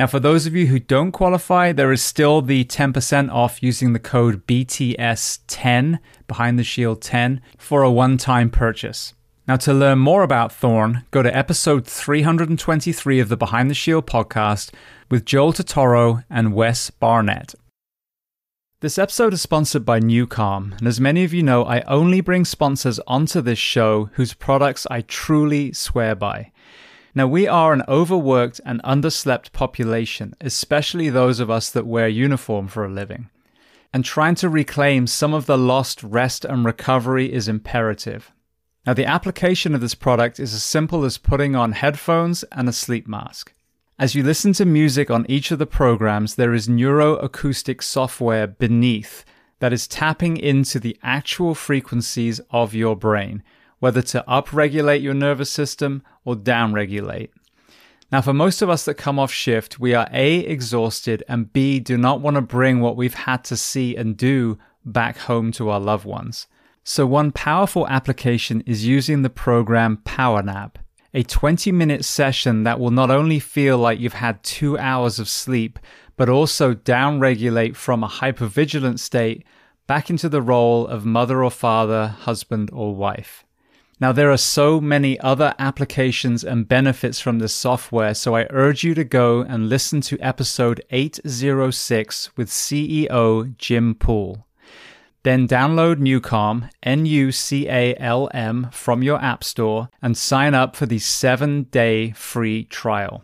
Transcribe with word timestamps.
Now, 0.00 0.06
for 0.06 0.18
those 0.18 0.46
of 0.46 0.56
you 0.56 0.68
who 0.68 0.78
don't 0.78 1.12
qualify, 1.12 1.72
there 1.72 1.92
is 1.92 2.02
still 2.02 2.40
the 2.40 2.64
10% 2.64 3.30
off 3.30 3.62
using 3.62 3.92
the 3.92 3.98
code 3.98 4.46
BTS10, 4.46 5.98
Behind 6.26 6.58
the 6.58 6.64
Shield 6.64 7.02
10, 7.02 7.42
for 7.58 7.82
a 7.82 7.90
one 7.90 8.16
time 8.16 8.48
purchase. 8.48 9.12
Now, 9.46 9.56
to 9.56 9.74
learn 9.74 9.98
more 9.98 10.22
about 10.22 10.52
Thorne, 10.52 11.04
go 11.10 11.22
to 11.22 11.36
episode 11.36 11.86
323 11.86 13.20
of 13.20 13.28
the 13.28 13.36
Behind 13.36 13.68
the 13.68 13.74
Shield 13.74 14.06
podcast 14.06 14.70
with 15.10 15.26
Joel 15.26 15.52
Totoro 15.52 16.24
and 16.30 16.54
Wes 16.54 16.88
Barnett. 16.88 17.54
This 18.80 18.96
episode 18.96 19.34
is 19.34 19.42
sponsored 19.42 19.84
by 19.84 20.00
NuCalm, 20.00 20.78
and 20.78 20.86
as 20.86 20.98
many 20.98 21.24
of 21.24 21.34
you 21.34 21.42
know, 21.42 21.66
I 21.66 21.82
only 21.82 22.22
bring 22.22 22.46
sponsors 22.46 22.98
onto 23.00 23.42
this 23.42 23.58
show 23.58 24.08
whose 24.14 24.32
products 24.32 24.86
I 24.90 25.02
truly 25.02 25.74
swear 25.74 26.14
by. 26.14 26.52
Now, 27.14 27.26
we 27.26 27.48
are 27.48 27.72
an 27.72 27.82
overworked 27.88 28.60
and 28.64 28.82
underslept 28.82 29.52
population, 29.52 30.34
especially 30.40 31.10
those 31.10 31.40
of 31.40 31.50
us 31.50 31.70
that 31.70 31.86
wear 31.86 32.08
uniform 32.08 32.68
for 32.68 32.84
a 32.84 32.90
living. 32.90 33.28
And 33.92 34.04
trying 34.04 34.36
to 34.36 34.48
reclaim 34.48 35.06
some 35.06 35.34
of 35.34 35.46
the 35.46 35.58
lost 35.58 36.02
rest 36.04 36.44
and 36.44 36.64
recovery 36.64 37.32
is 37.32 37.48
imperative. 37.48 38.30
Now, 38.86 38.94
the 38.94 39.04
application 39.04 39.74
of 39.74 39.80
this 39.80 39.94
product 39.94 40.38
is 40.38 40.54
as 40.54 40.62
simple 40.62 41.04
as 41.04 41.18
putting 41.18 41.56
on 41.56 41.72
headphones 41.72 42.44
and 42.52 42.68
a 42.68 42.72
sleep 42.72 43.08
mask. 43.08 43.52
As 43.98 44.14
you 44.14 44.22
listen 44.22 44.54
to 44.54 44.64
music 44.64 45.10
on 45.10 45.26
each 45.28 45.50
of 45.50 45.58
the 45.58 45.66
programs, 45.66 46.36
there 46.36 46.54
is 46.54 46.68
neuroacoustic 46.68 47.82
software 47.82 48.46
beneath 48.46 49.24
that 49.58 49.74
is 49.74 49.86
tapping 49.86 50.38
into 50.38 50.80
the 50.80 50.96
actual 51.02 51.54
frequencies 51.54 52.40
of 52.50 52.74
your 52.74 52.96
brain, 52.96 53.42
whether 53.78 54.00
to 54.00 54.24
upregulate 54.26 55.02
your 55.02 55.12
nervous 55.12 55.50
system 55.50 56.02
or 56.24 56.34
downregulate. 56.34 57.30
Now, 58.12 58.20
for 58.20 58.34
most 58.34 58.60
of 58.60 58.68
us 58.68 58.84
that 58.86 58.94
come 58.94 59.18
off 59.18 59.30
shift, 59.30 59.78
we 59.78 59.94
are 59.94 60.08
A, 60.12 60.38
exhausted, 60.38 61.22
and 61.28 61.52
B, 61.52 61.78
do 61.78 61.96
not 61.96 62.20
want 62.20 62.34
to 62.34 62.40
bring 62.40 62.80
what 62.80 62.96
we've 62.96 63.14
had 63.14 63.44
to 63.44 63.56
see 63.56 63.94
and 63.94 64.16
do 64.16 64.58
back 64.84 65.16
home 65.16 65.52
to 65.52 65.70
our 65.70 65.78
loved 65.78 66.04
ones. 66.04 66.48
So, 66.82 67.06
one 67.06 67.30
powerful 67.30 67.86
application 67.86 68.62
is 68.62 68.84
using 68.86 69.22
the 69.22 69.30
program 69.30 69.98
PowerNap, 70.04 70.76
a 71.14 71.22
20 71.22 71.70
minute 71.70 72.04
session 72.04 72.64
that 72.64 72.80
will 72.80 72.90
not 72.90 73.10
only 73.10 73.38
feel 73.38 73.78
like 73.78 74.00
you've 74.00 74.14
had 74.14 74.42
two 74.42 74.76
hours 74.76 75.20
of 75.20 75.28
sleep, 75.28 75.78
but 76.16 76.28
also 76.28 76.74
downregulate 76.74 77.76
from 77.76 78.02
a 78.02 78.08
hypervigilant 78.08 78.98
state 78.98 79.44
back 79.86 80.10
into 80.10 80.28
the 80.28 80.42
role 80.42 80.86
of 80.86 81.04
mother 81.04 81.44
or 81.44 81.50
father, 81.50 82.08
husband 82.08 82.70
or 82.72 82.94
wife. 82.94 83.44
Now, 84.00 84.12
there 84.12 84.32
are 84.32 84.38
so 84.38 84.80
many 84.80 85.20
other 85.20 85.54
applications 85.58 86.42
and 86.42 86.66
benefits 86.66 87.20
from 87.20 87.38
this 87.38 87.52
software, 87.52 88.14
so 88.14 88.34
I 88.34 88.46
urge 88.48 88.82
you 88.82 88.94
to 88.94 89.04
go 89.04 89.42
and 89.42 89.68
listen 89.68 90.00
to 90.02 90.18
episode 90.20 90.82
806 90.88 92.34
with 92.34 92.48
CEO 92.48 93.54
Jim 93.58 93.94
Poole. 93.94 94.46
Then 95.22 95.46
download 95.46 95.96
Nucalm, 95.96 96.70
N 96.82 97.04
U 97.04 97.30
C 97.30 97.68
A 97.68 97.94
L 97.96 98.30
M, 98.32 98.70
from 98.72 99.02
your 99.02 99.20
App 99.20 99.44
Store 99.44 99.90
and 100.00 100.16
sign 100.16 100.54
up 100.54 100.76
for 100.76 100.86
the 100.86 100.98
seven 100.98 101.64
day 101.64 102.12
free 102.12 102.64
trial. 102.64 103.22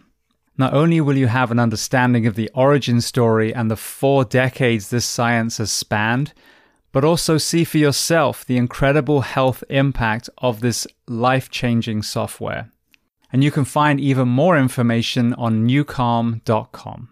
Not 0.59 0.75
only 0.75 1.01
will 1.01 1.17
you 1.17 1.29
have 1.29 1.51
an 1.51 1.59
understanding 1.59 2.27
of 2.27 2.35
the 2.35 2.51
origin 2.55 3.01
story 3.01 3.55
and 3.55 3.71
the 3.71 3.77
four 3.77 4.27
decades 4.27 4.91
this 4.91 5.07
science 5.07 5.57
has 5.57 5.73
spanned, 5.73 6.35
but 6.97 7.05
also 7.05 7.37
see 7.37 7.63
for 7.63 7.77
yourself 7.77 8.43
the 8.47 8.57
incredible 8.57 9.21
health 9.21 9.63
impact 9.69 10.31
of 10.39 10.61
this 10.61 10.87
life 11.07 11.51
changing 11.51 12.01
software. 12.01 12.71
And 13.31 13.45
you 13.45 13.51
can 13.51 13.67
find 13.67 14.01
even 14.01 14.29
more 14.29 14.57
information 14.57 15.35
on 15.35 15.69
nucalm.com. 15.69 17.11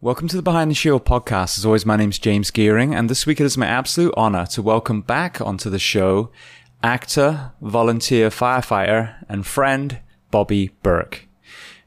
Welcome 0.00 0.26
to 0.26 0.34
the 0.34 0.42
Behind 0.42 0.68
the 0.68 0.74
Shield 0.74 1.04
podcast. 1.04 1.58
As 1.58 1.64
always, 1.64 1.86
my 1.86 1.94
name 1.94 2.10
is 2.10 2.18
James 2.18 2.50
Geering, 2.50 2.92
and 2.92 3.08
this 3.08 3.24
week 3.24 3.40
it 3.40 3.44
is 3.44 3.56
my 3.56 3.66
absolute 3.66 4.14
honor 4.16 4.46
to 4.46 4.62
welcome 4.62 5.02
back 5.02 5.40
onto 5.40 5.70
the 5.70 5.78
show 5.78 6.32
actor, 6.82 7.52
volunteer 7.62 8.30
firefighter, 8.30 9.14
and 9.28 9.46
friend 9.46 10.00
Bobby 10.32 10.72
Burke. 10.82 11.28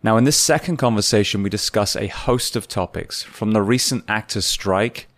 Now, 0.02 0.16
in 0.16 0.24
this 0.24 0.38
second 0.38 0.78
conversation, 0.78 1.44
we 1.44 1.50
discuss 1.50 1.98
a 1.98 2.08
host 2.08 2.56
of 2.56 2.70
topics 2.70 3.22
from 3.22 3.52
the 3.52 3.62
recent 3.62 4.06
actors' 4.08 4.46
strike 4.46 5.10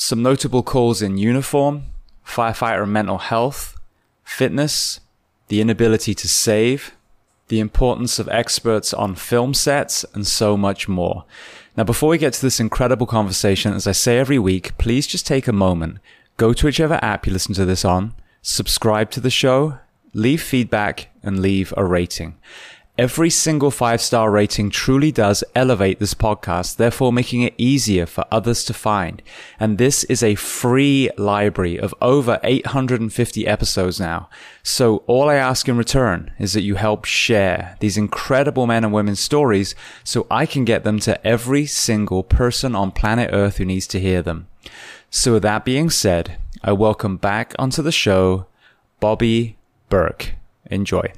some 0.00 0.22
notable 0.22 0.62
calls 0.62 1.02
in 1.02 1.18
uniform, 1.18 1.82
firefighter 2.24 2.88
mental 2.88 3.18
health, 3.18 3.76
fitness, 4.22 5.00
the 5.48 5.60
inability 5.60 6.14
to 6.14 6.28
save, 6.28 6.94
the 7.48 7.58
importance 7.58 8.20
of 8.20 8.28
experts 8.28 8.94
on 8.94 9.16
film 9.16 9.52
sets, 9.52 10.04
and 10.14 10.24
so 10.24 10.56
much 10.56 10.86
more. 10.86 11.24
Now, 11.76 11.82
before 11.82 12.10
we 12.10 12.16
get 12.16 12.32
to 12.34 12.42
this 12.42 12.60
incredible 12.60 13.08
conversation, 13.08 13.72
as 13.72 13.88
I 13.88 13.92
say 13.92 14.20
every 14.20 14.38
week, 14.38 14.78
please 14.78 15.04
just 15.04 15.26
take 15.26 15.48
a 15.48 15.52
moment, 15.52 15.98
go 16.36 16.52
to 16.52 16.66
whichever 16.66 17.00
app 17.02 17.26
you 17.26 17.32
listen 17.32 17.54
to 17.54 17.64
this 17.64 17.84
on, 17.84 18.14
subscribe 18.40 19.10
to 19.10 19.20
the 19.20 19.30
show, 19.30 19.80
leave 20.14 20.40
feedback, 20.40 21.08
and 21.24 21.42
leave 21.42 21.74
a 21.76 21.84
rating. 21.84 22.36
Every 22.98 23.30
single 23.30 23.70
five 23.70 24.02
star 24.02 24.28
rating 24.28 24.70
truly 24.70 25.12
does 25.12 25.44
elevate 25.54 26.00
this 26.00 26.14
podcast, 26.14 26.78
therefore 26.78 27.12
making 27.12 27.42
it 27.42 27.54
easier 27.56 28.06
for 28.06 28.24
others 28.32 28.64
to 28.64 28.74
find. 28.74 29.22
And 29.60 29.78
this 29.78 30.02
is 30.04 30.20
a 30.20 30.34
free 30.34 31.08
library 31.16 31.78
of 31.78 31.94
over 32.02 32.40
850 32.42 33.46
episodes 33.46 34.00
now. 34.00 34.28
So 34.64 35.04
all 35.06 35.30
I 35.30 35.36
ask 35.36 35.68
in 35.68 35.76
return 35.76 36.32
is 36.40 36.54
that 36.54 36.62
you 36.62 36.74
help 36.74 37.04
share 37.04 37.76
these 37.78 37.96
incredible 37.96 38.66
men 38.66 38.82
and 38.82 38.92
women's 38.92 39.20
stories 39.20 39.76
so 40.02 40.26
I 40.28 40.44
can 40.44 40.64
get 40.64 40.82
them 40.82 40.98
to 41.00 41.24
every 41.24 41.66
single 41.66 42.24
person 42.24 42.74
on 42.74 42.90
planet 42.90 43.30
Earth 43.32 43.58
who 43.58 43.64
needs 43.64 43.86
to 43.88 44.00
hear 44.00 44.22
them. 44.22 44.48
So 45.08 45.34
with 45.34 45.44
that 45.44 45.64
being 45.64 45.88
said, 45.88 46.36
I 46.64 46.72
welcome 46.72 47.16
back 47.16 47.54
onto 47.60 47.80
the 47.80 47.92
show 47.92 48.46
Bobby 48.98 49.56
Burke. 49.88 50.34
Enjoy. 50.68 51.12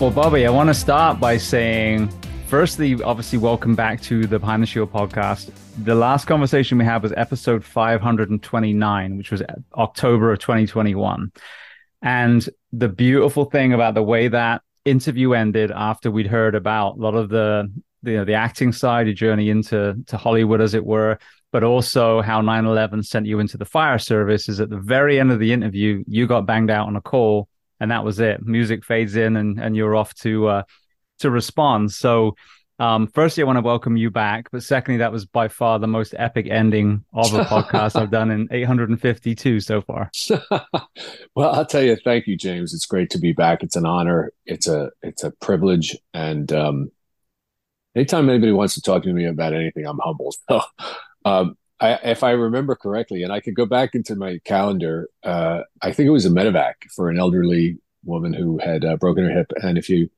Well, 0.00 0.12
Bobby, 0.12 0.46
I 0.46 0.50
want 0.50 0.68
to 0.68 0.74
start 0.74 1.18
by 1.18 1.38
saying 1.38 2.08
firstly, 2.46 3.02
obviously, 3.02 3.36
welcome 3.36 3.74
back 3.74 4.00
to 4.02 4.28
the 4.28 4.38
Behind 4.38 4.62
the 4.62 4.66
Shield 4.66 4.92
podcast. 4.92 5.50
The 5.82 5.96
last 5.96 6.26
conversation 6.26 6.78
we 6.78 6.84
had 6.84 7.02
was 7.02 7.12
episode 7.16 7.64
529, 7.64 9.16
which 9.16 9.32
was 9.32 9.42
October 9.74 10.32
of 10.32 10.38
2021. 10.38 11.32
And 12.00 12.48
the 12.72 12.88
beautiful 12.88 13.46
thing 13.46 13.72
about 13.72 13.94
the 13.94 14.02
way 14.04 14.28
that 14.28 14.62
interview 14.84 15.32
ended 15.32 15.72
after 15.72 16.12
we'd 16.12 16.28
heard 16.28 16.54
about 16.54 16.96
a 16.96 17.00
lot 17.00 17.16
of 17.16 17.28
the 17.28 17.68
you 18.04 18.18
know, 18.18 18.24
the 18.24 18.34
acting 18.34 18.70
side, 18.70 19.08
your 19.08 19.14
journey 19.14 19.50
into 19.50 19.96
to 20.06 20.16
Hollywood, 20.16 20.60
as 20.60 20.74
it 20.74 20.86
were, 20.86 21.18
but 21.50 21.64
also 21.64 22.22
how 22.22 22.40
9/11 22.40 23.04
sent 23.04 23.26
you 23.26 23.40
into 23.40 23.58
the 23.58 23.64
fire 23.64 23.98
service. 23.98 24.48
Is 24.48 24.60
at 24.60 24.70
the 24.70 24.78
very 24.78 25.18
end 25.18 25.32
of 25.32 25.40
the 25.40 25.52
interview, 25.52 26.04
you 26.06 26.28
got 26.28 26.46
banged 26.46 26.70
out 26.70 26.86
on 26.86 26.94
a 26.94 27.00
call, 27.00 27.48
and 27.80 27.90
that 27.90 28.04
was 28.04 28.20
it. 28.20 28.44
Music 28.44 28.84
fades 28.84 29.16
in, 29.16 29.36
and 29.36 29.58
and 29.58 29.76
you're 29.76 29.96
off 29.96 30.14
to 30.16 30.48
uh, 30.48 30.62
to 31.20 31.30
respond. 31.30 31.92
So, 31.92 32.36
um, 32.78 33.08
firstly, 33.08 33.42
I 33.42 33.46
want 33.46 33.56
to 33.56 33.62
welcome 33.62 33.96
you 33.96 34.10
back, 34.10 34.50
but 34.50 34.62
secondly, 34.62 34.98
that 34.98 35.12
was 35.12 35.26
by 35.26 35.48
far 35.48 35.78
the 35.78 35.86
most 35.86 36.14
epic 36.16 36.46
ending 36.48 37.04
of 37.12 37.34
a 37.34 37.44
podcast 37.44 38.00
I've 38.00 38.10
done 38.10 38.30
in 38.30 38.48
852 38.50 39.60
so 39.60 39.80
far. 39.80 40.10
well, 41.34 41.52
I'll 41.52 41.66
tell 41.66 41.82
you, 41.82 41.96
thank 42.04 42.26
you, 42.26 42.36
James. 42.36 42.72
It's 42.72 42.86
great 42.86 43.10
to 43.10 43.18
be 43.18 43.32
back. 43.32 43.62
It's 43.62 43.76
an 43.76 43.86
honor. 43.86 44.32
It's 44.46 44.68
a 44.68 44.90
it's 45.02 45.24
a 45.24 45.32
privilege, 45.32 45.96
and 46.14 46.52
um, 46.52 46.90
anytime 47.94 48.28
anybody 48.28 48.52
wants 48.52 48.74
to 48.74 48.82
talk 48.82 49.02
to 49.02 49.12
me 49.12 49.26
about 49.26 49.54
anything, 49.54 49.86
I'm 49.86 49.98
humbled. 49.98 50.36
So, 50.48 50.60
um, 51.24 51.56
I, 51.80 51.94
if 52.04 52.24
I 52.24 52.30
remember 52.30 52.74
correctly, 52.74 53.22
and 53.22 53.32
I 53.32 53.40
could 53.40 53.54
go 53.54 53.66
back 53.66 53.94
into 53.94 54.16
my 54.16 54.38
calendar, 54.44 55.08
uh, 55.22 55.62
I 55.80 55.92
think 55.92 56.08
it 56.08 56.12
was 56.12 56.26
a 56.26 56.30
medevac 56.30 56.74
for 56.94 57.08
an 57.08 57.18
elderly 57.18 57.78
woman 58.04 58.32
who 58.32 58.58
had 58.58 58.84
uh, 58.84 58.96
broken 58.96 59.24
her 59.24 59.30
hip, 59.30 59.52
and 59.62 59.78
if 59.78 59.88
you 59.88 60.10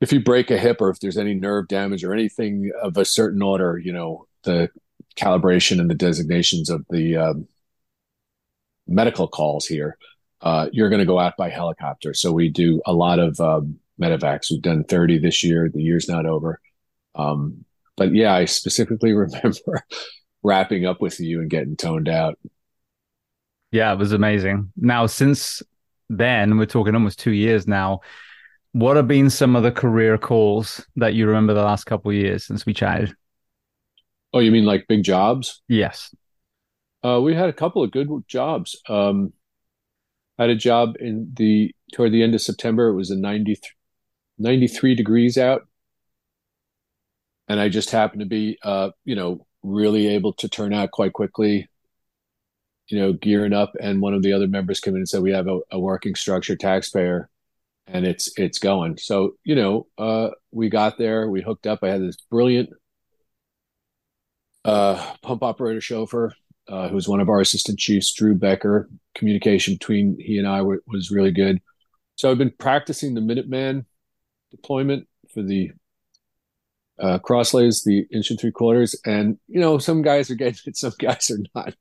if 0.00 0.12
you 0.12 0.20
break 0.22 0.50
a 0.50 0.58
hip 0.58 0.80
or 0.80 0.88
if 0.88 1.00
there's 1.00 1.18
any 1.18 1.34
nerve 1.34 1.68
damage 1.68 2.04
or 2.04 2.14
anything 2.14 2.70
of 2.82 2.96
a 2.96 3.04
certain 3.04 3.42
order, 3.42 3.78
you 3.78 3.92
know, 3.92 4.26
the 4.44 4.70
calibration 5.16 5.78
and 5.78 5.90
the 5.90 5.94
designations 5.94 6.70
of 6.70 6.86
the 6.88 7.16
um, 7.16 7.48
medical 8.86 9.28
calls 9.28 9.66
here, 9.66 9.98
uh, 10.40 10.68
you're 10.72 10.88
going 10.88 11.00
to 11.00 11.06
go 11.06 11.18
out 11.18 11.36
by 11.36 11.50
helicopter. 11.50 12.14
So 12.14 12.32
we 12.32 12.48
do 12.48 12.80
a 12.86 12.94
lot 12.94 13.18
of 13.18 13.38
um, 13.40 13.78
medevacs. 14.00 14.50
We've 14.50 14.62
done 14.62 14.84
30 14.84 15.18
this 15.18 15.44
year. 15.44 15.68
The 15.68 15.82
year's 15.82 16.08
not 16.08 16.24
over. 16.24 16.60
Um, 17.14 17.66
but 17.96 18.14
yeah, 18.14 18.34
I 18.34 18.46
specifically 18.46 19.12
remember 19.14 19.84
wrapping 20.42 20.86
up 20.86 21.00
with 21.00 21.20
you 21.20 21.40
and 21.40 21.50
getting 21.50 21.76
toned 21.76 22.08
out. 22.08 22.38
Yeah, 23.72 23.92
it 23.92 23.98
was 23.98 24.12
amazing. 24.12 24.72
Now, 24.76 25.06
since 25.06 25.62
then, 26.08 26.58
we're 26.58 26.66
talking 26.66 26.94
almost 26.94 27.18
two 27.18 27.32
years 27.32 27.66
now 27.68 28.00
what 28.72 28.96
have 28.96 29.08
been 29.08 29.30
some 29.30 29.56
of 29.56 29.62
the 29.62 29.72
career 29.72 30.16
calls 30.16 30.86
that 30.96 31.14
you 31.14 31.26
remember 31.26 31.54
the 31.54 31.62
last 31.62 31.84
couple 31.84 32.10
of 32.10 32.16
years 32.16 32.44
since 32.44 32.64
we 32.64 32.72
chatted? 32.72 33.14
Oh, 34.32 34.38
you 34.38 34.52
mean 34.52 34.64
like 34.64 34.86
big 34.88 35.02
jobs? 35.02 35.62
Yes. 35.68 36.14
Uh, 37.04 37.20
we 37.20 37.34
had 37.34 37.48
a 37.48 37.54
couple 37.54 37.82
of 37.82 37.90
good 37.90 38.08
jobs. 38.28 38.80
Um, 38.88 39.32
I 40.38 40.44
had 40.44 40.50
a 40.50 40.56
job 40.56 40.96
in 41.00 41.32
the 41.34 41.74
toward 41.92 42.12
the 42.12 42.22
end 42.22 42.34
of 42.34 42.40
September. 42.40 42.88
It 42.88 42.94
was 42.94 43.10
a 43.10 43.16
90, 43.16 43.58
93 44.38 44.94
degrees 44.94 45.36
out, 45.36 45.66
and 47.48 47.58
I 47.58 47.68
just 47.68 47.90
happened 47.90 48.20
to 48.20 48.26
be, 48.26 48.58
uh, 48.62 48.90
you 49.04 49.16
know, 49.16 49.46
really 49.62 50.08
able 50.08 50.32
to 50.34 50.48
turn 50.48 50.72
out 50.72 50.90
quite 50.90 51.12
quickly. 51.12 51.68
You 52.88 52.98
know, 52.98 53.12
gearing 53.12 53.52
up, 53.52 53.72
and 53.80 54.00
one 54.00 54.14
of 54.14 54.22
the 54.22 54.32
other 54.32 54.48
members 54.48 54.80
came 54.80 54.94
in 54.94 55.00
and 55.00 55.08
said, 55.08 55.22
"We 55.22 55.32
have 55.32 55.46
a, 55.46 55.60
a 55.70 55.78
working 55.78 56.14
structure 56.14 56.56
taxpayer." 56.56 57.30
and 57.92 58.06
it's 58.06 58.30
it's 58.38 58.58
going. 58.58 58.96
So 58.98 59.34
you 59.44 59.54
know, 59.54 59.86
uh, 59.98 60.30
we 60.50 60.68
got 60.68 60.98
there, 60.98 61.28
we 61.28 61.42
hooked 61.42 61.66
up. 61.66 61.80
I 61.82 61.88
had 61.88 62.02
this 62.02 62.16
brilliant 62.30 62.70
uh, 64.64 65.14
pump 65.22 65.42
operator 65.42 65.80
chauffeur 65.80 66.32
uh, 66.68 66.88
who 66.88 66.94
was 66.94 67.08
one 67.08 67.20
of 67.20 67.28
our 67.28 67.40
assistant 67.40 67.78
chiefs, 67.78 68.12
Drew 68.12 68.34
Becker. 68.34 68.88
Communication 69.14 69.74
between 69.74 70.16
he 70.18 70.38
and 70.38 70.46
I 70.46 70.58
w- 70.58 70.80
was 70.86 71.10
really 71.10 71.32
good. 71.32 71.60
So 72.14 72.30
I've 72.30 72.38
been 72.38 72.54
practicing 72.58 73.14
the 73.14 73.20
Minuteman 73.20 73.86
deployment 74.50 75.08
for 75.32 75.42
the 75.42 75.72
uh, 77.00 77.18
crosslays, 77.18 77.84
the 77.84 78.06
inch 78.12 78.30
and 78.30 78.38
three 78.38 78.52
quarters, 78.52 78.94
and 79.04 79.38
you 79.48 79.60
know 79.60 79.78
some 79.78 80.02
guys 80.02 80.30
are 80.30 80.34
getting 80.34 80.58
it, 80.66 80.76
some 80.76 80.92
guys 80.98 81.30
are 81.30 81.38
not. 81.54 81.74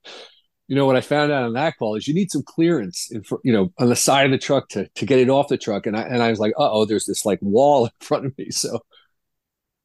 You 0.67 0.75
know 0.75 0.85
what 0.85 0.95
I 0.95 1.01
found 1.01 1.31
out 1.31 1.43
on 1.43 1.53
that 1.53 1.77
call 1.79 1.95
is 1.95 2.07
you 2.07 2.13
need 2.13 2.31
some 2.31 2.43
clearance 2.43 3.09
in 3.11 3.23
front, 3.23 3.43
you 3.43 3.51
know 3.51 3.73
on 3.79 3.89
the 3.89 3.95
side 3.95 4.25
of 4.25 4.31
the 4.31 4.37
truck 4.37 4.69
to 4.69 4.87
to 4.87 5.05
get 5.05 5.19
it 5.19 5.29
off 5.29 5.47
the 5.47 5.57
truck. 5.57 5.85
And 5.85 5.97
I 5.97 6.01
and 6.03 6.21
I 6.21 6.29
was 6.29 6.39
like 6.39 6.53
uh 6.57 6.71
oh 6.71 6.85
there's 6.85 7.05
this 7.05 7.25
like 7.25 7.39
wall 7.41 7.85
in 7.85 7.91
front 7.99 8.25
of 8.25 8.37
me. 8.37 8.51
So 8.51 8.79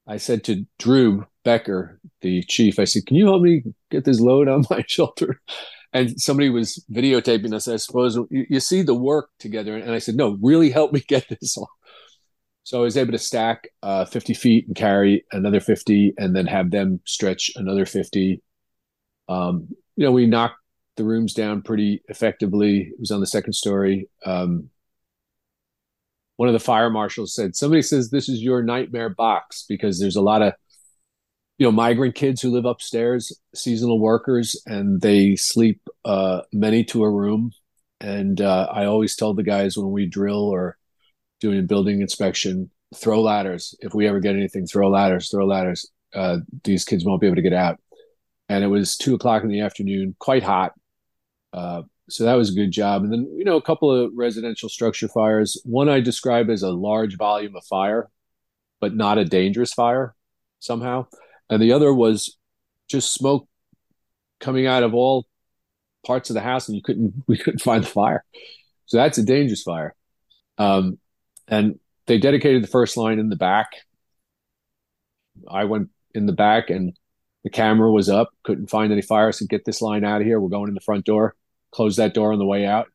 I 0.06 0.18
said 0.18 0.44
to 0.44 0.66
Drew 0.78 1.26
Becker 1.44 2.00
the 2.20 2.42
chief 2.42 2.78
I 2.78 2.84
said 2.84 3.06
can 3.06 3.16
you 3.16 3.26
help 3.26 3.42
me 3.42 3.64
get 3.90 4.04
this 4.04 4.20
load 4.20 4.48
on 4.48 4.64
my 4.70 4.84
shoulder? 4.86 5.40
And 5.94 6.20
somebody 6.20 6.50
was 6.50 6.84
videotaping 6.92 7.54
us 7.54 7.66
I 7.66 7.76
suppose. 7.76 8.16
You, 8.16 8.46
you 8.50 8.60
see 8.60 8.82
the 8.82 8.94
work 8.94 9.30
together. 9.38 9.76
And 9.76 9.92
I 9.92 9.98
said 9.98 10.16
no 10.16 10.36
really 10.42 10.70
help 10.70 10.92
me 10.92 11.00
get 11.08 11.28
this 11.28 11.56
off 11.56 11.70
so 12.64 12.80
I 12.80 12.82
was 12.82 12.96
able 12.96 13.12
to 13.12 13.18
stack 13.18 13.68
uh, 13.82 14.04
50 14.04 14.34
feet 14.34 14.66
and 14.66 14.76
carry 14.76 15.24
another 15.32 15.60
50 15.60 16.14
and 16.18 16.34
then 16.34 16.46
have 16.46 16.70
them 16.70 17.00
stretch 17.04 17.52
another 17.56 17.86
50 17.86 18.42
um, 19.28 19.68
you 19.96 20.04
know 20.04 20.12
we 20.12 20.26
knocked 20.26 20.56
the 20.96 21.04
rooms 21.04 21.34
down 21.34 21.62
pretty 21.62 22.02
effectively. 22.08 22.92
It 22.92 23.00
was 23.00 23.10
on 23.10 23.20
the 23.20 23.26
second 23.26 23.54
story. 23.54 24.08
Um, 24.24 24.70
one 26.36 26.48
of 26.48 26.52
the 26.52 26.60
fire 26.60 26.90
marshals 26.90 27.34
said, 27.34 27.56
"Somebody 27.56 27.82
says 27.82 28.10
this 28.10 28.28
is 28.28 28.42
your 28.42 28.62
nightmare 28.62 29.10
box 29.10 29.64
because 29.68 29.98
there's 30.00 30.16
a 30.16 30.22
lot 30.22 30.42
of, 30.42 30.52
you 31.58 31.66
know, 31.66 31.72
migrant 31.72 32.14
kids 32.14 32.42
who 32.42 32.50
live 32.50 32.64
upstairs, 32.64 33.38
seasonal 33.54 34.00
workers, 34.00 34.60
and 34.66 35.00
they 35.00 35.36
sleep 35.36 35.80
uh, 36.04 36.42
many 36.52 36.84
to 36.84 37.04
a 37.04 37.10
room." 37.10 37.52
And 38.00 38.40
uh, 38.40 38.68
I 38.72 38.86
always 38.86 39.16
tell 39.16 39.34
the 39.34 39.42
guys 39.42 39.76
when 39.76 39.90
we 39.90 40.06
drill 40.06 40.42
or 40.48 40.76
doing 41.44 41.58
a 41.58 41.62
building 41.62 42.00
inspection, 42.00 42.70
throw 42.94 43.22
ladders. 43.22 43.74
If 43.80 43.94
we 43.94 44.06
ever 44.06 44.20
get 44.20 44.36
anything, 44.36 44.66
throw 44.66 44.88
ladders, 44.88 45.30
throw 45.30 45.46
ladders. 45.46 45.90
Uh, 46.14 46.38
these 46.64 46.84
kids 46.84 47.04
won't 47.04 47.20
be 47.20 47.26
able 47.26 47.36
to 47.36 47.42
get 47.42 47.52
out. 47.52 47.80
And 48.48 48.62
it 48.64 48.68
was 48.68 48.96
two 48.96 49.14
o'clock 49.14 49.42
in 49.42 49.48
the 49.48 49.60
afternoon, 49.60 50.16
quite 50.18 50.42
hot 50.42 50.72
uh, 51.54 51.82
so 52.10 52.24
that 52.24 52.34
was 52.34 52.50
a 52.50 52.54
good 52.54 52.72
job. 52.72 53.04
And 53.04 53.12
then, 53.12 53.32
you 53.36 53.44
know, 53.44 53.56
a 53.56 53.62
couple 53.62 53.90
of 53.90 54.12
residential 54.14 54.68
structure 54.68 55.08
fires. 55.08 55.60
One 55.64 55.88
I 55.88 56.00
describe 56.00 56.50
as 56.50 56.62
a 56.62 56.70
large 56.70 57.16
volume 57.16 57.56
of 57.56 57.64
fire, 57.64 58.10
but 58.80 58.94
not 58.94 59.18
a 59.18 59.24
dangerous 59.24 59.72
fire 59.72 60.14
somehow. 60.58 61.06
And 61.48 61.62
the 61.62 61.72
other 61.72 61.94
was 61.94 62.36
just 62.88 63.14
smoke 63.14 63.48
coming 64.40 64.66
out 64.66 64.82
of 64.82 64.94
all 64.94 65.26
parts 66.04 66.28
of 66.28 66.34
the 66.34 66.40
house, 66.40 66.68
and 66.68 66.76
you 66.76 66.82
couldn't 66.82 67.14
we 67.28 67.38
couldn't 67.38 67.62
find 67.62 67.84
the 67.84 67.88
fire. 67.88 68.24
So 68.86 68.98
that's 68.98 69.18
a 69.18 69.22
dangerous 69.24 69.62
fire. 69.62 69.94
Um, 70.58 70.98
and 71.48 71.78
they 72.06 72.18
dedicated 72.18 72.62
the 72.62 72.68
first 72.68 72.96
line 72.96 73.18
in 73.18 73.28
the 73.28 73.36
back. 73.36 73.68
I 75.48 75.64
went 75.64 75.90
in 76.14 76.26
the 76.26 76.32
back 76.32 76.70
and 76.70 76.96
the 77.42 77.50
camera 77.50 77.90
was 77.90 78.08
up, 78.08 78.30
couldn't 78.44 78.70
find 78.70 78.92
any 78.92 79.02
fire. 79.02 79.32
So 79.32 79.46
get 79.48 79.64
this 79.64 79.82
line 79.82 80.04
out 80.04 80.20
of 80.20 80.26
here. 80.26 80.40
We're 80.40 80.48
going 80.48 80.68
in 80.68 80.74
the 80.74 80.80
front 80.80 81.04
door 81.04 81.34
closed 81.74 81.98
that 81.98 82.14
door 82.14 82.32
on 82.32 82.38
the 82.38 82.46
way 82.46 82.64
out. 82.64 82.86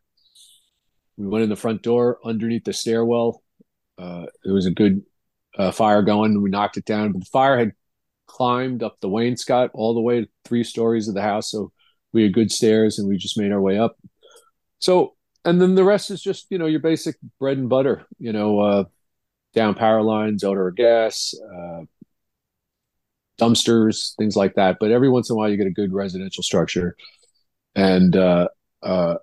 We 1.17 1.27
went 1.27 1.43
in 1.43 1.49
the 1.49 1.55
front 1.55 1.81
door 1.81 2.17
underneath 2.23 2.63
the 2.63 2.73
stairwell. 2.73 3.43
Uh, 3.97 4.27
there 4.43 4.53
was 4.53 4.65
a 4.65 4.71
good 4.71 5.03
uh, 5.57 5.71
fire 5.71 6.01
going. 6.01 6.41
We 6.41 6.49
knocked 6.49 6.77
it 6.77 6.85
down, 6.85 7.11
but 7.11 7.19
the 7.19 7.29
fire 7.29 7.59
had 7.59 7.73
climbed 8.25 8.81
up 8.81 8.97
the 9.01 9.09
wainscot 9.09 9.71
all 9.73 9.93
the 9.93 10.01
way 10.01 10.21
to 10.21 10.27
three 10.45 10.63
stories 10.63 11.09
of 11.09 11.13
the 11.13 11.21
house. 11.21 11.51
So 11.51 11.73
we 12.13 12.23
had 12.23 12.33
good 12.33 12.51
stairs 12.51 12.97
and 12.97 13.07
we 13.07 13.17
just 13.17 13.37
made 13.37 13.51
our 13.51 13.61
way 13.61 13.77
up. 13.77 13.97
So, 14.79 15.15
and 15.45 15.61
then 15.61 15.75
the 15.75 15.83
rest 15.83 16.11
is 16.11 16.21
just, 16.21 16.47
you 16.49 16.57
know, 16.57 16.65
your 16.65 16.79
basic 16.79 17.15
bread 17.39 17.57
and 17.57 17.69
butter, 17.69 18.05
you 18.19 18.33
know, 18.33 18.59
uh, 18.59 18.83
down 19.53 19.73
power 19.75 20.01
lines, 20.01 20.43
odor 20.43 20.67
of 20.67 20.75
gas, 20.75 21.33
uh, 21.53 21.81
dumpsters, 23.39 24.15
things 24.17 24.35
like 24.35 24.55
that. 24.55 24.77
But 24.79 24.91
every 24.91 25.09
once 25.09 25.29
in 25.29 25.33
a 25.33 25.37
while, 25.37 25.49
you 25.49 25.57
get 25.57 25.67
a 25.67 25.71
good 25.71 25.93
residential 25.93 26.43
structure. 26.43 26.95
And 27.75 28.15
uh, 28.15 28.49
uh, 28.83 29.15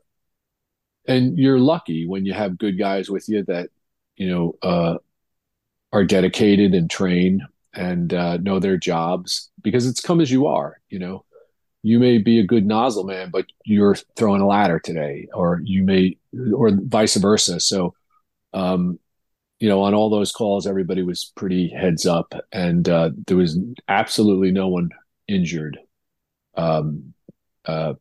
and 1.06 1.38
you're 1.38 1.58
lucky 1.58 2.06
when 2.06 2.24
you 2.24 2.32
have 2.32 2.58
good 2.58 2.78
guys 2.78 3.10
with 3.10 3.28
you 3.28 3.44
that 3.44 3.68
you 4.16 4.28
know 4.28 4.56
uh, 4.62 4.96
are 5.92 6.04
dedicated 6.04 6.74
and 6.74 6.90
trained 6.90 7.42
and 7.74 8.14
uh, 8.14 8.38
know 8.38 8.58
their 8.58 8.78
jobs 8.78 9.50
because 9.62 9.86
it's 9.86 10.00
come 10.00 10.20
as 10.20 10.30
you 10.30 10.46
are. 10.46 10.80
You 10.88 10.98
know, 10.98 11.24
you 11.82 11.98
may 11.98 12.18
be 12.18 12.40
a 12.40 12.46
good 12.46 12.66
nozzle 12.66 13.04
man, 13.04 13.30
but 13.30 13.46
you're 13.64 13.96
throwing 14.16 14.40
a 14.40 14.46
ladder 14.46 14.80
today, 14.80 15.28
or 15.32 15.60
you 15.64 15.84
may, 15.84 16.16
or 16.54 16.70
vice 16.72 17.16
versa. 17.16 17.60
So, 17.60 17.94
um, 18.52 18.98
you 19.60 19.68
know, 19.68 19.82
on 19.82 19.94
all 19.94 20.10
those 20.10 20.32
calls, 20.32 20.66
everybody 20.66 21.02
was 21.02 21.32
pretty 21.36 21.68
heads 21.68 22.06
up, 22.06 22.34
and 22.52 22.88
uh, 22.88 23.10
there 23.26 23.36
was 23.36 23.58
absolutely 23.88 24.50
no 24.50 24.68
one 24.68 24.90
injured. 25.28 25.78
Um, 26.56 27.14
uh, 27.64 27.94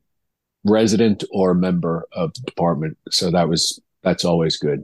resident 0.66 1.24
or 1.32 1.54
member 1.54 2.08
of 2.12 2.34
the 2.34 2.42
department. 2.42 2.98
So 3.12 3.32
that 3.32 3.48
was 3.48 3.80
that's 4.04 4.26
always 4.26 4.58
good. 4.58 4.84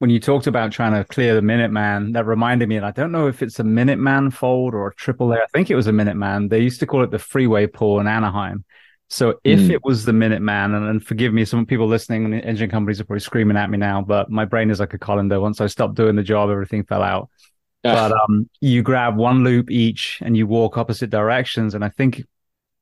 When 0.00 0.08
you 0.08 0.18
talked 0.18 0.46
about 0.46 0.72
trying 0.72 0.94
to 0.94 1.04
clear 1.04 1.34
the 1.34 1.42
Minuteman, 1.42 2.14
that 2.14 2.24
reminded 2.24 2.70
me, 2.70 2.76
and 2.76 2.86
I 2.86 2.90
don't 2.90 3.12
know 3.12 3.28
if 3.28 3.42
it's 3.42 3.60
a 3.60 3.62
Minuteman 3.62 4.32
fold 4.32 4.74
or 4.74 4.88
a 4.88 4.94
triple 4.94 5.30
A. 5.34 5.36
I 5.36 5.46
think 5.52 5.70
it 5.70 5.74
was 5.74 5.88
a 5.88 5.92
Minuteman. 5.92 6.48
They 6.48 6.60
used 6.60 6.80
to 6.80 6.86
call 6.86 7.04
it 7.04 7.10
the 7.10 7.18
freeway 7.18 7.66
pool 7.66 8.00
in 8.00 8.06
Anaheim. 8.06 8.64
So 9.08 9.40
if 9.44 9.60
mm. 9.60 9.70
it 9.70 9.84
was 9.84 10.06
the 10.06 10.12
Minuteman, 10.12 10.74
and, 10.74 10.88
and 10.88 11.04
forgive 11.04 11.34
me, 11.34 11.44
some 11.44 11.66
people 11.66 11.86
listening, 11.86 12.24
and 12.24 12.34
engine 12.34 12.70
companies 12.70 12.98
are 12.98 13.04
probably 13.04 13.20
screaming 13.20 13.58
at 13.58 13.68
me 13.68 13.76
now, 13.76 14.00
but 14.00 14.30
my 14.30 14.46
brain 14.46 14.70
is 14.70 14.80
like 14.80 14.94
a 14.94 14.98
colander. 14.98 15.38
Once 15.38 15.60
I 15.60 15.66
stopped 15.66 15.96
doing 15.96 16.16
the 16.16 16.22
job, 16.22 16.48
everything 16.48 16.84
fell 16.84 17.02
out. 17.02 17.28
Yeah. 17.84 18.08
But 18.08 18.12
um, 18.12 18.48
you 18.62 18.82
grab 18.82 19.16
one 19.16 19.44
loop 19.44 19.70
each 19.70 20.18
and 20.22 20.34
you 20.34 20.46
walk 20.46 20.78
opposite 20.78 21.10
directions. 21.10 21.74
And 21.74 21.84
I 21.84 21.90
think 21.90 22.24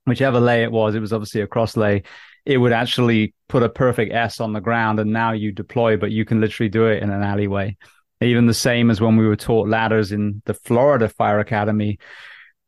whichever 0.04 0.38
lay 0.38 0.62
it 0.62 0.70
was, 0.70 0.94
it 0.94 1.00
was 1.00 1.12
obviously 1.12 1.40
a 1.40 1.48
cross 1.48 1.76
lay 1.76 2.04
it 2.48 2.56
would 2.56 2.72
actually 2.72 3.34
put 3.50 3.62
a 3.62 3.68
perfect 3.68 4.14
S 4.14 4.40
on 4.40 4.54
the 4.54 4.60
ground 4.60 4.98
and 4.98 5.12
now 5.12 5.32
you 5.32 5.52
deploy, 5.52 5.98
but 5.98 6.10
you 6.10 6.24
can 6.24 6.40
literally 6.40 6.70
do 6.70 6.86
it 6.86 7.02
in 7.02 7.10
an 7.10 7.22
alleyway. 7.22 7.76
Even 8.22 8.46
the 8.46 8.54
same 8.54 8.90
as 8.90 9.02
when 9.02 9.16
we 9.16 9.26
were 9.26 9.36
taught 9.36 9.68
ladders 9.68 10.12
in 10.12 10.40
the 10.46 10.54
Florida 10.54 11.10
Fire 11.10 11.40
Academy 11.40 11.98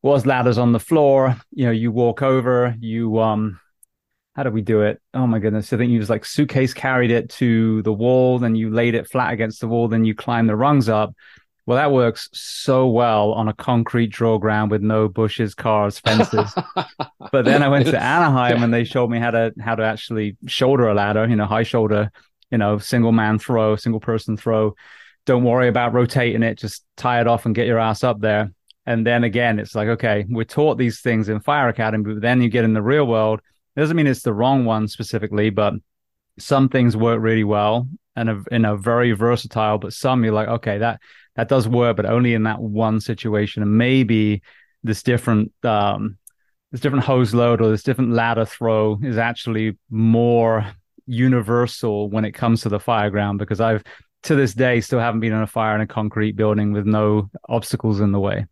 was 0.03 0.27
ladders 0.27 0.59
on 0.59 0.73
the 0.73 0.79
floor. 0.79 1.35
You 1.51 1.65
know, 1.65 1.71
you 1.73 1.91
walk 1.91 2.21
over, 2.21 2.77
you 2.79 3.19
um 3.21 3.59
how 4.37 4.43
do 4.43 4.51
we 4.51 4.61
do 4.61 4.83
it? 4.83 5.01
Oh 5.15 5.27
my 5.27 5.39
goodness. 5.39 5.73
I 5.73 5.79
think 5.79 5.91
you 5.91 5.99
just 5.99 6.11
like 6.11 6.27
suitcase 6.27 6.75
carried 6.75 7.11
it 7.11 7.31
to 7.31 7.81
the 7.83 7.93
wall, 7.93 8.39
then 8.39 8.55
you 8.55 8.69
laid 8.69 8.95
it 8.95 9.09
flat 9.09 9.33
against 9.33 9.63
the 9.63 9.69
wall, 9.69 9.89
then 9.89 10.05
you 10.05 10.15
climb 10.15 10.47
the 10.47 10.57
rungs 10.57 10.91
up. 10.91 11.15
Well, 11.71 11.77
that 11.77 11.93
works 11.93 12.29
so 12.33 12.89
well 12.89 13.31
on 13.31 13.47
a 13.47 13.53
concrete 13.53 14.09
draw 14.09 14.39
ground 14.39 14.73
with 14.73 14.83
no 14.83 15.07
bushes, 15.07 15.55
cars, 15.55 16.01
fences. 16.01 16.53
but 17.31 17.45
then 17.45 17.63
I 17.63 17.69
went 17.69 17.87
to 17.87 18.03
Anaheim 18.03 18.65
and 18.65 18.75
they 18.75 18.83
showed 18.93 19.09
me 19.09 19.21
how 19.21 19.31
to 19.31 19.55
how 19.61 19.77
to 19.77 19.85
actually 19.85 20.37
shoulder 20.49 20.89
a 20.89 20.95
ladder, 20.95 21.29
you 21.29 21.37
know, 21.37 21.47
high 21.47 21.63
shoulder, 21.63 22.11
you 22.51 22.59
know, 22.59 22.79
single 22.79 23.13
man 23.13 23.39
throw, 23.39 23.77
single 23.77 24.01
person 24.01 24.37
throw. 24.37 24.75
Don't 25.27 25.45
worry 25.45 25.69
about 25.69 25.93
rotating 25.93 26.43
it, 26.43 26.59
just 26.59 26.85
tie 26.97 27.21
it 27.21 27.29
off 27.29 27.47
and 27.47 27.55
get 27.55 27.69
your 27.69 27.79
ass 27.79 28.03
up 28.03 28.21
there. 28.21 28.51
And 28.85 29.07
then 29.07 29.23
again, 29.23 29.61
it's 29.61 29.77
like, 29.77 29.87
okay, 29.91 30.27
we're 30.29 30.43
taught 30.43 30.77
these 30.77 31.01
things 31.01 31.29
in 31.29 31.39
fire 31.39 31.69
academy, 31.69 32.15
but 32.15 32.21
then 32.21 32.43
you 32.43 32.49
get 32.49 32.65
in 32.65 32.73
the 32.75 32.83
real 32.83 33.07
world. 33.07 33.43
It 33.77 33.81
doesn't 33.81 33.97
mean 33.97 34.09
it's 34.09 34.23
the 34.23 34.35
wrong 34.35 34.65
one 34.65 34.89
specifically, 34.89 35.51
but 35.51 35.75
some 36.37 36.69
things 36.69 36.97
work 36.97 37.21
really 37.21 37.45
well 37.45 37.87
and 38.17 38.29
are, 38.29 38.43
in 38.51 38.65
a 38.65 38.77
very 38.77 39.13
versatile, 39.13 39.79
but 39.79 39.93
some 39.93 40.25
you're 40.25 40.33
like, 40.33 40.49
okay, 40.49 40.79
that 40.79 41.01
that 41.41 41.49
does 41.49 41.67
work, 41.67 41.97
but 41.97 42.05
only 42.05 42.35
in 42.35 42.43
that 42.43 42.61
one 42.61 43.01
situation. 43.01 43.63
And 43.63 43.79
maybe 43.79 44.43
this 44.83 45.03
different 45.03 45.53
um, 45.65 46.19
this 46.71 46.83
different 46.83 47.05
hose 47.05 47.33
load 47.33 47.63
or 47.63 47.71
this 47.71 47.83
different 47.83 48.13
ladder 48.13 48.45
throw 48.45 48.99
is 49.03 49.17
actually 49.17 49.79
more 49.89 50.71
universal 51.07 52.11
when 52.11 52.27
it 52.27 52.33
comes 52.33 52.61
to 52.61 52.69
the 52.69 52.79
fire 52.79 53.09
ground 53.09 53.39
because 53.39 53.59
I've 53.59 53.83
to 54.25 54.35
this 54.35 54.53
day 54.53 54.83
still 54.83 54.99
haven't 54.99 55.21
been 55.21 55.33
on 55.33 55.43
a 55.43 55.47
fire 55.47 55.75
in 55.75 55.81
a 55.81 55.87
concrete 55.87 56.33
building 56.37 56.73
with 56.73 56.85
no 56.85 57.31
obstacles 57.49 58.01
in 58.01 58.13
the 58.13 58.21
way. 58.21 58.45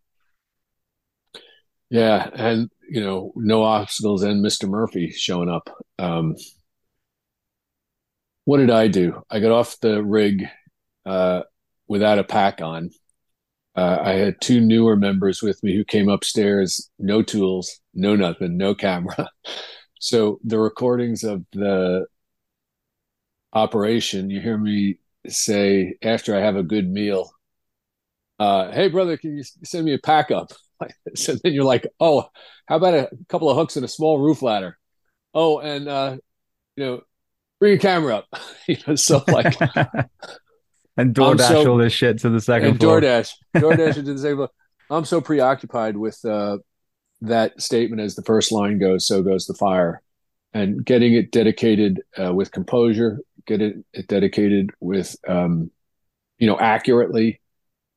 Yeah, 1.91 2.27
and 2.33 2.71
you 2.89 3.01
know, 3.01 3.33
no 3.35 3.61
obstacles 3.61 4.23
and 4.23 4.43
Mr. 4.43 4.67
Murphy 4.67 5.11
showing 5.11 5.47
up. 5.47 5.69
Um, 5.99 6.35
what 8.45 8.57
did 8.57 8.71
I 8.71 8.87
do? 8.87 9.21
I 9.29 9.39
got 9.41 9.51
off 9.51 9.79
the 9.79 10.03
rig 10.03 10.47
uh, 11.05 11.43
without 11.89 12.19
a 12.19 12.23
pack 12.23 12.61
on. 12.61 12.91
Uh, 13.75 13.99
I 14.01 14.13
had 14.13 14.41
two 14.41 14.61
newer 14.61 14.95
members 14.95 15.41
with 15.41 15.61
me 15.63 15.75
who 15.75 15.85
came 15.85 16.09
upstairs, 16.09 16.89
no 16.99 17.21
tools, 17.23 17.81
no 17.93 18.15
nothing, 18.15 18.57
no 18.57 18.75
camera. 18.75 19.29
So 20.01 20.39
the 20.45 20.57
recordings 20.57 21.25
of 21.25 21.43
the 21.51 22.05
operation, 23.53 24.29
you 24.29 24.39
hear 24.41 24.57
me 24.57 24.99
say 25.27 25.95
after 26.01 26.35
I 26.35 26.39
have 26.39 26.55
a 26.55 26.63
good 26.63 26.89
meal, 26.89 27.29
uh, 28.39 28.71
"Hey 28.71 28.87
brother, 28.89 29.17
can 29.17 29.37
you 29.37 29.43
send 29.63 29.85
me 29.85 29.93
a 29.93 29.99
pack 29.99 30.31
up?" 30.31 30.51
so 31.15 31.35
then 31.35 31.53
you're 31.53 31.65
like, 31.65 31.87
"Oh, 31.99 32.29
how 32.67 32.77
about 32.77 32.93
a 32.93 33.09
couple 33.27 33.49
of 33.49 33.57
hooks 33.57 33.75
and 33.75 33.85
a 33.85 33.89
small 33.89 34.19
roof 34.19 34.41
ladder?" 34.41 34.77
Oh, 35.33 35.59
and 35.59 35.87
uh, 35.87 36.17
you 36.75 36.85
know, 36.85 37.01
bring 37.59 37.73
your 37.73 37.79
camera 37.79 38.17
up. 38.17 38.27
you 38.67 38.77
know, 38.87 38.95
so 38.95 39.23
like 39.27 39.55
and 40.99 41.15
DoorDash 41.15 41.47
so, 41.47 41.71
all 41.71 41.77
this 41.77 41.93
shit 41.93 42.19
to 42.19 42.29
the 42.29 42.41
second 42.41 42.69
and 42.69 42.79
floor. 42.79 42.99
DoorDash, 42.99 43.33
DoorDash 43.55 43.93
to 43.95 44.01
the 44.01 44.17
second 44.17 44.37
floor. 44.37 44.49
I'm 44.89 45.05
so 45.05 45.21
preoccupied 45.21 45.97
with 45.97 46.23
uh, 46.25 46.57
that 47.21 47.61
statement 47.61 48.01
as 48.01 48.15
the 48.15 48.23
first 48.23 48.51
line 48.51 48.79
goes, 48.79 49.07
so 49.07 49.21
goes 49.21 49.45
the 49.45 49.53
fire, 49.53 50.01
and 50.53 50.83
getting 50.83 51.13
it 51.13 51.31
dedicated 51.31 52.01
uh, 52.17 52.33
with 52.33 52.51
composure, 52.51 53.19
get 53.45 53.61
it, 53.61 53.77
it 53.93 54.07
dedicated 54.07 54.71
with, 54.79 55.15
um, 55.27 55.71
you 56.37 56.47
know, 56.47 56.59
accurately 56.59 57.39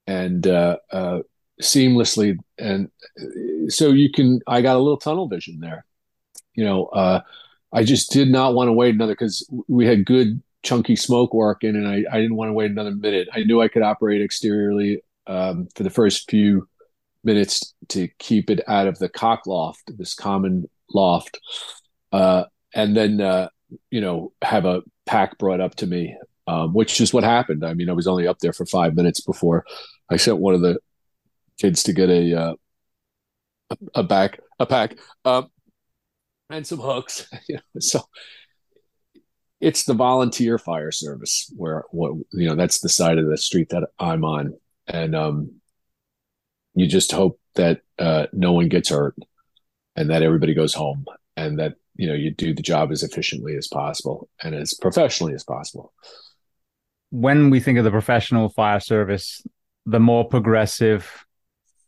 and 0.06 0.46
uh, 0.46 0.76
uh, 0.90 1.20
seamlessly, 1.60 2.36
and 2.58 2.90
uh, 3.20 3.68
so 3.68 3.90
you 3.90 4.10
can. 4.10 4.40
I 4.46 4.62
got 4.62 4.76
a 4.76 4.80
little 4.80 4.98
tunnel 4.98 5.28
vision 5.28 5.60
there. 5.60 5.84
You 6.54 6.64
know, 6.64 6.86
uh, 6.86 7.20
I 7.72 7.84
just 7.84 8.12
did 8.12 8.28
not 8.28 8.54
want 8.54 8.68
to 8.68 8.72
wait 8.72 8.94
another 8.94 9.14
because 9.14 9.48
we 9.68 9.86
had 9.86 10.04
good 10.04 10.42
chunky 10.62 10.96
smoke 10.96 11.34
working, 11.34 11.76
and 11.76 11.86
I, 11.86 12.04
I 12.10 12.20
didn't 12.20 12.36
want 12.36 12.48
to 12.48 12.54
wait 12.54 12.70
another 12.70 12.92
minute. 12.92 13.28
I 13.32 13.40
knew 13.40 13.60
I 13.60 13.68
could 13.68 13.82
operate 13.82 14.22
exteriorly 14.22 15.02
um, 15.26 15.68
for 15.74 15.82
the 15.82 15.90
first 15.90 16.30
few 16.30 16.68
minutes 17.24 17.74
to 17.88 18.08
keep 18.18 18.50
it 18.50 18.60
out 18.68 18.86
of 18.86 18.98
the 18.98 19.08
cock 19.08 19.46
loft, 19.46 19.96
this 19.96 20.14
common 20.14 20.68
loft, 20.92 21.38
uh, 22.12 22.44
and 22.74 22.96
then 22.96 23.20
uh, 23.20 23.48
you 23.90 24.00
know 24.00 24.32
have 24.42 24.64
a 24.64 24.82
pack 25.06 25.38
brought 25.38 25.60
up 25.60 25.74
to 25.76 25.86
me, 25.86 26.16
um, 26.46 26.72
which 26.72 27.00
is 27.00 27.12
what 27.12 27.24
happened. 27.24 27.64
I 27.64 27.74
mean, 27.74 27.90
I 27.90 27.94
was 27.94 28.06
only 28.06 28.26
up 28.26 28.38
there 28.38 28.52
for 28.52 28.66
five 28.66 28.94
minutes 28.94 29.20
before 29.20 29.64
I 30.10 30.16
sent 30.16 30.38
one 30.38 30.54
of 30.54 30.60
the 30.60 30.78
kids 31.60 31.82
to 31.84 31.92
get 31.92 32.08
a 32.08 32.34
uh, 32.34 32.54
a, 33.94 34.02
back 34.02 34.40
a 34.58 34.66
pack 34.66 34.96
um, 35.24 35.48
and 36.50 36.66
some 36.66 36.78
hooks. 36.78 37.28
so 37.78 38.00
it's 39.62 39.84
the 39.84 39.94
volunteer 39.94 40.58
fire 40.58 40.90
service 40.90 41.50
where 41.56 41.84
what 41.92 42.12
you 42.32 42.48
know 42.48 42.56
that's 42.56 42.80
the 42.80 42.88
side 42.88 43.16
of 43.16 43.28
the 43.28 43.38
street 43.38 43.68
that 43.70 43.88
I'm 43.98 44.24
on, 44.24 44.54
and 44.88 45.14
um, 45.14 45.52
you 46.74 46.86
just 46.86 47.12
hope 47.12 47.38
that 47.54 47.80
uh, 47.98 48.26
no 48.32 48.52
one 48.52 48.68
gets 48.68 48.88
hurt 48.88 49.14
and 49.94 50.10
that 50.10 50.22
everybody 50.22 50.52
goes 50.52 50.74
home 50.74 51.04
and 51.36 51.60
that 51.60 51.74
you 51.94 52.08
know 52.08 52.14
you 52.14 52.32
do 52.32 52.52
the 52.52 52.62
job 52.62 52.90
as 52.90 53.04
efficiently 53.04 53.56
as 53.56 53.68
possible 53.68 54.28
and 54.42 54.54
as 54.56 54.74
professionally 54.74 55.32
as 55.32 55.44
possible. 55.44 55.92
When 57.10 57.48
we 57.48 57.60
think 57.60 57.78
of 57.78 57.84
the 57.84 57.90
professional 57.90 58.48
fire 58.48 58.80
service, 58.80 59.46
the 59.86 60.00
more 60.00 60.26
progressive, 60.26 61.24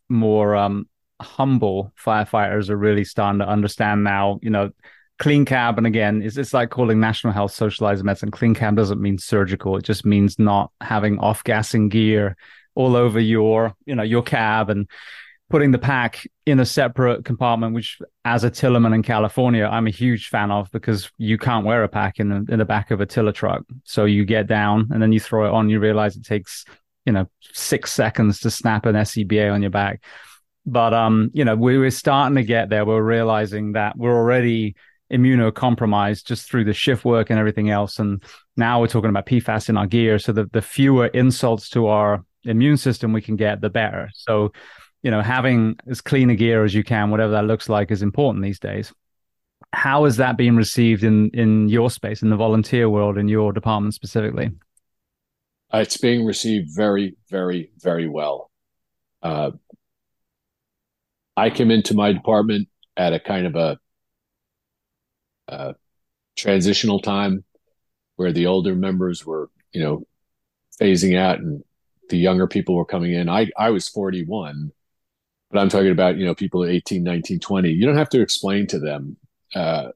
more 0.09 0.55
um, 0.55 0.89
humble 1.21 1.93
firefighters 2.01 2.71
are 2.71 2.77
really 2.77 3.05
starting 3.05 3.41
to 3.41 3.49
understand 3.49 4.05
now. 4.05 4.39
You 4.43 4.51
know 4.51 4.71
clean 5.19 5.45
cab 5.45 5.79
and 5.79 5.87
again 5.87 6.23
it's, 6.23 6.37
it's 6.37 6.53
like 6.53 6.71
calling 6.71 6.99
national 6.99 7.33
health 7.33 7.53
socialized 7.53 8.05
medicine. 8.05 8.31
Clean 8.31 8.55
cab 8.55 8.77
doesn't 8.77 9.01
mean 9.01 9.19
surgical. 9.19 9.77
It 9.77 9.85
just 9.85 10.05
means 10.05 10.39
not 10.39 10.71
having 10.81 11.19
off 11.19 11.45
gassing 11.45 11.89
gear 11.89 12.37
all 12.75 12.97
over 12.97 13.21
your 13.21 13.75
you 13.87 13.95
know 13.95 14.03
your 14.03 14.23
cab 14.23 14.71
and 14.71 14.89
putting 15.51 15.71
the 15.71 15.79
pack 15.79 16.27
in 16.47 16.59
a 16.59 16.67
separate 16.67 17.25
compartment 17.25 17.75
which 17.75 17.99
as 18.25 18.45
a 18.45 18.51
tillerman 18.51 18.95
in 18.95 19.03
california 19.03 19.67
i'm 19.67 19.87
a 19.87 19.91
huge 19.91 20.29
fan 20.29 20.51
of 20.51 20.71
because 20.73 21.11
you 21.19 21.39
can't 21.39 21.67
wear 21.67 21.85
a 21.85 21.89
pack 21.89 22.19
in, 22.19 22.33
in 22.33 22.59
the 22.59 22.65
back 22.65 22.91
of 22.91 23.01
a 23.01 23.07
tiller 23.07 23.33
truck. 23.33 23.63
So 23.85 24.05
you 24.05 24.25
get 24.25 24.47
down 24.47 24.89
and 24.93 25.03
then 25.03 25.13
you 25.13 25.21
throw 25.21 25.47
it 25.47 25.53
on. 25.53 25.69
You 25.71 25.81
realize 25.81 26.17
it 26.17 26.25
takes 26.25 26.65
you 27.07 27.13
know 27.13 27.27
six 27.41 27.93
seconds 27.93 28.41
to 28.41 28.51
snap 28.51 28.87
an 28.87 28.95
scba 28.97 29.53
on 29.53 29.63
your 29.63 29.71
back. 29.71 30.03
But 30.67 30.95
um 30.95 31.31
you 31.35 31.45
know 31.45 31.57
we, 31.57 31.79
we're 31.79 31.91
starting 31.91 32.37
to 32.37 32.43
get 32.43 32.71
there. 32.71 32.85
We're 32.85 33.03
realizing 33.03 33.73
that 33.73 33.97
we're 33.97 34.17
already 34.17 34.75
immunocompromised 35.13 36.25
just 36.25 36.49
through 36.49 36.65
the 36.65 36.73
shift 36.73 37.05
work 37.05 37.31
and 37.31 37.39
everything 37.39 37.71
else. 37.71 37.99
And 37.99 38.23
now 38.57 38.81
we're 38.81 38.89
talking 38.89 39.11
about 39.11 39.27
PFAS 39.27 39.69
in 39.69 39.77
our 39.77 39.87
gear. 39.87 40.19
So 40.19 40.33
the, 40.33 40.49
the 40.53 40.63
fewer 40.63 41.07
insults 41.09 41.69
to 41.71 41.87
our 41.87 42.25
immune 42.45 42.77
system 42.77 43.13
we 43.13 43.23
can 43.23 43.37
get, 43.37 43.61
the 43.61 43.71
better. 43.71 44.11
So, 44.15 44.53
you 45.03 45.11
know, 45.11 45.21
having 45.21 45.77
as 45.89 46.01
clean 46.01 46.31
a 46.31 46.37
gear 46.37 46.65
as 46.65 46.75
you 46.75 46.85
can, 46.85 47.11
whatever 47.11 47.33
that 47.33 47.47
looks 47.47 47.69
like, 47.69 47.91
is 47.91 48.03
important 48.03 48.45
these 48.45 48.59
days. 48.59 48.93
How 49.73 50.05
is 50.05 50.17
that 50.17 50.37
being 50.37 50.57
received 50.57 51.03
in 51.03 51.31
in 51.31 51.69
your 51.69 51.91
space, 51.91 52.23
in 52.23 52.31
the 52.31 52.37
volunteer 52.37 52.89
world, 52.89 53.19
in 53.19 53.29
your 53.29 53.53
department 53.53 53.95
specifically? 53.95 54.51
Uh, 55.73 55.79
it's 55.79 55.97
being 55.97 56.25
received 56.25 56.71
very, 56.75 57.17
very, 57.29 57.73
very 57.81 58.09
well. 58.09 58.51
Uh, 59.23 59.51
I 61.37 61.51
came 61.51 61.73
into 61.73 61.95
my 61.95 62.13
department 62.13 62.69
at 62.97 63.13
a 63.13 63.19
kind 63.19 63.47
of 63.47 63.57
a 63.57 63.79
uh, 65.49 65.73
transitional 66.37 67.01
time 67.01 67.45
where 68.17 68.33
the 68.33 68.47
older 68.47 68.75
members 68.75 69.25
were, 69.25 69.51
you 69.73 69.83
know, 69.83 70.07
phasing 70.81 71.19
out 71.19 71.39
and 71.39 71.63
the 72.11 72.19
younger 72.19 72.47
people 72.47 72.75
were 72.75 72.85
coming 72.85 73.13
in. 73.13 73.29
I, 73.29 73.51
I 73.57 73.71
was 73.71 73.89
41, 73.89 74.73
but 75.51 75.59
I'm 75.59 75.69
talking 75.69 75.91
about, 75.91 76.17
you 76.17 76.27
know, 76.27 76.35
people 76.35 76.63
at 76.65 76.71
18, 76.71 77.03
19, 77.03 77.41
20. 77.41 77.71
You 77.71 77.87
don't 77.87 77.97
have 77.97 78.11
to 78.11 78.21
explain 78.21 78.67
to 78.69 78.79
them, 78.79 79.17
uh, 79.55 79.89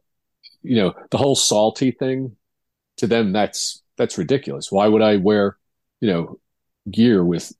you 0.62 0.76
know, 0.76 0.94
the 1.10 1.18
whole 1.18 1.36
salty 1.36 1.90
thing 1.90 2.36
to 2.96 3.06
them. 3.06 3.32
That's, 3.32 3.82
that's 3.96 4.18
ridiculous. 4.18 4.72
Why 4.72 4.88
would 4.88 5.02
I 5.02 5.16
wear 5.16 5.58
you 6.00 6.10
know, 6.10 6.38
gear 6.90 7.24
with 7.24 7.52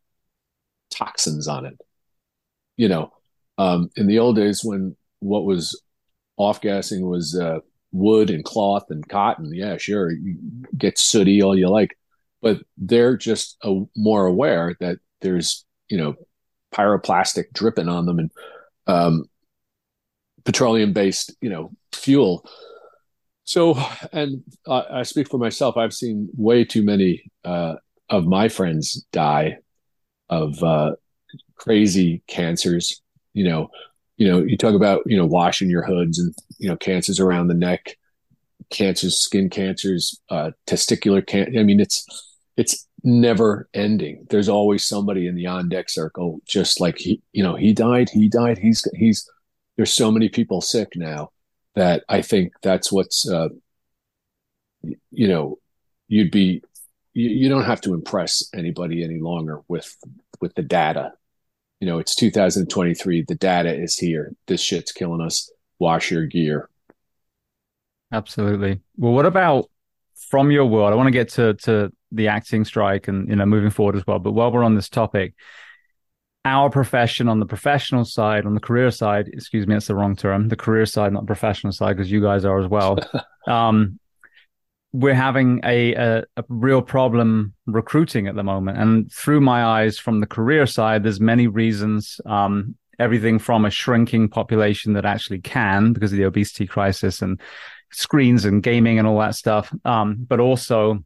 toxins 0.91 1.49
on 1.49 1.67
it. 1.67 1.81
You 2.77 2.89
know, 2.89 3.13
um, 3.57 3.91
in 3.97 4.07
the 4.07 4.19
old 4.19 4.37
days 4.37 4.63
when 4.63 4.97
what 5.21 5.45
was 5.45 5.81
off 6.37 6.61
gassing 6.61 7.09
was 7.09 7.37
uh, 7.37 7.59
wood 7.93 8.31
and 8.31 8.45
cloth 8.45 8.87
and 8.91 9.09
cotton. 9.09 9.53
Yeah, 9.55 9.77
sure, 9.77 10.11
you 10.11 10.37
get 10.77 10.99
sooty 10.99 11.43
all 11.43 11.57
you 11.57 11.69
like, 11.69 11.97
but 12.43 12.59
they're 12.77 13.17
just 13.17 13.57
a, 13.63 13.83
more 13.97 14.27
aware 14.27 14.77
that 14.81 14.99
there's 15.21 15.65
you 15.89 15.99
know 15.99 16.15
pyroplastic 16.73 17.53
dripping 17.53 17.89
on 17.89 18.07
them 18.07 18.19
and 18.19 18.31
um, 18.87 19.25
petroleum 20.45 20.93
based 20.93 21.35
you 21.41 21.51
know 21.51 21.71
fuel. 21.93 22.49
So, 23.45 23.79
and 24.13 24.43
uh, 24.67 24.83
I 24.91 25.03
speak 25.05 25.31
for 25.31 25.39
myself. 25.39 25.79
I've 25.79 25.95
seen 25.95 26.29
way 26.37 26.65
too 26.65 26.83
many 26.83 27.31
uh, 27.45 27.77
of 28.11 28.27
my 28.27 28.49
friends 28.49 29.07
die 29.11 29.59
of 30.29 30.63
uh, 30.63 30.93
crazy 31.57 32.23
cancers. 32.27 33.01
You 33.33 33.45
know, 33.45 33.71
you 34.19 34.29
know, 34.29 34.43
you 34.43 34.57
talk 34.57 34.75
about, 34.75 35.03
you 35.07 35.17
know, 35.17 35.25
washing 35.25 35.71
your 35.71 35.85
hoods 35.85 36.19
and, 36.19 36.35
you 36.59 36.69
know, 36.69 36.77
cancers 36.77 37.21
around 37.21 37.47
the 37.47 37.55
neck, 37.55 37.97
cancers, 38.69 39.21
skin 39.21 39.49
cancers, 39.49 40.21
uh, 40.29 40.51
testicular 40.67 41.25
cancer. 41.25 41.59
I 41.59 41.63
mean, 41.63 41.79
it's, 41.79 42.05
it's 42.57 42.87
never 43.05 43.69
ending. 43.73 44.27
There's 44.29 44.49
always 44.49 44.85
somebody 44.85 45.29
in 45.29 45.37
the 45.37 45.47
on 45.47 45.69
deck 45.69 45.89
circle, 45.89 46.41
just 46.45 46.81
like 46.81 46.99
he, 46.99 47.23
you 47.33 47.45
know, 47.45 47.55
he 47.55 47.73
died, 47.73 48.11
he 48.11 48.29
died. 48.29 48.59
He's, 48.59 48.85
he's, 48.95 49.31
there's 49.77 49.93
so 49.93 50.11
many 50.11 50.29
people 50.29 50.61
sick 50.61 50.89
now 50.97 51.31
that 51.77 52.03
I 52.09 52.21
think 52.21 52.53
that's 52.61 52.91
what's, 52.91 53.31
uh, 53.31 53.51
you 54.83 55.29
know, 55.29 55.59
you'd 56.09 56.33
be, 56.33 56.61
you, 57.15 57.29
you 57.29 57.49
don't 57.49 57.65
have 57.65 57.81
to 57.83 57.95
impress 57.95 58.49
anybody 58.53 59.05
any 59.05 59.21
longer 59.21 59.63
with, 59.69 59.97
with 60.41 60.57
the 60.57 60.63
data 60.63 61.13
you 61.81 61.87
know, 61.87 61.99
it's 61.99 62.15
2023. 62.15 63.25
The 63.27 63.35
data 63.35 63.75
is 63.75 63.97
here. 63.97 64.33
This 64.47 64.61
shit's 64.61 64.93
killing 64.93 65.21
us. 65.21 65.51
Wash 65.79 66.11
your 66.11 66.27
gear. 66.27 66.69
Absolutely. 68.13 68.81
Well, 68.97 69.13
what 69.13 69.27
about 69.27 69.71
from 70.31 70.51
your 70.51 70.65
world? 70.65 70.93
I 70.93 70.97
want 70.97 71.07
to 71.07 71.13
get 71.13 71.29
to 71.31 71.55
to 71.55 71.93
the 72.11 72.29
acting 72.29 72.65
strike 72.65 73.07
and 73.07 73.29
you 73.29 73.37
know 73.37 73.47
moving 73.47 73.71
forward 73.71 73.97
as 73.97 74.07
well. 74.07 74.19
But 74.19 74.33
while 74.33 74.51
we're 74.51 74.65
on 74.65 74.75
this 74.75 74.89
topic, 74.89 75.35
our 76.45 76.71
profession 76.71 77.29
on 77.29 77.39
the 77.39 77.47
professional 77.47 78.05
side, 78.05 78.47
on 78.47 78.55
the 78.55 78.61
career 78.61 78.91
side, 78.91 79.29
excuse 79.29 79.67
me, 79.67 79.75
that's 79.75 79.87
the 79.87 79.95
wrong 79.95 80.17
term. 80.17 80.49
The 80.49 80.57
career 80.57 80.87
side, 80.87 81.13
not 81.13 81.27
professional 81.27 81.73
side, 81.73 81.97
because 81.97 82.11
you 82.11 82.23
guys 82.23 82.45
are 82.45 82.59
as 82.59 82.69
well. 82.69 82.99
um, 83.47 84.01
we're 84.93 85.15
having 85.15 85.61
a, 85.65 85.95
a, 85.95 86.25
a 86.37 86.45
real 86.49 86.83
problem 86.83 87.55
recruiting 87.67 88.27
at 88.27 88.35
the 88.35 88.43
moment. 88.43 88.79
And 88.79 89.13
through 89.13 89.41
my 89.41 89.65
eyes, 89.65 89.99
from 89.99 90.21
the 90.21 90.27
career 90.27 90.67
side, 90.67 91.03
there's 91.03 91.21
many 91.21 91.47
reasons. 91.47 92.21
Um, 92.25 92.77
everything 92.99 93.39
from 93.39 93.65
a 93.65 93.71
shrinking 93.71 94.29
population 94.29 94.95
that 94.95 95.05
actually 95.05 95.41
can 95.41 95.93
because 95.93 96.13
of 96.13 96.19
the 96.19 96.25
obesity 96.25 96.67
crisis 96.67 97.23
and 97.23 97.41
screens 97.93 98.45
and 98.45 98.63
gaming 98.63 98.99
and 98.99 99.07
all 99.07 99.19
that 99.21 99.35
stuff. 99.35 99.73
Um, 99.85 100.17
but 100.27 100.41
also 100.41 101.05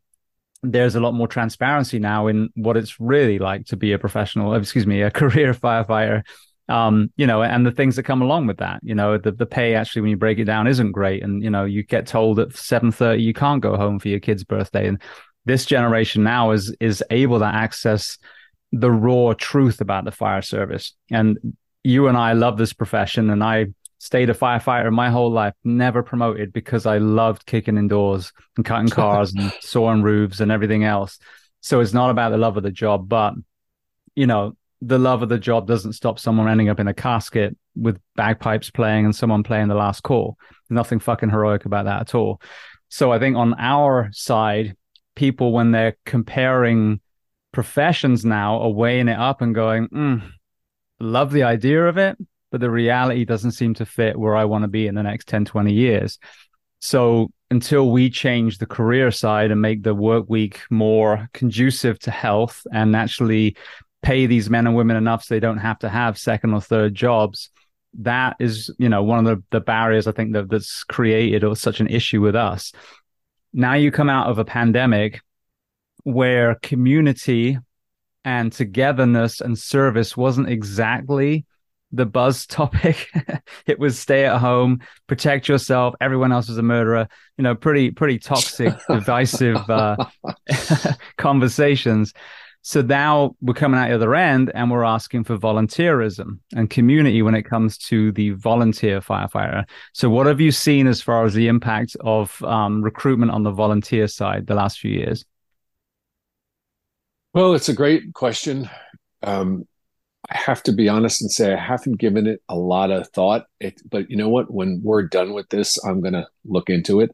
there's 0.63 0.95
a 0.95 1.01
lot 1.01 1.13
more 1.13 1.29
transparency 1.29 1.99
now 1.99 2.29
in 2.29 2.49
what 2.55 2.77
it's 2.77 3.01
really 3.01 3.39
like 3.39 3.67
to 3.67 3.77
be 3.77 3.93
a 3.93 3.99
professional, 3.99 4.55
excuse 4.55 4.87
me, 4.87 5.03
a 5.03 5.11
career 5.11 5.53
firefighter 5.53 6.23
um, 6.69 7.11
you 7.17 7.27
know, 7.27 7.43
and 7.43 7.67
the 7.67 7.71
things 7.71 7.97
that 7.97 8.05
come 8.05 8.23
along 8.23 8.47
with 8.47 8.59
that. 8.59 8.81
You 8.83 8.95
know, 8.95 9.19
the 9.19 9.33
the 9.33 9.47
pay 9.47 9.75
actually 9.75 10.03
when 10.03 10.11
you 10.11 10.17
break 10.17 10.39
it 10.39 10.45
down 10.45 10.67
isn't 10.67 10.93
great, 10.93 11.23
and 11.23 11.43
you 11.43 11.51
know, 11.51 11.65
you 11.65 11.83
get 11.83 12.07
told 12.07 12.39
at 12.39 12.55
seven 12.55 12.93
thirty 12.93 13.23
you 13.23 13.35
can't 13.35 13.63
go 13.63 13.77
home 13.77 13.99
for 13.99 14.09
your 14.09 14.21
kid's 14.21 14.45
birthday, 14.45 14.89
and 14.89 15.01
this 15.45 15.67
generation 15.67 16.23
now 16.23 16.53
is 16.53 16.75
is 16.81 17.03
able 17.11 17.39
to 17.41 17.47
access 17.47 18.19
the 18.73 18.91
raw 18.91 19.35
truth 19.37 19.81
about 19.81 20.05
the 20.05 20.11
fire 20.11 20.43
service. 20.43 20.95
And 21.11 21.57
you 21.85 22.09
and 22.09 22.17
I 22.17 22.33
love 22.33 22.59
this 22.59 22.73
profession, 22.73 23.31
and 23.31 23.43
I 23.43 23.67
stayed 23.99 24.31
a 24.31 24.35
firefighter 24.35 24.91
my 24.93 25.11
whole 25.11 25.31
life, 25.31 25.55
never 25.63 26.03
promoted 26.03 26.53
because 26.53 26.87
I 26.87 26.99
loved 26.99 27.47
kicking 27.47 27.77
indoors 27.77 28.33
and 28.57 28.65
cutting 28.65 28.89
cars 28.91 29.33
and 29.33 29.53
sawing 29.61 30.03
roofs 30.03 30.41
and 30.41 30.51
everything 30.51 30.85
else. 30.85 31.19
So 31.61 31.79
it's 31.79 31.93
not 31.93 32.11
about 32.11 32.31
the 32.31 32.39
love 32.39 32.57
of 32.57 32.65
the 32.65 32.73
job, 32.73 33.09
but 33.09 33.35
you 34.17 34.27
know, 34.27 34.57
the 34.85 34.99
love 34.99 35.23
of 35.23 35.29
the 35.29 35.39
job 35.39 35.69
doesn't 35.69 35.93
stop 35.93 36.19
someone 36.19 36.49
ending 36.49 36.69
up 36.69 36.81
in 36.81 36.89
a 36.89 36.95
casket 36.95 37.57
with 37.77 38.01
bagpipes 38.17 38.69
playing 38.69 39.05
and 39.05 39.15
someone 39.15 39.45
playing 39.45 39.69
the 39.69 39.77
last 39.77 40.03
call. 40.03 40.37
There's 40.51 40.75
Nothing 40.75 40.99
fucking 40.99 41.31
heroic 41.31 41.65
about 41.65 41.85
that 41.85 42.01
at 42.01 42.15
all. 42.17 42.41
So 42.89 43.13
I 43.13 43.21
think 43.21 43.37
on 43.37 43.55
our 43.59 44.11
side, 44.13 44.77
people 45.15 45.53
when 45.53 45.71
they're 45.71 45.97
comparing 46.05 47.01
professions 47.53 48.25
now 48.25 48.61
are 48.61 48.71
weighing 48.71 49.07
it 49.07 49.19
up 49.19 49.41
and 49.41 49.55
going, 49.55 49.89
mm, 49.89 50.23
love 50.99 51.31
the 51.31 51.45
idea 51.45 51.87
of 51.87 51.97
it, 51.97 52.19
but 52.51 52.61
the 52.61 52.71
reality 52.71 53.25
doesn't 53.25 53.53
seem 53.53 53.75
to 53.75 53.87
fit 53.87 54.19
where 54.19 54.35
I 54.35 54.47
want 54.47 54.63
to 54.63 54.69
be 54.69 54.89
in 54.89 54.97
the 54.97 55.03
next 55.05 55.29
10, 55.29 55.45
20 55.45 55.73
years. 55.73 56.19
So 56.81 57.31
until 57.53 57.91
we 57.91 58.11
change 58.11 58.59
the 58.59 58.67
career 58.67 59.13
side 59.13 59.53
and 59.53 59.63
make 59.63 59.85
the 59.85 59.95
work 59.95 60.25
week 60.29 60.61
more 60.71 61.29
conducive 61.33 62.01
to 62.01 62.11
health 62.11 62.67
and 62.73 62.97
actually 62.97 63.57
pay 64.03 64.27
these 64.27 64.51
men 64.51 64.67
and 64.67 64.77
women 64.77 64.97
enough 64.97 65.25
so 65.25 65.35
they 65.35 65.41
don't 65.41 65.59
have 65.59 65.79
to 65.79 65.89
have 65.89 66.19
second 66.19 66.53
or 66.53 66.61
third 66.61 66.95
jobs 66.95 67.51
that 68.01 68.37
is 68.41 68.75
you 68.79 68.89
know 68.89 69.03
one 69.03 69.19
of 69.19 69.25
the, 69.25 69.43
the 69.51 69.61
barriers 69.61 70.07
i 70.07 70.13
think 70.13 70.33
that 70.33 70.49
that's 70.49 70.85
created 70.85 71.45
or 71.45 71.55
such 71.55 71.81
an 71.81 71.89
issue 71.89 72.21
with 72.21 72.35
us. 72.35 72.73
Now 73.53 73.75
you 73.75 73.91
come 73.91 74.09
out 74.09 74.29
of 74.29 74.39
a 74.39 74.45
pandemic 74.45 75.21
where 76.05 76.57
community 76.63 77.59
and 78.25 78.53
togetherness 78.53 79.41
and 79.41 79.59
service 79.59 80.17
wasn't 80.17 80.49
exactly 80.49 81.45
the 81.91 82.07
buzz 82.07 82.47
topic. 82.59 83.09
It 83.67 83.79
was 83.79 83.99
stay 83.99 84.25
at 84.25 84.39
home 84.39 84.81
protect 85.07 85.49
yourself 85.49 85.95
everyone 86.01 86.33
else 86.33 86.49
is 86.49 86.57
a 86.57 86.63
murderer 86.63 87.07
you 87.37 87.45
know 87.45 87.55
pretty 87.55 87.91
pretty 87.91 88.19
toxic 88.19 88.75
divisive 88.89 89.59
uh, 89.69 89.97
conversations 91.19 92.15
so 92.63 92.81
now 92.81 93.35
we're 93.41 93.55
coming 93.55 93.79
out 93.79 93.89
the 93.89 93.95
other 93.97 94.15
end 94.15 94.53
and 94.55 94.71
we're 94.71 94.85
asking 94.85 95.25
for 95.25 95.37
volunteerism 95.37 96.39
and 96.55 96.71
community 96.71 97.21
when 97.21 97.35
it 97.35 97.43
comes 97.43 97.77
to 97.77 98.13
the 98.13 98.31
volunteer 98.31 99.01
firefighter. 99.01 99.65
So, 99.93 100.09
what 100.09 100.27
have 100.27 100.41
you 100.41 100.53
seen 100.53 100.87
as 100.87 101.03
far 101.03 101.25
as 101.25 101.35
the 101.35 101.49
impact 101.49 101.97
of 102.01 102.41
um, 102.45 102.81
recruitment 102.81 103.33
on 103.33 103.43
the 103.43 103.51
volunteer 103.51 104.07
side 104.07 104.47
the 104.47 104.55
last 104.55 104.79
few 104.79 104.93
years? 104.93 105.25
Well, 107.35 107.55
it's 107.55 107.69
a 107.69 107.75
great 107.75 108.15
question. 108.15 108.71
Um, 109.25 109.67
I 110.31 110.37
have 110.37 110.63
to 110.65 110.73
be 110.73 110.89
honest 110.89 111.21
and 111.21 111.33
say 111.33 111.53
I 111.53 111.61
haven't 111.61 111.99
given 111.99 112.29
it 112.29 112.43
a 112.49 112.55
lot 112.55 112.93
of 112.93 113.09
thought. 113.09 113.47
It, 113.59 113.83
but 113.91 114.09
you 114.09 114.17
know 114.17 114.29
what? 114.29 114.53
When 114.53 114.81
we're 114.85 115.03
done 115.03 115.33
with 115.33 115.49
this, 115.49 115.85
I'm 115.85 116.01
going 116.01 116.13
to 116.13 116.29
look 116.45 116.71
into 116.71 117.01
it. 117.01 117.11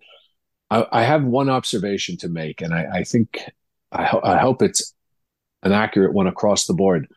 I, 0.71 0.87
I, 0.93 1.03
have 1.03 1.25
one 1.25 1.49
observation 1.49 2.19
to 2.19 2.29
make, 2.29 2.61
and 2.61 2.75
I, 2.75 2.87
I 2.93 3.05
think 3.05 3.41
I, 3.91 4.05
ho- 4.05 4.21
I 4.23 4.37
hope 4.37 4.61
it's 4.61 4.93
an 5.63 5.73
accurate 5.73 6.13
one 6.13 6.27
across 6.27 6.67
the 6.67 6.75
board. 6.75 7.09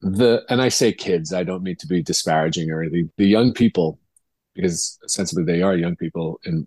The 0.00 0.42
and 0.48 0.60
I 0.60 0.68
say 0.68 0.92
kids, 0.92 1.32
I 1.32 1.44
don't 1.44 1.62
mean 1.62 1.76
to 1.76 1.86
be 1.86 2.02
disparaging 2.02 2.70
or 2.70 2.82
anything. 2.82 3.10
The 3.16 3.26
young 3.26 3.52
people, 3.52 3.98
because 4.54 4.98
sensibly 5.06 5.44
they 5.44 5.62
are 5.62 5.76
young 5.76 5.96
people 5.96 6.40
and 6.44 6.66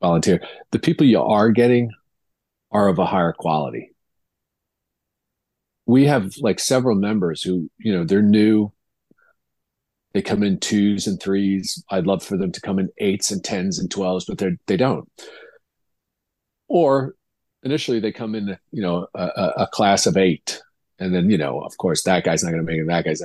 volunteer. 0.00 0.42
The 0.70 0.78
people 0.78 1.06
you 1.06 1.20
are 1.20 1.50
getting 1.50 1.90
are 2.70 2.88
of 2.88 2.98
a 2.98 3.06
higher 3.06 3.32
quality. 3.32 3.92
We 5.86 6.04
have 6.04 6.36
like 6.38 6.60
several 6.60 6.96
members 6.96 7.42
who, 7.42 7.70
you 7.78 7.92
know, 7.92 8.04
they're 8.04 8.20
new. 8.20 8.72
They 10.12 10.20
come 10.22 10.42
in 10.42 10.60
twos 10.60 11.06
and 11.06 11.20
threes. 11.20 11.82
I'd 11.90 12.06
love 12.06 12.22
for 12.22 12.36
them 12.36 12.52
to 12.52 12.60
come 12.60 12.78
in 12.78 12.90
eights 12.98 13.30
and 13.30 13.42
tens 13.42 13.78
and 13.78 13.90
twelves, 13.90 14.26
but 14.26 14.38
they 14.38 14.56
they 14.66 14.76
don't. 14.76 15.08
Or 16.68 17.14
initially 17.62 18.00
they 18.00 18.12
come 18.12 18.34
in, 18.34 18.58
you 18.70 18.82
know, 18.82 19.06
a, 19.14 19.52
a 19.58 19.66
class 19.66 20.06
of 20.06 20.16
eight, 20.16 20.62
and 20.98 21.14
then 21.14 21.30
you 21.30 21.38
know, 21.38 21.60
of 21.60 21.76
course, 21.78 22.02
that 22.04 22.24
guy's 22.24 22.42
not 22.42 22.50
going 22.50 22.64
to 22.64 22.70
make 22.70 22.80
it. 22.80 22.86
That 22.86 23.04
guy's, 23.04 23.22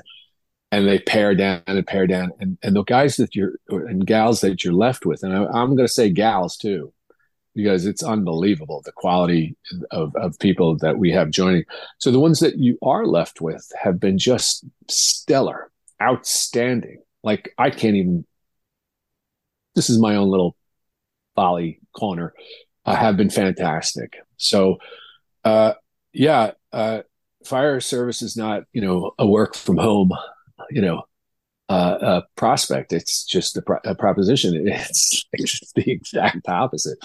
and 0.72 0.88
they 0.88 1.00
pare 1.00 1.36
down 1.36 1.62
and 1.68 1.86
pare 1.86 2.08
down, 2.08 2.32
and 2.40 2.58
and 2.64 2.76
the 2.76 2.84
guys 2.84 3.18
that 3.18 3.36
you're 3.36 3.54
and 3.70 4.06
gals 4.06 4.42
that 4.42 4.64
you're 4.64 4.74
left 4.74 5.06
with, 5.06 5.24
and 5.24 5.34
I, 5.34 5.46
I'm 5.46 5.76
going 5.76 5.88
to 5.88 5.94
say 5.94 6.10
gals 6.10 6.58
too, 6.58 6.94
because 7.56 7.86
it's 7.86 8.04
unbelievable 8.04 8.82
the 8.84 8.92
quality 8.92 9.56
of 9.92 10.16
of 10.16 10.40
people 10.40 10.78
that 10.78 10.98
we 10.98 11.12
have 11.12 11.30
joining. 11.30 11.66
So 12.00 12.12
the 12.12 12.20
ones 12.20 12.40
that 12.40 12.58
you 12.58 12.78
are 12.82 13.06
left 13.06 13.42
with 13.42 13.72
have 13.82 14.00
been 14.00 14.18
just 14.18 14.66
stellar, 14.90 15.72
outstanding. 16.02 17.02
Like 17.24 17.54
I 17.58 17.70
can't 17.70 17.96
even. 17.96 18.26
This 19.76 19.90
is 19.90 19.98
my 19.98 20.18
own 20.18 20.30
little 20.30 20.56
folly 21.36 21.80
corner 21.96 22.32
uh, 22.86 22.96
have 22.96 23.18
been 23.18 23.30
fantastic. 23.30 24.18
So, 24.38 24.78
uh, 25.44 25.74
yeah, 26.14 26.52
uh, 26.72 27.02
fire 27.46 27.80
service 27.80 28.22
is 28.22 28.38
not, 28.38 28.64
you 28.74 28.82
know, 28.82 29.12
a 29.20 29.28
work 29.28 29.56
from 29.56 29.78
home, 29.78 30.12
you 30.70 30.82
know, 30.82 31.04
uh, 31.70 31.98
a 32.02 32.24
prospect. 32.36 32.94
It's 32.94 33.26
just 33.26 33.58
a, 33.58 33.62
pro- 33.62 33.80
a 33.86 33.96
proposition. 33.96 34.54
It's, 34.68 35.26
it's 35.34 35.72
the 35.74 35.92
exact 35.92 36.48
opposite. 36.50 36.98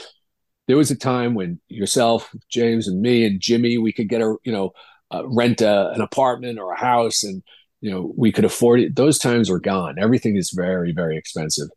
there 0.67 0.77
was 0.77 0.91
a 0.91 0.97
time 0.97 1.35
when 1.35 1.61
yourself, 1.69 2.35
James, 2.51 2.89
and 2.89 3.01
me 3.01 3.25
and 3.27 3.41
Jimmy, 3.41 3.79
we 3.79 3.93
could 3.93 4.09
get 4.09 4.21
a 4.21 4.37
you 4.45 4.53
know 4.53 4.73
uh, 5.13 5.23
rent 5.27 5.61
a, 5.63 5.91
an 5.93 6.01
apartment 6.01 6.59
or 6.59 6.73
a 6.73 6.81
house, 6.81 7.23
and 7.25 7.43
you 7.81 7.91
know 7.91 8.13
we 8.17 8.33
could 8.33 8.45
afford 8.45 8.81
it. 8.81 8.97
Those 8.97 9.19
times 9.19 9.51
are 9.51 9.61
gone. 9.61 9.99
Everything 9.99 10.37
is 10.37 10.51
very 10.51 10.93
very 10.93 11.17
expensive. 11.17 11.69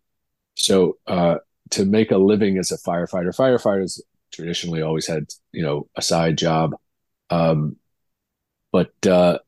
So 0.56 0.98
uh, 1.08 1.38
to 1.72 1.86
make 1.86 2.12
a 2.12 2.18
living 2.18 2.58
as 2.58 2.72
a 2.72 2.78
firefighter, 2.78 3.36
firefighters 3.36 4.00
traditionally 4.32 4.82
always 4.82 5.08
had 5.08 5.26
you 5.52 5.64
know 5.64 5.88
a 5.96 6.02
side 6.02 6.38
job, 6.38 6.76
um, 7.30 7.78
but 8.72 8.94
uh, 9.08 9.40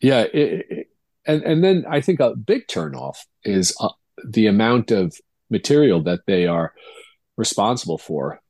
yeah, 0.00 0.22
it, 0.22 0.66
it, 0.70 0.86
and 1.26 1.42
and 1.42 1.64
then 1.64 1.84
I 1.88 2.00
think 2.00 2.20
a 2.20 2.34
big 2.34 2.66
turnoff 2.66 3.18
is 3.44 3.76
uh, 3.80 3.90
the 4.24 4.46
amount 4.46 4.90
of 4.90 5.14
material 5.50 6.02
that 6.02 6.20
they 6.26 6.46
are 6.46 6.72
responsible 7.36 7.98
for. 7.98 8.40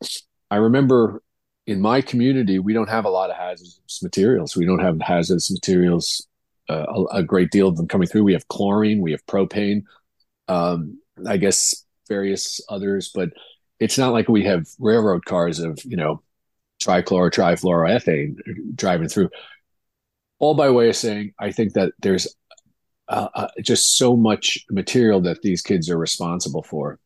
I 0.51 0.57
remember 0.57 1.23
in 1.67 1.81
my 1.81 2.01
community, 2.01 2.59
we 2.59 2.73
don't 2.73 2.89
have 2.89 3.05
a 3.05 3.11
lot 3.11 3.31
of 3.31 3.37
hazardous 3.37 4.01
materials. 4.03 4.57
We 4.57 4.67
don't 4.67 4.81
have 4.81 5.01
hazardous 5.01 5.51
materials, 5.51 6.27
uh, 6.69 6.85
a, 6.89 7.19
a, 7.19 7.23
great 7.23 7.51
deal 7.51 7.69
of 7.69 7.77
them 7.77 7.89
coming 7.89 8.07
through. 8.07 8.25
We 8.25 8.35
have 8.35 8.49
chlorine, 8.49 9.01
we 9.01 9.13
have 9.13 9.25
propane, 9.27 9.85
um, 10.49 10.99
I 11.27 11.39
guess 11.39 11.85
various 12.09 12.61
others, 12.69 13.11
but 13.15 13.31
it's 13.81 13.99
not 13.99 14.13
like 14.13 14.29
we 14.29 14.45
have 14.45 14.67
railroad 14.79 15.25
cars 15.25 15.59
of, 15.59 15.79
you 15.85 15.97
know, 15.97 16.23
trichlor, 16.83 17.31
trifluoroethane 17.31 18.75
driving 18.75 19.09
through. 19.09 19.31
All 20.39 20.55
by 20.55 20.71
way 20.71 20.89
of 20.89 20.97
saying, 20.97 21.33
I 21.39 21.53
think 21.53 21.75
that 21.75 21.93
there's 22.01 22.35
uh, 23.09 23.29
uh, 23.35 23.49
just 23.63 23.97
so 23.97 24.17
much 24.17 24.65
material 24.71 25.21
that 25.23 25.43
these 25.43 25.63
kids 25.63 25.91
are 25.91 25.99
responsible 25.99 26.63
for 26.63 26.99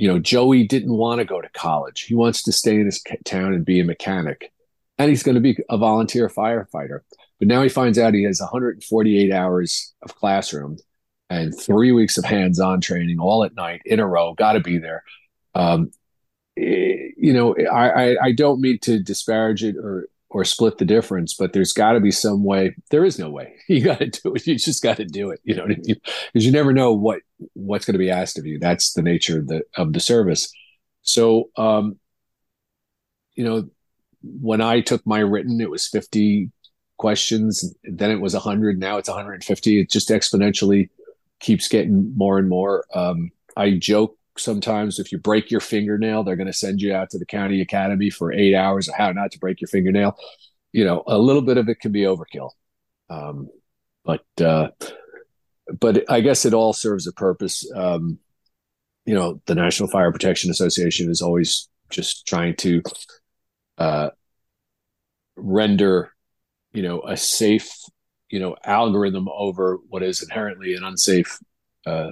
you 0.00 0.08
know, 0.08 0.18
Joey 0.18 0.66
didn't 0.66 0.96
want 0.96 1.18
to 1.18 1.26
go 1.26 1.42
to 1.42 1.48
college. 1.50 2.04
He 2.04 2.14
wants 2.14 2.42
to 2.44 2.52
stay 2.52 2.76
in 2.76 2.86
his 2.86 3.04
town 3.26 3.52
and 3.52 3.66
be 3.66 3.80
a 3.80 3.84
mechanic. 3.84 4.50
And 4.96 5.10
he's 5.10 5.22
going 5.22 5.34
to 5.34 5.42
be 5.42 5.58
a 5.68 5.76
volunteer 5.76 6.30
firefighter. 6.30 7.00
But 7.38 7.48
now 7.48 7.62
he 7.62 7.68
finds 7.68 7.98
out 7.98 8.14
he 8.14 8.22
has 8.22 8.40
148 8.40 9.30
hours 9.30 9.92
of 10.02 10.14
classroom 10.14 10.78
and 11.30 11.58
three 11.58 11.92
weeks 11.92 12.18
of 12.18 12.24
hands 12.24 12.58
on 12.58 12.80
training 12.80 13.20
all 13.20 13.44
at 13.44 13.54
night 13.54 13.80
in 13.86 14.00
a 14.00 14.06
row. 14.06 14.34
Got 14.34 14.54
to 14.54 14.60
be 14.60 14.78
there. 14.78 15.04
Um, 15.54 15.92
eh, 16.56 17.10
you 17.16 17.32
know, 17.32 17.54
I, 17.72 17.90
I, 17.90 18.16
I 18.24 18.32
don't 18.32 18.60
mean 18.60 18.78
to 18.80 18.98
disparage 18.98 19.62
it 19.62 19.76
or 19.76 20.08
or 20.32 20.44
split 20.44 20.78
the 20.78 20.84
difference, 20.84 21.34
but 21.34 21.52
there's 21.52 21.72
got 21.72 21.92
to 21.92 22.00
be 22.00 22.12
some 22.12 22.44
way. 22.44 22.76
There 22.90 23.04
is 23.04 23.18
no 23.18 23.30
way. 23.30 23.54
You 23.68 23.82
got 23.82 24.00
to 24.00 24.06
do 24.06 24.34
it. 24.34 24.46
You 24.46 24.56
just 24.56 24.82
got 24.82 24.96
to 24.96 25.04
do 25.04 25.30
it. 25.30 25.40
You 25.44 25.54
know, 25.54 25.66
because 25.66 26.44
you 26.44 26.50
never 26.50 26.72
know 26.72 26.92
what 26.92 27.20
what's 27.54 27.84
going 27.84 27.94
to 27.94 27.98
be 27.98 28.10
asked 28.10 28.38
of 28.38 28.46
you. 28.46 28.58
That's 28.58 28.92
the 28.92 29.02
nature 29.02 29.38
of 29.38 29.46
the 29.46 29.62
of 29.76 29.92
the 29.92 30.00
service. 30.00 30.52
So, 31.02 31.50
um, 31.56 31.98
you 33.34 33.44
know, 33.44 33.70
when 34.22 34.60
I 34.60 34.80
took 34.80 35.06
my 35.06 35.20
written, 35.20 35.60
it 35.60 35.70
was 35.70 35.86
50 35.86 36.50
questions. 36.98 37.74
Then 37.84 38.10
it 38.10 38.20
was 38.20 38.34
100. 38.34 38.78
Now 38.78 38.98
it's 38.98 39.08
150. 39.08 39.80
It 39.80 39.90
just 39.90 40.10
exponentially 40.10 40.90
keeps 41.40 41.68
getting 41.68 42.16
more 42.16 42.38
and 42.38 42.48
more. 42.48 42.84
Um, 42.94 43.30
I 43.56 43.72
joke 43.72 44.16
sometimes 44.36 44.98
if 44.98 45.12
you 45.12 45.18
break 45.18 45.50
your 45.50 45.60
fingernail, 45.60 46.22
they're 46.22 46.36
going 46.36 46.46
to 46.46 46.52
send 46.52 46.80
you 46.80 46.94
out 46.94 47.10
to 47.10 47.18
the 47.18 47.26
county 47.26 47.60
academy 47.60 48.10
for 48.10 48.32
eight 48.32 48.54
hours 48.54 48.88
of 48.88 48.94
how 48.94 49.12
not 49.12 49.32
to 49.32 49.38
break 49.38 49.60
your 49.60 49.68
fingernail. 49.68 50.16
You 50.72 50.84
know, 50.84 51.02
a 51.06 51.18
little 51.18 51.42
bit 51.42 51.56
of 51.56 51.68
it 51.68 51.80
can 51.80 51.92
be 51.92 52.02
overkill. 52.02 52.50
Um, 53.08 53.48
but, 54.04 54.24
uh, 54.40 54.68
but 55.78 56.10
I 56.10 56.20
guess 56.20 56.44
it 56.44 56.54
all 56.54 56.72
serves 56.72 57.06
a 57.06 57.12
purpose. 57.12 57.68
Um, 57.74 58.18
you 59.04 59.14
know, 59.14 59.40
the 59.46 59.54
National 59.54 59.88
Fire 59.88 60.12
Protection 60.12 60.50
Association 60.50 61.10
is 61.10 61.20
always 61.20 61.68
just 61.90 62.26
trying 62.26 62.54
to 62.56 62.82
uh, 63.78 64.10
render, 65.36 66.12
you 66.72 66.82
know, 66.82 67.02
a 67.02 67.16
safe, 67.16 67.70
you 68.30 68.38
know, 68.38 68.56
algorithm 68.64 69.28
over 69.28 69.78
what 69.88 70.02
is 70.02 70.22
inherently 70.22 70.74
an 70.74 70.84
unsafe 70.84 71.38
uh, 71.86 72.10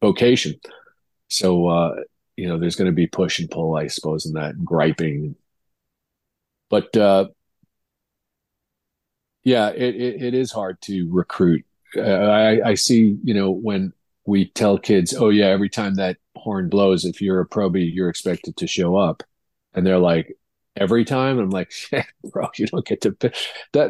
vocation. 0.00 0.58
So, 1.28 1.68
uh, 1.68 1.94
you 2.36 2.48
know, 2.48 2.58
there's 2.58 2.76
going 2.76 2.90
to 2.90 2.94
be 2.94 3.06
push 3.06 3.38
and 3.38 3.50
pull, 3.50 3.76
I 3.76 3.86
suppose, 3.86 4.26
in 4.26 4.32
that 4.34 4.64
griping. 4.64 5.36
But 6.70 6.96
uh, 6.96 7.28
yeah, 9.44 9.68
it, 9.70 9.94
it, 9.94 10.22
it 10.22 10.34
is 10.34 10.50
hard 10.50 10.80
to 10.82 11.08
recruit. 11.10 11.64
Uh, 11.96 12.00
I, 12.00 12.70
I 12.70 12.74
see, 12.74 13.18
you 13.22 13.34
know, 13.34 13.50
when 13.50 13.92
we 14.24 14.48
tell 14.50 14.78
kids, 14.78 15.14
oh, 15.14 15.28
yeah, 15.28 15.48
every 15.48 15.68
time 15.68 15.96
that 15.96 16.16
horn 16.36 16.68
blows, 16.68 17.04
if 17.04 17.20
you're 17.20 17.40
a 17.40 17.48
probie, 17.48 17.92
you're 17.92 18.08
expected 18.08 18.56
to 18.56 18.66
show 18.66 18.96
up. 18.96 19.22
And 19.74 19.86
they're 19.86 19.98
like, 19.98 20.36
every 20.76 21.04
time? 21.04 21.38
I'm 21.38 21.50
like, 21.50 21.72
bro, 22.24 22.48
you 22.56 22.66
don't 22.66 22.86
get 22.86 23.00
to 23.02 23.16
that, 23.20 23.34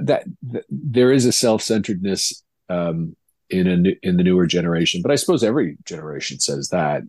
that, 0.06 0.24
that 0.42 0.64
there 0.70 1.12
is 1.12 1.26
a 1.26 1.32
self-centeredness 1.32 2.42
um, 2.68 3.16
in 3.50 3.66
a, 3.68 4.06
in 4.06 4.16
the 4.16 4.24
newer 4.24 4.46
generation, 4.46 5.02
but 5.02 5.10
I 5.10 5.16
suppose 5.16 5.44
every 5.44 5.76
generation 5.84 6.40
says 6.40 6.68
that. 6.68 7.02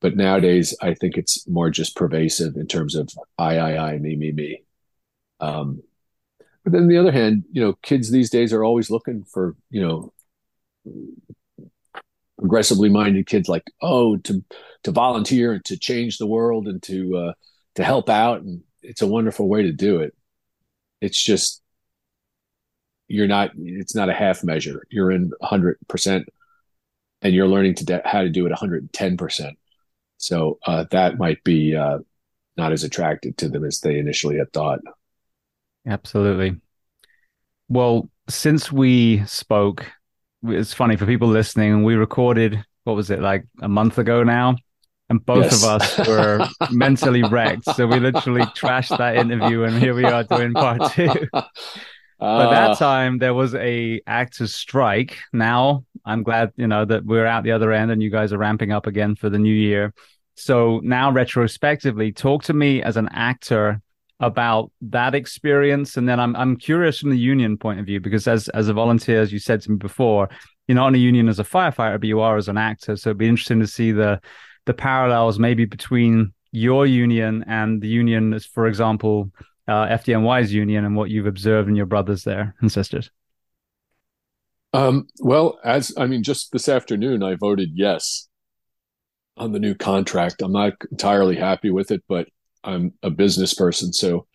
But 0.00 0.16
nowadays, 0.16 0.76
I 0.82 0.94
think 0.94 1.16
it's 1.16 1.48
more 1.48 1.70
just 1.70 1.96
pervasive 1.96 2.56
in 2.56 2.66
terms 2.66 2.94
of 2.94 3.10
I, 3.38 3.56
I, 3.56 3.92
I, 3.92 3.98
me, 3.98 4.16
me, 4.16 4.32
me. 4.32 4.62
Um, 5.40 5.82
but 6.62 6.72
then 6.72 6.82
on 6.82 6.88
the 6.88 6.98
other 6.98 7.12
hand, 7.12 7.44
you 7.52 7.62
know, 7.62 7.74
kids 7.82 8.10
these 8.10 8.30
days 8.30 8.52
are 8.52 8.64
always 8.64 8.90
looking 8.90 9.24
for, 9.24 9.56
you 9.70 9.82
know, 9.82 10.12
aggressively 12.42 12.88
minded 12.88 13.26
kids 13.26 13.48
like, 13.48 13.64
oh, 13.82 14.16
to 14.18 14.44
to 14.84 14.90
volunteer 14.90 15.52
and 15.52 15.64
to 15.64 15.78
change 15.78 16.18
the 16.18 16.26
world 16.26 16.68
and 16.68 16.82
to 16.82 17.16
uh, 17.16 17.32
to 17.76 17.84
help 17.84 18.08
out, 18.08 18.42
and 18.42 18.62
it's 18.84 19.02
a 19.02 19.06
wonderful 19.06 19.48
way 19.48 19.62
to 19.62 19.72
do 19.72 20.00
it. 20.00 20.14
It's 21.00 21.22
just 21.22 21.62
you're 23.08 23.26
not. 23.26 23.50
It's 23.56 23.94
not 23.94 24.08
a 24.08 24.14
half 24.14 24.44
measure. 24.44 24.86
You're 24.90 25.10
in 25.10 25.32
hundred 25.42 25.78
percent, 25.88 26.28
and 27.22 27.34
you're 27.34 27.48
learning 27.48 27.76
to 27.76 27.84
de- 27.84 28.02
how 28.04 28.22
to 28.22 28.30
do 28.30 28.46
it 28.46 28.50
110 28.50 29.16
percent. 29.16 29.58
So 30.16 30.58
uh, 30.66 30.84
that 30.90 31.18
might 31.18 31.42
be 31.44 31.76
uh, 31.76 31.98
not 32.56 32.72
as 32.72 32.84
attractive 32.84 33.36
to 33.36 33.48
them 33.48 33.64
as 33.64 33.80
they 33.80 33.98
initially 33.98 34.38
had 34.38 34.52
thought. 34.52 34.80
Absolutely. 35.86 36.60
Well, 37.68 38.08
since 38.28 38.72
we 38.72 39.24
spoke, 39.26 39.86
it's 40.44 40.72
funny 40.72 40.96
for 40.96 41.06
people 41.06 41.28
listening. 41.28 41.84
We 41.84 41.94
recorded 41.94 42.64
what 42.84 42.96
was 42.96 43.10
it 43.10 43.20
like 43.20 43.44
a 43.60 43.68
month 43.68 43.98
ago 43.98 44.22
now, 44.22 44.56
and 45.10 45.24
both 45.24 45.44
yes. 45.44 45.62
of 45.62 45.68
us 45.68 46.08
were 46.08 46.46
mentally 46.70 47.22
wrecked. 47.22 47.64
So 47.74 47.86
we 47.86 48.00
literally 48.00 48.42
trashed 48.42 48.96
that 48.96 49.16
interview, 49.16 49.64
and 49.64 49.78
here 49.78 49.94
we 49.94 50.04
are 50.04 50.24
doing 50.24 50.52
part 50.52 50.92
two. 50.92 51.28
But 52.20 52.50
that 52.52 52.70
ah. 52.70 52.74
time 52.74 53.18
there 53.18 53.34
was 53.34 53.54
a 53.54 54.00
actors 54.06 54.54
strike. 54.54 55.18
Now 55.32 55.84
I'm 56.06 56.22
glad 56.22 56.52
you 56.56 56.66
know 56.66 56.84
that 56.86 57.04
we're 57.04 57.26
out 57.26 57.44
the 57.44 57.52
other 57.52 57.70
end, 57.72 57.90
and 57.90 58.02
you 58.02 58.08
guys 58.08 58.32
are 58.32 58.38
ramping 58.38 58.72
up 58.72 58.86
again 58.86 59.14
for 59.14 59.28
the 59.28 59.38
new 59.38 59.52
year. 59.52 59.92
So 60.36 60.80
now, 60.82 61.10
retrospectively, 61.10 62.12
talk 62.12 62.44
to 62.44 62.54
me 62.54 62.82
as 62.82 62.96
an 62.96 63.08
actor 63.12 63.82
about 64.20 64.70
that 64.80 65.14
experience, 65.14 65.96
and 65.96 66.08
then 66.08 66.18
I'm 66.18 66.34
I'm 66.36 66.56
curious 66.56 66.98
from 66.98 67.10
the 67.10 67.18
union 67.18 67.58
point 67.58 67.80
of 67.80 67.86
view 67.86 68.00
because 68.00 68.26
as 68.26 68.48
as 68.50 68.68
a 68.68 68.72
volunteer, 68.72 69.20
as 69.20 69.32
you 69.32 69.38
said 69.38 69.60
to 69.62 69.72
me 69.72 69.76
before, 69.76 70.28
you're 70.66 70.76
not 70.76 70.88
in 70.88 70.94
a 70.94 70.98
union 70.98 71.28
as 71.28 71.40
a 71.40 71.44
firefighter, 71.44 72.00
but 72.00 72.08
you 72.08 72.20
are 72.20 72.36
as 72.36 72.48
an 72.48 72.56
actor. 72.56 72.96
So 72.96 73.10
it'd 73.10 73.18
be 73.18 73.28
interesting 73.28 73.60
to 73.60 73.66
see 73.66 73.92
the 73.92 74.20
the 74.66 74.74
parallels 74.74 75.38
maybe 75.38 75.64
between 75.64 76.32
your 76.52 76.86
union 76.86 77.44
and 77.48 77.82
the 77.82 77.88
union, 77.88 78.38
for 78.38 78.66
example, 78.66 79.30
uh, 79.66 79.86
FDNY's 79.86 80.52
union, 80.52 80.84
and 80.84 80.94
what 80.94 81.10
you've 81.10 81.26
observed 81.26 81.68
in 81.68 81.74
your 81.74 81.86
brothers 81.86 82.24
there 82.24 82.54
and 82.60 82.70
sisters. 82.70 83.10
Um, 84.72 85.06
well, 85.20 85.58
as 85.64 85.92
I 85.96 86.06
mean, 86.06 86.22
just 86.22 86.52
this 86.52 86.68
afternoon, 86.68 87.22
I 87.22 87.36
voted 87.36 87.70
yes 87.74 88.28
on 89.36 89.52
the 89.52 89.58
new 89.58 89.74
contract. 89.74 90.42
I'm 90.42 90.52
not 90.52 90.74
entirely 90.90 91.36
happy 91.36 91.70
with 91.70 91.90
it, 91.90 92.02
but 92.08 92.28
I'm 92.62 92.92
a 93.02 93.10
business 93.10 93.54
person, 93.54 93.92
so 93.92 94.26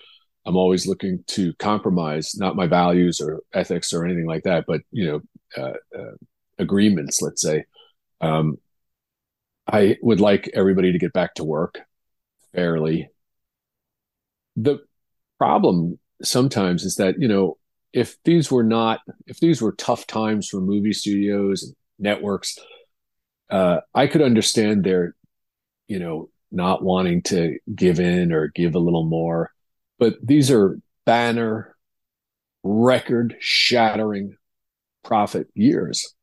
I'm 0.46 0.56
always 0.56 0.88
looking 0.88 1.24
to 1.28 1.54
compromise, 1.56 2.36
not 2.36 2.56
my 2.56 2.68
values 2.68 3.22
or 3.22 3.42
ethics 3.54 3.94
or 3.94 4.06
anything 4.06 4.28
like 4.28 4.44
that, 4.44 4.65
but 4.68 4.82
you 4.92 5.06
know, 5.06 5.22
uh, 5.58 5.98
uh, 5.98 6.15
agreements. 6.58 7.22
Let's 7.22 7.42
say, 7.42 7.65
um, 8.22 8.58
I 9.71 9.97
would 10.01 10.19
like 10.19 10.49
everybody 10.53 10.91
to 10.91 10.99
get 10.99 11.13
back 11.13 11.36
to 11.36 11.43
work 11.43 11.79
fairly. 12.53 13.10
The 14.55 14.79
problem 15.38 15.99
sometimes 16.23 16.84
is 16.84 16.95
that 16.95 17.19
you 17.21 17.27
know, 17.27 17.58
if 17.93 18.17
these 18.23 18.51
were 18.51 18.63
not, 18.63 19.01
if 19.27 19.39
these 19.39 19.62
were 19.62 19.73
tough 19.73 20.08
times 20.08 20.49
for 20.49 20.60
movie 20.60 20.93
studios 20.93 21.63
and 21.63 21.75
networks, 21.99 22.58
uh, 23.49 23.82
I 23.93 24.08
could 24.08 24.21
understand 24.21 24.84
their, 24.84 25.15
you 25.88 25.99
know, 25.99 26.29
not 26.51 26.84
wanting 26.84 27.21
to 27.23 27.60
give 27.75 27.99
in 27.99 28.32
or 28.32 28.47
give 28.47 28.73
a 28.73 28.79
little 28.79 29.05
more, 29.05 29.51
but 29.99 30.15
these 30.23 30.49
are 30.49 30.79
banner, 31.05 31.75
record 32.63 33.36
shattering 33.39 34.36
profit 35.03 35.47
years. 35.53 36.15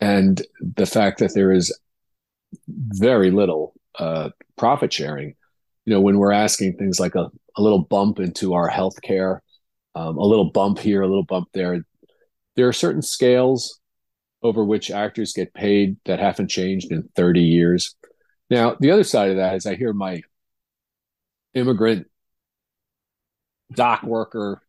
And 0.00 0.40
the 0.60 0.86
fact 0.86 1.18
that 1.20 1.34
there 1.34 1.52
is 1.52 1.78
very 2.68 3.30
little 3.30 3.74
uh, 3.98 4.30
profit 4.56 4.92
sharing 4.92 5.34
you 5.84 5.96
know, 5.96 6.00
when 6.00 6.18
we're 6.18 6.32
asking 6.32 6.76
things 6.76 7.00
like 7.00 7.14
a, 7.14 7.30
a 7.56 7.62
little 7.62 7.82
bump 7.82 8.20
into 8.20 8.54
our 8.54 8.70
healthcare, 8.70 9.40
um, 9.94 10.18
a 10.18 10.24
little 10.24 10.50
bump 10.50 10.78
here, 10.78 11.02
a 11.02 11.08
little 11.08 11.24
bump 11.24 11.48
there, 11.52 11.84
there 12.56 12.68
are 12.68 12.72
certain 12.72 13.02
scales 13.02 13.80
over 14.42 14.64
which 14.64 14.90
actors 14.90 15.32
get 15.32 15.52
paid 15.52 15.96
that 16.04 16.20
haven't 16.20 16.48
changed 16.48 16.92
in 16.92 17.08
30 17.16 17.40
years. 17.40 17.96
Now, 18.48 18.76
the 18.78 18.90
other 18.90 19.04
side 19.04 19.30
of 19.30 19.36
that 19.36 19.56
is 19.56 19.66
I 19.66 19.74
hear 19.74 19.92
my 19.92 20.22
immigrant 21.54 22.06
dock 23.72 24.02
worker, 24.02 24.62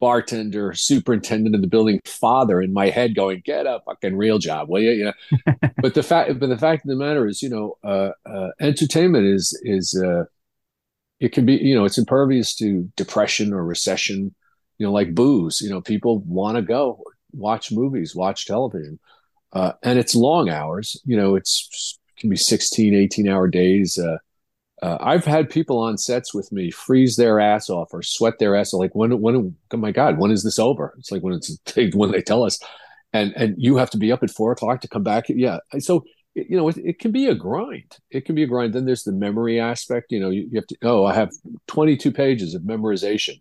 bartender, 0.00 0.72
superintendent 0.74 1.54
of 1.54 1.62
the 1.62 1.66
building 1.66 2.00
father 2.04 2.60
in 2.60 2.72
my 2.72 2.90
head 2.90 3.14
going, 3.14 3.42
get 3.44 3.66
a 3.66 3.80
fucking 3.86 4.16
real 4.16 4.38
job, 4.38 4.68
will 4.68 4.82
you? 4.82 4.90
you 4.90 5.04
know? 5.04 5.52
but 5.80 5.94
the 5.94 6.02
fact, 6.02 6.38
but 6.38 6.48
the 6.48 6.58
fact 6.58 6.84
of 6.84 6.88
the 6.88 6.96
matter 6.96 7.26
is, 7.26 7.42
you 7.42 7.48
know, 7.48 7.78
uh, 7.82 8.10
uh, 8.26 8.50
entertainment 8.60 9.26
is, 9.26 9.58
is, 9.62 10.00
uh, 10.02 10.24
it 11.20 11.32
can 11.32 11.46
be, 11.46 11.54
you 11.54 11.74
know, 11.74 11.84
it's 11.84 11.98
impervious 11.98 12.54
to 12.56 12.90
depression 12.96 13.52
or 13.52 13.64
recession, 13.64 14.34
you 14.78 14.86
know, 14.86 14.92
like 14.92 15.14
booze, 15.14 15.60
you 15.60 15.70
know, 15.70 15.80
people 15.80 16.18
want 16.20 16.56
to 16.56 16.62
go 16.62 17.02
watch 17.32 17.72
movies, 17.72 18.14
watch 18.14 18.46
television. 18.46 18.98
Uh, 19.52 19.72
and 19.82 19.98
it's 19.98 20.14
long 20.14 20.50
hours, 20.50 21.00
you 21.06 21.16
know, 21.16 21.34
it's 21.34 21.98
can 22.18 22.30
be 22.30 22.36
16, 22.36 22.94
18 22.94 23.28
hour 23.28 23.48
days. 23.48 23.98
Uh, 23.98 24.18
uh, 24.82 24.98
I've 25.00 25.24
had 25.24 25.48
people 25.48 25.78
on 25.78 25.96
sets 25.96 26.34
with 26.34 26.52
me 26.52 26.70
freeze 26.70 27.16
their 27.16 27.40
ass 27.40 27.70
off 27.70 27.94
or 27.94 28.02
sweat 28.02 28.38
their 28.38 28.54
ass 28.54 28.74
off. 28.74 28.80
Like 28.80 28.94
when, 28.94 29.20
when, 29.20 29.56
oh 29.72 29.76
my 29.76 29.90
God, 29.90 30.18
when 30.18 30.30
is 30.30 30.42
this 30.44 30.58
over? 30.58 30.94
It's 30.98 31.10
like 31.10 31.22
when 31.22 31.34
it's 31.34 31.58
when 31.94 32.10
they 32.10 32.22
tell 32.22 32.44
us, 32.44 32.58
and 33.12 33.32
and 33.36 33.54
you 33.56 33.76
have 33.76 33.90
to 33.90 33.98
be 33.98 34.12
up 34.12 34.22
at 34.22 34.30
four 34.30 34.52
o'clock 34.52 34.82
to 34.82 34.88
come 34.88 35.02
back. 35.02 35.24
Yeah, 35.28 35.58
so 35.78 36.04
you 36.34 36.56
know 36.56 36.68
it, 36.68 36.76
it 36.76 36.98
can 36.98 37.10
be 37.10 37.28
a 37.28 37.34
grind. 37.34 37.96
It 38.10 38.26
can 38.26 38.34
be 38.34 38.42
a 38.42 38.46
grind. 38.46 38.74
Then 38.74 38.84
there's 38.84 39.04
the 39.04 39.12
memory 39.12 39.58
aspect. 39.58 40.12
You 40.12 40.20
know, 40.20 40.30
you, 40.30 40.42
you 40.50 40.56
have 40.56 40.66
to. 40.66 40.76
Oh, 40.82 41.04
I 41.04 41.14
have 41.14 41.30
22 41.68 42.12
pages 42.12 42.54
of 42.54 42.62
memorization, 42.62 43.40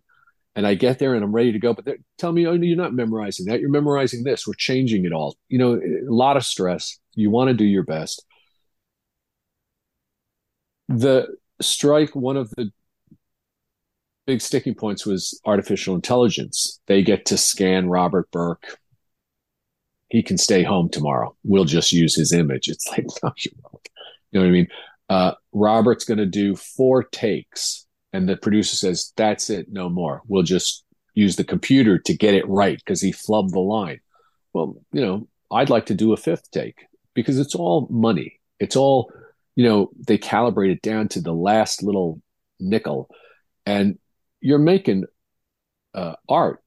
and 0.56 0.65
I 0.65 0.76
get 0.76 1.00
there 1.00 1.15
and 1.15 1.24
I'm 1.24 1.34
ready 1.36 1.52
to 1.52 1.60
go. 1.60 1.74
But 1.74 1.98
tell 2.17 2.32
me, 2.32 2.48
oh, 2.48 2.54
you're 2.54 2.78
not 2.78 2.93
memorizing 2.93 3.48
that. 3.48 3.60
You're 3.60 3.69
memorizing 3.69 4.24
this. 4.24 4.48
We're 4.48 4.54
changing 4.54 5.04
it 5.04 5.12
all. 5.12 5.36
You 5.50 5.58
know, 5.58 5.74
a 5.74 6.13
lot 6.13 6.38
of 6.38 6.45
stress. 6.45 6.98
You 7.13 7.30
want 7.30 7.50
to 7.50 7.54
do 7.54 7.65
your 7.65 7.84
best 7.84 8.26
the 10.88 11.28
strike 11.62 12.15
one 12.15 12.38
of 12.38 12.50
the 12.52 12.71
big 14.26 14.41
sticking 14.41 14.76
points 14.76 15.06
was 15.06 15.39
artificial 15.45 15.95
intelligence. 15.95 16.80
They 16.88 17.04
get 17.04 17.26
to 17.28 17.38
scan 17.38 17.89
robert 17.89 18.30
burke. 18.32 18.78
He 20.10 20.24
can 20.24 20.38
stay 20.38 20.63
home 20.63 20.89
tomorrow. 20.89 21.36
We'll 21.43 21.65
just 21.65 21.91
use 21.91 22.15
his 22.15 22.32
image. 22.32 22.67
It's 22.67 22.88
like 22.89 23.06
no 23.24 23.34
you 23.38 23.52
you 24.32 24.39
know 24.39 24.41
what 24.41 24.48
i 24.48 24.52
mean? 24.52 24.67
Uh, 25.08 25.34
robert's 25.54 26.06
going 26.06 26.17
to 26.17 26.26
do 26.26 26.56
four 26.56 27.04
takes 27.04 27.86
and 28.12 28.28
the 28.28 28.36
producer 28.38 28.76
says 28.76 29.13
that's 29.15 29.50
it 29.50 29.67
no 29.71 29.89
more. 29.89 30.21
We'll 30.28 30.43
just 30.43 30.84
use 31.13 31.36
the 31.36 31.43
computer 31.43 32.00
to 32.00 32.17
get 32.17 32.34
it 32.34 32.48
right 32.48 32.78
because 32.78 33.02
he 33.02 33.12
flubbed 33.12 33.52
the 33.52 33.60
line. 33.60 34.00
Well 34.54 34.76
you 34.91 35.02
know 35.02 35.28
i'd 35.52 35.69
like 35.69 35.86
to 35.86 35.93
do 35.93 36.12
a 36.12 36.17
fifth 36.17 36.50
take 36.52 36.86
because 37.13 37.39
it's 37.39 37.56
all 37.56 37.88
money. 37.89 38.39
It's 38.60 38.76
all 38.76 39.12
you 39.56 39.65
know, 39.65 39.89
they 40.08 40.18
calibrate 40.18 40.72
it 40.72 40.82
down 40.82 41.08
to 41.10 41.22
the 41.22 41.34
last 41.34 41.82
little 41.82 42.22
nickel, 42.60 43.10
and 43.65 43.98
you're 44.41 44.60
making 44.60 45.06
uh, 45.94 46.15
art 46.28 46.62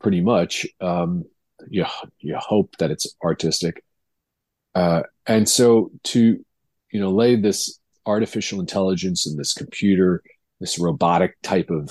pretty 0.00 0.20
much. 0.20 0.66
Um, 0.80 1.24
you 1.68 1.84
you 2.20 2.36
hope 2.36 2.76
that 2.78 2.90
it's 2.90 3.16
artistic, 3.24 3.82
uh, 4.74 5.02
and 5.26 5.48
so 5.48 5.90
to 6.04 6.44
you 6.92 7.00
know 7.00 7.10
lay 7.10 7.36
this 7.36 7.80
artificial 8.04 8.60
intelligence 8.60 9.26
and 9.26 9.38
this 9.38 9.54
computer, 9.54 10.22
this 10.60 10.78
robotic 10.78 11.40
type 11.42 11.70
of 11.70 11.90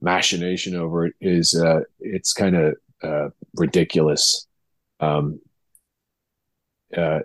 machination 0.00 0.76
over 0.76 1.06
it 1.06 1.14
is 1.20 1.54
uh, 1.54 1.80
it's 2.00 2.32
kind 2.32 2.54
of 2.54 2.74
uh, 3.02 3.28
ridiculous. 3.54 4.46
Um, 5.00 5.40
uh, 6.96 7.20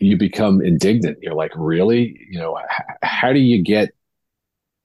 you 0.00 0.16
become 0.16 0.62
indignant. 0.62 1.18
You're 1.22 1.34
like, 1.34 1.52
really? 1.54 2.26
You 2.30 2.40
know, 2.40 2.58
h- 2.58 2.96
how 3.02 3.32
do 3.32 3.38
you 3.38 3.62
get 3.62 3.90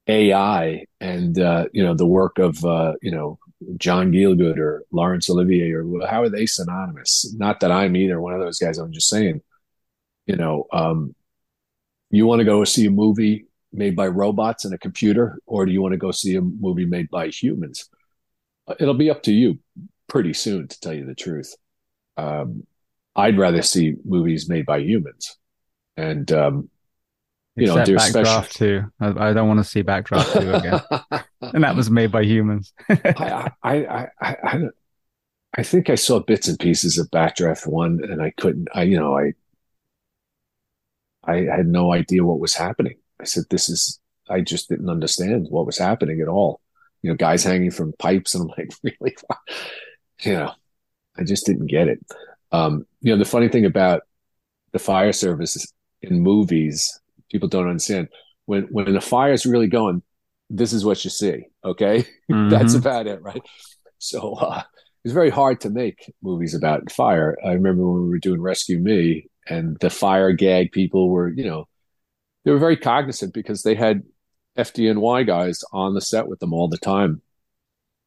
AI 0.07 0.85
and 0.99 1.39
uh, 1.39 1.65
you 1.73 1.83
know 1.83 1.95
the 1.95 2.05
work 2.05 2.37
of 2.37 2.63
uh, 2.63 2.93
you 3.01 3.11
know 3.11 3.39
John 3.77 4.11
Gielgud 4.11 4.57
or 4.57 4.83
Laurence 4.91 5.29
Olivier 5.29 5.73
or 5.73 6.07
how 6.07 6.21
are 6.21 6.29
they 6.29 6.45
synonymous? 6.45 7.33
Not 7.37 7.61
that 7.61 7.71
I'm 7.71 7.95
either 7.95 8.21
one 8.21 8.33
of 8.33 8.41
those 8.41 8.59
guys. 8.59 8.77
I'm 8.77 8.91
just 8.91 9.09
saying, 9.09 9.41
you 10.27 10.35
know, 10.35 10.67
um, 10.71 11.15
you 12.11 12.25
want 12.25 12.39
to 12.39 12.45
go 12.45 12.63
see 12.65 12.85
a 12.85 12.91
movie 12.91 13.47
made 13.73 13.95
by 13.95 14.07
robots 14.07 14.65
and 14.65 14.73
a 14.73 14.77
computer, 14.77 15.39
or 15.45 15.65
do 15.65 15.71
you 15.71 15.81
want 15.81 15.93
to 15.93 15.97
go 15.97 16.11
see 16.11 16.35
a 16.35 16.41
movie 16.41 16.85
made 16.85 17.09
by 17.09 17.27
humans? 17.29 17.89
It'll 18.79 18.93
be 18.93 19.09
up 19.09 19.23
to 19.23 19.33
you 19.33 19.59
pretty 20.07 20.33
soon, 20.33 20.67
to 20.67 20.79
tell 20.79 20.93
you 20.93 21.05
the 21.05 21.15
truth. 21.15 21.55
Um, 22.17 22.65
I'd 23.15 23.37
rather 23.37 23.61
see 23.61 23.95
movies 24.03 24.49
made 24.49 24.65
by 24.65 24.79
humans. 24.79 25.37
And 25.97 26.29
um, 26.31 26.69
you 27.55 27.71
Except 27.71 27.89
know, 27.89 27.95
Backdraft 27.95 28.49
special... 28.49 28.81
too. 28.81 28.83
I, 28.99 29.29
I, 29.29 29.33
don't 29.33 29.47
want 29.47 29.59
to 29.59 29.63
see 29.63 29.81
Backdraft 29.81 30.41
two 30.41 30.53
again. 30.53 31.23
and 31.53 31.63
that 31.63 31.75
was 31.75 31.89
made 31.89 32.11
by 32.11 32.23
humans. 32.23 32.73
I, 32.89 33.51
I, 33.63 33.75
I, 33.85 34.07
I, 34.21 34.59
I 35.57 35.63
think 35.63 35.89
I 35.89 35.95
saw 35.95 36.19
bits 36.19 36.49
and 36.49 36.59
pieces 36.59 36.97
of 36.97 37.09
Backdraft 37.11 37.65
one, 37.65 38.01
and 38.03 38.21
I 38.21 38.31
couldn't. 38.31 38.67
I, 38.73 38.83
you 38.83 38.99
know, 38.99 39.17
I, 39.17 39.33
I 41.23 41.43
had 41.43 41.67
no 41.67 41.93
idea 41.93 42.25
what 42.25 42.39
was 42.39 42.55
happening. 42.55 42.97
I 43.21 43.23
said, 43.23 43.45
"This 43.49 43.69
is." 43.69 43.99
I 44.27 44.41
just 44.41 44.69
didn't 44.69 44.89
understand 44.89 45.47
what 45.49 45.67
was 45.67 45.77
happening 45.77 46.19
at 46.19 46.27
all. 46.27 46.59
You 47.03 47.11
know, 47.11 47.15
guys 47.15 47.43
hanging 47.43 47.71
from 47.71 47.93
pipes, 47.99 48.33
and 48.33 48.41
I'm 48.41 48.47
like, 48.57 48.73
really, 48.83 49.15
you 50.23 50.33
know, 50.33 50.51
I 51.17 51.23
just 51.23 51.45
didn't 51.45 51.67
get 51.67 51.87
it. 51.87 51.99
Um, 52.55 52.85
you 53.01 53.11
know, 53.11 53.17
the 53.17 53.29
funny 53.29 53.49
thing 53.49 53.65
about 53.65 54.03
the 54.71 54.79
fire 54.79 55.11
service 55.11 55.71
in 56.01 56.21
movies, 56.21 56.99
people 57.31 57.49
don't 57.49 57.67
understand 57.67 58.09
when 58.45 58.63
when 58.63 58.93
the 58.93 59.01
fire 59.01 59.33
is 59.33 59.45
really 59.45 59.67
going. 59.67 60.01
This 60.49 60.73
is 60.73 60.85
what 60.85 61.03
you 61.03 61.09
see. 61.09 61.47
Okay, 61.63 62.05
mm-hmm. 62.31 62.49
that's 62.49 62.73
about 62.73 63.07
it, 63.07 63.21
right? 63.21 63.41
So 63.97 64.33
uh, 64.35 64.63
it's 65.03 65.13
very 65.13 65.29
hard 65.29 65.61
to 65.61 65.69
make 65.69 66.13
movies 66.21 66.53
about 66.53 66.91
fire. 66.91 67.37
I 67.43 67.53
remember 67.53 67.89
when 67.89 68.03
we 68.03 68.09
were 68.09 68.19
doing 68.19 68.41
Rescue 68.41 68.79
Me, 68.79 69.27
and 69.47 69.77
the 69.79 69.89
fire 69.89 70.31
gag 70.31 70.71
people 70.71 71.09
were, 71.09 71.29
you 71.29 71.45
know, 71.45 71.67
they 72.43 72.51
were 72.51 72.59
very 72.59 72.77
cognizant 72.77 73.33
because 73.33 73.63
they 73.63 73.75
had 73.75 74.03
FDNY 74.57 75.25
guys 75.27 75.63
on 75.71 75.93
the 75.93 76.01
set 76.01 76.27
with 76.27 76.39
them 76.39 76.53
all 76.53 76.67
the 76.67 76.77
time, 76.77 77.21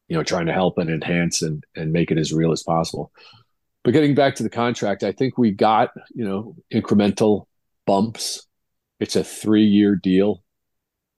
you 0.07 0.17
know, 0.17 0.23
trying 0.23 0.47
to 0.47 0.53
help 0.53 0.77
and 0.77 0.89
enhance 0.89 1.41
and 1.41 1.63
and 1.75 1.91
make 1.91 2.11
it 2.11 2.17
as 2.17 2.33
real 2.33 2.51
as 2.51 2.63
possible. 2.63 3.11
But 3.83 3.91
getting 3.93 4.15
back 4.15 4.35
to 4.35 4.43
the 4.43 4.49
contract, 4.49 5.03
I 5.03 5.11
think 5.11 5.37
we 5.37 5.51
got, 5.51 5.91
you 6.13 6.25
know, 6.25 6.55
incremental 6.73 7.45
bumps. 7.85 8.45
It's 8.99 9.15
a 9.15 9.23
three 9.23 9.65
year 9.65 9.95
deal. 9.95 10.43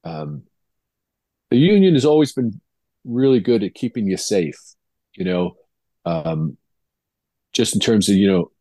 Um, 0.04 0.44
the 1.50 1.58
union 1.58 1.96
has 1.96 2.06
always 2.06 2.34
been 2.34 2.62
really 3.04 3.40
good 3.40 3.64
at 3.64 3.74
keeping 3.74 4.08
you 4.08 4.18
safe, 4.18 4.60
you 5.16 5.26
know, 5.26 5.54
um, 6.06 6.58
just 7.54 7.74
in 7.74 7.80
terms 7.80 8.10
of, 8.10 8.16
you 8.16 8.32
know, 8.32 8.52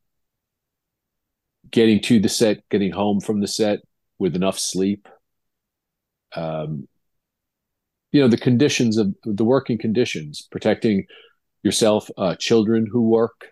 getting 1.70 2.00
to 2.00 2.18
the 2.18 2.28
set, 2.28 2.68
getting 2.68 2.90
home 2.92 3.20
from 3.20 3.40
the 3.40 3.46
set 3.46 3.80
with 4.18 4.34
enough 4.34 4.58
sleep. 4.58 5.08
Um, 6.34 6.88
you 8.12 8.20
know, 8.20 8.28
the 8.28 8.36
conditions 8.36 8.96
of 8.96 9.14
the 9.24 9.44
working 9.44 9.78
conditions, 9.78 10.48
protecting 10.50 11.06
yourself, 11.62 12.10
uh, 12.18 12.34
children 12.36 12.86
who 12.90 13.08
work, 13.08 13.48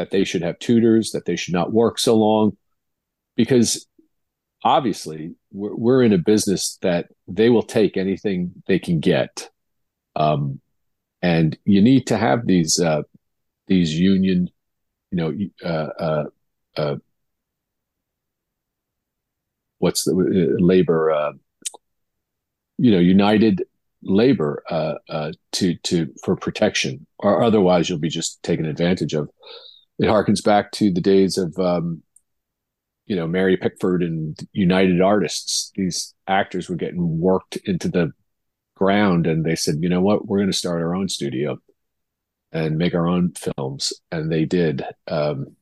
that 0.00 0.10
they 0.10 0.24
should 0.24 0.40
have 0.40 0.58
tutors, 0.60 1.10
that 1.10 1.26
they 1.26 1.36
should 1.36 1.52
not 1.52 1.74
work 1.74 1.98
so 1.98 2.16
long, 2.16 2.56
because 3.36 3.86
obviously 4.64 5.34
we're, 5.52 5.76
we're 5.76 6.02
in 6.02 6.14
a 6.14 6.18
business 6.18 6.78
that 6.80 7.08
they 7.28 7.50
will 7.50 7.62
take 7.62 7.98
anything 7.98 8.50
they 8.66 8.78
can 8.78 8.98
get, 8.98 9.50
um, 10.16 10.58
and 11.20 11.58
you 11.66 11.82
need 11.82 12.06
to 12.06 12.16
have 12.16 12.46
these 12.46 12.80
uh, 12.80 13.02
these 13.66 13.92
union, 13.92 14.48
you 15.10 15.16
know, 15.18 15.34
uh, 15.62 15.88
uh, 16.02 16.24
uh 16.78 16.96
what's 19.80 20.04
the 20.04 20.12
uh, 20.12 20.64
labor, 20.64 21.10
uh, 21.10 21.32
you 22.78 22.90
know, 22.90 22.98
united 22.98 23.64
labor 24.02 24.62
to 25.52 25.74
to 25.74 26.06
for 26.24 26.36
protection, 26.36 27.06
or 27.18 27.42
otherwise 27.42 27.90
you'll 27.90 27.98
be 27.98 28.08
just 28.08 28.42
taken 28.42 28.64
advantage 28.64 29.12
of 29.12 29.28
it 30.00 30.06
harkens 30.06 30.42
back 30.42 30.72
to 30.72 30.90
the 30.90 31.00
days 31.00 31.36
of 31.36 31.56
um, 31.58 32.02
you 33.06 33.14
know 33.14 33.26
Mary 33.26 33.56
Pickford 33.56 34.02
and 34.02 34.36
United 34.52 35.00
Artists. 35.00 35.70
These 35.76 36.14
actors 36.26 36.68
were 36.68 36.76
getting 36.76 37.20
worked 37.20 37.56
into 37.66 37.88
the 37.88 38.12
ground, 38.74 39.26
and 39.26 39.44
they 39.44 39.54
said, 39.54 39.76
you 39.80 39.90
know 39.90 40.00
what, 40.00 40.26
we're 40.26 40.38
going 40.38 40.50
to 40.50 40.56
start 40.56 40.80
our 40.80 40.94
own 40.94 41.08
studio 41.08 41.58
and 42.50 42.78
make 42.78 42.94
our 42.94 43.06
own 43.06 43.32
films, 43.32 43.92
and 44.10 44.32
they 44.32 44.46
did. 44.46 44.82
Um, 45.06 45.54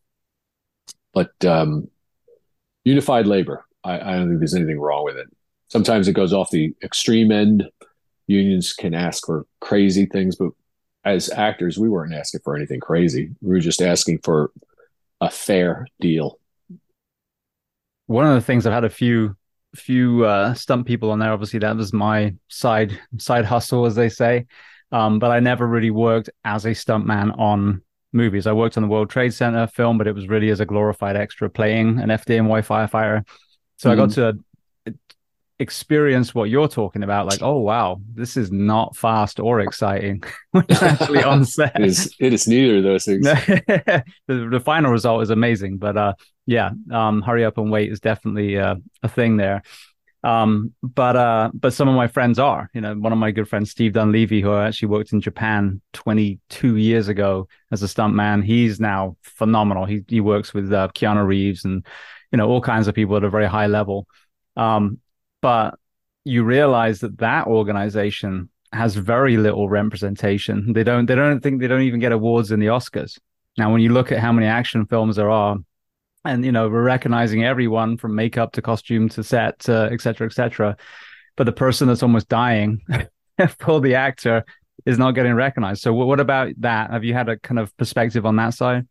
but 1.12 1.33
um, 1.44 1.88
unified 2.85 3.27
labor, 3.27 3.66
I, 3.83 3.98
I, 3.98 4.16
don't 4.16 4.29
think 4.29 4.38
there's 4.38 4.55
anything 4.55 4.81
wrong 4.81 5.05
with 5.05 5.16
it. 5.16 5.27
sometimes 5.66 6.07
it 6.07 6.12
goes 6.12 6.33
off 6.33 6.51
the 6.51 6.74
extreme 6.83 7.33
end. 7.33 7.68
Unions 8.29 8.72
can 8.72 8.94
ask 8.94 9.27
for 9.27 9.46
crazy 9.61 10.07
things, 10.07 10.37
but 10.37 10.51
as 11.08 11.30
actors, 11.30 11.78
we 11.78 11.88
weren't 11.88 12.14
asking 12.14 12.40
for 12.44 12.56
anything 12.56 12.80
crazy. 12.80 13.30
We 13.40 13.50
were 13.50 13.60
just 13.60 13.82
asking 13.82 14.18
for 14.18 14.50
a 15.20 15.30
fair 15.30 15.86
deal. 16.00 16.38
One 18.06 18.26
of 18.26 18.34
the 18.34 18.40
things 18.40 18.66
I've 18.66 18.72
had 18.72 18.84
a 18.84 18.90
few 18.90 19.36
few 19.76 20.24
uh, 20.24 20.54
stunt 20.54 20.86
people 20.86 21.10
on 21.10 21.18
there. 21.18 21.32
Obviously, 21.32 21.58
that 21.60 21.76
was 21.76 21.92
my 21.92 22.34
side 22.48 22.98
side 23.18 23.44
hustle, 23.44 23.86
as 23.86 23.94
they 23.94 24.08
say. 24.08 24.46
Um, 24.90 25.18
but 25.18 25.30
I 25.30 25.40
never 25.40 25.66
really 25.66 25.90
worked 25.90 26.30
as 26.44 26.64
a 26.64 26.70
stuntman 26.70 27.38
on 27.38 27.82
movies. 28.12 28.46
I 28.46 28.52
worked 28.52 28.76
on 28.78 28.82
the 28.82 28.88
World 28.88 29.10
Trade 29.10 29.34
Center 29.34 29.66
film, 29.66 29.98
but 29.98 30.06
it 30.06 30.14
was 30.14 30.28
really 30.28 30.48
as 30.48 30.60
a 30.60 30.66
glorified 30.66 31.16
extra 31.16 31.50
playing 31.50 32.00
an 32.00 32.08
FDNY 32.08 32.66
firefighter. 32.66 33.26
So 33.76 33.90
mm. 33.90 33.92
I 33.92 33.96
got 33.96 34.08
mm-hmm. 34.08 34.38
to 34.38 34.94
experience 35.60 36.34
what 36.34 36.50
you're 36.50 36.68
talking 36.68 37.02
about 37.02 37.26
like 37.26 37.42
oh 37.42 37.58
wow 37.58 38.00
this 38.14 38.36
is 38.36 38.52
not 38.52 38.96
fast 38.96 39.40
or 39.40 39.60
exciting 39.60 40.22
actually 40.70 41.22
on 41.22 41.44
set. 41.44 41.74
It 41.74 41.86
is, 41.86 42.14
it 42.20 42.32
is 42.32 42.46
neither 42.46 42.78
of 42.78 42.84
those 42.84 43.04
things. 43.04 43.26
The, 44.28 44.48
the, 44.50 44.60
final 44.60 44.92
result 44.92 45.22
is 45.22 45.30
amazing 45.30 45.78
but 45.78 45.96
uh 45.96 46.12
yeah 46.46 46.70
um 46.92 47.22
hurry 47.22 47.44
up 47.44 47.58
and 47.58 47.70
wait 47.70 47.90
is 47.90 48.00
definitely 48.00 48.58
uh, 48.58 48.76
a 49.02 49.08
thing 49.08 49.36
there. 49.36 49.62
Um 50.22 50.74
but 50.82 51.16
uh 51.16 51.50
but 51.54 51.72
some 51.72 51.88
of 51.88 51.96
my 51.96 52.06
friends 52.06 52.38
are 52.38 52.70
you 52.72 52.80
know 52.80 52.94
one 52.94 53.12
of 53.12 53.18
my 53.18 53.30
good 53.32 53.48
friends 53.48 53.70
steve 53.70 53.94
dunleavy 53.94 54.40
who 54.40 54.54
actually 54.54 54.88
worked 54.88 55.12
in 55.12 55.20
japan 55.20 55.80
22 55.92 56.76
years 56.76 57.08
ago 57.08 57.48
as 57.70 57.82
a 57.82 57.86
stuntman 57.86 58.44
he's 58.44 58.78
now 58.80 59.16
phenomenal. 59.22 59.86
He 59.86 60.04
he 60.06 60.20
works 60.20 60.54
with 60.54 60.72
uh, 60.72 60.88
keanu 60.94 61.26
reeves 61.26 61.64
and 61.64 61.84
you 62.30 62.36
know 62.36 62.48
all 62.48 62.60
kinds 62.60 62.86
of 62.86 62.94
people 62.94 63.16
at 63.16 63.24
a 63.24 63.30
very 63.30 63.46
high 63.46 63.66
level. 63.66 64.06
Um 64.56 65.00
but 65.40 65.79
you 66.24 66.44
realize 66.44 67.01
that 67.01 67.18
that 67.18 67.46
organization 67.46 68.51
has 68.72 68.94
very 68.94 69.37
little 69.37 69.68
representation. 69.68 70.72
They 70.72 70.85
don't 70.85 71.07
they 71.07 71.14
don't 71.14 71.40
think 71.40 71.61
they 71.61 71.68
don't 71.68 71.83
even 71.83 72.01
get 72.01 72.12
awards 72.12 72.53
in 72.53 72.61
the 72.61 72.66
Oscars. 72.66 73.18
Now, 73.57 73.72
when 73.72 73.81
you 73.81 73.92
look 73.92 74.12
at 74.12 74.18
how 74.18 74.33
many 74.33 74.46
action 74.46 74.87
films 74.87 75.16
there 75.16 75.31
are, 75.31 75.57
and 76.24 76.44
you 76.44 76.53
know 76.53 76.68
we're 76.68 76.83
recognizing 76.83 77.44
everyone 77.44 77.96
from 77.96 78.14
makeup 78.14 78.53
to 78.53 78.62
costume 78.62 79.09
to 79.11 79.24
set, 79.24 79.61
to 79.61 79.88
et 79.90 80.01
cetera, 80.01 80.27
et 80.27 80.33
cetera, 80.33 80.77
but 81.37 81.44
the 81.44 81.53
person 81.53 81.88
that's 81.88 82.03
almost 82.03 82.29
dying 82.29 82.83
for 83.59 83.81
the 83.81 83.94
actor 83.94 84.44
is 84.85 84.98
not 84.98 85.12
getting 85.12 85.35
recognized. 85.35 85.83
So, 85.83 85.92
what 85.94 86.20
about 86.20 86.53
that? 86.59 86.90
Have 86.90 87.05
you 87.05 87.14
had 87.14 87.29
a 87.29 87.38
kind 87.38 87.59
of 87.59 87.74
perspective 87.77 88.27
on 88.27 88.37
that 88.37 88.55
side? 88.55 88.87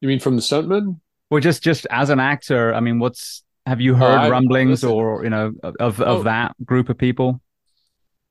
You 0.00 0.08
mean 0.08 0.20
from 0.20 0.36
the 0.36 0.42
stuntman? 0.42 1.00
Well, 1.28 1.40
just 1.40 1.62
just 1.62 1.86
as 1.90 2.10
an 2.10 2.20
actor, 2.20 2.72
I 2.74 2.80
mean, 2.80 2.98
what's 2.98 3.42
have 3.70 3.80
you 3.80 3.94
heard 3.94 4.26
uh, 4.26 4.30
rumblings 4.30 4.82
or 4.82 5.22
you 5.22 5.30
know 5.30 5.52
of 5.62 5.76
of 5.78 6.00
oh, 6.00 6.22
that 6.24 6.54
group 6.64 6.88
of 6.88 6.98
people? 6.98 7.40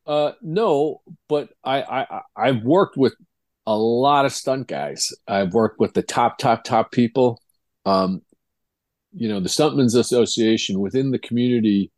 Uh, 0.05 0.33
no, 0.41 1.01
but 1.29 1.49
I 1.63 1.81
I 1.81 2.21
I've 2.35 2.63
worked 2.63 2.97
with 2.97 3.15
a 3.65 3.77
lot 3.77 4.25
of 4.25 4.33
stunt 4.33 4.67
guys. 4.67 5.13
I've 5.29 5.53
worked 5.53 5.79
with 5.79 5.93
the 5.93 6.03
top 6.03 6.39
top 6.39 6.65
top 6.65 6.91
people. 6.91 7.41
Um, 7.85 8.21
you 9.13 9.29
know, 9.29 9.39
the 9.39 9.47
Stuntmen's 9.47 9.95
Association 9.95 10.81
within 10.81 11.11
the 11.11 11.19
community 11.19 11.89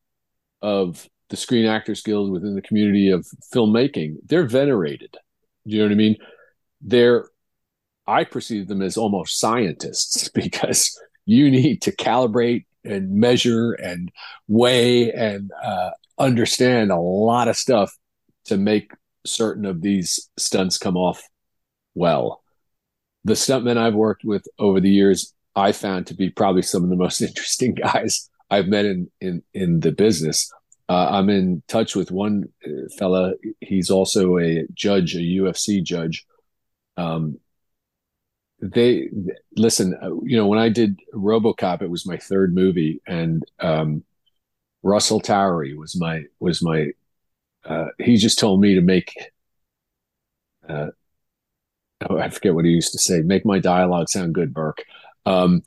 of 0.62 1.10
the 1.30 1.36
Screen 1.36 1.66
Actors 1.66 2.04
Guild, 2.04 2.32
within 2.32 2.54
the 2.54 2.62
community 2.62 3.10
of 3.10 3.26
filmmaking, 3.54 4.18
they're 4.24 4.46
venerated. 4.46 5.18
Do 5.66 5.74
you 5.74 5.80
know 5.80 5.86
what 5.86 5.94
I 5.94 5.96
mean? 5.96 6.18
They're 6.80 7.26
I 8.06 8.24
perceive 8.24 8.68
them 8.68 8.84
as 8.84 8.98
almost 8.98 9.40
scientists 9.40 10.30
because 10.34 10.96
you 11.26 11.50
need 11.50 11.82
to 11.84 11.96
calibrate 11.96 12.66
and 12.84 13.12
measure 13.12 13.74
and 13.74 14.12
weigh 14.48 15.12
and 15.12 15.52
uh, 15.64 15.92
understand 16.18 16.92
a 16.92 17.00
lot 17.00 17.48
of 17.48 17.58
stuff 17.58 17.96
to 18.46 18.58
make 18.58 18.92
certain 19.26 19.66
of 19.66 19.82
these 19.82 20.30
stunts 20.38 20.78
come 20.78 20.98
off 20.98 21.22
well. 21.94 22.42
The 23.24 23.34
stuntmen 23.34 23.78
I've 23.78 23.94
worked 23.94 24.24
with 24.24 24.46
over 24.58 24.80
the 24.80 24.90
years, 24.90 25.34
I 25.56 25.72
found 25.74 26.08
to 26.08 26.16
be 26.16 26.30
probably 26.30 26.64
some 26.64 26.84
of 26.84 26.90
the 26.90 26.96
most 26.96 27.22
interesting 27.22 27.74
guys 27.76 28.30
I've 28.50 28.68
met 28.68 28.86
in 28.86 29.10
in 29.22 29.44
in 29.54 29.80
the 29.80 29.92
business. 29.92 30.52
Uh, 30.90 31.08
I'm 31.12 31.30
in 31.30 31.64
touch 31.70 31.96
with 31.96 32.12
one 32.12 32.50
uh, 32.66 32.90
fella. 32.98 33.34
He's 33.62 33.90
also 33.90 34.38
a 34.40 34.66
judge, 34.74 35.16
a 35.16 35.20
UFC 35.20 35.82
judge. 35.82 36.26
Um, 36.98 37.38
they 38.62 39.10
listen 39.56 39.98
uh, 40.02 40.14
you 40.24 40.38
know 40.38 40.46
when 40.48 40.60
i 40.60 40.70
did 40.70 41.00
robocop 41.14 41.82
it 41.82 41.90
was 41.90 42.06
my 42.06 42.18
third 42.18 42.54
movie 42.54 43.02
and 43.08 43.44
um, 43.60 44.04
russell 44.84 45.20
towery 45.20 45.76
was 45.76 45.96
my 46.00 46.24
was 46.40 46.62
my 46.62 46.92
uh, 47.66 47.88
he 48.00 48.18
just 48.18 48.40
told 48.40 48.62
me 48.62 48.76
to 48.76 48.82
make 48.82 49.14
uh, 50.70 50.88
oh, 52.10 52.18
i 52.20 52.30
forget 52.30 52.54
what 52.54 52.66
he 52.66 52.72
used 52.72 52.92
to 52.92 53.00
say 53.00 53.22
make 53.22 53.46
my 53.46 53.60
dialogue 53.60 54.10
sound 54.10 54.34
good 54.34 54.54
burke. 54.54 54.84
Um, 55.26 55.64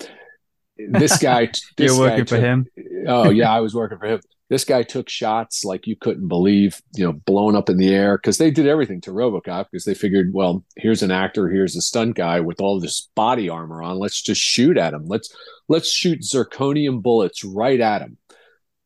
this 0.76 1.18
guy 1.22 1.46
this 1.76 1.90
you're 1.90 1.98
working 1.98 2.24
guy 2.24 2.28
for 2.28 2.40
him? 2.40 2.66
Oh 3.06 3.30
yeah 3.30 3.52
i 3.52 3.60
was 3.60 3.74
working 3.74 3.98
for 3.98 4.06
him 4.06 4.20
this 4.54 4.64
guy 4.64 4.84
took 4.84 5.08
shots 5.08 5.64
like 5.64 5.84
you 5.84 5.96
couldn't 5.96 6.28
believe, 6.28 6.80
you 6.94 7.04
know, 7.04 7.12
blown 7.12 7.56
up 7.56 7.68
in 7.68 7.76
the 7.76 7.92
air 7.92 8.16
because 8.16 8.38
they 8.38 8.52
did 8.52 8.68
everything 8.68 9.00
to 9.00 9.10
RoboCop 9.10 9.66
because 9.68 9.84
they 9.84 9.94
figured, 9.94 10.30
well, 10.32 10.64
here's 10.76 11.02
an 11.02 11.10
actor, 11.10 11.48
here's 11.48 11.74
a 11.74 11.80
stunt 11.80 12.14
guy 12.14 12.38
with 12.38 12.60
all 12.60 12.78
this 12.78 13.08
body 13.16 13.48
armor 13.48 13.82
on. 13.82 13.98
Let's 13.98 14.22
just 14.22 14.40
shoot 14.40 14.78
at 14.78 14.94
him. 14.94 15.06
Let's 15.08 15.34
let's 15.66 15.90
shoot 15.90 16.20
zirconium 16.20 17.02
bullets 17.02 17.42
right 17.42 17.80
at 17.80 18.02
him. 18.02 18.16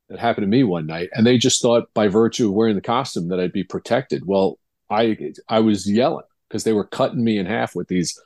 That 0.09 0.18
happened 0.18 0.44
to 0.44 0.48
me 0.48 0.64
one 0.64 0.87
night, 0.87 1.11
and 1.12 1.26
they 1.26 1.37
just 1.37 1.61
thought 1.61 1.92
by 1.92 2.09
virtue 2.09 2.48
of 2.48 2.54
wearing 2.54 2.76
the 2.76 2.81
costume 2.81 3.28
that 3.28 3.38
I'd 3.38 3.52
be 3.52 3.64
protected. 3.64 4.24
Well, 4.24 4.59
I 4.88 5.18
I 5.50 5.61
was 5.61 5.87
yelling 5.87 6.24
because 6.48 6.64
they 6.64 6.72
were 6.72 6.87
cutting 6.87 7.22
me 7.22 7.37
in 7.37 7.44
half 7.44 7.74
with 7.74 7.88
these. 7.88 8.18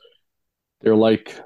They're 0.79 0.95
like 0.95 1.37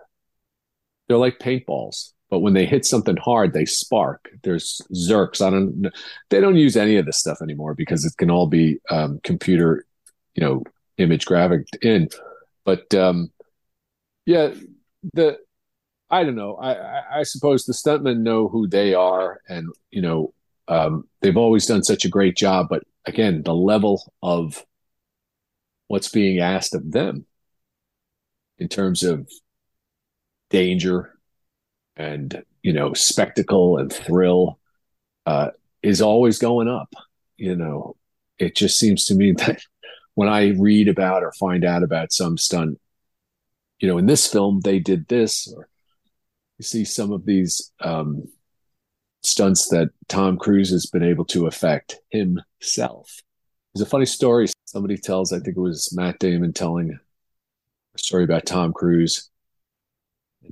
they're 1.07 1.17
like 1.17 1.39
paintballs 1.39 2.11
but 2.29 2.39
when 2.39 2.53
they 2.53 2.65
hit 2.65 2.85
something 2.85 3.17
hard, 3.17 3.53
they 3.53 3.65
spark. 3.65 4.29
There's 4.43 4.81
Zerks. 4.93 5.45
I 5.45 5.49
don't. 5.49 5.87
They 6.29 6.41
don't 6.41 6.57
use 6.57 6.75
any 6.75 6.97
of 6.97 7.05
this 7.05 7.19
stuff 7.19 7.41
anymore 7.41 7.73
because 7.73 8.03
it 8.03 8.17
can 8.17 8.29
all 8.29 8.47
be 8.47 8.79
um, 8.89 9.19
computer, 9.23 9.85
you 10.35 10.43
know, 10.43 10.63
image 10.97 11.25
graphic 11.25 11.67
in. 11.81 12.09
But 12.65 12.93
um, 12.93 13.31
yeah, 14.25 14.53
the 15.13 15.39
I 16.09 16.23
don't 16.23 16.35
know. 16.35 16.55
I, 16.55 17.19
I 17.19 17.23
suppose 17.23 17.65
the 17.65 17.73
stuntmen 17.73 18.19
know 18.19 18.49
who 18.49 18.67
they 18.67 18.93
are, 18.93 19.39
and 19.47 19.69
you 19.89 20.01
know, 20.01 20.33
um, 20.67 21.07
they've 21.21 21.37
always 21.37 21.65
done 21.65 21.83
such 21.83 22.03
a 22.03 22.09
great 22.09 22.35
job. 22.35 22.67
But 22.69 22.83
again, 23.05 23.43
the 23.43 23.55
level 23.55 24.13
of 24.21 24.65
what's 25.87 26.09
being 26.09 26.39
asked 26.39 26.75
of 26.75 26.91
them 26.91 27.25
in 28.57 28.67
terms 28.67 29.03
of 29.03 29.29
danger 30.49 31.16
and 31.97 32.43
you 32.61 32.71
know 32.71 32.93
spectacle 32.93 33.77
and 33.77 33.91
thrill 33.91 34.59
uh, 35.25 35.49
is 35.81 36.01
always 36.01 36.39
going 36.39 36.67
up. 36.67 36.93
You 37.35 37.55
know, 37.55 37.95
it 38.37 38.55
just 38.55 38.79
seems 38.79 39.05
to 39.05 39.15
me 39.15 39.31
that 39.37 39.59
when 40.13 40.29
I 40.29 40.49
read 40.57 40.87
about 40.87 41.23
or 41.23 41.31
find 41.33 41.65
out 41.65 41.83
about 41.83 42.13
some 42.13 42.37
stunt, 42.37 42.79
you 43.79 43.87
know, 43.87 43.97
in 43.97 44.05
this 44.05 44.31
film 44.31 44.61
they 44.61 44.79
did 44.79 45.07
this, 45.07 45.51
or 45.51 45.67
you 46.57 46.63
see 46.63 46.85
some 46.85 47.11
of 47.11 47.25
these 47.25 47.71
um, 47.81 48.23
stunts 49.23 49.67
that 49.69 49.89
Tom 50.07 50.37
Cruise 50.37 50.69
has 50.69 50.85
been 50.85 51.03
able 51.03 51.25
to 51.25 51.47
affect 51.47 51.99
himself. 52.09 53.21
There's 53.73 53.85
a 53.85 53.89
funny 53.89 54.05
story 54.05 54.47
somebody 54.65 54.97
tells. 54.97 55.31
I 55.31 55.39
think 55.39 55.57
it 55.57 55.61
was 55.61 55.93
Matt 55.93 56.19
Damon 56.19 56.53
telling 56.53 56.97
a 57.95 57.97
story 57.97 58.23
about 58.23 58.45
Tom 58.45 58.73
Cruise 58.73 59.29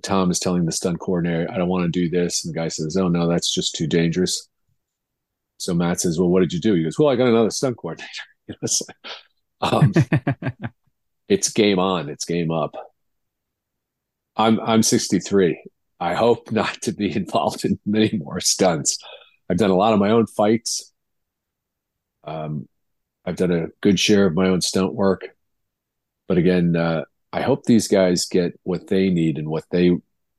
Tom 0.03 0.31
is 0.31 0.39
telling 0.39 0.65
the 0.65 0.71
stunt 0.71 0.99
coordinator, 0.99 1.49
I 1.51 1.58
don't 1.58 1.69
want 1.69 1.86
to 1.86 1.99
do 1.99 2.10
this. 2.10 2.45
And 2.45 2.53
the 2.53 2.60
guy 2.60 2.67
says, 2.67 2.97
Oh, 2.97 3.08
no, 3.08 3.27
that's 3.27 3.53
just 3.53 3.75
too 3.75 3.88
dangerous. 3.88 4.47
So 5.58 5.73
Matt 5.73 6.01
says, 6.01 6.19
Well, 6.19 6.29
what 6.29 6.41
did 6.41 6.53
you 6.53 6.60
do? 6.60 6.73
He 6.73 6.84
goes, 6.84 7.00
Well, 7.00 7.10
I 7.10 7.15
got 7.15 7.27
another 7.27 7.52
stunt 7.52 7.77
coordinator. 7.77 8.12
it's, 8.48 8.81
like, 8.87 9.73
um, 9.73 9.93
it's 11.29 11.50
game 11.50 11.79
on, 11.79 12.10
it's 12.10 12.25
game 12.25 12.52
up. 12.52 12.75
I'm 14.35 14.60
I'm 14.60 14.83
63. 14.83 15.63
I 16.00 16.13
hope 16.13 16.52
not 16.52 16.81
to 16.83 16.91
be 16.91 17.15
involved 17.15 17.65
in 17.65 17.79
many 17.85 18.17
more 18.17 18.39
stunts. 18.39 18.98
I've 19.50 19.58
done 19.58 19.69
a 19.69 19.75
lot 19.75 19.93
of 19.93 20.00
my 20.00 20.10
own 20.10 20.27
fights. 20.27 20.91
Um, 22.23 22.67
I've 23.25 23.35
done 23.35 23.52
a 23.52 23.67
good 23.81 24.00
share 24.00 24.25
of 24.25 24.33
my 24.33 24.48
own 24.48 24.62
stunt 24.62 24.93
work, 24.93 25.29
but 26.27 26.37
again, 26.37 26.75
uh, 26.75 27.06
I 27.36 27.42
hope 27.42 27.65
these 27.65 27.90
guys 27.90 28.27
get 28.27 28.58
what 28.63 28.88
they 28.88 29.10
need 29.10 29.38
and 29.38 29.50
what 29.50 29.65
they 29.69 29.92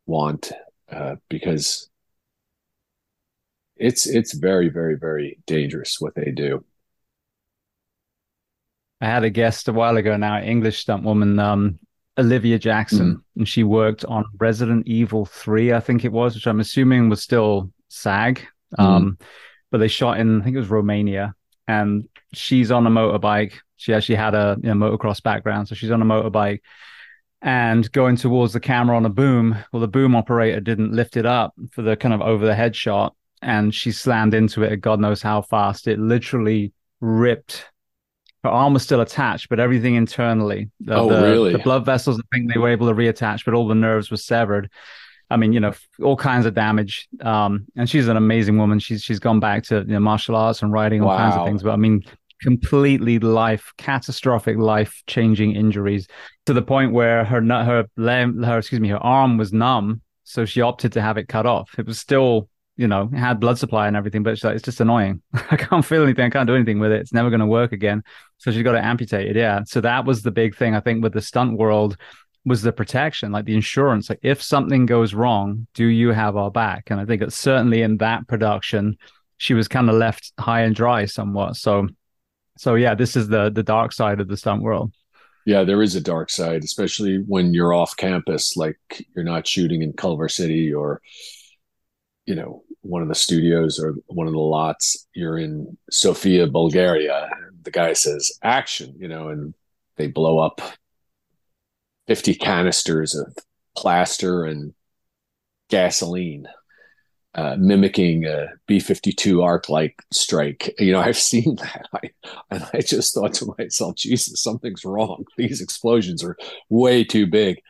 want 0.06 0.50
uh, 0.90 1.16
because 1.28 1.90
it's 3.76 4.06
it's 4.06 4.32
very 4.32 4.70
very 4.70 4.94
very 4.94 5.38
dangerous 5.46 6.00
what 6.00 6.14
they 6.14 6.30
do. 6.30 6.64
I 9.02 9.08
had 9.08 9.24
a 9.24 9.30
guest 9.30 9.68
a 9.68 9.74
while 9.74 9.98
ago 9.98 10.16
now, 10.16 10.40
English 10.40 10.78
stunt 10.78 11.02
woman, 11.02 11.38
um, 11.38 11.78
Olivia 12.16 12.58
Jackson, 12.58 13.16
mm. 13.16 13.22
and 13.36 13.46
she 13.46 13.62
worked 13.62 14.06
on 14.06 14.24
Resident 14.38 14.88
Evil 14.88 15.26
Three, 15.26 15.74
I 15.74 15.80
think 15.80 16.06
it 16.06 16.12
was, 16.12 16.34
which 16.34 16.46
I'm 16.46 16.60
assuming 16.60 17.10
was 17.10 17.22
still 17.22 17.70
SAG. 17.88 18.40
Mm. 18.78 18.82
Um, 18.82 19.18
but 19.70 19.78
they 19.78 19.88
shot 19.88 20.18
in 20.18 20.40
I 20.40 20.44
think 20.44 20.56
it 20.56 20.60
was 20.60 20.70
Romania, 20.70 21.34
and 21.68 22.08
she's 22.32 22.70
on 22.70 22.86
a 22.86 22.90
motorbike. 22.90 23.52
She 23.76 23.94
actually 23.94 24.16
had 24.16 24.34
a 24.34 24.56
you 24.62 24.74
know, 24.74 24.74
motocross 24.74 25.22
background, 25.22 25.68
so 25.68 25.74
she's 25.74 25.90
on 25.90 26.02
a 26.02 26.04
motorbike 26.04 26.60
and 27.42 27.90
going 27.92 28.16
towards 28.16 28.52
the 28.52 28.60
camera 28.60 28.96
on 28.96 29.06
a 29.06 29.10
boom. 29.10 29.56
Well, 29.72 29.80
the 29.80 29.88
boom 29.88 30.16
operator 30.16 30.60
didn't 30.60 30.92
lift 30.92 31.16
it 31.16 31.26
up 31.26 31.54
for 31.70 31.82
the 31.82 31.96
kind 31.96 32.14
of 32.14 32.20
over 32.20 32.46
the 32.46 32.54
head 32.54 32.74
shot, 32.74 33.14
and 33.42 33.74
she 33.74 33.92
slammed 33.92 34.34
into 34.34 34.62
it 34.62 34.72
at 34.72 34.80
God 34.80 35.00
knows 35.00 35.22
how 35.22 35.42
fast. 35.42 35.86
It 35.86 35.98
literally 35.98 36.72
ripped. 37.00 37.66
Her 38.42 38.50
arm 38.50 38.74
was 38.74 38.82
still 38.82 39.00
attached, 39.00 39.48
but 39.48 39.60
everything 39.60 39.96
internally. 39.96 40.70
The, 40.80 40.94
oh, 40.94 41.08
the, 41.08 41.22
really? 41.22 41.52
The 41.52 41.58
blood 41.58 41.84
vessels, 41.84 42.18
I 42.18 42.36
think 42.36 42.52
they 42.52 42.58
were 42.58 42.68
able 42.68 42.88
to 42.88 42.94
reattach, 42.94 43.44
but 43.44 43.54
all 43.54 43.68
the 43.68 43.74
nerves 43.74 44.10
were 44.10 44.16
severed. 44.16 44.70
I 45.28 45.36
mean, 45.36 45.52
you 45.52 45.58
know, 45.58 45.72
all 46.00 46.16
kinds 46.16 46.46
of 46.46 46.54
damage. 46.54 47.08
Um, 47.20 47.66
and 47.76 47.90
she's 47.90 48.06
an 48.06 48.16
amazing 48.16 48.58
woman. 48.58 48.78
She's 48.78 49.02
she's 49.02 49.18
gone 49.18 49.40
back 49.40 49.64
to 49.64 49.78
you 49.78 49.84
know, 49.84 50.00
martial 50.00 50.36
arts 50.36 50.62
and 50.62 50.72
writing 50.72 51.02
all 51.02 51.08
wow. 51.08 51.16
kinds 51.16 51.34
of 51.36 51.46
things. 51.46 51.62
But 51.64 51.72
I 51.72 51.76
mean, 51.76 52.04
completely 52.40 53.18
life 53.18 53.72
catastrophic 53.78 54.56
life 54.58 55.02
changing 55.06 55.54
injuries 55.54 56.06
to 56.44 56.52
the 56.52 56.62
point 56.62 56.92
where 56.92 57.24
her 57.24 57.40
her 57.42 57.86
her 57.96 58.58
excuse 58.58 58.80
me 58.80 58.88
her 58.88 58.98
arm 58.98 59.38
was 59.38 59.52
numb. 59.52 60.02
So 60.24 60.44
she 60.44 60.60
opted 60.60 60.92
to 60.92 61.02
have 61.02 61.18
it 61.18 61.28
cut 61.28 61.46
off. 61.46 61.78
It 61.78 61.86
was 61.86 61.98
still 61.98 62.48
you 62.76 62.86
know 62.86 63.08
had 63.14 63.40
blood 63.40 63.58
supply 63.58 63.86
and 63.86 63.96
everything 63.96 64.22
but 64.22 64.34
it's 64.34 64.44
like 64.44 64.54
it's 64.54 64.64
just 64.64 64.80
annoying. 64.80 65.22
I 65.50 65.56
can't 65.56 65.84
feel 65.84 66.02
anything. 66.02 66.26
I 66.26 66.30
can't 66.30 66.46
do 66.46 66.54
anything 66.54 66.78
with 66.78 66.92
it. 66.92 67.00
It's 67.00 67.12
never 67.12 67.30
going 67.30 67.40
to 67.40 67.46
work 67.46 67.72
again. 67.72 68.02
So 68.38 68.50
she's 68.50 68.62
got 68.62 68.74
it. 68.74 69.36
Yeah. 69.36 69.62
So 69.66 69.80
that 69.80 70.04
was 70.04 70.22
the 70.22 70.30
big 70.30 70.56
thing 70.56 70.74
i 70.74 70.80
think 70.80 71.02
with 71.02 71.14
the 71.14 71.22
stunt 71.22 71.58
world 71.58 71.96
was 72.44 72.62
the 72.62 72.72
protection 72.72 73.32
like 73.32 73.46
the 73.46 73.54
insurance. 73.54 74.10
Like 74.10 74.20
if 74.22 74.42
something 74.42 74.86
goes 74.86 75.14
wrong 75.14 75.66
do 75.74 75.86
you 75.86 76.10
have 76.10 76.36
our 76.36 76.50
back? 76.50 76.90
And 76.90 77.00
i 77.00 77.04
think 77.06 77.22
it's 77.22 77.36
certainly 77.36 77.82
in 77.82 77.96
that 77.98 78.28
production 78.28 78.98
she 79.38 79.54
was 79.54 79.68
kind 79.68 79.88
of 79.90 79.96
left 79.96 80.32
high 80.38 80.62
and 80.62 80.74
dry 80.74 81.04
somewhat. 81.04 81.56
So 81.56 81.88
so 82.56 82.74
yeah, 82.74 82.94
this 82.94 83.16
is 83.16 83.28
the 83.28 83.50
the 83.50 83.62
dark 83.62 83.92
side 83.92 84.20
of 84.20 84.28
the 84.28 84.36
stunt 84.36 84.62
world. 84.62 84.92
Yeah, 85.44 85.62
there 85.62 85.82
is 85.82 85.94
a 85.94 86.00
dark 86.00 86.30
side, 86.30 86.64
especially 86.64 87.18
when 87.26 87.54
you're 87.54 87.72
off 87.72 87.96
campus, 87.96 88.56
like 88.56 88.78
you're 89.14 89.24
not 89.24 89.46
shooting 89.46 89.82
in 89.82 89.92
Culver 89.92 90.28
City 90.28 90.72
or 90.72 91.00
you 92.26 92.34
know 92.34 92.64
one 92.80 93.02
of 93.02 93.08
the 93.08 93.14
studios 93.14 93.78
or 93.78 93.94
one 94.06 94.26
of 94.26 94.32
the 94.32 94.38
lots. 94.38 95.06
You're 95.14 95.38
in 95.38 95.76
Sofia, 95.90 96.46
Bulgaria. 96.46 97.30
The 97.62 97.70
guy 97.70 97.92
says 97.92 98.30
action, 98.42 98.94
you 98.98 99.08
know, 99.08 99.28
and 99.28 99.54
they 99.96 100.06
blow 100.06 100.38
up 100.38 100.60
50 102.06 102.34
canisters 102.34 103.14
of 103.14 103.36
plaster 103.76 104.44
and 104.44 104.72
gasoline 105.68 106.46
uh, 107.36 107.54
mimicking 107.58 108.24
a 108.24 108.48
B-52 108.66 109.44
arc-like 109.44 110.02
strike. 110.10 110.74
You 110.78 110.92
know, 110.92 111.00
I've 111.00 111.18
seen 111.18 111.56
that, 111.60 111.86
I, 111.92 112.10
and 112.50 112.66
I 112.72 112.80
just 112.80 113.14
thought 113.14 113.34
to 113.34 113.54
myself, 113.58 113.96
Jesus, 113.96 114.42
something's 114.42 114.84
wrong. 114.84 115.24
These 115.36 115.60
explosions 115.60 116.24
are 116.24 116.36
way 116.70 117.04
too 117.04 117.26
big. 117.26 117.60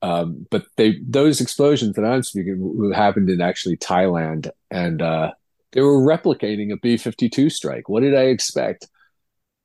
Um, 0.00 0.46
but 0.50 0.64
they 0.76 0.98
those 1.06 1.40
explosions 1.40 1.94
that 1.94 2.04
I'm 2.04 2.24
speaking 2.24 2.90
happened 2.92 3.30
in 3.30 3.40
actually 3.40 3.76
Thailand, 3.76 4.50
and 4.68 5.00
uh, 5.00 5.30
they 5.70 5.80
were 5.80 6.00
replicating 6.00 6.72
a 6.72 6.76
B-52 6.76 7.52
strike. 7.52 7.88
What 7.88 8.00
did 8.00 8.16
I 8.16 8.24
expect? 8.24 8.88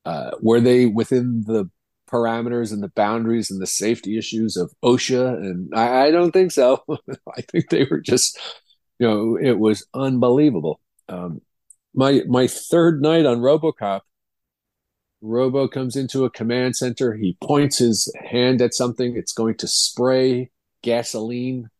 Uh, 0.04 0.30
were 0.40 0.60
they 0.60 0.86
within 0.86 1.42
the 1.44 1.68
parameters 2.08 2.72
and 2.72 2.82
the 2.82 2.92
boundaries 2.94 3.50
and 3.50 3.60
the 3.60 3.66
safety 3.66 4.16
issues 4.16 4.56
of 4.56 4.72
OSHA? 4.84 5.38
And 5.38 5.74
I, 5.74 6.06
I 6.06 6.10
don't 6.12 6.30
think 6.30 6.52
so. 6.52 6.84
I 7.36 7.40
think 7.40 7.70
they 7.70 7.84
were 7.90 8.00
just 8.00 8.38
you 8.98 9.06
know, 9.06 9.36
it 9.36 9.58
was 9.58 9.86
unbelievable. 9.94 10.80
Um, 11.08 11.40
my 11.94 12.22
my 12.26 12.46
third 12.46 13.00
night 13.00 13.26
on 13.26 13.38
RoboCop, 13.38 14.00
Robo 15.20 15.68
comes 15.68 15.96
into 15.96 16.24
a 16.24 16.30
command 16.30 16.76
center. 16.76 17.14
He 17.14 17.36
points 17.42 17.78
his 17.78 18.12
hand 18.24 18.60
at 18.60 18.74
something. 18.74 19.16
It's 19.16 19.32
going 19.32 19.56
to 19.58 19.68
spray 19.68 20.50
gasoline 20.82 21.70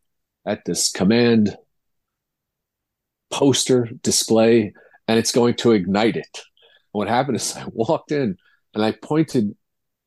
at 0.46 0.64
this 0.64 0.90
command 0.90 1.56
poster 3.30 3.88
display, 4.02 4.72
and 5.06 5.18
it's 5.18 5.32
going 5.32 5.54
to 5.56 5.72
ignite 5.72 6.16
it. 6.16 6.40
What 6.92 7.08
happened 7.08 7.36
is 7.36 7.56
I 7.56 7.66
walked 7.72 8.12
in 8.12 8.36
and 8.74 8.84
I 8.84 8.92
pointed 8.92 9.54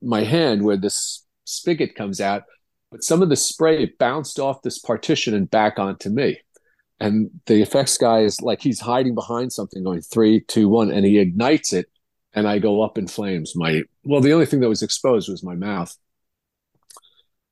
my 0.02 0.24
hand 0.24 0.64
where 0.64 0.78
this 0.78 1.26
spigot 1.46 1.96
comes 1.96 2.22
out, 2.22 2.44
but 2.90 3.04
some 3.04 3.22
of 3.22 3.30
the 3.30 3.36
spray 3.36 3.94
bounced 4.00 4.40
off 4.40 4.62
this 4.62 4.80
partition 4.80 5.34
and 5.34 5.50
back 5.50 5.78
onto 5.78 6.10
me 6.10 6.40
and 7.02 7.32
the 7.48 7.64
effects 7.64 7.98
guy 7.98 8.20
is 8.20 8.42
like 8.42 8.62
he's 8.62 8.80
hiding 8.80 9.16
behind 9.16 9.52
something 9.52 9.84
going 9.84 10.02
three 10.02 10.40
two 10.42 10.70
one 10.70 10.92
and 10.92 11.04
he 11.04 11.18
ignites 11.18 11.74
it 11.74 11.88
and 12.34 12.48
i 12.48 12.60
go 12.60 12.82
up 12.82 12.98
in 12.98 13.08
flames. 13.08 13.54
My 13.56 13.82
well 14.04 14.22
the 14.22 14.32
only 14.32 14.46
thing 14.46 14.60
that 14.62 14.70
was 14.70 14.84
exposed 14.84 15.28
was 15.28 15.44
my 15.44 15.56
mouth. 15.56 15.98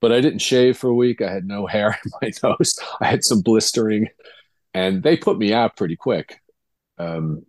But 0.01 0.11
i 0.11 0.21
didn't 0.21 0.39
shave 0.39 0.77
for 0.77 0.87
a 0.87 0.93
week. 0.93 1.21
I 1.21 1.31
had 1.31 1.45
no 1.45 1.65
hair 1.65 1.99
in 2.05 2.11
my 2.21 2.31
nose. 2.43 2.79
I 3.01 3.07
had 3.07 3.23
some 3.23 3.41
blistering 3.41 4.07
and 4.75 5.01
they 5.01 5.17
put 5.17 5.39
me 5.39 5.51
out 5.51 5.75
pretty 5.75 5.95
quick. 5.95 6.39
Um, 6.99 7.45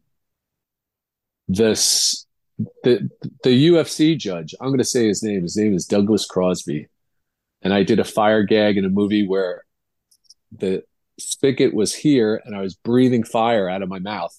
this 1.48 2.26
the 2.84 3.10
the 3.42 3.68
ufc 3.68 4.18
judge 4.18 4.54
i'm 4.60 4.68
going 4.68 4.78
to 4.78 4.84
say 4.84 5.08
his 5.08 5.22
name 5.22 5.42
his 5.42 5.56
name 5.56 5.74
is 5.74 5.84
douglas 5.84 6.24
crosby. 6.24 6.88
And 7.62 7.74
i 7.74 7.82
did 7.82 7.98
a 7.98 8.04
fire 8.04 8.42
gag 8.42 8.78
in 8.78 8.86
a 8.86 8.88
movie 8.88 9.26
where 9.26 9.64
the 10.50 10.82
spigot 11.20 11.74
was 11.74 11.94
here 11.94 12.40
and 12.44 12.56
I 12.56 12.60
was 12.60 12.74
breathing 12.74 13.24
fire 13.24 13.68
out 13.68 13.82
of 13.82 13.88
my 13.88 13.98
mouth. 13.98 14.38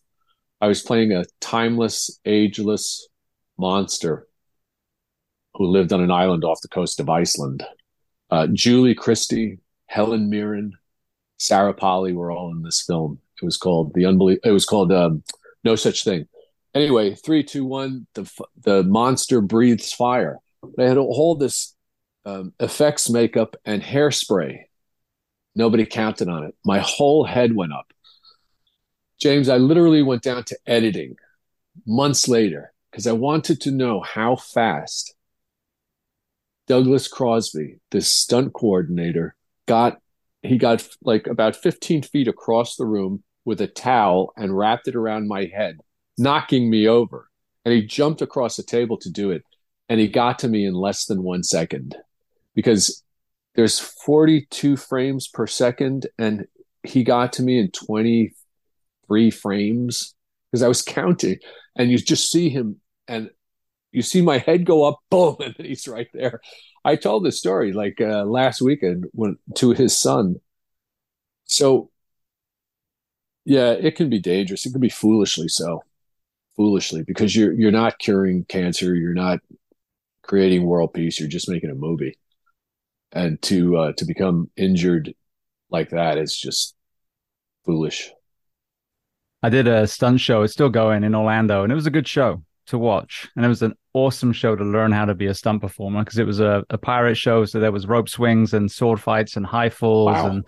I 0.59 0.67
was 0.67 0.81
playing 0.81 1.11
a 1.11 1.25
timeless, 1.39 2.19
ageless 2.25 3.07
monster 3.57 4.27
who 5.55 5.67
lived 5.67 5.91
on 5.91 6.01
an 6.01 6.11
island 6.11 6.43
off 6.43 6.61
the 6.61 6.67
coast 6.67 6.99
of 6.99 7.09
Iceland. 7.09 7.65
Uh, 8.29 8.47
Julie 8.53 8.95
Christie, 8.95 9.59
Helen 9.87 10.29
Mirren, 10.29 10.73
Sarah 11.37 11.73
Polley 11.73 12.13
were 12.13 12.31
all 12.31 12.51
in 12.51 12.61
this 12.61 12.83
film. 12.83 13.19
It 13.41 13.45
was 13.45 13.57
called 13.57 13.93
the 13.93 14.05
unbelievable. 14.05 14.47
It 14.47 14.53
was 14.53 14.65
called 14.65 14.91
um, 14.91 15.23
No 15.63 15.75
Such 15.75 16.03
Thing. 16.03 16.27
Anyway, 16.73 17.15
three, 17.15 17.43
two, 17.43 17.65
one. 17.65 18.05
The 18.13 18.31
the 18.63 18.83
monster 18.83 19.41
breathes 19.41 19.91
fire. 19.91 20.37
They 20.77 20.87
had 20.87 20.97
all 20.97 21.35
this 21.35 21.75
um, 22.25 22.53
effects 22.59 23.09
makeup 23.09 23.55
and 23.65 23.81
hairspray 23.81 24.59
Nobody 25.55 25.85
counted 25.85 26.27
on 26.27 26.43
it. 26.43 26.55
My 26.65 26.79
whole 26.79 27.25
head 27.25 27.55
went 27.55 27.73
up. 27.73 27.91
James, 29.19 29.49
I 29.49 29.57
literally 29.57 30.01
went 30.01 30.23
down 30.23 30.43
to 30.45 30.57
editing 30.65 31.15
months 31.85 32.27
later 32.27 32.73
because 32.89 33.07
I 33.07 33.11
wanted 33.11 33.61
to 33.61 33.71
know 33.71 34.01
how 34.01 34.35
fast 34.35 35.13
Douglas 36.67 37.07
Crosby, 37.07 37.79
this 37.91 38.07
stunt 38.07 38.53
coordinator, 38.53 39.35
got 39.67 39.99
he 40.41 40.57
got 40.57 40.87
like 41.03 41.27
about 41.27 41.55
15 41.55 42.03
feet 42.03 42.27
across 42.27 42.75
the 42.75 42.85
room 42.85 43.23
with 43.45 43.61
a 43.61 43.67
towel 43.67 44.33
and 44.35 44.57
wrapped 44.57 44.87
it 44.87 44.95
around 44.95 45.27
my 45.27 45.45
head, 45.45 45.77
knocking 46.17 46.69
me 46.69 46.87
over. 46.87 47.29
And 47.63 47.73
he 47.73 47.85
jumped 47.85 48.21
across 48.21 48.57
the 48.57 48.63
table 48.63 48.97
to 48.97 49.09
do 49.11 49.29
it. 49.29 49.43
And 49.87 49.99
he 49.99 50.07
got 50.07 50.39
to 50.39 50.47
me 50.47 50.65
in 50.65 50.73
less 50.73 51.05
than 51.05 51.21
one 51.21 51.43
second 51.43 51.95
because 52.55 53.03
there's 53.55 53.79
42 53.79 54.77
frames 54.77 55.27
per 55.27 55.47
second 55.47 56.07
and 56.17 56.47
he 56.83 57.03
got 57.03 57.33
to 57.33 57.43
me 57.43 57.59
in 57.59 57.69
23 57.71 59.31
frames 59.31 60.15
because 60.51 60.63
I 60.63 60.67
was 60.67 60.81
counting 60.81 61.37
and 61.75 61.91
you 61.91 61.97
just 61.97 62.31
see 62.31 62.49
him 62.49 62.79
and 63.07 63.29
you 63.91 64.01
see 64.01 64.21
my 64.21 64.37
head 64.37 64.65
go 64.65 64.83
up 64.83 64.99
boom 65.09 65.37
and 65.39 65.55
he's 65.57 65.87
right 65.87 66.07
there. 66.13 66.41
I 66.83 66.95
told 66.95 67.25
this 67.25 67.37
story 67.37 67.73
like 67.73 68.01
uh, 68.01 68.23
last 68.23 68.61
weekend 68.61 69.05
when 69.11 69.37
to 69.55 69.71
his 69.71 69.97
son. 69.97 70.37
So 71.45 71.91
yeah, 73.45 73.71
it 73.71 73.95
can 73.95 74.09
be 74.09 74.19
dangerous. 74.19 74.65
It 74.65 74.71
can 74.71 74.81
be 74.81 74.89
foolishly 74.89 75.47
so. 75.47 75.83
Foolishly 76.55 77.03
because 77.03 77.35
you're 77.35 77.53
you're 77.53 77.71
not 77.71 77.97
curing 77.97 78.45
cancer, 78.45 78.93
you're 78.93 79.13
not 79.13 79.39
creating 80.21 80.65
world 80.65 80.93
peace, 80.93 81.19
you're 81.19 81.29
just 81.29 81.49
making 81.49 81.69
a 81.69 81.75
movie 81.75 82.17
and 83.13 83.41
to 83.43 83.77
uh, 83.77 83.93
to 83.97 84.05
become 84.05 84.49
injured 84.55 85.13
like 85.69 85.89
that 85.89 86.17
is 86.17 86.37
just 86.37 86.75
foolish. 87.65 88.11
I 89.43 89.49
did 89.49 89.67
a 89.67 89.87
stunt 89.87 90.19
show. 90.19 90.43
It's 90.43 90.53
still 90.53 90.69
going 90.69 91.03
in 91.03 91.15
Orlando, 91.15 91.63
and 91.63 91.71
it 91.71 91.75
was 91.75 91.87
a 91.87 91.91
good 91.91 92.07
show 92.07 92.43
to 92.67 92.77
watch. 92.77 93.29
And 93.35 93.43
it 93.43 93.47
was 93.49 93.63
an 93.63 93.73
awesome 93.93 94.33
show 94.33 94.55
to 94.55 94.63
learn 94.63 94.91
how 94.91 95.05
to 95.05 95.15
be 95.15 95.25
a 95.27 95.33
stunt 95.33 95.61
performer 95.61 96.03
because 96.03 96.19
it 96.19 96.27
was 96.27 96.39
a, 96.39 96.63
a 96.69 96.77
pirate 96.77 97.15
show. 97.15 97.45
So 97.45 97.59
there 97.59 97.71
was 97.71 97.87
rope 97.87 98.07
swings 98.07 98.53
and 98.53 98.71
sword 98.71 98.99
fights 98.99 99.35
and 99.35 99.45
high 99.45 99.69
falls, 99.69 100.13
wow. 100.13 100.27
and 100.27 100.45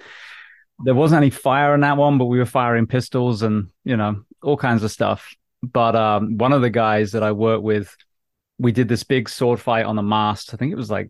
there 0.85 0.95
wasn't 0.95 1.21
any 1.21 1.29
fire 1.29 1.73
in 1.73 1.81
that 1.81 1.97
one, 1.97 2.17
but 2.17 2.25
we 2.25 2.37
were 2.37 2.45
firing 2.45 2.87
pistols 2.87 3.41
and 3.41 3.69
you 3.83 3.97
know 3.97 4.23
all 4.41 4.57
kinds 4.57 4.83
of 4.83 4.91
stuff. 4.91 5.33
But 5.63 5.95
um, 5.95 6.37
one 6.37 6.53
of 6.53 6.61
the 6.61 6.69
guys 6.69 7.13
that 7.13 7.23
I 7.23 7.31
worked 7.31 7.63
with, 7.63 7.95
we 8.59 8.73
did 8.73 8.89
this 8.89 9.03
big 9.03 9.29
sword 9.29 9.59
fight 9.59 9.85
on 9.85 9.95
the 9.95 10.03
mast. 10.03 10.53
I 10.53 10.57
think 10.57 10.73
it 10.73 10.77
was 10.77 10.91
like 10.91 11.09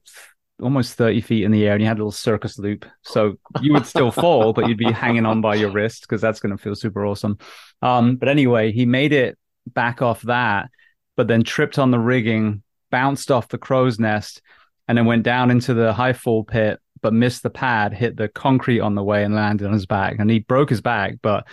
almost 0.64 0.96
30 0.96 1.22
feet 1.22 1.44
in 1.44 1.52
the 1.52 1.66
air 1.66 1.74
and 1.74 1.82
you 1.82 1.88
had 1.88 1.98
a 1.98 2.00
little 2.00 2.12
circus 2.12 2.58
loop. 2.58 2.86
So 3.04 3.36
you 3.62 3.74
would 3.74 3.86
still 3.86 4.12
fall, 4.12 4.54
but 4.54 4.68
you'd 4.68 4.78
be 4.78 4.92
hanging 4.92 5.26
on 5.26 5.42
by 5.42 5.56
your 5.56 5.72
wrist 5.72 6.02
because 6.02 6.22
that's 6.22 6.40
going 6.40 6.56
to 6.56 6.62
feel 6.62 6.76
super 6.76 7.06
awesome. 7.06 7.38
Um, 7.82 8.16
but 8.16 8.30
anyway, 8.30 8.72
he 8.72 8.86
made 8.86 9.14
it 9.14 9.38
back 9.68 10.02
off 10.02 10.22
that, 10.24 10.70
but 11.16 11.28
then 11.28 11.44
tripped 11.44 11.78
on 11.78 11.92
the 11.92 12.00
rigging, 12.00 12.64
bounced 12.90 13.30
off 13.32 13.50
the 13.50 13.58
crow's 13.58 14.00
nest, 14.00 14.42
and 14.88 14.98
then 14.98 15.06
went 15.06 15.24
down 15.24 15.52
into 15.52 15.74
the 15.74 15.94
high 15.94 16.14
fall 16.14 16.44
pit, 16.44 16.80
but 17.02 17.14
missed 17.14 17.44
the 17.44 17.50
pad, 17.50 17.94
hit 17.94 18.18
the 18.18 18.28
concrete 18.28 18.80
on 18.80 18.96
the 18.96 19.04
way 19.04 19.24
and 19.24 19.36
landed 19.36 19.68
on 19.68 19.74
his 19.74 19.86
back. 19.86 20.16
And 20.20 20.30
he 20.30 20.40
broke 20.40 20.70
his 20.70 20.82
back, 20.82 21.16
but 21.22 21.46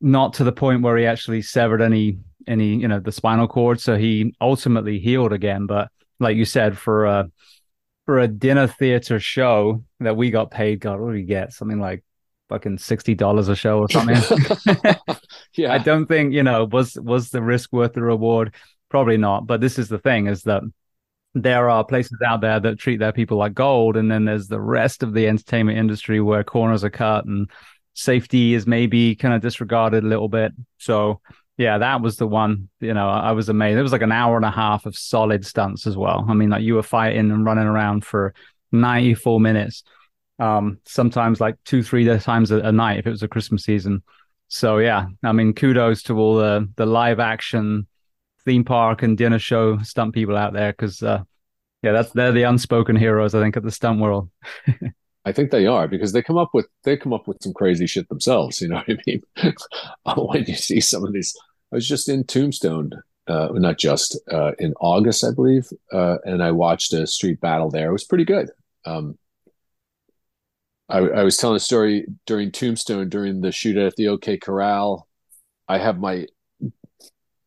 not 0.00 0.34
to 0.34 0.44
the 0.44 0.52
point 0.52 0.82
where 0.82 0.96
he 0.96 1.06
actually 1.06 1.42
severed 1.42 1.82
any 1.82 2.18
any 2.46 2.74
you 2.74 2.88
know 2.88 3.00
the 3.00 3.12
spinal 3.12 3.46
cord 3.46 3.80
so 3.80 3.96
he 3.96 4.34
ultimately 4.40 4.98
healed 4.98 5.32
again 5.32 5.66
but 5.66 5.90
like 6.18 6.36
you 6.36 6.44
said 6.44 6.76
for 6.76 7.04
a 7.04 7.30
for 8.06 8.18
a 8.18 8.28
dinner 8.28 8.66
theater 8.66 9.20
show 9.20 9.84
that 10.00 10.16
we 10.16 10.30
got 10.30 10.50
paid 10.50 10.80
god 10.80 10.98
what 11.00 11.08
do 11.08 11.12
we 11.12 11.22
get 11.22 11.52
something 11.52 11.78
like 11.78 12.02
fucking 12.50 12.76
sixty 12.76 13.14
dollars 13.14 13.48
a 13.48 13.56
show 13.56 13.78
or 13.78 13.88
something. 13.88 14.16
yeah, 15.56 15.72
I 15.72 15.78
don't 15.78 16.06
think 16.06 16.34
you 16.34 16.42
know 16.42 16.66
was 16.66 16.96
was 16.96 17.30
the 17.30 17.40
risk 17.40 17.72
worth 17.72 17.94
the 17.94 18.02
reward. 18.02 18.54
Probably 18.90 19.16
not. 19.16 19.46
But 19.46 19.62
this 19.62 19.78
is 19.78 19.88
the 19.88 19.98
thing: 19.98 20.26
is 20.26 20.42
that 20.42 20.62
there 21.32 21.70
are 21.70 21.84
places 21.84 22.18
out 22.26 22.42
there 22.42 22.60
that 22.60 22.78
treat 22.78 22.98
their 22.98 23.12
people 23.12 23.38
like 23.38 23.54
gold, 23.54 23.96
and 23.96 24.10
then 24.10 24.26
there's 24.26 24.48
the 24.48 24.60
rest 24.60 25.02
of 25.02 25.14
the 25.14 25.26
entertainment 25.26 25.78
industry 25.78 26.20
where 26.20 26.44
corners 26.44 26.84
are 26.84 26.90
cut 26.90 27.24
and 27.24 27.48
safety 27.94 28.54
is 28.54 28.66
maybe 28.66 29.14
kind 29.14 29.32
of 29.32 29.40
disregarded 29.40 30.04
a 30.04 30.08
little 30.08 30.28
bit. 30.28 30.52
So 30.78 31.20
yeah, 31.60 31.76
that 31.76 32.00
was 32.00 32.16
the 32.16 32.26
one. 32.26 32.70
You 32.80 32.94
know, 32.94 33.06
I 33.06 33.32
was 33.32 33.50
amazed. 33.50 33.78
It 33.78 33.82
was 33.82 33.92
like 33.92 34.00
an 34.00 34.12
hour 34.12 34.36
and 34.36 34.46
a 34.46 34.50
half 34.50 34.86
of 34.86 34.96
solid 34.96 35.44
stunts 35.44 35.86
as 35.86 35.94
well. 35.94 36.24
I 36.26 36.32
mean, 36.32 36.48
like 36.48 36.62
you 36.62 36.76
were 36.76 36.82
fighting 36.82 37.30
and 37.30 37.44
running 37.44 37.66
around 37.66 38.02
for 38.02 38.32
94 38.72 39.40
minutes 39.40 39.84
um, 40.38 40.78
sometimes 40.86 41.38
like 41.38 41.56
two, 41.66 41.82
three 41.82 42.06
times 42.18 42.50
a, 42.50 42.60
a, 42.60 42.72
night 42.72 42.98
if 42.98 43.06
it 43.06 43.10
was 43.10 43.22
a 43.22 43.28
Christmas 43.28 43.62
season. 43.62 44.02
So 44.48 44.78
yeah, 44.78 45.04
I 45.22 45.32
mean, 45.32 45.52
kudos 45.52 46.02
to 46.04 46.18
all 46.18 46.36
the 46.36 46.66
the 46.76 46.86
live 46.86 47.20
action 47.20 47.86
theme 48.46 48.64
park 48.64 49.02
and 49.02 49.18
dinner 49.18 49.38
show 49.38 49.78
stunt 49.82 50.14
people 50.14 50.38
out 50.38 50.54
there 50.54 50.72
because 50.72 51.02
uh, 51.02 51.22
yeah, 51.82 51.92
that's 51.92 52.10
they're 52.12 52.32
the 52.32 52.44
unspoken 52.44 52.96
heroes 52.96 53.34
I 53.34 53.42
think 53.42 53.56
of 53.56 53.64
the 53.64 53.70
stunt 53.70 54.00
world. 54.00 54.30
I 55.26 55.32
think 55.32 55.50
they 55.50 55.66
are 55.66 55.86
because 55.86 56.12
they 56.12 56.22
come 56.22 56.38
up 56.38 56.50
with 56.54 56.66
they 56.84 56.96
come 56.96 57.12
up 57.12 57.28
with 57.28 57.36
some 57.42 57.52
crazy 57.52 57.86
shit 57.86 58.08
themselves. 58.08 58.62
You 58.62 58.68
know 58.68 58.76
what 58.76 58.88
I 58.88 58.96
mean? 59.06 59.22
when 60.16 60.44
you 60.46 60.56
see 60.56 60.80
some 60.80 61.04
of 61.04 61.12
these, 61.12 61.36
I 61.72 61.76
was 61.76 61.86
just 61.86 62.08
in 62.08 62.24
Tombstone, 62.24 63.02
uh, 63.26 63.48
not 63.52 63.78
just 63.78 64.18
uh, 64.30 64.52
in 64.58 64.74
August, 64.80 65.24
I 65.24 65.30
believe, 65.32 65.68
uh, 65.92 66.16
and 66.24 66.42
I 66.42 66.50
watched 66.50 66.92
a 66.92 67.06
street 67.06 67.40
battle 67.40 67.70
there. 67.70 67.90
It 67.90 67.92
was 67.92 68.04
pretty 68.04 68.24
good. 68.24 68.50
Um, 68.84 69.18
I, 70.88 70.98
I 70.98 71.22
was 71.22 71.36
telling 71.36 71.56
a 71.56 71.60
story 71.60 72.06
during 72.26 72.50
Tombstone 72.50 73.08
during 73.08 73.40
the 73.40 73.48
shootout 73.48 73.86
at 73.88 73.96
the 73.96 74.08
OK 74.08 74.38
Corral. 74.38 75.06
I 75.68 75.78
have 75.78 76.00
my 76.00 76.26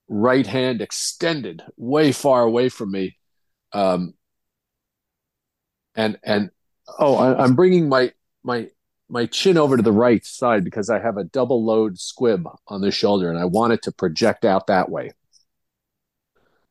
right 0.07 0.47
hand 0.47 0.81
extended 0.81 1.61
way 1.75 2.13
far 2.13 2.43
away 2.43 2.69
from 2.69 2.91
me, 2.91 3.17
um, 3.73 4.13
and 5.95 6.17
and 6.23 6.51
oh, 6.97 7.17
I, 7.17 7.43
I'm 7.43 7.55
bringing 7.55 7.89
my 7.89 8.13
my 8.43 8.69
my 9.13 9.27
chin 9.27 9.59
over 9.59 9.77
to 9.77 9.83
the 9.83 9.91
right 9.91 10.25
side 10.25 10.63
because 10.63 10.89
I 10.89 10.99
have 10.99 11.17
a 11.17 11.23
double 11.23 11.63
load 11.63 11.99
squib 11.99 12.47
on 12.67 12.81
the 12.81 12.89
shoulder 12.89 13.29
and 13.29 13.37
I 13.37 13.45
want 13.45 13.71
it 13.71 13.83
to 13.83 13.91
project 13.91 14.43
out 14.43 14.67
that 14.67 14.89
way. 14.89 15.11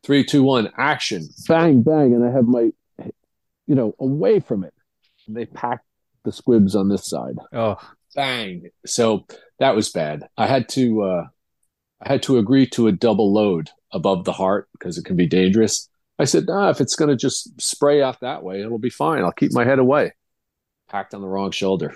Three, 0.02 0.24
two, 0.24 0.42
one, 0.42 0.68
action! 0.76 1.28
Bang, 1.46 1.82
bang, 1.82 2.12
and 2.12 2.24
I 2.24 2.32
have 2.32 2.46
my, 2.46 2.72
you 3.68 3.76
know, 3.76 3.94
away 4.00 4.40
from 4.40 4.64
it. 4.64 4.74
And 5.28 5.36
they 5.36 5.46
pack 5.46 5.82
the 6.24 6.32
squibs 6.32 6.74
on 6.74 6.88
this 6.88 7.08
side. 7.08 7.36
Oh, 7.52 7.76
bang! 8.16 8.70
So 8.84 9.24
that 9.60 9.76
was 9.76 9.90
bad. 9.90 10.26
I 10.36 10.48
had 10.48 10.68
to 10.70 11.02
uh, 11.02 11.26
I 12.02 12.08
had 12.08 12.24
to 12.24 12.38
agree 12.38 12.66
to 12.70 12.88
a 12.88 12.92
double 12.92 13.32
load 13.32 13.70
above 13.92 14.24
the 14.24 14.32
heart 14.32 14.68
because 14.72 14.98
it 14.98 15.04
can 15.04 15.14
be 15.14 15.28
dangerous. 15.28 15.88
I 16.18 16.24
said, 16.24 16.46
nah, 16.46 16.70
if 16.70 16.80
it's 16.80 16.96
going 16.96 17.10
to 17.10 17.16
just 17.16 17.60
spray 17.60 18.02
out 18.02 18.20
that 18.20 18.42
way, 18.42 18.60
it'll 18.60 18.78
be 18.78 18.90
fine. 18.90 19.22
I'll 19.22 19.30
keep 19.30 19.52
my 19.52 19.64
head 19.64 19.78
away. 19.78 20.14
Packed 20.88 21.14
on 21.14 21.20
the 21.20 21.28
wrong 21.28 21.52
shoulder. 21.52 21.94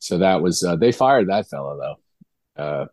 So 0.00 0.18
that 0.18 0.42
was, 0.42 0.64
uh, 0.64 0.76
they 0.76 0.92
fired 0.92 1.28
that 1.28 1.48
fellow 1.48 1.78
though. 1.78 2.62
Uh, 2.62 2.86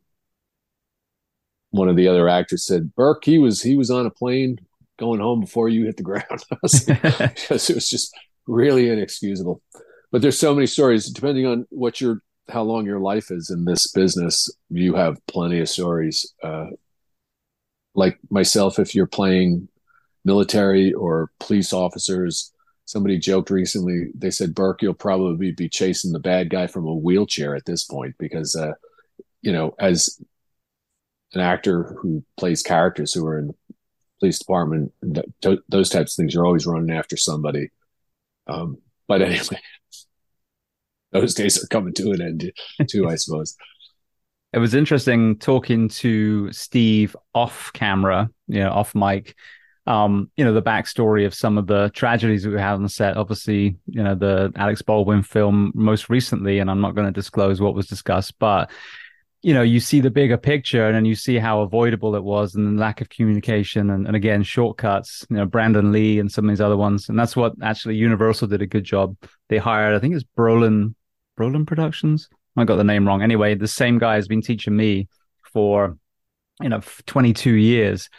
one 1.71 1.89
of 1.89 1.95
the 1.95 2.07
other 2.07 2.29
actors 2.29 2.65
said, 2.65 2.95
Burke, 2.95 3.25
he 3.25 3.39
was, 3.39 3.61
he 3.61 3.75
was 3.75 3.89
on 3.89 4.05
a 4.05 4.11
plane 4.11 4.59
going 4.99 5.19
home 5.19 5.41
before 5.41 5.67
you 5.69 5.85
hit 5.85 5.97
the 5.97 6.03
ground. 6.03 6.23
because 6.61 7.69
it 7.69 7.75
was 7.75 7.89
just 7.89 8.15
really 8.47 8.89
inexcusable 8.89 9.61
but 10.11 10.21
there's 10.21 10.39
so 10.39 10.53
many 10.53 10.67
stories 10.67 11.09
depending 11.09 11.45
on 11.45 11.65
what 11.69 11.99
your 12.01 12.21
how 12.49 12.63
long 12.63 12.85
your 12.85 12.99
life 12.99 13.29
is 13.29 13.49
in 13.49 13.65
this 13.65 13.91
business 13.91 14.49
you 14.69 14.95
have 14.95 15.17
plenty 15.27 15.59
of 15.59 15.69
stories 15.69 16.33
uh, 16.43 16.67
like 17.93 18.17
myself 18.29 18.79
if 18.79 18.95
you're 18.95 19.07
playing 19.07 19.67
military 20.23 20.93
or 20.93 21.31
police 21.39 21.73
officers 21.73 22.53
somebody 22.88 23.19
joked 23.19 23.51
recently 23.51 24.07
they 24.15 24.31
said 24.31 24.55
burke 24.55 24.81
you'll 24.81 24.93
probably 24.93 25.51
be 25.51 25.69
chasing 25.69 26.11
the 26.11 26.19
bad 26.19 26.49
guy 26.49 26.65
from 26.65 26.88
a 26.88 26.95
wheelchair 26.95 27.55
at 27.55 27.65
this 27.65 27.83
point 27.83 28.15
because 28.17 28.55
uh, 28.55 28.73
you 29.41 29.51
know 29.51 29.75
as 29.79 30.19
an 31.33 31.41
actor 31.41 31.95
who 32.01 32.23
plays 32.38 32.63
characters 32.63 33.13
who 33.13 33.25
are 33.27 33.38
in 33.38 33.47
the 33.47 33.55
police 34.19 34.39
department 34.39 34.91
those 35.69 35.89
types 35.89 36.13
of 36.13 36.15
things 36.15 36.33
you're 36.33 36.45
always 36.45 36.65
running 36.65 36.95
after 36.95 37.15
somebody 37.15 37.69
um, 38.47 38.77
but 39.07 39.21
anyway 39.21 39.59
those 41.11 41.33
days 41.33 41.63
are 41.63 41.67
coming 41.67 41.93
to 41.93 42.11
an 42.11 42.21
end 42.21 42.51
too, 42.88 43.07
I 43.07 43.15
suppose. 43.15 43.55
It 44.53 44.59
was 44.59 44.73
interesting 44.73 45.38
talking 45.38 45.89
to 45.89 46.51
Steve 46.53 47.17
off 47.35 47.69
camera, 47.73 48.29
you 48.47 48.61
know, 48.61 48.71
off 48.71 48.95
mic. 48.95 49.35
Um, 49.88 50.29
you 50.35 50.43
know, 50.43 50.53
the 50.53 50.61
backstory 50.61 51.25
of 51.25 51.33
some 51.33 51.57
of 51.57 51.65
the 51.65 51.89
tragedies 51.93 52.43
that 52.43 52.51
we 52.51 52.59
had 52.59 52.73
on 52.73 52.83
the 52.83 52.89
set. 52.89 53.15
Obviously, 53.17 53.77
you 53.88 54.03
know, 54.03 54.15
the 54.15 54.51
Alex 54.55 54.81
Baldwin 54.81 55.23
film 55.23 55.71
most 55.73 56.09
recently, 56.09 56.59
and 56.59 56.69
I'm 56.69 56.81
not 56.81 56.93
going 56.93 57.07
to 57.07 57.11
disclose 57.11 57.61
what 57.61 57.73
was 57.73 57.88
discussed, 57.88 58.38
but 58.38 58.69
you 59.43 59.53
know, 59.53 59.61
you 59.61 59.79
see 59.79 60.01
the 60.01 60.09
bigger 60.09 60.35
picture 60.35 60.88
and 60.88 60.95
then 60.95 61.05
you 61.05 61.15
see 61.15 61.38
how 61.38 61.61
avoidable 61.61 62.15
it 62.15 62.23
was 62.23 62.55
and 62.55 62.67
the 62.67 62.81
lack 62.81 63.01
of 63.01 63.09
communication 63.09 63.91
and, 63.91 64.07
and 64.07 64.15
again, 64.15 64.43
shortcuts, 64.43 65.25
you 65.29 65.38
know, 65.38 65.45
Brandon 65.45 65.91
Lee 65.91 66.19
and 66.19 66.29
some 66.29 66.45
of 66.45 66.49
these 66.49 66.59
other 66.59 66.75
ones. 66.75 67.07
And 67.07 67.17
that's 67.17 67.35
what 67.35 67.53
actually 67.61 67.95
Universal 67.95 68.47
did 68.47 68.63
a 68.63 68.67
good 68.67 68.83
job. 68.83 69.15
They 69.47 69.57
hired, 69.57 69.95
I 69.95 69.99
think 69.99 70.15
it's 70.15 70.25
Brolin 70.38 70.95
Brolin 71.39 71.65
Productions. 71.67 72.27
I 72.57 72.65
got 72.65 72.77
the 72.77 72.83
name 72.83 73.07
wrong. 73.07 73.21
Anyway, 73.21 73.55
the 73.55 73.67
same 73.67 73.99
guy 73.99 74.15
has 74.15 74.27
been 74.27 74.41
teaching 74.41 74.75
me 74.75 75.07
for 75.53 75.97
you 76.59 76.69
know 76.69 76.81
22 77.05 77.51
years, 77.51 78.09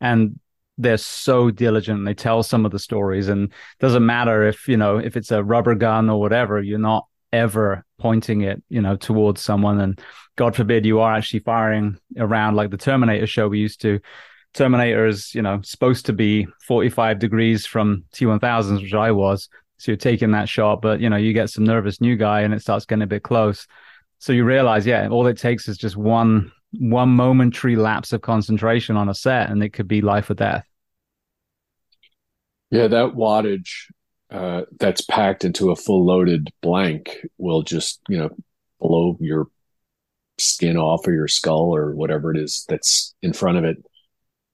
and 0.00 0.38
they're 0.78 0.96
so 0.96 1.50
diligent. 1.50 2.04
They 2.04 2.14
tell 2.14 2.42
some 2.42 2.64
of 2.64 2.72
the 2.72 2.78
stories, 2.78 3.28
and 3.28 3.52
doesn't 3.80 4.06
matter 4.06 4.46
if 4.46 4.68
you 4.68 4.76
know 4.76 4.98
if 4.98 5.16
it's 5.16 5.30
a 5.30 5.44
rubber 5.44 5.74
gun 5.74 6.08
or 6.08 6.20
whatever. 6.20 6.62
You're 6.62 6.78
not 6.78 7.06
ever 7.32 7.84
pointing 7.98 8.42
it, 8.42 8.62
you 8.70 8.80
know, 8.80 8.96
towards 8.96 9.42
someone, 9.42 9.80
and 9.80 10.00
God 10.36 10.56
forbid 10.56 10.86
you 10.86 11.00
are 11.00 11.14
actually 11.14 11.40
firing 11.40 11.98
around 12.16 12.54
like 12.54 12.70
the 12.70 12.78
Terminator 12.78 13.26
show 13.26 13.48
we 13.48 13.58
used 13.58 13.80
to. 13.82 14.00
Terminator 14.54 15.06
is, 15.06 15.34
you 15.34 15.42
know, 15.42 15.60
supposed 15.62 16.06
to 16.06 16.12
be 16.12 16.46
45 16.66 17.18
degrees 17.18 17.66
from 17.66 18.04
T1000s, 18.14 18.80
which 18.80 18.94
I 18.94 19.10
was, 19.10 19.48
so 19.78 19.92
you're 19.92 19.96
taking 19.96 20.32
that 20.32 20.48
shot, 20.48 20.82
but 20.82 21.00
you 21.00 21.08
know, 21.08 21.16
you 21.16 21.32
get 21.32 21.50
some 21.50 21.64
nervous 21.64 22.00
new 22.00 22.16
guy 22.16 22.40
and 22.40 22.52
it 22.52 22.60
starts 22.60 22.84
getting 22.84 23.02
a 23.02 23.06
bit 23.06 23.22
close. 23.22 23.66
So 24.18 24.32
you 24.32 24.44
realize, 24.44 24.84
yeah, 24.84 25.08
all 25.08 25.26
it 25.28 25.38
takes 25.38 25.68
is 25.68 25.78
just 25.78 25.96
one 25.96 26.52
one 26.72 27.08
momentary 27.08 27.76
lapse 27.76 28.12
of 28.12 28.20
concentration 28.20 28.94
on 28.94 29.08
a 29.08 29.14
set 29.14 29.48
and 29.48 29.62
it 29.62 29.70
could 29.70 29.88
be 29.88 30.02
life 30.02 30.28
or 30.28 30.34
death. 30.34 30.67
Yeah, 32.70 32.88
that 32.88 33.14
wattage 33.14 33.90
uh, 34.30 34.62
that's 34.78 35.00
packed 35.02 35.44
into 35.44 35.70
a 35.70 35.76
full 35.76 36.04
loaded 36.04 36.48
blank 36.60 37.16
will 37.38 37.62
just, 37.62 38.00
you 38.08 38.18
know, 38.18 38.30
blow 38.80 39.16
your 39.20 39.48
skin 40.38 40.76
off 40.76 41.06
or 41.06 41.12
your 41.12 41.28
skull 41.28 41.74
or 41.74 41.94
whatever 41.94 42.30
it 42.30 42.38
is 42.38 42.64
that's 42.68 43.14
in 43.22 43.32
front 43.32 43.58
of 43.58 43.64
it. 43.64 43.78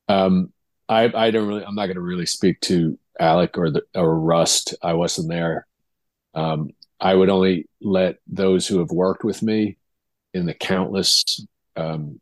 Um, 0.09 0.53
I, 0.89 1.11
I 1.15 1.31
don't 1.31 1.49
really, 1.49 1.65
I'm 1.65 1.75
not 1.75 1.87
going 1.87 1.97
to 1.97 2.03
really 2.03 2.27
speak 2.27 2.61
to 2.63 2.99
Alec 3.19 3.59
or 3.59 3.71
the 3.71 3.83
or 3.95 4.19
Rust. 4.19 4.75
I 4.83 4.95
wasn't 4.95 5.29
there. 5.29 5.67
Um, 6.35 6.71
I 7.01 7.15
would 7.15 7.31
only 7.31 7.69
let 7.81 8.17
those 8.27 8.67
who 8.67 8.79
have 8.79 8.91
worked 8.91 9.25
with 9.25 9.43
me 9.43 9.77
in 10.33 10.47
the 10.47 10.55
countless, 10.55 11.45
um, 11.77 12.21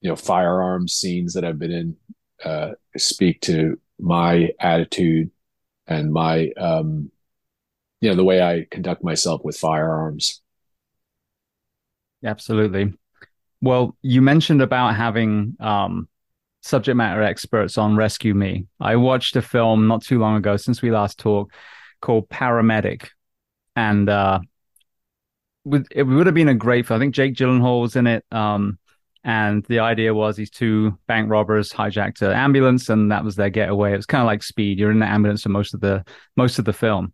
you 0.00 0.08
know, 0.08 0.16
firearms 0.16 0.94
scenes 0.94 1.34
that 1.34 1.44
I've 1.44 1.58
been 1.58 1.72
in 1.72 1.96
uh, 2.44 2.72
speak 2.96 3.40
to 3.42 3.78
my 4.00 4.50
attitude 4.58 5.30
and 5.86 6.12
my, 6.12 6.50
um, 6.56 7.10
you 8.00 8.08
know, 8.08 8.16
the 8.16 8.24
way 8.24 8.40
I 8.42 8.66
conduct 8.70 9.04
myself 9.04 9.42
with 9.44 9.56
firearms. 9.56 10.40
Absolutely. 12.24 12.92
Well, 13.60 13.96
you 14.02 14.22
mentioned 14.22 14.62
about 14.62 14.96
having 14.96 15.56
um, 15.60 16.08
subject 16.62 16.96
matter 16.96 17.22
experts 17.22 17.78
on 17.78 17.96
Rescue 17.96 18.34
Me. 18.34 18.66
I 18.78 18.96
watched 18.96 19.36
a 19.36 19.42
film 19.42 19.86
not 19.88 20.02
too 20.02 20.18
long 20.18 20.36
ago 20.36 20.56
since 20.56 20.82
we 20.82 20.90
last 20.90 21.18
talked 21.18 21.54
called 22.00 22.28
Paramedic. 22.28 23.08
And 23.76 24.08
uh, 24.08 24.40
it 25.90 26.02
would 26.02 26.26
have 26.26 26.34
been 26.34 26.48
a 26.48 26.54
great 26.54 26.86
film. 26.86 27.00
I 27.00 27.02
think 27.02 27.14
Jake 27.14 27.34
Gyllenhaal 27.34 27.82
was 27.82 27.96
in 27.96 28.06
it. 28.06 28.24
Um, 28.30 28.78
and 29.22 29.64
the 29.64 29.80
idea 29.80 30.14
was 30.14 30.36
these 30.36 30.50
two 30.50 30.98
bank 31.06 31.30
robbers 31.30 31.70
hijacked 31.70 32.22
an 32.22 32.32
ambulance, 32.32 32.88
and 32.88 33.12
that 33.12 33.24
was 33.24 33.36
their 33.36 33.50
getaway. 33.50 33.92
It 33.92 33.96
was 33.96 34.06
kind 34.06 34.22
of 34.22 34.26
like 34.26 34.42
Speed. 34.42 34.78
You're 34.78 34.90
in 34.90 35.00
the 35.00 35.06
ambulance 35.08 35.42
for 35.42 35.50
most 35.50 35.74
of 35.74 35.80
the 35.80 36.04
most 36.36 36.58
of 36.58 36.64
the 36.64 36.72
film, 36.72 37.12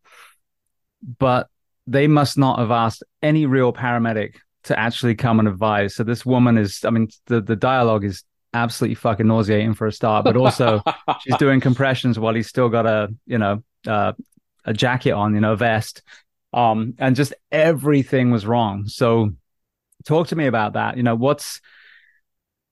but 1.18 1.48
they 1.86 2.06
must 2.06 2.38
not 2.38 2.58
have 2.58 2.70
asked 2.70 3.02
any 3.22 3.46
real 3.46 3.72
paramedic 3.72 4.36
to 4.64 4.78
actually 4.78 5.14
come 5.14 5.38
and 5.38 5.48
advise. 5.48 5.94
So 5.94 6.02
this 6.04 6.26
woman 6.26 6.58
is, 6.58 6.84
I 6.84 6.90
mean, 6.90 7.08
the 7.26 7.40
the 7.40 7.56
dialogue 7.56 8.04
is 8.04 8.22
absolutely 8.54 8.94
fucking 8.94 9.26
nauseating 9.26 9.74
for 9.74 9.86
a 9.86 9.92
start, 9.92 10.24
but 10.24 10.36
also 10.36 10.82
she's 11.20 11.36
doing 11.38 11.60
compressions 11.60 12.18
while 12.18 12.34
he's 12.34 12.48
still 12.48 12.68
got 12.68 12.86
a 12.86 13.08
you 13.26 13.38
know 13.38 13.62
uh, 13.86 14.12
a 14.64 14.72
jacket 14.72 15.12
on, 15.12 15.34
you 15.34 15.40
know, 15.40 15.52
a 15.52 15.56
vest, 15.56 16.02
um, 16.52 16.94
and 16.98 17.16
just 17.16 17.34
everything 17.50 18.30
was 18.30 18.46
wrong. 18.46 18.86
So 18.86 19.32
talk 20.04 20.28
to 20.28 20.36
me 20.36 20.46
about 20.46 20.74
that. 20.74 20.96
You 20.96 21.02
know, 21.02 21.14
what's 21.14 21.60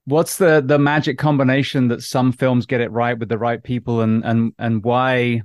what's 0.06 0.36
the 0.36 0.62
the 0.64 0.78
magic 0.78 1.18
combination 1.18 1.88
that 1.88 2.02
some 2.02 2.32
films 2.32 2.66
get 2.66 2.80
it 2.80 2.90
right 2.90 3.18
with 3.18 3.28
the 3.28 3.38
right 3.38 3.62
people? 3.62 4.00
And 4.00 4.24
and 4.24 4.52
and 4.58 4.82
why 4.84 5.42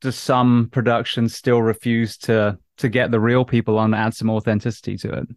do 0.00 0.10
some 0.10 0.68
productions 0.72 1.36
still 1.36 1.62
refuse 1.62 2.16
to 2.18 2.58
to 2.78 2.88
get 2.88 3.10
the 3.10 3.20
real 3.20 3.44
people 3.44 3.78
on 3.78 3.94
and 3.94 4.02
add 4.02 4.14
some 4.14 4.30
authenticity 4.30 4.96
to 4.98 5.12
it? 5.12 5.28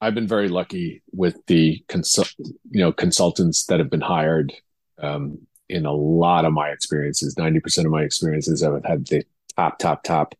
I've 0.00 0.14
been 0.14 0.28
very 0.28 0.48
lucky 0.48 1.02
with 1.12 1.36
the 1.46 1.84
consult 1.88 2.32
you 2.70 2.80
know 2.80 2.92
consultants 2.92 3.66
that 3.66 3.80
have 3.80 3.90
been 3.90 4.00
hired 4.00 4.52
um, 4.98 5.38
in 5.68 5.86
a 5.86 5.92
lot 5.92 6.44
of 6.44 6.52
my 6.52 6.70
experiences. 6.70 7.34
90% 7.34 7.84
of 7.84 7.90
my 7.90 8.02
experiences 8.02 8.62
i've 8.62 8.84
had 8.84 9.06
the 9.06 9.24
top 9.56 9.78
top 9.78 10.02
top 10.02 10.34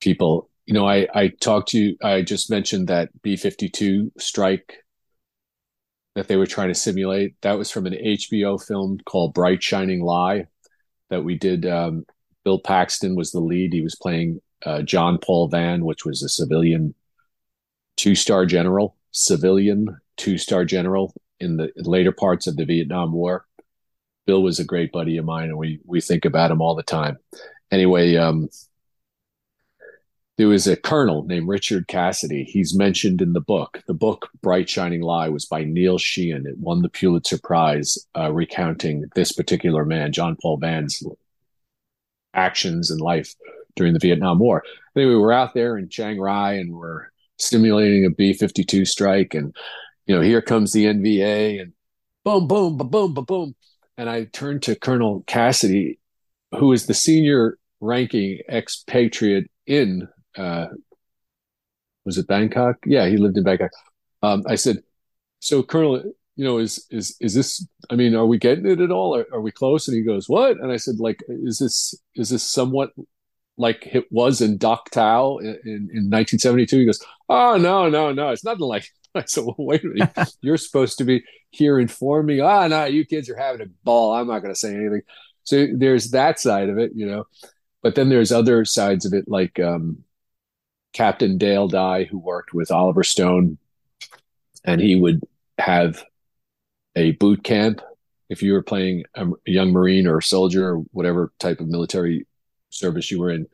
people. 0.00 0.48
You 0.66 0.74
know 0.74 0.86
i 0.86 1.08
i 1.14 1.28
talked 1.28 1.70
to 1.70 1.78
you 1.78 1.96
i 2.02 2.22
just 2.22 2.48
mentioned 2.48 2.86
that 2.88 3.10
b52 3.22 4.12
strike 4.18 4.79
that 6.14 6.28
they 6.28 6.36
were 6.36 6.46
trying 6.46 6.68
to 6.68 6.74
simulate. 6.74 7.40
That 7.42 7.58
was 7.58 7.70
from 7.70 7.86
an 7.86 7.94
HBO 7.94 8.64
film 8.64 8.98
called 9.04 9.34
Bright 9.34 9.62
Shining 9.62 10.02
Lie 10.02 10.46
that 11.08 11.24
we 11.24 11.36
did. 11.36 11.66
Um, 11.66 12.04
Bill 12.44 12.58
Paxton 12.58 13.14
was 13.14 13.32
the 13.32 13.40
lead. 13.40 13.72
He 13.72 13.82
was 13.82 13.94
playing 13.94 14.40
uh, 14.64 14.82
John 14.82 15.18
Paul 15.18 15.48
Vann, 15.48 15.84
which 15.84 16.04
was 16.04 16.22
a 16.22 16.28
civilian 16.28 16.94
two 17.96 18.14
star 18.14 18.46
general, 18.46 18.96
civilian 19.12 19.98
two 20.16 20.38
star 20.38 20.64
general 20.64 21.14
in 21.38 21.56
the 21.56 21.70
later 21.76 22.12
parts 22.12 22.46
of 22.46 22.56
the 22.56 22.64
Vietnam 22.64 23.12
War. 23.12 23.46
Bill 24.26 24.42
was 24.42 24.58
a 24.58 24.64
great 24.64 24.92
buddy 24.92 25.16
of 25.16 25.24
mine, 25.24 25.48
and 25.48 25.58
we 25.58 25.80
we 25.84 26.00
think 26.00 26.24
about 26.24 26.50
him 26.50 26.60
all 26.60 26.74
the 26.74 26.82
time. 26.82 27.18
Anyway, 27.70 28.16
um, 28.16 28.48
there 30.40 30.48
was 30.48 30.66
a 30.66 30.74
colonel 30.74 31.22
named 31.24 31.46
Richard 31.46 31.86
Cassidy. 31.86 32.44
He's 32.44 32.74
mentioned 32.74 33.20
in 33.20 33.34
the 33.34 33.42
book. 33.42 33.82
The 33.86 33.92
book 33.92 34.30
Bright 34.40 34.70
Shining 34.70 35.02
Lie 35.02 35.28
was 35.28 35.44
by 35.44 35.64
Neil 35.64 35.98
Sheehan. 35.98 36.46
It 36.46 36.56
won 36.56 36.80
the 36.80 36.88
Pulitzer 36.88 37.36
Prize, 37.36 37.98
uh, 38.16 38.32
recounting 38.32 39.04
this 39.14 39.32
particular 39.32 39.84
man, 39.84 40.14
John 40.14 40.38
Paul 40.40 40.56
Vann's 40.56 41.04
actions 42.32 42.90
and 42.90 43.02
life 43.02 43.34
during 43.76 43.92
the 43.92 43.98
Vietnam 43.98 44.38
War. 44.38 44.64
Anyway, 44.96 45.16
we're 45.16 45.30
out 45.30 45.52
there 45.52 45.76
in 45.76 45.90
Chiang 45.90 46.18
Rai 46.18 46.58
and 46.58 46.72
we're 46.72 47.08
simulating 47.38 48.06
a 48.06 48.10
B 48.10 48.32
52 48.32 48.86
strike. 48.86 49.34
And, 49.34 49.54
you 50.06 50.16
know, 50.16 50.22
here 50.22 50.40
comes 50.40 50.72
the 50.72 50.86
NVA 50.86 51.60
and 51.60 51.74
boom, 52.24 52.48
boom, 52.48 52.78
ba 52.78 52.84
boom, 52.84 53.12
ba 53.12 53.20
boom. 53.20 53.54
And 53.98 54.08
I 54.08 54.24
turned 54.24 54.62
to 54.62 54.74
Colonel 54.74 55.22
Cassidy, 55.26 55.98
who 56.58 56.72
is 56.72 56.86
the 56.86 56.94
senior 56.94 57.58
ranking 57.82 58.40
expatriate 58.48 59.50
in 59.66 60.08
uh, 60.36 60.66
was 62.04 62.18
it 62.18 62.26
Bangkok? 62.26 62.76
Yeah, 62.86 63.06
he 63.06 63.16
lived 63.16 63.36
in 63.36 63.44
Bangkok. 63.44 63.70
Um, 64.22 64.42
I 64.46 64.54
said, 64.54 64.82
so 65.40 65.62
Colonel, 65.62 66.02
you 66.36 66.44
know, 66.44 66.58
is 66.58 66.86
is 66.90 67.16
is 67.20 67.34
this? 67.34 67.66
I 67.90 67.96
mean, 67.96 68.14
are 68.14 68.26
we 68.26 68.38
getting 68.38 68.66
it 68.66 68.80
at 68.80 68.90
all? 68.90 69.16
Are, 69.16 69.26
are 69.32 69.40
we 69.40 69.50
close? 69.50 69.88
And 69.88 69.96
he 69.96 70.02
goes, 70.02 70.28
what? 70.28 70.58
And 70.58 70.72
I 70.72 70.76
said, 70.76 70.98
like, 70.98 71.22
is 71.28 71.58
this 71.58 71.94
is 72.14 72.30
this 72.30 72.42
somewhat 72.42 72.90
like 73.56 73.86
it 73.92 74.06
was 74.10 74.40
in 74.40 74.56
Dak 74.56 74.84
To 74.92 75.38
in, 75.40 75.48
in, 75.64 75.72
in 75.92 76.10
1972? 76.10 76.78
He 76.78 76.86
goes, 76.86 77.04
oh 77.28 77.56
no, 77.56 77.88
no, 77.88 78.12
no, 78.12 78.30
it's 78.30 78.44
nothing 78.44 78.60
like. 78.60 78.88
I 79.14 79.24
said, 79.24 79.42
well, 79.42 79.56
wait 79.58 79.82
a 79.82 79.88
minute, 79.88 80.34
you're 80.40 80.56
supposed 80.56 80.98
to 80.98 81.04
be 81.04 81.24
here 81.50 81.80
informing. 81.80 82.40
Ah, 82.40 82.62
oh, 82.62 82.68
no, 82.68 82.84
you 82.84 83.04
kids 83.04 83.28
are 83.28 83.36
having 83.36 83.60
a 83.60 83.70
ball. 83.82 84.14
I'm 84.14 84.28
not 84.28 84.38
going 84.38 84.54
to 84.54 84.58
say 84.58 84.72
anything. 84.72 85.02
So 85.42 85.66
there's 85.74 86.12
that 86.12 86.38
side 86.38 86.68
of 86.68 86.78
it, 86.78 86.92
you 86.94 87.06
know. 87.06 87.24
But 87.82 87.96
then 87.96 88.08
there's 88.08 88.30
other 88.30 88.64
sides 88.64 89.06
of 89.06 89.14
it, 89.14 89.24
like 89.26 89.58
um, 89.58 90.04
Captain 90.92 91.38
Dale 91.38 91.68
Dye, 91.68 92.04
who 92.04 92.18
worked 92.18 92.52
with 92.52 92.70
Oliver 92.70 93.04
Stone, 93.04 93.58
and 94.64 94.80
he 94.80 94.96
would 94.96 95.22
have 95.58 96.04
a 96.96 97.12
boot 97.12 97.44
camp 97.44 97.80
if 98.28 98.42
you 98.42 98.52
were 98.52 98.62
playing 98.62 99.04
a 99.14 99.26
young 99.46 99.72
Marine 99.72 100.06
or 100.06 100.18
a 100.18 100.22
soldier 100.22 100.74
or 100.74 100.76
whatever 100.92 101.32
type 101.38 101.60
of 101.60 101.68
military 101.68 102.26
service 102.70 103.10
you 103.10 103.20
were 103.20 103.30
in. 103.30 103.46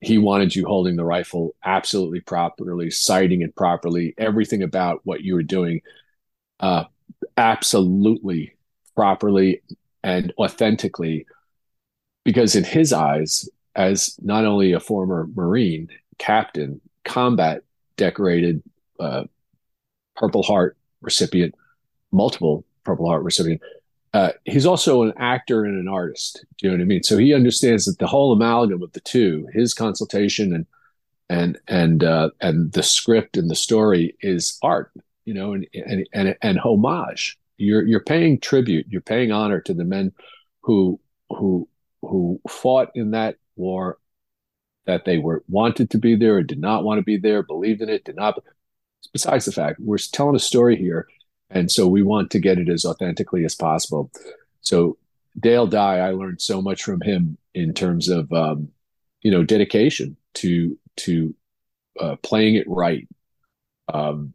He 0.00 0.18
wanted 0.18 0.54
you 0.54 0.66
holding 0.66 0.96
the 0.96 1.04
rifle 1.04 1.54
absolutely 1.64 2.20
properly, 2.20 2.90
sighting 2.90 3.42
it 3.42 3.54
properly, 3.56 4.14
everything 4.18 4.62
about 4.62 5.00
what 5.04 5.22
you 5.22 5.34
were 5.34 5.42
doing, 5.42 5.80
uh, 6.60 6.84
absolutely 7.36 8.56
properly 8.94 9.62
and 10.02 10.32
authentically. 10.38 11.26
Because 12.24 12.56
in 12.56 12.64
his 12.64 12.92
eyes, 12.92 13.48
as 13.74 14.18
not 14.22 14.44
only 14.44 14.72
a 14.72 14.80
former 14.80 15.28
Marine, 15.34 15.88
captain, 16.18 16.80
combat 17.04 17.62
decorated 17.96 18.62
uh, 19.00 19.24
Purple 20.16 20.42
Heart 20.42 20.76
recipient, 21.00 21.54
multiple 22.12 22.64
Purple 22.84 23.08
Heart 23.08 23.22
recipient. 23.22 23.60
Uh, 24.12 24.32
he's 24.44 24.64
also 24.64 25.02
an 25.02 25.12
actor 25.18 25.64
and 25.64 25.78
an 25.78 25.88
artist. 25.88 26.44
Do 26.58 26.66
you 26.66 26.70
know 26.70 26.78
what 26.78 26.82
I 26.82 26.86
mean? 26.86 27.02
So 27.02 27.18
he 27.18 27.34
understands 27.34 27.84
that 27.84 27.98
the 27.98 28.06
whole 28.06 28.32
amalgam 28.32 28.82
of 28.82 28.92
the 28.92 29.00
two, 29.00 29.46
his 29.52 29.74
consultation 29.74 30.54
and 30.54 30.66
and 31.28 31.58
and 31.68 32.04
uh, 32.04 32.30
and 32.40 32.72
the 32.72 32.82
script 32.82 33.36
and 33.36 33.50
the 33.50 33.56
story 33.56 34.16
is 34.20 34.58
art. 34.62 34.90
You 35.24 35.34
know, 35.34 35.52
and 35.52 35.66
and 35.74 36.06
and, 36.14 36.36
and 36.40 36.58
homage. 36.58 37.36
You're 37.58 37.84
you're 37.84 38.00
paying 38.00 38.40
tribute. 38.40 38.86
You're 38.88 39.00
paying 39.00 39.32
honor 39.32 39.60
to 39.62 39.74
the 39.74 39.84
men 39.84 40.12
who 40.62 41.00
who 41.30 41.68
who 42.00 42.40
fought 42.48 42.90
in 42.94 43.10
that 43.10 43.36
war 43.56 43.98
that 44.86 45.04
they 45.04 45.18
were 45.18 45.44
wanted 45.48 45.90
to 45.90 45.98
be 45.98 46.14
there 46.16 46.36
or 46.36 46.42
did 46.42 46.60
not 46.60 46.84
want 46.84 46.98
to 46.98 47.04
be 47.04 47.16
there, 47.16 47.42
believed 47.42 47.82
in 47.82 47.88
it, 47.88 48.04
did 48.04 48.16
not. 48.16 48.42
Besides 49.12 49.44
the 49.44 49.52
fact, 49.52 49.80
we're 49.80 49.98
telling 49.98 50.36
a 50.36 50.40
story 50.40 50.76
here, 50.76 51.06
and 51.50 51.70
so 51.70 51.86
we 51.86 52.02
want 52.02 52.30
to 52.30 52.38
get 52.38 52.58
it 52.58 52.68
as 52.68 52.84
authentically 52.84 53.44
as 53.44 53.54
possible. 53.54 54.10
So 54.60 54.96
Dale 55.38 55.66
Dye, 55.66 55.98
I 55.98 56.10
learned 56.12 56.40
so 56.40 56.62
much 56.62 56.82
from 56.82 57.00
him 57.00 57.36
in 57.54 57.74
terms 57.74 58.08
of 58.08 58.32
um, 58.32 58.68
you 59.22 59.30
know 59.30 59.44
dedication 59.44 60.16
to 60.34 60.78
to 60.96 61.34
uh, 62.00 62.16
playing 62.22 62.56
it 62.56 62.68
right, 62.68 63.06
um, 63.92 64.32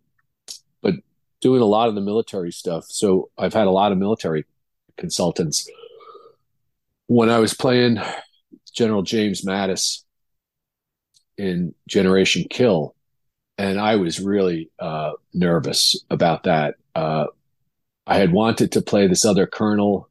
but 0.81 0.95
doing 1.39 1.61
a 1.61 1.65
lot 1.65 1.89
of 1.89 1.95
the 1.95 2.01
military 2.01 2.51
stuff. 2.51 2.85
So 2.87 3.29
I've 3.37 3.53
had 3.53 3.67
a 3.67 3.71
lot 3.71 3.91
of 3.91 3.97
military 3.97 4.45
consultants. 4.97 5.69
When 7.07 7.29
I 7.29 7.39
was 7.39 7.53
playing 7.53 7.99
General 8.73 9.01
James 9.01 9.43
Mattis 9.43 10.03
in 11.41 11.73
Generation 11.87 12.45
Kill, 12.51 12.93
and 13.57 13.79
I 13.79 13.95
was 13.95 14.19
really 14.19 14.69
uh, 14.79 15.13
nervous 15.33 15.99
about 16.11 16.43
that. 16.43 16.75
Uh, 16.93 17.25
I 18.05 18.17
had 18.17 18.31
wanted 18.31 18.71
to 18.73 18.81
play 18.81 19.07
this 19.07 19.25
other 19.25 19.47
colonel. 19.47 20.07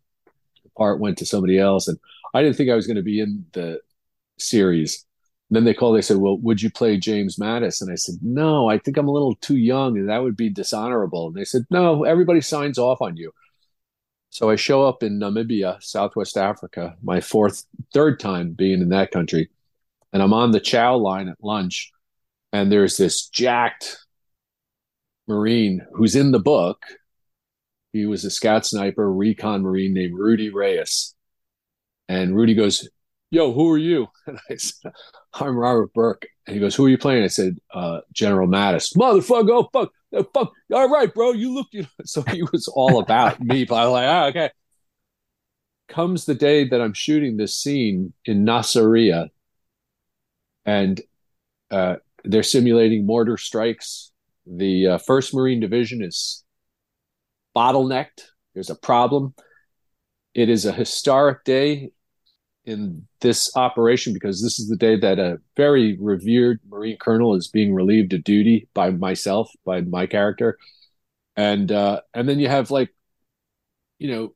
The 0.64 0.70
part 0.76 0.98
went 0.98 1.18
to 1.18 1.26
somebody 1.26 1.56
else, 1.56 1.86
and 1.86 2.00
I 2.34 2.42
didn't 2.42 2.56
think 2.56 2.68
I 2.68 2.74
was 2.74 2.88
going 2.88 2.96
to 2.96 3.02
be 3.02 3.20
in 3.20 3.46
the 3.52 3.78
series. 4.38 5.06
And 5.48 5.56
then 5.56 5.64
they 5.64 5.72
called. 5.72 5.96
They 5.96 6.02
said, 6.02 6.16
"Well, 6.16 6.36
would 6.38 6.62
you 6.62 6.70
play 6.70 6.96
James 6.96 7.36
Mattis?" 7.36 7.80
And 7.80 7.92
I 7.92 7.94
said, 7.94 8.16
"No, 8.22 8.68
I 8.68 8.78
think 8.78 8.96
I'm 8.96 9.08
a 9.08 9.12
little 9.12 9.36
too 9.36 9.56
young, 9.56 9.96
and 9.96 10.08
that 10.08 10.24
would 10.24 10.36
be 10.36 10.50
dishonorable." 10.50 11.28
And 11.28 11.36
they 11.36 11.44
said, 11.44 11.62
"No, 11.70 12.02
everybody 12.02 12.40
signs 12.40 12.76
off 12.76 13.00
on 13.00 13.16
you." 13.16 13.30
So 14.30 14.50
I 14.50 14.56
show 14.56 14.84
up 14.84 15.04
in 15.04 15.20
Namibia, 15.20 15.80
Southwest 15.80 16.36
Africa, 16.36 16.96
my 17.02 17.20
fourth, 17.20 17.66
third 17.94 18.18
time 18.18 18.50
being 18.52 18.80
in 18.80 18.88
that 18.88 19.12
country 19.12 19.48
and 20.12 20.22
I'm 20.22 20.32
on 20.32 20.50
the 20.50 20.60
chow 20.60 20.96
line 20.96 21.28
at 21.28 21.42
lunch, 21.42 21.90
and 22.52 22.70
there's 22.70 22.96
this 22.96 23.28
jacked 23.28 23.98
Marine 25.28 25.86
who's 25.92 26.16
in 26.16 26.32
the 26.32 26.38
book. 26.40 26.82
He 27.92 28.06
was 28.06 28.24
a 28.24 28.30
scout 28.30 28.66
sniper, 28.66 29.12
recon 29.12 29.62
Marine 29.62 29.94
named 29.94 30.14
Rudy 30.18 30.50
Reyes. 30.50 31.14
And 32.08 32.34
Rudy 32.36 32.54
goes, 32.54 32.88
Yo, 33.32 33.52
who 33.52 33.70
are 33.70 33.78
you? 33.78 34.08
And 34.26 34.38
I 34.50 34.56
said, 34.56 34.92
I'm 35.34 35.56
Robert 35.56 35.92
Burke. 35.92 36.26
and 36.46 36.54
he 36.54 36.60
goes, 36.60 36.74
"Who 36.74 36.86
are 36.86 36.88
you 36.88 36.98
playing?" 36.98 37.22
I 37.22 37.28
said, 37.28 37.56
uh, 37.72 38.00
"General 38.12 38.48
Mattis." 38.48 38.96
Motherfucker! 38.96 39.50
Oh 39.50 39.68
fuck! 39.72 39.92
Oh, 40.12 40.26
fuck! 40.34 40.52
All 40.72 40.88
right, 40.88 41.12
bro. 41.14 41.30
You 41.32 41.54
look. 41.54 41.68
You 41.70 41.82
know. 41.82 41.88
So 42.04 42.22
he 42.22 42.42
was 42.42 42.66
all 42.66 42.98
about 43.00 43.40
me. 43.40 43.64
But 43.64 43.76
I 43.76 43.84
was 43.84 43.92
like, 43.92 44.08
ah, 44.08 44.24
okay. 44.26 44.50
Comes 45.88 46.24
the 46.24 46.34
day 46.34 46.68
that 46.68 46.80
I'm 46.80 46.92
shooting 46.92 47.36
this 47.36 47.56
scene 47.56 48.12
in 48.24 48.44
Nasiriyah, 48.44 49.28
and 50.70 51.00
uh, 51.72 51.96
they're 52.22 52.44
simulating 52.44 53.04
mortar 53.04 53.36
strikes. 53.36 54.12
The 54.46 54.86
uh, 54.86 54.98
First 54.98 55.34
Marine 55.34 55.58
Division 55.58 56.00
is 56.00 56.44
bottlenecked. 57.56 58.22
There's 58.54 58.70
a 58.70 58.76
problem. 58.76 59.34
It 60.32 60.48
is 60.48 60.64
a 60.64 60.72
historic 60.72 61.42
day 61.42 61.90
in 62.64 63.08
this 63.20 63.50
operation 63.56 64.12
because 64.14 64.40
this 64.40 64.60
is 64.60 64.68
the 64.68 64.76
day 64.76 64.96
that 64.96 65.18
a 65.18 65.40
very 65.56 65.96
revered 65.98 66.60
Marine 66.68 66.98
colonel 67.00 67.34
is 67.34 67.48
being 67.48 67.74
relieved 67.74 68.12
of 68.12 68.22
duty 68.22 68.68
by 68.72 68.90
myself, 68.90 69.50
by 69.64 69.80
my 69.80 70.06
character, 70.06 70.56
and 71.34 71.72
uh, 71.72 72.00
and 72.14 72.28
then 72.28 72.38
you 72.38 72.46
have 72.46 72.70
like, 72.70 72.94
you 73.98 74.08
know, 74.12 74.34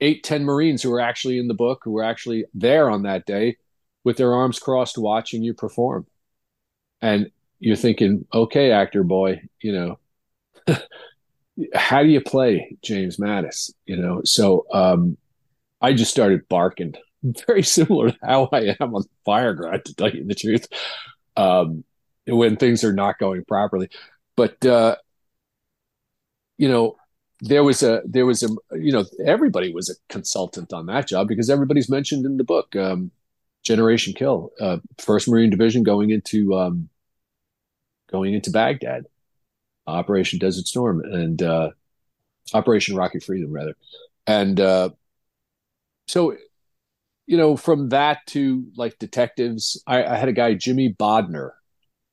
eight 0.00 0.24
ten 0.24 0.44
Marines 0.44 0.82
who 0.82 0.92
are 0.92 1.00
actually 1.00 1.38
in 1.38 1.46
the 1.46 1.54
book 1.54 1.82
who 1.84 1.92
were 1.92 2.02
actually 2.02 2.46
there 2.52 2.90
on 2.90 3.02
that 3.02 3.26
day, 3.26 3.56
with 4.04 4.16
their 4.16 4.34
arms 4.34 4.58
crossed, 4.58 4.98
watching 4.98 5.42
you 5.42 5.54
perform, 5.54 6.06
and 7.00 7.30
you're 7.60 7.76
thinking, 7.76 8.26
okay, 8.32 8.72
actor 8.72 9.04
boy, 9.04 9.42
you 9.60 9.72
know. 9.72 9.98
how 11.74 12.02
do 12.02 12.08
you 12.08 12.20
play 12.20 12.76
James 12.82 13.18
Mattis? 13.18 13.72
You 13.86 13.96
know, 13.96 14.22
so 14.24 14.66
um, 14.72 15.16
I 15.80 15.92
just 15.92 16.10
started 16.10 16.48
barking 16.48 16.94
very 17.46 17.62
similar 17.62 18.10
to 18.10 18.18
how 18.22 18.48
I 18.52 18.76
am 18.80 18.94
on 18.94 19.04
fire. 19.24 19.54
Fireground, 19.54 19.84
to 19.84 19.94
tell 19.94 20.10
you 20.10 20.24
the 20.24 20.34
truth, 20.34 20.66
um, 21.36 21.84
when 22.26 22.56
things 22.56 22.84
are 22.84 22.92
not 22.92 23.18
going 23.18 23.44
properly. 23.44 23.88
But 24.36 24.64
uh, 24.64 24.96
you 26.58 26.68
know, 26.68 26.96
there 27.40 27.64
was 27.64 27.82
a 27.82 28.02
there 28.04 28.26
was 28.26 28.42
a 28.42 28.48
you 28.76 28.92
know 28.92 29.04
everybody 29.24 29.72
was 29.72 29.90
a 29.90 30.12
consultant 30.12 30.72
on 30.72 30.86
that 30.86 31.08
job 31.08 31.28
because 31.28 31.50
everybody's 31.50 31.90
mentioned 31.90 32.24
in 32.24 32.36
the 32.36 32.44
book. 32.44 32.74
Um, 32.76 33.10
Generation 33.62 34.12
Kill, 34.14 34.50
uh, 34.60 34.78
First 34.98 35.28
Marine 35.28 35.50
Division 35.50 35.82
going 35.82 36.10
into 36.10 36.54
um, 36.54 36.88
going 38.10 38.34
into 38.34 38.50
Baghdad, 38.50 39.06
Operation 39.86 40.38
Desert 40.38 40.66
Storm, 40.66 41.02
and 41.04 41.42
uh, 41.42 41.70
Operation 42.54 42.94
Iraqi 42.94 43.20
Freedom, 43.20 43.52
rather, 43.52 43.74
and 44.26 44.60
uh, 44.60 44.90
so 46.08 46.36
you 47.26 47.36
know, 47.36 47.56
from 47.56 47.90
that 47.90 48.18
to 48.26 48.66
like 48.76 48.98
detectives, 48.98 49.82
I, 49.86 50.04
I 50.04 50.16
had 50.16 50.28
a 50.28 50.32
guy, 50.32 50.54
Jimmy 50.54 50.92
Bodner. 50.92 51.50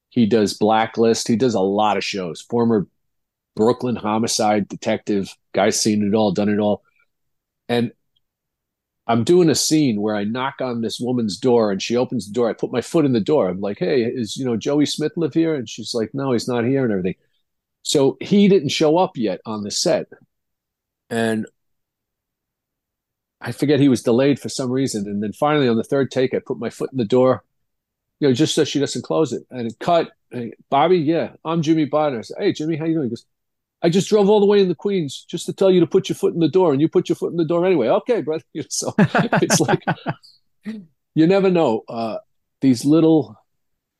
He 0.09 0.25
does 0.25 0.53
Blacklist. 0.53 1.27
He 1.27 1.35
does 1.35 1.55
a 1.55 1.59
lot 1.59 1.97
of 1.97 2.03
shows. 2.03 2.41
Former 2.41 2.87
Brooklyn 3.55 3.95
homicide 3.95 4.67
detective, 4.67 5.35
guy's 5.53 5.79
seen 5.79 6.07
it 6.07 6.15
all, 6.15 6.31
done 6.31 6.49
it 6.49 6.59
all. 6.59 6.83
And 7.67 7.91
I'm 9.09 9.23
doing 9.23 9.49
a 9.49 9.55
scene 9.55 10.01
where 10.01 10.15
I 10.15 10.23
knock 10.23 10.61
on 10.61 10.81
this 10.81 10.99
woman's 10.99 11.35
door 11.35 11.71
and 11.71 11.81
she 11.81 11.97
opens 11.97 12.27
the 12.27 12.33
door. 12.33 12.47
I 12.47 12.53
put 12.53 12.71
my 12.71 12.81
foot 12.81 13.05
in 13.05 13.13
the 13.13 13.19
door. 13.19 13.49
I'm 13.49 13.59
like, 13.59 13.79
hey, 13.79 14.03
is 14.03 14.37
you 14.37 14.45
know 14.45 14.55
Joey 14.55 14.85
Smith 14.85 15.13
live 15.17 15.33
here? 15.33 15.55
And 15.55 15.67
she's 15.67 15.95
like, 15.95 16.11
no, 16.13 16.31
he's 16.31 16.47
not 16.47 16.63
here 16.63 16.83
and 16.83 16.91
everything. 16.91 17.15
So 17.81 18.17
he 18.21 18.47
didn't 18.47 18.69
show 18.69 18.99
up 18.99 19.17
yet 19.17 19.41
on 19.47 19.63
the 19.63 19.71
set. 19.71 20.05
And 21.09 21.47
I 23.41 23.51
forget 23.51 23.79
he 23.79 23.89
was 23.89 24.03
delayed 24.03 24.39
for 24.39 24.47
some 24.49 24.69
reason. 24.69 25.07
And 25.07 25.23
then 25.23 25.33
finally 25.33 25.67
on 25.67 25.77
the 25.77 25.83
third 25.83 26.11
take, 26.11 26.35
I 26.35 26.39
put 26.39 26.59
my 26.59 26.69
foot 26.69 26.91
in 26.91 26.99
the 26.99 27.03
door, 27.05 27.43
you 28.19 28.27
know, 28.27 28.33
just 28.33 28.53
so 28.53 28.63
she 28.63 28.79
doesn't 28.79 29.01
close 29.01 29.33
it. 29.33 29.43
And 29.49 29.71
it 29.71 29.79
cut. 29.79 30.11
Hey, 30.29 30.53
Bobby, 30.69 30.97
yeah, 30.97 31.31
I'm 31.43 31.63
Jimmy 31.63 31.87
Bodner. 31.87 32.19
I 32.19 32.21
said, 32.21 32.37
hey, 32.39 32.53
Jimmy, 32.53 32.75
how 32.75 32.85
you 32.85 32.93
doing? 32.93 33.05
He 33.05 33.09
goes, 33.09 33.25
I 33.81 33.89
just 33.89 34.09
drove 34.09 34.29
all 34.29 34.39
the 34.39 34.45
way 34.45 34.61
in 34.61 34.67
the 34.67 34.75
Queens 34.75 35.25
just 35.29 35.45
to 35.45 35.53
tell 35.53 35.71
you 35.71 35.79
to 35.79 35.87
put 35.87 36.09
your 36.09 36.15
foot 36.15 36.33
in 36.33 36.39
the 36.39 36.49
door, 36.49 36.71
and 36.71 36.81
you 36.81 36.89
put 36.89 37.07
your 37.07 37.15
foot 37.15 37.31
in 37.31 37.37
the 37.37 37.45
door 37.45 37.65
anyway. 37.65 37.87
Okay, 37.87 38.21
brother. 38.21 38.43
So 38.69 38.93
it's 38.97 39.59
like 39.59 39.83
you 41.15 41.27
never 41.27 41.49
know. 41.49 41.83
Uh, 41.87 42.17
these 42.61 42.83
little 42.83 43.37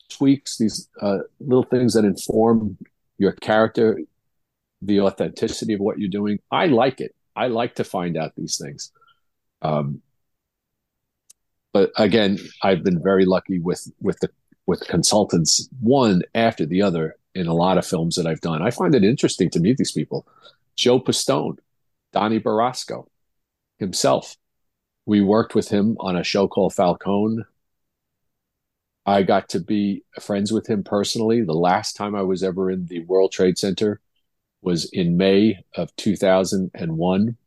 tweaks, 0.10 0.58
these 0.58 0.90
uh, 1.02 1.20
little 1.40 1.64
things 1.64 1.94
that 1.94 2.04
inform 2.04 2.78
your 3.18 3.32
character, 3.34 4.00
the 4.82 5.00
authenticity 5.02 5.74
of 5.74 5.80
what 5.80 6.00
you're 6.00 6.10
doing. 6.10 6.40
I 6.52 6.66
like 6.66 7.00
it. 7.00 7.16
I 7.36 7.48
like 7.48 7.76
to 7.76 7.84
find 7.84 8.18
out 8.18 8.34
these 8.36 8.58
things. 8.58 8.92
Um, 9.62 10.02
but 11.72 11.92
again, 11.98 12.38
I've 12.64 12.84
been 12.84 13.02
very 13.02 13.26
lucky 13.26 13.60
with 13.60 13.90
with 14.02 14.20
the 14.20 14.30
with 14.66 14.82
consultants, 14.88 15.68
one 15.82 16.22
after 16.36 16.66
the 16.66 16.82
other, 16.82 17.16
in 17.36 17.48
a 17.48 17.54
lot 17.54 17.78
of 17.78 17.86
films 17.86 18.16
that 18.16 18.26
I've 18.28 18.42
done. 18.42 18.62
I 18.62 18.72
find 18.72 18.96
it 18.96 19.04
interesting 19.04 19.50
to 19.52 19.60
meet 19.60 19.78
these 19.78 19.92
people. 19.92 20.28
Joe 20.76 21.00
Pistone, 21.00 21.58
Donnie 22.14 22.40
Brasco, 22.40 23.08
himself. 23.78 24.38
We 25.06 25.22
worked 25.22 25.56
with 25.56 25.70
him 25.70 25.98
on 26.00 26.16
a 26.16 26.24
show 26.24 26.48
called 26.48 26.74
Falcone. 26.74 27.44
I 29.06 29.24
got 29.24 29.50
to 29.50 29.60
be 29.60 30.04
friends 30.20 30.52
with 30.52 30.68
him 30.68 30.84
personally. 30.84 31.42
The 31.42 31.54
last 31.54 31.96
time 31.96 32.16
I 32.16 32.22
was 32.22 32.44
ever 32.44 32.70
in 32.70 32.86
the 32.86 33.00
World 33.06 33.32
Trade 33.32 33.58
Center 33.58 34.00
was 34.62 34.86
in 34.92 35.18
May 35.18 35.64
of 35.76 35.96
2001 35.96 37.38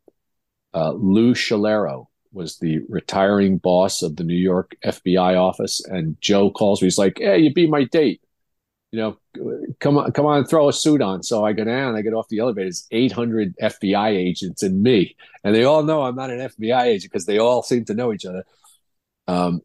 uh, 0.75 0.93
Lou 0.93 1.35
Schiliro 1.35 2.07
was 2.33 2.59
the 2.59 2.81
retiring 2.89 3.59
boss 3.59 4.03
of 4.03 4.17
the 4.17 4.25
New 4.25 4.35
York 4.35 4.75
FBI 4.85 5.39
office, 5.39 5.85
and 5.85 6.17
Joe 6.21 6.51
calls 6.51 6.81
me. 6.81 6.87
He's 6.87 6.99
like, 6.99 7.19
"Hey, 7.19 7.39
you 7.41 7.53
be 7.53 7.67
my 7.67 7.85
date. 7.85 8.23
You 8.93 9.01
know, 9.01 9.73
come 9.81 9.97
on, 9.97 10.13
come 10.13 10.27
on, 10.27 10.45
throw 10.45 10.69
a 10.69 10.73
suit 10.73 11.03
on." 11.03 11.23
So 11.23 11.45
I 11.45 11.53
go 11.53 11.65
down. 11.65 11.97
I 11.97 12.03
get 12.03 12.15
off 12.15 12.29
the 12.29 12.39
elevator. 12.39 12.69
It's 12.69 12.87
800 12.91 13.57
FBI 13.57 14.11
agents 14.11 14.63
and 14.63 14.83
me, 14.83 15.17
and 15.43 15.55
they 15.55 15.65
all 15.65 15.83
know 15.83 16.03
I'm 16.03 16.15
not 16.15 16.31
an 16.31 16.41
FBI 16.41 16.83
agent 16.83 17.11
because 17.13 17.27
they 17.27 17.39
all 17.39 17.63
seem 17.63 17.85
to 17.87 17.95
know 17.95 18.13
each 18.13 18.27
other. 18.27 18.45
Um, 19.27 19.63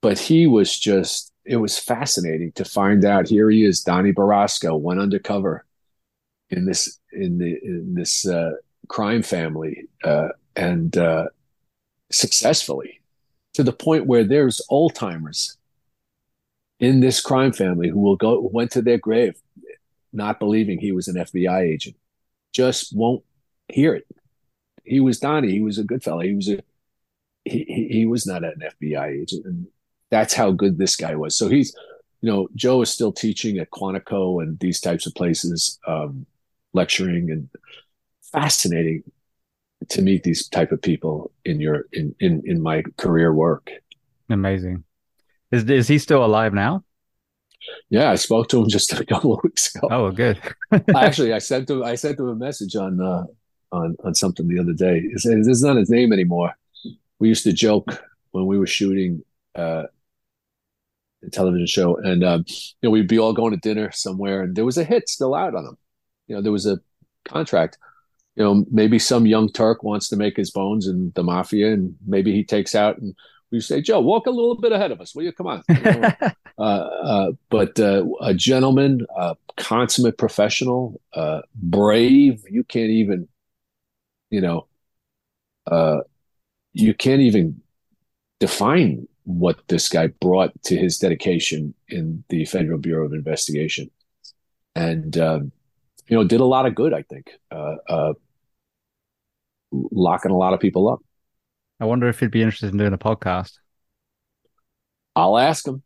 but 0.00 0.18
he 0.18 0.46
was 0.46 0.76
just. 0.78 1.32
It 1.44 1.56
was 1.58 1.78
fascinating 1.78 2.50
to 2.52 2.64
find 2.64 3.04
out. 3.04 3.28
Here 3.28 3.48
he 3.48 3.64
is, 3.64 3.82
Donnie 3.82 4.12
Brasco, 4.12 4.76
went 4.76 5.00
undercover 5.00 5.64
in 6.50 6.64
this 6.64 6.98
in 7.12 7.38
the 7.38 7.58
in 7.62 7.94
this 7.94 8.26
uh, 8.26 8.52
crime 8.88 9.22
family 9.22 9.88
uh, 10.04 10.28
and 10.54 10.96
uh, 10.96 11.26
successfully 12.10 13.00
to 13.54 13.62
the 13.62 13.72
point 13.72 14.06
where 14.06 14.24
there's 14.24 14.60
old 14.68 14.94
timers 14.94 15.56
in 16.78 17.00
this 17.00 17.20
crime 17.20 17.52
family 17.52 17.88
who 17.88 18.00
will 18.00 18.16
go 18.16 18.40
went 18.52 18.70
to 18.72 18.82
their 18.82 18.98
grave 18.98 19.36
not 20.16 20.40
believing 20.40 20.78
he 20.78 20.92
was 20.92 21.08
an 21.08 21.16
FBI 21.16 21.60
agent, 21.60 21.96
just 22.52 22.96
won't 22.96 23.22
hear 23.68 23.94
it. 23.94 24.06
He 24.82 25.00
was 25.00 25.20
Donnie. 25.20 25.52
He 25.52 25.60
was 25.60 25.78
a 25.78 25.84
good 25.84 26.02
fellow. 26.02 26.22
He 26.22 26.34
was 26.34 26.48
a 26.48 26.60
he, 27.44 27.88
he 27.90 28.06
was 28.06 28.26
not 28.26 28.42
an 28.42 28.60
FBI 28.80 29.22
agent, 29.22 29.44
and 29.44 29.66
that's 30.10 30.34
how 30.34 30.50
good 30.50 30.78
this 30.78 30.96
guy 30.96 31.14
was. 31.14 31.36
So 31.36 31.48
he's, 31.48 31.76
you 32.20 32.30
know, 32.30 32.48
Joe 32.56 32.82
is 32.82 32.90
still 32.90 33.12
teaching 33.12 33.58
at 33.58 33.70
Quantico 33.70 34.42
and 34.42 34.58
these 34.58 34.80
types 34.80 35.06
of 35.06 35.14
places, 35.14 35.78
um, 35.86 36.26
lecturing 36.72 37.30
and 37.30 37.48
fascinating 38.32 39.04
to 39.90 40.02
meet 40.02 40.24
these 40.24 40.48
type 40.48 40.72
of 40.72 40.82
people 40.82 41.30
in 41.44 41.60
your 41.60 41.84
in 41.92 42.14
in 42.20 42.42
in 42.46 42.60
my 42.60 42.82
career 42.96 43.32
work. 43.32 43.70
Amazing. 44.28 44.82
Is 45.56 45.70
is 45.70 45.88
he 45.88 45.98
still 45.98 46.24
alive 46.24 46.52
now? 46.52 46.84
Yeah, 47.88 48.10
I 48.10 48.16
spoke 48.16 48.48
to 48.48 48.62
him 48.62 48.68
just 48.76 48.92
a 48.92 49.04
couple 49.04 49.34
of 49.34 49.40
weeks 49.42 49.74
ago. 49.74 49.88
Oh, 49.90 50.10
good. 50.10 50.40
Actually, 50.94 51.32
I 51.32 51.38
sent 51.38 51.70
him 51.70 51.82
I 51.82 51.94
sent 51.94 52.18
him 52.18 52.28
a 52.28 52.34
message 52.34 52.76
on 52.76 53.00
uh, 53.00 53.24
on 53.72 53.96
on 54.04 54.14
something 54.14 54.46
the 54.48 54.60
other 54.60 54.72
day. 54.72 55.08
This 55.12 55.26
is 55.26 55.62
not 55.62 55.76
his 55.76 55.90
name 55.90 56.12
anymore. 56.12 56.52
We 57.18 57.28
used 57.28 57.44
to 57.44 57.52
joke 57.52 58.04
when 58.32 58.46
we 58.46 58.58
were 58.58 58.66
shooting 58.66 59.22
uh, 59.54 59.84
a 61.24 61.30
television 61.30 61.66
show, 61.66 61.96
and 61.96 62.22
um, 62.22 62.44
you 62.46 62.88
know 62.88 62.90
we'd 62.90 63.08
be 63.08 63.18
all 63.18 63.32
going 63.32 63.52
to 63.52 63.68
dinner 63.68 63.90
somewhere, 63.92 64.42
and 64.42 64.54
there 64.54 64.66
was 64.66 64.78
a 64.78 64.84
hit 64.84 65.08
still 65.08 65.34
out 65.34 65.54
on 65.54 65.64
him. 65.64 65.78
You 66.28 66.36
know, 66.36 66.42
there 66.42 66.52
was 66.52 66.66
a 66.66 66.78
contract 67.24 67.78
you 68.36 68.44
know, 68.44 68.66
maybe 68.70 68.98
some 68.98 69.26
young 69.26 69.48
Turk 69.48 69.82
wants 69.82 70.08
to 70.08 70.16
make 70.16 70.36
his 70.36 70.50
bones 70.50 70.86
in 70.86 71.10
the 71.14 71.22
mafia, 71.22 71.72
and 71.72 71.96
maybe 72.06 72.32
he 72.32 72.44
takes 72.44 72.74
out 72.74 72.98
and 72.98 73.14
we 73.56 73.60
say, 73.60 73.80
Joe, 73.80 74.00
walk 74.00 74.26
a 74.26 74.30
little 74.30 74.54
bit 74.56 74.72
ahead 74.72 74.92
of 74.92 75.00
us, 75.00 75.14
will 75.14 75.24
you? 75.24 75.32
Come 75.32 75.46
on. 75.46 75.62
You 75.68 75.80
know, 75.82 76.12
uh, 76.58 76.60
uh, 76.60 77.32
but 77.50 77.78
uh, 77.78 78.04
a 78.20 78.34
gentleman, 78.34 79.06
a 79.16 79.36
consummate 79.56 80.18
professional, 80.18 81.00
uh, 81.14 81.42
brave. 81.54 82.44
You 82.48 82.64
can't 82.64 82.90
even, 82.90 83.28
you 84.30 84.40
know, 84.40 84.66
uh, 85.66 86.00
you 86.72 86.94
can't 86.94 87.22
even 87.22 87.60
define 88.40 89.08
what 89.24 89.58
this 89.68 89.88
guy 89.88 90.08
brought 90.08 90.52
to 90.64 90.76
his 90.76 90.98
dedication 90.98 91.74
in 91.88 92.22
the 92.28 92.44
Federal 92.44 92.78
Bureau 92.78 93.06
of 93.06 93.12
Investigation, 93.12 93.90
and 94.74 95.18
um, 95.18 95.52
you 96.06 96.16
know, 96.16 96.24
did 96.24 96.40
a 96.40 96.44
lot 96.44 96.66
of 96.66 96.74
good. 96.74 96.92
I 96.92 97.02
think 97.02 97.32
uh, 97.50 98.12
locking 99.72 100.30
a 100.30 100.36
lot 100.36 100.54
of 100.54 100.60
people 100.60 100.88
up. 100.88 101.00
I 101.80 101.84
wonder 101.84 102.08
if 102.08 102.20
he'd 102.20 102.30
be 102.30 102.42
interested 102.42 102.70
in 102.70 102.78
doing 102.78 102.92
a 102.92 102.98
podcast. 102.98 103.52
I'll 105.14 105.38
ask 105.38 105.66
him. 105.66 105.82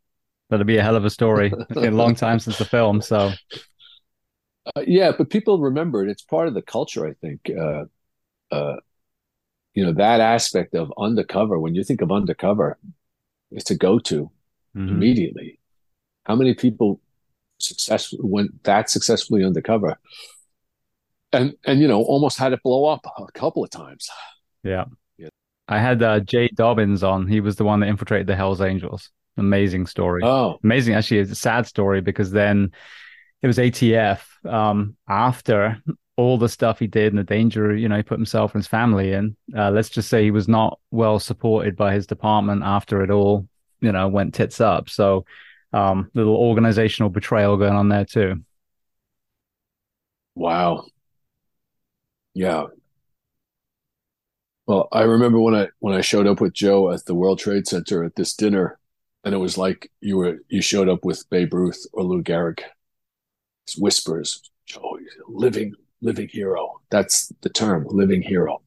That'd 0.49 0.67
be 0.67 0.77
a 0.77 0.83
hell 0.83 0.95
of 0.95 1.05
a 1.05 1.09
story. 1.09 1.53
It's 1.69 1.79
been 1.79 1.93
a 1.93 1.97
long 1.97 2.15
time 2.15 2.39
since 2.39 2.57
the 2.57 2.65
film, 2.65 3.01
so 3.01 3.31
uh, 4.75 4.83
yeah, 4.85 5.11
but 5.17 5.29
people 5.29 5.59
remember 5.59 6.03
it. 6.03 6.09
It's 6.09 6.21
part 6.21 6.47
of 6.47 6.53
the 6.53 6.61
culture, 6.61 7.07
I 7.07 7.13
think. 7.13 7.49
Uh, 7.49 7.85
uh, 8.53 8.75
you 9.73 9.85
know 9.85 9.93
that 9.93 10.19
aspect 10.19 10.75
of 10.75 10.93
undercover. 10.97 11.59
When 11.59 11.75
you 11.75 11.83
think 11.83 12.01
of 12.01 12.11
undercover, 12.11 12.77
it's 13.49 13.71
a 13.71 13.77
go-to 13.77 14.29
mm-hmm. 14.75 14.89
immediately. 14.89 15.59
How 16.25 16.35
many 16.35 16.53
people 16.53 16.99
successfully 17.59 18.21
went 18.23 18.63
that 18.63 18.89
successfully 18.89 19.43
undercover? 19.43 19.97
And 21.31 21.55
and 21.65 21.79
you 21.79 21.87
know 21.87 22.01
almost 22.01 22.37
had 22.37 22.53
it 22.53 22.61
blow 22.63 22.85
up 22.85 23.05
a 23.05 23.31
couple 23.31 23.63
of 23.63 23.69
times. 23.69 24.09
Yeah. 24.63 24.85
I 25.71 25.79
had 25.79 26.03
uh, 26.03 26.19
Jay 26.19 26.49
Dobyns 26.49 27.01
on. 27.01 27.27
He 27.27 27.39
was 27.39 27.55
the 27.55 27.63
one 27.63 27.79
that 27.79 27.87
infiltrated 27.87 28.27
the 28.27 28.35
Hell's 28.35 28.61
Angels. 28.61 29.09
Amazing 29.37 29.87
story. 29.87 30.21
Oh, 30.23 30.59
amazing. 30.63 30.95
Actually, 30.95 31.19
it's 31.19 31.31
a 31.31 31.35
sad 31.35 31.65
story 31.65 32.01
because 32.01 32.31
then 32.31 32.71
it 33.41 33.47
was 33.47 33.57
ATF 33.57 34.21
um, 34.45 34.97
after 35.07 35.81
all 36.17 36.37
the 36.37 36.49
stuff 36.49 36.77
he 36.77 36.87
did 36.87 37.13
and 37.13 37.17
the 37.17 37.23
danger, 37.23 37.73
you 37.73 37.87
know, 37.87 37.95
he 37.95 38.03
put 38.03 38.19
himself 38.19 38.53
and 38.53 38.59
his 38.61 38.67
family 38.67 39.13
in. 39.13 39.35
Uh, 39.57 39.71
let's 39.71 39.89
just 39.89 40.09
say 40.09 40.23
he 40.23 40.31
was 40.31 40.47
not 40.47 40.77
well 40.91 41.19
supported 41.19 41.75
by 41.77 41.93
his 41.93 42.05
department 42.05 42.63
after 42.63 43.01
it 43.01 43.09
all, 43.09 43.47
you 43.79 43.91
know, 43.91 44.07
went 44.09 44.33
tits 44.33 44.59
up. 44.59 44.89
So, 44.89 45.25
um, 45.73 46.11
little 46.13 46.35
organizational 46.35 47.09
betrayal 47.09 47.55
going 47.55 47.73
on 47.73 47.87
there 47.87 48.05
too. 48.05 48.43
Wow. 50.35 50.85
Yeah. 52.33 52.65
Well, 54.71 54.87
I 54.93 55.01
remember 55.01 55.37
when 55.37 55.53
I 55.53 55.67
when 55.79 55.93
I 55.93 55.99
showed 55.99 56.27
up 56.27 56.39
with 56.39 56.53
Joe 56.53 56.93
at 56.93 57.03
the 57.03 57.13
World 57.13 57.39
Trade 57.39 57.67
Center 57.67 58.05
at 58.05 58.15
this 58.15 58.33
dinner, 58.33 58.79
and 59.25 59.35
it 59.35 59.37
was 59.37 59.57
like 59.57 59.91
you 59.99 60.15
were 60.15 60.37
you 60.47 60.61
showed 60.61 60.87
up 60.87 61.03
with 61.03 61.29
Babe 61.29 61.53
Ruth 61.53 61.85
or 61.91 62.05
Lou 62.05 62.23
Gehrig. 62.23 62.61
It's 63.65 63.77
whispers, 63.77 64.49
Joe, 64.65 64.97
living 65.27 65.73
living 66.01 66.29
hero. 66.29 66.79
That's 66.89 67.33
the 67.41 67.49
term, 67.49 67.85
living 67.89 68.21
hero, 68.21 68.61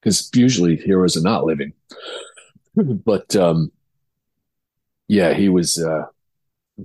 because 0.00 0.28
usually 0.34 0.74
heroes 0.74 1.16
are 1.16 1.22
not 1.22 1.44
living. 1.44 1.74
but 2.74 3.36
um, 3.36 3.70
yeah, 5.06 5.32
he 5.32 5.48
was 5.48 5.78
uh, 5.78 6.06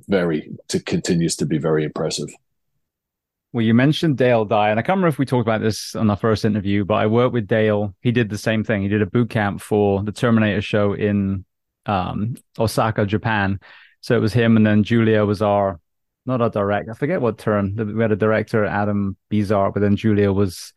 very 0.08 0.52
to 0.68 0.80
continues 0.80 1.36
to 1.38 1.48
be 1.48 1.58
very 1.58 1.84
impressive. 1.84 2.30
Well, 3.54 3.66
you 3.66 3.74
mentioned 3.74 4.18
Dale 4.18 4.46
Dye, 4.46 4.70
and 4.70 4.80
I 4.80 4.84
can't 4.84 4.96
remember 4.96 5.10
if 5.10 5.20
we 5.20 5.26
talked 5.26 5.46
about 5.46 5.62
this 5.62 5.94
on 5.94 6.10
our 6.10 6.16
first 6.16 6.46
interview, 6.46 6.86
but 6.86 6.96
I 6.96 7.08
worked 7.08 7.34
with 7.34 7.48
Dale. 7.48 7.94
He 8.02 8.12
did 8.12 8.30
the 8.30 8.38
same 8.38 8.64
thing. 8.64 8.82
He 8.82 8.88
did 8.88 9.02
a 9.02 9.06
boot 9.06 9.30
camp 9.30 9.60
for 9.60 10.02
the 10.04 10.14
Terminator 10.14 10.62
show 10.62 10.94
in 10.94 11.44
um, 11.86 12.36
Osaka, 12.58 13.06
Japan. 13.06 13.60
So 14.00 14.16
it 14.16 14.22
was 14.22 14.32
him, 14.32 14.56
and 14.56 14.66
then 14.66 14.84
Julia 14.84 15.26
was 15.26 15.42
our 15.42 15.80
not 16.26 16.42
our 16.42 16.50
director. 16.50 16.92
I 16.92 16.96
forget 16.96 17.20
what 17.20 17.40
term. 17.40 17.76
We 17.76 18.02
had 18.02 18.12
a 18.12 18.16
director, 18.16 18.64
Adam 18.64 19.18
Bizar, 19.30 19.74
but 19.74 19.82
then 19.82 19.96
Julia 19.98 20.32
was 20.32 20.72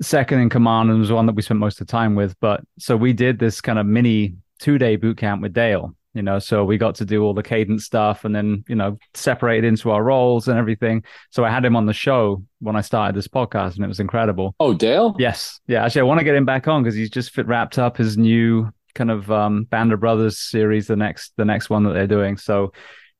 second 0.00 0.40
in 0.40 0.48
command 0.48 0.90
and 0.90 1.00
was 1.00 1.12
one 1.12 1.26
that 1.26 1.34
we 1.34 1.42
spent 1.42 1.60
most 1.60 1.80
of 1.80 1.86
the 1.86 1.90
time 1.90 2.14
with. 2.14 2.34
But 2.40 2.62
so 2.78 2.96
we 2.96 3.12
did 3.12 3.38
this 3.38 3.60
kind 3.60 3.78
of 3.78 3.84
mini 3.84 4.36
two 4.58 4.78
day 4.78 4.96
boot 4.96 5.18
camp 5.18 5.42
with 5.42 5.52
Dale 5.52 5.94
you 6.14 6.22
know 6.22 6.38
so 6.38 6.64
we 6.64 6.76
got 6.76 6.96
to 6.96 7.04
do 7.04 7.22
all 7.22 7.34
the 7.34 7.42
cadence 7.42 7.84
stuff 7.84 8.24
and 8.24 8.34
then 8.34 8.64
you 8.68 8.74
know 8.74 8.98
separated 9.14 9.66
into 9.66 9.90
our 9.90 10.02
roles 10.02 10.48
and 10.48 10.58
everything. 10.58 11.02
So 11.30 11.44
i 11.44 11.50
had 11.50 11.64
him 11.64 11.76
on 11.76 11.86
the 11.86 11.92
show 11.92 12.42
when 12.60 12.76
i 12.76 12.80
started 12.80 13.14
this 13.14 13.28
podcast 13.28 13.76
and 13.76 13.84
it 13.84 13.88
was 13.88 14.00
incredible. 14.00 14.54
Oh 14.60 14.74
dale? 14.74 15.14
Yes. 15.18 15.60
Yeah 15.66 15.84
actually 15.84 16.02
i 16.02 16.04
want 16.04 16.18
to 16.18 16.24
get 16.24 16.34
him 16.34 16.44
back 16.44 16.68
on 16.68 16.82
because 16.82 16.94
he's 16.94 17.10
just 17.10 17.30
fit 17.30 17.46
wrapped 17.46 17.78
up 17.78 17.96
his 17.96 18.16
new 18.16 18.70
kind 18.94 19.10
of 19.10 19.30
um, 19.30 19.64
band 19.64 19.92
of 19.92 20.00
brothers 20.00 20.38
series 20.38 20.88
the 20.88 20.96
next 20.96 21.32
the 21.36 21.44
next 21.44 21.70
one 21.70 21.84
that 21.84 21.92
they're 21.92 22.06
doing. 22.06 22.36
So 22.36 22.72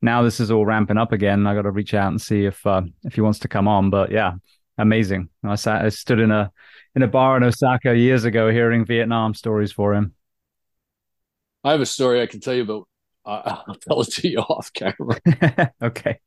now 0.03 0.23
this 0.23 0.41
is 0.41 0.51
all 0.51 0.67
ramping 0.67 0.99
up 0.99 1.13
again. 1.13 1.47
I 1.47 1.55
got 1.55 1.63
to 1.63 1.71
reach 1.71 1.95
out 1.95 2.09
and 2.09 2.21
see 2.21 2.45
if 2.45 2.67
uh, 2.67 2.83
if 3.05 3.15
he 3.15 3.21
wants 3.21 3.39
to 3.41 3.49
come 3.49 3.69
on 3.69 3.91
but 3.91 4.11
yeah 4.11 4.33
amazing. 4.79 5.29
I 5.45 5.55
sat 5.55 5.85
i 5.85 5.89
stood 5.91 6.19
in 6.19 6.31
a 6.31 6.51
in 6.97 7.03
a 7.03 7.09
bar 7.09 7.37
in 7.37 7.45
osaka 7.45 7.97
years 7.97 8.25
ago 8.25 8.51
hearing 8.51 8.85
vietnam 8.85 9.35
stories 9.35 9.73
for 9.73 9.95
him 9.95 10.15
I 11.65 11.73
have 11.73 11.81
a 11.81 11.87
story 11.87 12.23
I 12.23 12.27
can 12.27 12.41
tell 12.41 12.55
you 12.55 12.63
about. 12.63 12.87
I'll 13.27 13.77
tell 13.87 14.01
it 14.01 14.13
to 14.15 14.29
you 14.29 14.39
off 14.39 14.73
camera. 14.73 15.71
okay. 15.83 16.21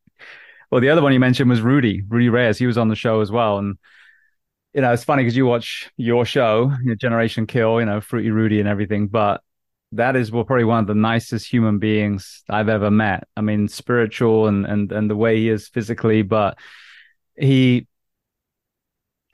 Well, 0.70 0.80
the 0.80 0.90
other 0.90 1.02
one 1.02 1.12
you 1.12 1.20
mentioned 1.20 1.50
was 1.50 1.60
Rudy, 1.60 2.02
Rudy 2.08 2.28
Reyes. 2.28 2.58
He 2.58 2.66
was 2.66 2.78
on 2.78 2.88
the 2.88 2.94
show 2.94 3.20
as 3.20 3.30
well. 3.30 3.58
And, 3.58 3.76
you 4.72 4.80
know, 4.80 4.92
it's 4.92 5.04
funny 5.04 5.22
because 5.22 5.36
you 5.36 5.44
watch 5.44 5.90
your 5.96 6.24
show, 6.24 6.72
your 6.84 6.94
Generation 6.94 7.46
Kill, 7.46 7.80
you 7.80 7.86
know, 7.86 8.00
Fruity 8.00 8.30
Rudy 8.30 8.60
and 8.60 8.68
everything. 8.68 9.08
But 9.08 9.42
that 9.92 10.16
is 10.16 10.32
well, 10.32 10.44
probably 10.44 10.64
one 10.64 10.80
of 10.80 10.86
the 10.86 10.94
nicest 10.94 11.46
human 11.46 11.78
beings 11.78 12.42
I've 12.48 12.68
ever 12.68 12.90
met. 12.90 13.24
I 13.36 13.40
mean, 13.40 13.68
spiritual 13.68 14.46
and, 14.46 14.64
and, 14.64 14.90
and 14.92 15.10
the 15.10 15.16
way 15.16 15.36
he 15.36 15.48
is 15.48 15.68
physically, 15.68 16.22
but 16.22 16.58
he 17.36 17.86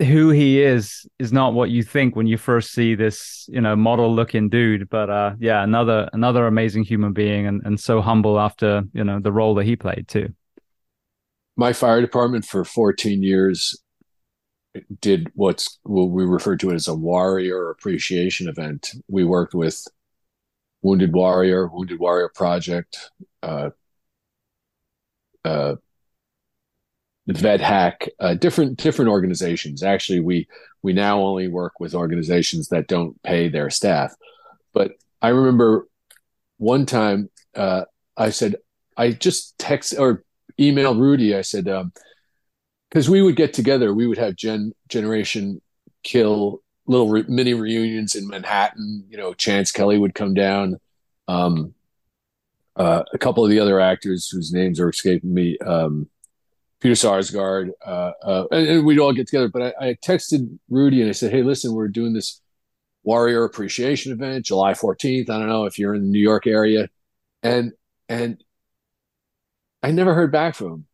who 0.01 0.31
he 0.31 0.63
is 0.63 1.07
is 1.19 1.33
not 1.33 1.53
what 1.53 1.71
you 1.71 1.83
think 1.83 2.17
when 2.17 2.27
you 2.27 2.39
first 2.39 2.73
see 2.73 2.95
this 2.95 3.47
you 3.53 3.61
know 3.61 3.77
model 3.77 4.15
looking 4.15 4.49
dude 4.49 4.89
but 4.89 5.11
uh 5.11 5.35
yeah 5.39 5.63
another 5.63 6.09
another 6.13 6.47
amazing 6.47 6.83
human 6.83 7.13
being 7.13 7.47
and, 7.47 7.61
and 7.65 7.79
so 7.79 8.01
humble 8.01 8.41
after 8.41 8.83
you 8.95 9.05
know 9.05 9.21
the 9.21 9.33
role 9.33 9.55
that 9.55 9.65
he 9.65 9.77
played 9.77 10.09
too. 10.09 10.33
My 11.57 11.73
fire 11.75 12.01
department 12.01 12.47
for 12.47 12.65
14 12.65 13.23
years 13.23 13.77
did 15.01 15.31
what's 15.35 15.79
what 15.83 16.05
we 16.05 16.25
refer 16.25 16.57
to 16.57 16.71
it 16.71 16.75
as 16.75 16.89
a 16.89 16.95
warrior 16.95 17.71
appreciation 17.71 18.49
event. 18.49 18.93
We 19.09 19.25
worked 19.25 19.55
with 19.55 19.87
wounded 20.83 21.13
warrior 21.13 21.67
wounded 21.69 22.01
warrior 22.01 22.31
project 22.35 22.97
uh, 23.43 23.71
uh, 25.45 25.75
vet 27.37 27.61
hack 27.61 28.09
uh, 28.21 28.35
different 28.35 28.79
different 28.79 29.11
organizations. 29.11 29.83
Actually 29.83 30.21
we 30.21 30.49
we 30.83 30.93
now 30.93 31.21
only 31.21 31.49
work 31.49 31.81
with 31.81 31.95
organizations 31.95 32.69
that 32.69 32.89
don't 32.89 33.21
pay 33.23 33.49
their 33.49 33.71
staff. 33.71 34.15
But 34.73 34.93
i 35.23 35.29
remember 35.29 35.87
one 36.59 36.87
time 36.87 37.31
uh, 37.55 37.85
i 38.17 38.31
said 38.31 38.57
i 38.97 39.11
just 39.11 39.59
text 39.59 39.95
or 39.99 40.25
emailed 40.59 41.01
rudy. 41.01 41.35
I 41.35 41.43
said 41.43 41.65
because 42.91 43.09
um, 43.09 43.13
we 43.13 43.23
would 43.23 43.37
get 43.37 43.53
together 43.53 43.95
we 43.95 44.07
would 44.07 44.19
have 44.19 44.37
gen 44.37 44.73
generation 44.89 45.61
kill 46.03 46.63
little 46.87 47.09
re- 47.09 47.25
mini 47.29 47.55
reunions 47.55 48.15
in 48.15 48.29
manhattan. 48.29 49.05
You 49.09 49.17
know 49.17 49.35
chance 49.35 49.73
kelly 49.73 49.99
would 49.99 50.15
come 50.15 50.35
down. 50.35 50.79
Um, 51.29 51.75
uh, 52.77 53.03
a 53.13 53.19
couple 53.19 53.45
of 53.45 53.51
the 53.51 53.61
other 53.61 53.81
actors 53.81 54.29
whose 54.29 54.53
names 54.53 54.81
are 54.81 54.89
escaping 54.89 55.35
me 55.35 55.59
um, 55.59 56.09
Peter 56.81 56.95
Sarsgaard, 56.95 57.71
uh, 57.85 58.13
uh, 58.23 58.45
and, 58.51 58.69
and, 58.69 58.87
we'd 58.87 58.99
all 58.99 59.13
get 59.13 59.27
together. 59.27 59.49
But 59.49 59.75
I, 59.81 59.89
I, 59.89 59.95
texted 59.95 60.59
Rudy 60.71 61.01
and 61.01 61.11
I 61.11 61.13
said, 61.13 61.31
"Hey, 61.31 61.43
listen, 61.43 61.75
we're 61.75 61.89
doing 61.89 62.15
this 62.15 62.41
Warrior 63.03 63.45
Appreciation 63.45 64.13
event, 64.13 64.47
July 64.47 64.73
14th. 64.73 65.29
I 65.29 65.39
don't 65.39 65.49
know 65.49 65.67
if 65.67 65.79
you're 65.79 65.95
in 65.95 66.03
the 66.03 66.09
New 66.09 66.21
York 66.21 66.47
area," 66.47 66.89
and 67.43 67.73
and 68.09 68.43
I 69.83 69.91
never 69.91 70.15
heard 70.15 70.33
back 70.33 70.55
from 70.55 70.73
him. 70.73 70.87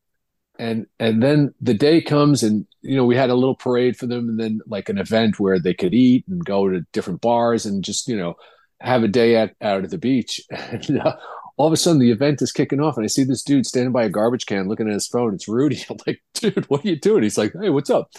And 0.59 0.87
and 0.99 1.22
then 1.22 1.55
the 1.61 1.74
day 1.74 2.01
comes, 2.01 2.43
and 2.43 2.66
you 2.82 2.97
know 2.97 3.05
we 3.05 3.16
had 3.16 3.30
a 3.30 3.34
little 3.34 3.57
parade 3.57 3.97
for 3.97 4.07
them, 4.07 4.28
and 4.28 4.41
then 4.41 4.61
like 4.66 4.89
an 4.89 4.99
event 4.99 5.39
where 5.39 5.61
they 5.61 5.74
could 5.74 5.95
eat 5.95 6.24
and 6.28 6.45
go 6.45 6.68
to 6.68 6.87
different 6.93 7.20
bars 7.20 7.64
and 7.66 7.84
just 7.84 8.09
you 8.09 8.16
know 8.16 8.34
have 8.80 9.03
a 9.03 9.09
day 9.09 9.37
at, 9.37 9.55
out 9.62 9.84
at 9.84 9.91
the 9.91 9.99
beach. 9.99 10.41
And, 10.51 11.01
uh, 11.01 11.16
all 11.57 11.66
of 11.66 11.72
a 11.72 11.76
sudden 11.76 12.00
the 12.00 12.11
event 12.11 12.42
is 12.42 12.52
kicking 12.52 12.80
off 12.80 12.96
and 12.96 13.04
I 13.04 13.09
see 13.09 13.24
this 13.24 13.42
dude 13.42 13.66
standing 13.66 13.92
by 13.92 14.04
a 14.04 14.11
garbage 14.11 14.46
can 14.46 14.68
looking 14.68 14.88
at 14.88 14.94
his 14.94 15.07
phone. 15.07 15.34
It's 15.34 15.48
Rudy. 15.48 15.82
I'm 15.90 15.96
like, 16.07 16.22
dude, 16.34 16.68
what 16.68 16.84
are 16.84 16.88
you 16.88 16.96
doing? 16.96 17.22
He's 17.22 17.38
like, 17.38 17.52
hey, 17.61 17.70
what's 17.70 17.90
up? 17.90 18.11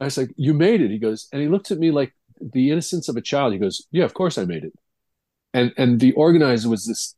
I 0.00 0.04
was 0.04 0.16
like, 0.16 0.30
you 0.36 0.54
made 0.54 0.80
it. 0.80 0.90
He 0.90 0.98
goes, 0.98 1.28
and 1.32 1.40
he 1.40 1.48
looks 1.48 1.70
at 1.70 1.78
me 1.78 1.90
like 1.90 2.14
the 2.40 2.70
innocence 2.70 3.08
of 3.08 3.16
a 3.16 3.20
child. 3.20 3.52
He 3.52 3.58
goes, 3.58 3.86
yeah, 3.90 4.04
of 4.04 4.14
course 4.14 4.38
I 4.38 4.44
made 4.44 4.64
it. 4.64 4.72
And 5.52 5.72
and 5.76 6.00
the 6.00 6.12
organizer 6.12 6.68
was 6.68 6.84
this 6.84 7.14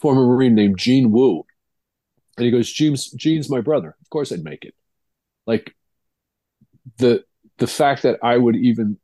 former 0.00 0.26
Marine 0.26 0.54
named 0.54 0.78
Gene 0.78 1.12
Wu. 1.12 1.44
And 2.36 2.44
he 2.44 2.50
goes, 2.50 2.72
Gene's, 2.72 3.10
Gene's 3.12 3.50
my 3.50 3.60
brother. 3.60 3.94
Of 4.00 4.10
course 4.10 4.32
I'd 4.32 4.42
make 4.42 4.64
it. 4.64 4.74
Like 5.46 5.74
the 6.98 7.24
the 7.58 7.66
fact 7.66 8.02
that 8.02 8.18
I 8.22 8.36
would 8.36 8.56
even 8.56 8.98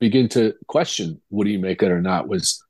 begin 0.00 0.28
to 0.30 0.54
question 0.66 1.20
would 1.30 1.46
he 1.46 1.58
make 1.58 1.82
it 1.82 1.90
or 1.90 2.00
not 2.00 2.26
was 2.26 2.64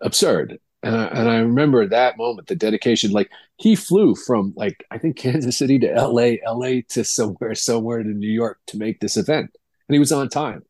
absurd 0.00 0.58
and 0.82 0.96
I, 0.96 1.04
and 1.06 1.30
I 1.30 1.38
remember 1.38 1.86
that 1.86 2.16
moment, 2.16 2.48
the 2.48 2.56
dedication. 2.56 3.12
Like 3.12 3.30
he 3.56 3.76
flew 3.76 4.14
from 4.14 4.52
like 4.56 4.84
I 4.90 4.98
think 4.98 5.16
Kansas 5.16 5.56
City 5.56 5.78
to 5.80 5.92
L.A., 5.92 6.40
L.A. 6.44 6.82
to 6.90 7.04
somewhere, 7.04 7.54
somewhere 7.54 8.02
to 8.02 8.08
New 8.08 8.30
York 8.30 8.58
to 8.68 8.78
make 8.78 9.00
this 9.00 9.16
event, 9.16 9.50
and 9.88 9.94
he 9.94 9.98
was 9.98 10.12
on 10.12 10.28
time. 10.28 10.62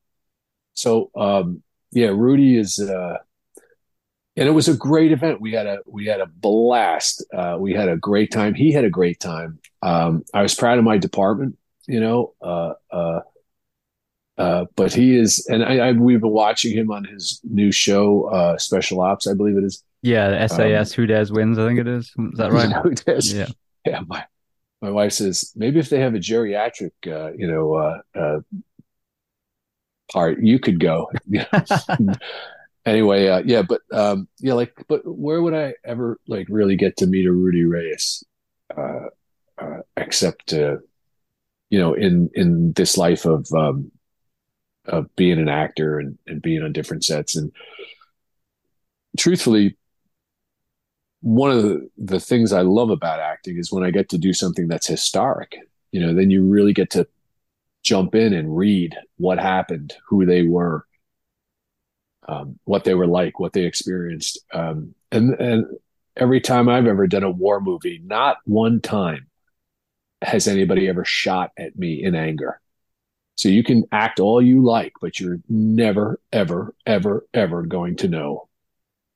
So 0.75 1.11
um, 1.17 1.63
yeah, 1.93 2.09
Rudy 2.09 2.59
is, 2.59 2.79
uh, 2.79 3.19
and 4.37 4.49
it 4.49 4.53
was 4.53 4.69
a 4.69 4.77
great 4.77 5.13
event. 5.13 5.41
We 5.41 5.53
had 5.53 5.67
a 5.67 5.79
we 5.87 6.07
had 6.07 6.21
a 6.21 6.27
blast. 6.27 7.25
Uh, 7.33 7.57
we 7.59 7.73
had 7.73 7.89
a 7.89 7.97
great 7.97 8.31
time. 8.31 8.55
He 8.55 8.73
had 8.73 8.85
a 8.85 8.91
great 8.91 9.21
time. 9.21 9.59
Um, 9.83 10.25
I 10.35 10.43
was 10.43 10.55
proud 10.55 10.79
of 10.79 10.85
my 10.85 10.99
department. 10.99 11.57
You 11.87 12.01
know, 12.01 12.35
uh, 12.41 12.75
uh 14.39 14.65
but 14.77 14.93
he 14.93 15.17
is, 15.17 15.47
and 15.49 15.65
I, 15.65 15.89
I, 15.89 15.93
we've 15.93 16.21
been 16.21 16.31
watching 16.31 16.77
him 16.77 16.91
on 16.91 17.05
his 17.05 17.41
new 17.45 17.73
show, 17.73 18.25
uh, 18.29 18.59
Special 18.59 19.01
Ops, 19.01 19.27
I 19.27 19.35
believe 19.35 19.57
it 19.57 19.65
is. 19.65 19.83
Yeah, 20.03 20.47
SAS 20.47 20.93
um, 20.93 20.97
Who 20.97 21.07
Dares 21.07 21.31
Wins, 21.31 21.59
I 21.59 21.67
think 21.69 21.81
it 21.81 21.89
is. 21.89 22.07
Is 22.07 22.39
that 22.39 22.53
right? 22.53 22.73
Who 22.83 22.95
Dares? 22.95 23.33
Yeah. 23.33 23.47
Yeah. 23.87 24.01
My, 24.07 24.25
my 24.81 24.91
wife 24.91 25.13
says 25.13 25.53
maybe 25.55 25.79
if 25.79 25.89
they 25.91 26.01
have 26.01 26.15
a 26.15 26.19
geriatric, 26.19 26.91
uh, 27.07 27.33
you 27.37 27.47
know, 27.47 27.75
uh, 27.75 28.01
uh, 28.19 28.41
part, 30.13 30.41
you 30.41 30.59
could 30.59 30.81
go. 30.81 31.11
anyway, 32.87 33.29
uh, 33.29 33.43
yeah, 33.45 33.63
but 33.63 33.81
um, 33.93 34.29
yeah, 34.39 34.55
like, 34.55 34.75
but 34.89 35.03
where 35.05 35.41
would 35.41 35.55
I 35.55 35.75
ever 35.85 36.19
like 36.27 36.47
really 36.51 36.77
get 36.77 36.97
to 36.99 37.07
meet 37.07 37.27
a 37.27 37.33
Rudy 37.33 37.65
Reyes, 37.65 38.25
uh, 38.77 39.07
uh, 39.59 39.79
except 39.97 40.53
uh, 40.53 40.79
you 41.71 41.79
know, 41.79 41.95
in 41.95 42.31
in 42.35 42.73
this 42.73 42.99
life 42.99 43.25
of 43.25 43.47
um, 43.53 43.91
of 44.87 45.15
being 45.17 45.39
an 45.39 45.49
actor 45.49 45.99
and 45.99 46.19
and 46.27 46.43
being 46.43 46.63
on 46.63 46.73
different 46.73 47.05
sets, 47.05 47.37
and 47.37 47.53
truthfully, 49.19 49.77
one 51.21 51.51
of 51.51 51.63
the, 51.63 51.91
the 51.99 52.21
things 52.21 52.53
I 52.53 52.63
love 52.63 52.91
about 52.91 53.21
acting 53.21 53.59
is 53.59 53.73
when 53.73 53.85
I 53.85 53.91
get 53.91 54.09
to 54.11 54.19
do 54.19 54.33
something 54.33 54.69
that's 54.69 54.87
historic. 54.87 55.57
You 55.93 56.01
know, 56.01 56.15
then 56.15 56.31
you 56.31 56.45
really 56.45 56.73
get 56.73 56.91
to 56.91 57.07
jump 57.83 58.15
in 58.15 58.33
and 58.33 58.57
read 58.57 58.97
what 59.19 59.39
happened, 59.39 59.95
who 60.09 60.25
they 60.25 60.43
were, 60.43 60.87
um, 62.29 62.59
what 62.65 62.85
they 62.85 62.95
were 62.95 63.07
like, 63.07 63.39
what 63.39 63.53
they 63.53 63.65
experienced. 63.65 64.39
Um, 64.53 64.95
and 65.11 65.35
and 65.41 65.67
every 66.17 66.41
time 66.41 66.69
I've 66.69 66.87
ever 66.87 67.07
done 67.07 67.25
a 67.25 67.31
war 67.31 67.61
movie, 67.61 68.01
not 68.05 68.39
one 68.45 68.81
time 68.81 69.29
has 70.23 70.47
anybody 70.47 70.89
ever 70.89 71.05
shot 71.05 71.51
at 71.59 71.77
me 71.77 72.03
in 72.03 72.15
anger. 72.15 72.61
So 73.37 73.49
you 73.49 73.65
can 73.65 73.85
act 73.93 74.21
all 74.21 74.43
you 74.43 74.63
like, 74.63 74.93
but 75.01 75.19
you're 75.19 75.41
never, 75.49 76.21
ever, 76.33 76.75
ever, 76.87 77.27
ever 77.33 77.63
going 77.63 77.97
to 77.97 78.09
know 78.09 78.49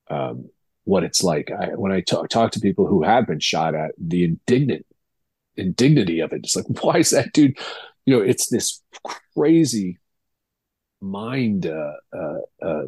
um, 0.09 0.49
what 0.85 1.05
it's 1.05 1.23
like. 1.23 1.51
I, 1.51 1.69
when 1.75 1.93
I 1.93 2.01
talk, 2.01 2.29
talk 2.29 2.53
to 2.53 2.61
people 2.61 2.87
who 2.87 3.03
have 3.03 3.27
been 3.27 3.41
shot 3.41 3.75
at, 3.75 3.93
the 3.99 4.25
indignant 4.25 4.87
indignity 5.57 6.21
of 6.21 6.33
it, 6.33 6.41
it's 6.45 6.57
like, 6.57 6.67
why 6.83 6.99
is 6.99 7.11
that 7.11 7.33
dude? 7.33 7.59
You 8.05 8.17
know, 8.17 8.23
it's 8.23 8.49
this 8.49 8.83
crazy 9.35 9.99
mind 11.01 11.67
uh, 11.67 11.93
uh, 12.17 12.39
uh, 12.63 12.87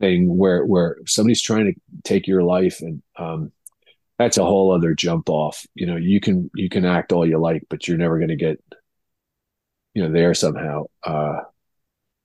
thing 0.00 0.36
where 0.36 0.64
where 0.64 0.98
somebody's 1.06 1.42
trying 1.42 1.66
to 1.66 1.80
take 2.02 2.26
your 2.26 2.42
life 2.42 2.80
and 2.80 3.02
um, 3.16 3.52
that's 4.22 4.38
a 4.38 4.44
whole 4.44 4.72
other 4.72 4.94
jump 4.94 5.28
off 5.28 5.66
you 5.74 5.86
know 5.86 5.96
you 5.96 6.20
can 6.20 6.50
you 6.54 6.68
can 6.68 6.84
act 6.84 7.12
all 7.12 7.26
you 7.26 7.38
like 7.38 7.64
but 7.68 7.86
you're 7.86 7.98
never 7.98 8.18
going 8.18 8.28
to 8.28 8.36
get 8.36 8.62
you 9.94 10.02
know 10.02 10.12
there 10.12 10.34
somehow 10.34 10.84
uh, 11.04 11.40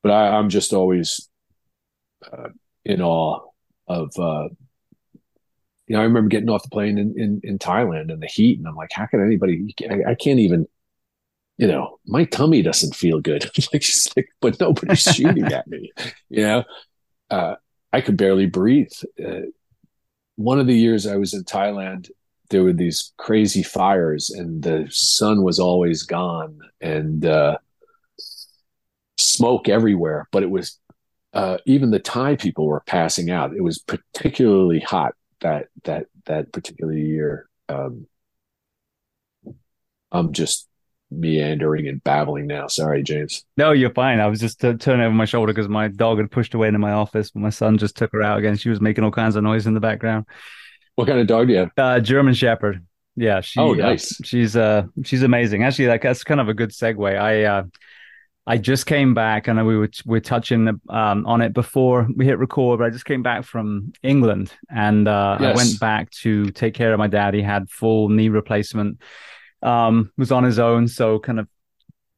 but 0.03 0.11
I, 0.11 0.37
i'm 0.37 0.49
just 0.49 0.73
always 0.73 1.29
uh, 2.31 2.49
in 2.85 3.01
awe 3.01 3.41
of 3.87 4.11
uh, 4.17 4.47
you 5.87 5.95
know 5.95 5.99
i 5.99 6.03
remember 6.03 6.29
getting 6.29 6.49
off 6.49 6.63
the 6.63 6.69
plane 6.69 6.97
in, 6.97 7.19
in 7.19 7.41
in 7.43 7.59
thailand 7.59 8.11
in 8.11 8.19
the 8.19 8.27
heat 8.27 8.59
and 8.59 8.67
i'm 8.67 8.75
like 8.75 8.91
how 8.91 9.05
can 9.05 9.21
anybody 9.21 9.73
i, 9.89 10.11
I 10.11 10.15
can't 10.15 10.39
even 10.39 10.67
you 11.57 11.67
know, 11.67 11.99
my 12.05 12.23
tummy 12.25 12.61
doesn't 12.61 12.95
feel 12.95 13.19
good. 13.19 13.43
like, 13.73 13.81
she's 13.81 14.07
like, 14.15 14.29
but 14.41 14.59
nobody's 14.59 15.01
shooting 15.01 15.45
at 15.45 15.67
me. 15.67 15.91
You 16.29 16.43
know, 16.43 16.63
uh, 17.31 17.55
I 17.91 18.01
could 18.01 18.17
barely 18.17 18.45
breathe. 18.45 18.91
Uh, 19.19 19.47
one 20.37 20.59
of 20.59 20.67
the 20.67 20.77
years 20.77 21.05
I 21.05 21.17
was 21.17 21.33
in 21.33 21.43
Thailand, 21.43 22.09
there 22.49 22.63
were 22.63 22.73
these 22.73 23.11
crazy 23.17 23.63
fires, 23.63 24.29
and 24.29 24.63
the 24.63 24.87
sun 24.89 25.43
was 25.43 25.59
always 25.59 26.03
gone, 26.03 26.59
and 26.79 27.25
uh, 27.25 27.57
smoke 29.17 29.67
everywhere. 29.67 30.29
But 30.31 30.43
it 30.43 30.49
was 30.49 30.79
uh, 31.33 31.57
even 31.65 31.91
the 31.91 31.99
Thai 31.99 32.37
people 32.37 32.67
were 32.67 32.83
passing 32.85 33.29
out. 33.29 33.53
It 33.53 33.63
was 33.63 33.79
particularly 33.79 34.79
hot 34.79 35.15
that 35.41 35.67
that 35.83 36.05
that 36.25 36.53
particular 36.53 36.93
year. 36.93 37.49
Um, 37.67 38.07
I'm 40.11 40.31
just 40.31 40.66
meandering 41.11 41.87
and 41.87 42.03
babbling 42.03 42.47
now. 42.47 42.67
Sorry, 42.67 43.03
James. 43.03 43.45
No, 43.55 43.71
you're 43.71 43.93
fine. 43.93 44.19
I 44.19 44.27
was 44.27 44.39
just 44.39 44.63
uh, 44.63 44.73
turning 44.73 45.05
over 45.05 45.15
my 45.15 45.25
shoulder 45.25 45.53
because 45.53 45.69
my 45.69 45.87
dog 45.87 46.17
had 46.17 46.31
pushed 46.31 46.53
away 46.53 46.67
into 46.67 46.79
my 46.79 46.91
office. 46.91 47.31
But 47.31 47.41
my 47.41 47.49
son 47.49 47.77
just 47.77 47.95
took 47.95 48.11
her 48.13 48.21
out 48.21 48.39
again. 48.39 48.57
She 48.57 48.69
was 48.69 48.81
making 48.81 49.03
all 49.03 49.11
kinds 49.11 49.35
of 49.35 49.43
noise 49.43 49.67
in 49.67 49.73
the 49.73 49.79
background. 49.79 50.25
What 50.95 51.07
kind 51.07 51.19
of 51.19 51.27
dog 51.27 51.47
do 51.47 51.53
you 51.53 51.59
have? 51.59 51.71
Uh, 51.77 51.99
German 51.99 52.33
Shepherd. 52.33 52.85
Yeah, 53.15 53.41
she. 53.41 53.59
Oh, 53.59 53.73
uh, 53.73 53.75
nice. 53.75 54.19
Uh, 54.19 54.23
she's 54.23 54.55
uh, 54.55 54.83
she's 55.03 55.23
amazing. 55.23 55.63
Actually, 55.63 55.87
like 55.87 56.01
that's 56.01 56.23
kind 56.23 56.39
of 56.39 56.49
a 56.49 56.53
good 56.53 56.71
segue. 56.71 57.19
I 57.19 57.43
uh, 57.43 57.63
I 58.45 58.57
just 58.57 58.85
came 58.85 59.13
back, 59.13 59.47
and 59.47 59.65
we 59.65 59.77
were 59.77 59.89
we 60.05 60.21
touching 60.21 60.67
um, 60.89 61.25
on 61.25 61.41
it 61.41 61.53
before 61.53 62.07
we 62.15 62.25
hit 62.25 62.39
record. 62.39 62.79
But 62.79 62.85
I 62.85 62.89
just 62.91 63.05
came 63.05 63.23
back 63.23 63.43
from 63.43 63.91
England, 64.03 64.53
and 64.69 65.07
uh, 65.07 65.37
yes. 65.39 65.53
I 65.53 65.55
went 65.55 65.79
back 65.79 66.11
to 66.21 66.51
take 66.51 66.73
care 66.73 66.93
of 66.93 66.99
my 66.99 67.07
dad. 67.07 67.33
He 67.33 67.41
had 67.41 67.69
full 67.69 68.09
knee 68.09 68.29
replacement 68.29 69.01
um, 69.61 70.11
was 70.17 70.31
on 70.31 70.43
his 70.43 70.59
own, 70.59 70.87
so 70.87 71.19
kind 71.19 71.39
of 71.39 71.47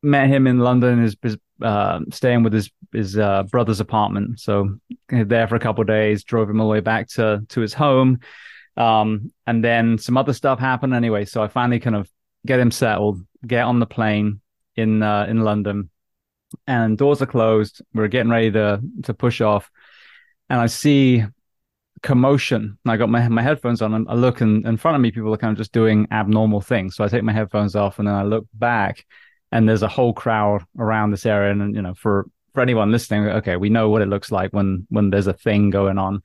met 0.01 0.29
him 0.29 0.47
in 0.47 0.59
London, 0.59 1.03
is, 1.03 1.15
is 1.23 1.37
uh, 1.61 1.99
staying 2.11 2.43
with 2.43 2.53
his 2.53 2.71
his 2.91 3.17
uh, 3.17 3.43
brother's 3.43 3.79
apartment. 3.79 4.39
So 4.39 4.79
there 5.09 5.47
for 5.47 5.55
a 5.55 5.59
couple 5.59 5.83
days, 5.83 6.23
drove 6.23 6.49
him 6.49 6.59
all 6.59 6.67
the 6.67 6.73
way 6.73 6.79
back 6.79 7.07
to 7.09 7.43
to 7.49 7.61
his 7.61 7.73
home, 7.73 8.19
um, 8.77 9.31
and 9.45 9.63
then 9.63 9.97
some 9.97 10.17
other 10.17 10.33
stuff 10.33 10.59
happened 10.59 10.93
anyway. 10.93 11.25
So 11.25 11.43
I 11.43 11.47
finally 11.47 11.79
kind 11.79 11.95
of 11.95 12.09
get 12.45 12.59
him 12.59 12.71
settled, 12.71 13.21
get 13.45 13.63
on 13.63 13.79
the 13.79 13.85
plane 13.85 14.41
in 14.75 15.03
uh, 15.03 15.25
in 15.29 15.41
London, 15.43 15.89
and 16.67 16.97
doors 16.97 17.21
are 17.21 17.27
closed. 17.27 17.81
We're 17.93 18.07
getting 18.07 18.31
ready 18.31 18.51
to 18.51 18.81
to 19.03 19.13
push 19.13 19.41
off, 19.41 19.69
and 20.49 20.59
I 20.59 20.67
see 20.67 21.25
commotion. 22.01 22.77
I 22.85 22.97
got 22.97 23.09
my 23.09 23.27
my 23.27 23.41
headphones 23.41 23.81
on 23.81 23.93
and 23.93 24.07
I 24.09 24.13
look 24.13 24.41
and 24.41 24.65
in 24.65 24.77
front 24.77 24.95
of 24.95 25.01
me 25.01 25.11
people 25.11 25.33
are 25.33 25.37
kind 25.37 25.51
of 25.51 25.57
just 25.57 25.71
doing 25.71 26.07
abnormal 26.11 26.61
things. 26.61 26.95
So 26.95 27.03
I 27.03 27.07
take 27.07 27.23
my 27.23 27.33
headphones 27.33 27.75
off 27.75 27.99
and 27.99 28.07
then 28.07 28.15
I 28.15 28.23
look 28.23 28.45
back 28.53 29.05
and 29.51 29.67
there's 29.67 29.83
a 29.83 29.87
whole 29.87 30.13
crowd 30.13 30.63
around 30.77 31.11
this 31.11 31.25
area. 31.25 31.51
And 31.51 31.75
you 31.75 31.81
know, 31.81 31.93
for 31.93 32.25
for 32.53 32.61
anyone 32.61 32.91
listening, 32.91 33.27
okay, 33.27 33.55
we 33.55 33.69
know 33.69 33.89
what 33.89 34.01
it 34.01 34.09
looks 34.09 34.31
like 34.31 34.51
when 34.51 34.85
when 34.89 35.09
there's 35.09 35.27
a 35.27 35.33
thing 35.33 35.69
going 35.69 35.97
on. 35.97 36.21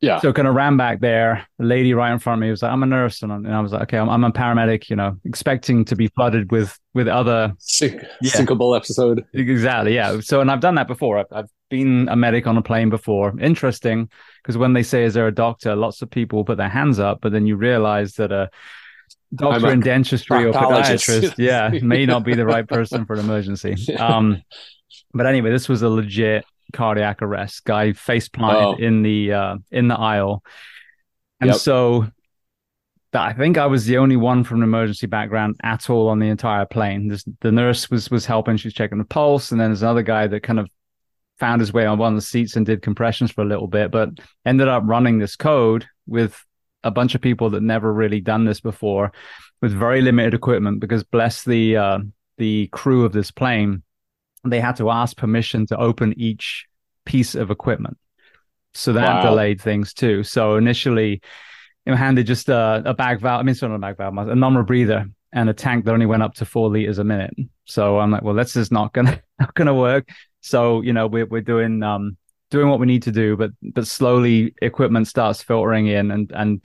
Yeah. 0.00 0.20
So 0.20 0.32
kind 0.32 0.46
of 0.46 0.54
ran 0.54 0.76
back 0.76 1.00
there. 1.00 1.46
The 1.58 1.64
lady 1.64 1.92
right 1.92 2.12
in 2.12 2.20
front 2.20 2.38
of 2.38 2.42
me 2.42 2.50
was 2.50 2.62
like, 2.62 2.70
"I'm 2.70 2.82
a 2.84 2.86
nurse," 2.86 3.22
and, 3.22 3.32
I 3.48 3.60
was 3.60 3.72
like, 3.72 3.82
"Okay, 3.82 3.98
I'm, 3.98 4.08
I'm 4.08 4.22
a 4.22 4.30
paramedic." 4.30 4.88
You 4.88 4.96
know, 4.96 5.16
expecting 5.24 5.84
to 5.86 5.96
be 5.96 6.06
flooded 6.08 6.52
with 6.52 6.78
with 6.94 7.08
other 7.08 7.52
Sink, 7.58 8.02
yeah. 8.20 8.30
sinkable 8.30 8.76
episode. 8.76 9.24
Exactly. 9.34 9.94
Yeah. 9.94 10.20
So, 10.20 10.40
and 10.40 10.50
I've 10.50 10.60
done 10.60 10.76
that 10.76 10.86
before. 10.86 11.18
I've, 11.18 11.26
I've 11.32 11.50
been 11.68 12.08
a 12.08 12.16
medic 12.16 12.46
on 12.46 12.56
a 12.56 12.62
plane 12.62 12.90
before. 12.90 13.34
Interesting, 13.40 14.08
because 14.42 14.56
when 14.56 14.72
they 14.72 14.84
say, 14.84 15.02
"Is 15.02 15.14
there 15.14 15.26
a 15.26 15.34
doctor?" 15.34 15.74
Lots 15.74 16.00
of 16.00 16.10
people 16.10 16.44
put 16.44 16.58
their 16.58 16.68
hands 16.68 17.00
up, 17.00 17.18
but 17.20 17.32
then 17.32 17.46
you 17.46 17.56
realize 17.56 18.14
that 18.14 18.30
a 18.30 18.50
doctor 19.34 19.72
in 19.72 19.80
dentistry 19.80 20.44
or 20.44 20.52
podiatrist, 20.52 21.34
yeah, 21.38 21.70
may 21.82 22.06
not 22.06 22.24
be 22.24 22.34
the 22.34 22.46
right 22.46 22.68
person 22.68 23.04
for 23.04 23.14
an 23.14 23.20
emergency. 23.20 23.74
Um, 23.98 24.42
but 25.12 25.26
anyway, 25.26 25.50
this 25.50 25.68
was 25.68 25.82
a 25.82 25.88
legit 25.88 26.44
cardiac 26.72 27.22
arrest. 27.22 27.64
Guy 27.64 27.92
face 27.92 28.28
planted 28.28 28.82
oh. 28.82 28.86
in 28.86 29.02
the 29.02 29.32
uh, 29.32 29.56
in 29.70 29.88
the 29.88 29.98
aisle, 29.98 30.42
and 31.40 31.50
yep. 31.50 31.58
so 31.58 32.06
I 33.12 33.32
think 33.32 33.56
I 33.56 33.66
was 33.66 33.86
the 33.86 33.98
only 33.98 34.16
one 34.16 34.44
from 34.44 34.58
an 34.58 34.64
emergency 34.64 35.06
background 35.06 35.56
at 35.62 35.88
all 35.88 36.08
on 36.08 36.18
the 36.18 36.28
entire 36.28 36.66
plane. 36.66 37.08
This, 37.08 37.24
the 37.40 37.52
nurse 37.52 37.90
was 37.90 38.10
was 38.10 38.26
helping; 38.26 38.56
she 38.56 38.68
was 38.68 38.74
checking 38.74 38.98
the 38.98 39.04
pulse, 39.04 39.50
and 39.50 39.60
then 39.60 39.70
there's 39.70 39.82
another 39.82 40.02
guy 40.02 40.26
that 40.26 40.42
kind 40.42 40.58
of 40.58 40.68
found 41.38 41.60
his 41.60 41.72
way 41.72 41.86
on 41.86 41.98
one 41.98 42.12
of 42.12 42.16
the 42.16 42.22
seats 42.22 42.56
and 42.56 42.66
did 42.66 42.82
compressions 42.82 43.30
for 43.30 43.42
a 43.42 43.46
little 43.46 43.68
bit, 43.68 43.90
but 43.90 44.10
ended 44.44 44.68
up 44.68 44.82
running 44.84 45.18
this 45.18 45.36
code 45.36 45.86
with 46.06 46.44
a 46.82 46.90
bunch 46.90 47.14
of 47.14 47.20
people 47.20 47.50
that 47.50 47.62
never 47.62 47.92
really 47.92 48.20
done 48.20 48.44
this 48.44 48.60
before, 48.60 49.12
with 49.62 49.72
very 49.72 50.02
limited 50.02 50.34
equipment. 50.34 50.80
Because 50.80 51.04
bless 51.04 51.44
the 51.44 51.76
uh, 51.76 51.98
the 52.36 52.68
crew 52.68 53.04
of 53.04 53.12
this 53.12 53.30
plane, 53.30 53.82
they 54.50 54.60
had 54.60 54.76
to 54.76 54.90
ask 54.90 55.16
permission 55.16 55.66
to 55.66 55.76
open 55.76 56.14
each 56.16 56.66
piece 57.04 57.34
of 57.34 57.50
equipment. 57.50 57.96
So 58.74 58.92
that 58.92 59.24
wow. 59.24 59.30
delayed 59.30 59.60
things 59.60 59.92
too. 59.94 60.22
So 60.22 60.56
initially, 60.56 61.20
you 61.86 61.92
know, 61.92 61.96
handed 61.96 62.26
just 62.26 62.48
a, 62.48 62.82
a 62.84 62.94
bag 62.94 63.20
valve. 63.20 63.40
I 63.40 63.42
mean, 63.42 63.52
it's 63.52 63.62
not 63.62 63.74
a 63.74 63.78
bag 63.78 63.96
valve, 63.96 64.16
a 64.16 64.34
non-rebreather 64.34 65.10
and 65.32 65.50
a 65.50 65.54
tank 65.54 65.84
that 65.84 65.92
only 65.92 66.06
went 66.06 66.22
up 66.22 66.34
to 66.34 66.44
four 66.44 66.68
liters 66.68 66.98
a 66.98 67.04
minute. 67.04 67.34
So 67.64 67.98
I'm 67.98 68.10
like, 68.10 68.22
well, 68.22 68.34
that's 68.34 68.54
just 68.54 68.72
not 68.72 68.92
gonna 68.92 69.20
not 69.38 69.54
gonna 69.54 69.74
work. 69.74 70.08
So 70.40 70.82
you 70.82 70.92
know, 70.92 71.06
we're 71.06 71.26
we're 71.26 71.40
doing 71.40 71.82
um 71.82 72.16
doing 72.50 72.68
what 72.68 72.80
we 72.80 72.86
need 72.86 73.02
to 73.04 73.12
do, 73.12 73.36
but 73.36 73.50
but 73.62 73.86
slowly 73.86 74.54
equipment 74.62 75.08
starts 75.08 75.42
filtering 75.42 75.86
in, 75.86 76.10
and 76.10 76.30
and 76.34 76.64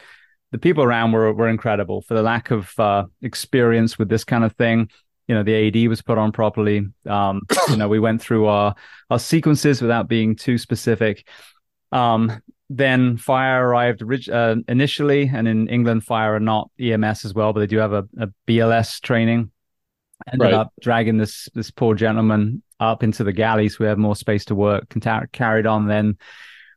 the 0.52 0.58
people 0.58 0.84
around 0.84 1.12
were 1.12 1.34
were 1.34 1.50
incredible 1.50 2.02
for 2.02 2.14
the 2.14 2.22
lack 2.22 2.52
of 2.52 2.78
uh, 2.80 3.06
experience 3.22 3.98
with 3.98 4.10
this 4.10 4.24
kind 4.24 4.44
of 4.44 4.54
thing 4.54 4.90
you 5.28 5.36
know 5.36 5.44
the 5.44 5.54
AED 5.54 5.88
was 5.88 6.02
put 6.02 6.18
on 6.18 6.32
properly. 6.32 6.88
Um, 7.08 7.42
you 7.70 7.78
know 7.78 7.88
we 7.88 8.00
went 8.00 8.22
through 8.22 8.48
our 8.48 8.76
our 9.10 9.20
sequences 9.20 9.82
without 9.82 10.08
being 10.08 10.36
too 10.36 10.58
specific. 10.58 11.28
Um, 11.92 12.42
then 12.70 13.18
fire 13.18 13.68
arrived 13.68 14.04
uh, 14.30 14.56
initially, 14.68 15.30
and 15.34 15.48
in 15.48 15.68
England, 15.68 16.04
fire 16.04 16.36
are 16.36 16.40
not 16.40 16.72
EMS 16.80 17.26
as 17.26 17.34
well, 17.34 17.54
but 17.54 17.60
they 17.60 17.68
do 17.68 17.78
have 17.78 17.94
a, 17.94 18.08
a 18.20 18.30
BLS 18.48 19.00
training. 19.02 19.52
ended 20.32 20.46
right. 20.46 20.54
up 20.54 20.74
dragging 20.82 21.18
this 21.18 21.50
this 21.54 21.72
poor 21.72 21.94
gentleman 21.94 22.64
up 22.80 23.04
into 23.04 23.24
the 23.24 23.32
galley 23.32 23.70
so 23.70 23.78
we 23.82 23.86
had 23.86 23.98
more 23.98 24.16
space 24.16 24.46
to 24.46 24.56
work. 24.56 24.86
carried 25.32 25.66
on 25.66 25.88
then 25.88 26.18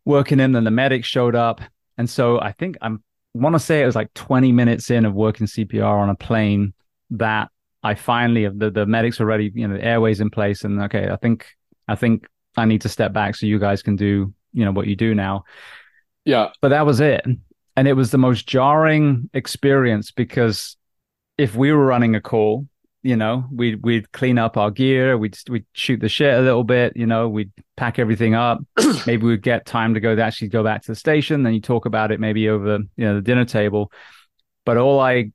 working 0.05 0.39
in, 0.39 0.53
then 0.53 0.65
the 0.65 0.71
medics 0.71 1.09
showed 1.09 1.35
up, 1.35 1.61
and 1.97 2.09
so 2.09 2.41
I 2.41 2.53
think 2.53 2.77
I'm 2.83 3.03
want 3.35 3.55
to 3.55 3.61
say 3.61 3.83
it 3.83 3.87
was 3.87 3.95
like 3.95 4.13
20 4.15 4.53
minutes 4.53 4.91
in 4.91 5.05
of 5.05 5.15
working 5.15 5.47
CPR 5.47 5.85
on 5.85 6.09
a 6.09 6.15
plane 6.15 6.73
that 7.11 7.51
I 7.87 7.95
finally 7.95 8.49
the 8.49 8.70
the 8.70 8.87
medics 8.87 9.20
were 9.20 9.26
ready, 9.26 9.53
you 9.55 9.66
know, 9.68 9.76
the 9.76 9.84
airways 9.84 10.20
in 10.20 10.30
place, 10.30 10.64
and 10.64 10.80
okay, 10.82 11.09
I 11.09 11.16
think 11.16 11.47
I 11.87 11.95
think 11.95 12.26
I 12.57 12.64
need 12.64 12.80
to 12.82 12.89
step 12.89 13.12
back 13.12 13.37
so 13.37 13.47
you 13.47 13.59
guys 13.59 13.82
can 13.82 13.97
do 13.97 14.32
you 14.53 14.64
know 14.64 14.72
what 14.72 14.87
you 14.87 14.97
do 14.97 15.14
now. 15.14 15.45
Yeah, 16.24 16.51
but 16.61 16.70
that 16.70 16.84
was 16.84 17.01
it, 17.01 17.24
and 17.76 17.89
it 17.89 17.93
was 17.93 18.11
the 18.11 18.18
most 18.18 18.49
jarring 18.49 19.30
experience 19.34 20.11
because 20.11 20.76
if 21.39 21.55
we 21.55 21.70
were 21.70 21.87
running 21.87 22.14
a 22.14 22.20
call 22.20 22.66
you 23.07 23.14
know, 23.14 23.45
we'd 23.53 23.84
we'd 23.84 24.11
clean 24.11 24.37
up 24.37 24.57
our 24.57 24.72
gear, 24.72 25.16
we'd 25.16 25.39
we'd 25.49 25.64
shoot 25.74 26.01
the 26.01 26.09
shit 26.09 26.34
a 26.34 26.41
little 26.41 26.64
bit, 26.64 26.97
you 26.97 27.07
know, 27.07 27.28
we'd 27.28 27.53
pack 27.76 28.01
everything 28.01 28.34
up. 28.34 28.59
maybe 29.07 29.24
we'd 29.24 29.43
get 29.43 29.64
time 29.64 29.95
to 29.95 30.01
go 30.01 30.16
to 30.16 30.22
actually 30.24 30.49
go 30.49 30.64
back 30.64 30.82
to 30.82 30.91
the 30.91 30.97
station. 30.97 31.45
Then 31.45 31.55
you 31.55 31.61
talk 31.61 31.87
about 31.87 32.11
it 32.11 32.18
maybe 32.18 32.49
over 32.49 32.78
you 32.97 33.05
know 33.05 33.14
the 33.14 33.22
dinner 33.22 33.45
table. 33.45 33.93
But 34.64 34.76
all 34.76 34.99
I 34.99 35.30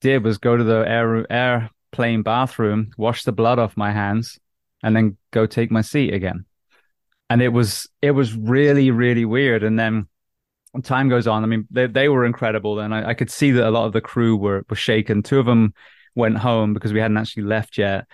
did 0.00 0.24
was 0.24 0.38
go 0.38 0.56
to 0.56 0.64
the 0.64 0.84
air 0.84 1.32
air 1.32 1.70
airplane 1.96 2.22
bathroom, 2.22 2.90
wash 2.98 3.24
the 3.24 3.32
blood 3.32 3.58
off 3.58 3.76
my 3.76 3.90
hands, 3.90 4.38
and 4.82 4.94
then 4.94 5.16
go 5.30 5.46
take 5.46 5.70
my 5.70 5.80
seat 5.80 6.12
again. 6.12 6.44
And 7.30 7.40
it 7.40 7.48
was 7.48 7.88
it 8.02 8.10
was 8.12 8.34
really 8.34 8.90
really 8.90 9.24
weird. 9.24 9.64
And 9.64 9.78
then 9.78 10.06
time 10.84 11.08
goes 11.08 11.26
on. 11.26 11.42
I 11.42 11.46
mean, 11.46 11.66
they 11.70 11.86
they 11.86 12.08
were 12.08 12.24
incredible, 12.26 12.78
and 12.80 12.94
I, 12.94 13.10
I 13.10 13.14
could 13.14 13.30
see 13.30 13.50
that 13.52 13.66
a 13.66 13.70
lot 13.70 13.86
of 13.86 13.92
the 13.92 14.00
crew 14.00 14.36
were 14.36 14.64
were 14.68 14.76
shaken. 14.76 15.22
Two 15.22 15.38
of 15.38 15.46
them 15.46 15.72
went 16.14 16.38
home 16.38 16.74
because 16.74 16.92
we 16.92 17.00
hadn't 17.00 17.16
actually 17.16 17.44
left 17.44 17.78
yet. 17.78 18.06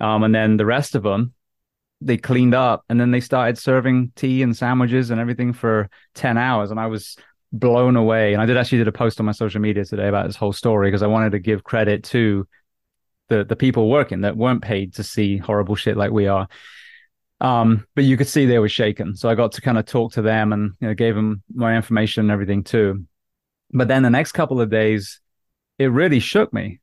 Um, 0.00 0.22
and 0.22 0.34
then 0.34 0.56
the 0.56 0.66
rest 0.66 0.94
of 0.94 1.02
them, 1.02 1.34
they 2.00 2.16
cleaned 2.16 2.54
up 2.54 2.84
and 2.88 2.98
then 2.98 3.10
they 3.10 3.20
started 3.20 3.58
serving 3.58 4.12
tea 4.16 4.42
and 4.42 4.56
sandwiches 4.56 5.10
and 5.10 5.20
everything 5.20 5.52
for 5.52 5.90
10 6.14 6.38
hours. 6.38 6.70
And 6.70 6.80
I 6.80 6.86
was 6.86 7.18
blown 7.52 7.96
away. 7.96 8.32
And 8.32 8.40
I 8.40 8.46
did 8.46 8.56
actually 8.56 8.78
did 8.78 8.88
a 8.88 8.92
post 8.92 9.20
on 9.20 9.26
my 9.26 9.32
social 9.32 9.60
media 9.60 9.84
today 9.84 10.08
about 10.08 10.26
this 10.26 10.36
whole 10.36 10.54
story 10.54 10.88
because 10.88 11.02
I 11.02 11.06
wanted 11.06 11.32
to 11.32 11.38
give 11.38 11.64
credit 11.64 12.02
to 12.04 12.48
the, 13.30 13.44
the 13.44 13.56
people 13.56 13.88
working 13.88 14.20
that 14.20 14.36
weren't 14.36 14.62
paid 14.62 14.94
to 14.94 15.02
see 15.02 15.38
horrible 15.38 15.76
shit 15.76 15.96
like 15.96 16.10
we 16.10 16.26
are. 16.26 16.46
Um, 17.40 17.86
but 17.94 18.04
you 18.04 18.18
could 18.18 18.28
see 18.28 18.44
they 18.44 18.58
were 18.58 18.68
shaken. 18.68 19.16
So 19.16 19.30
I 19.30 19.34
got 19.34 19.52
to 19.52 19.62
kind 19.62 19.78
of 19.78 19.86
talk 19.86 20.12
to 20.12 20.22
them 20.22 20.52
and 20.52 20.72
you 20.80 20.88
know, 20.88 20.94
gave 20.94 21.14
them 21.14 21.42
my 21.54 21.74
information 21.74 22.24
and 22.24 22.30
everything 22.30 22.64
too. 22.64 23.06
But 23.72 23.88
then 23.88 24.02
the 24.02 24.10
next 24.10 24.32
couple 24.32 24.60
of 24.60 24.68
days, 24.68 25.20
it 25.78 25.86
really 25.86 26.20
shook 26.20 26.52
me 26.52 26.80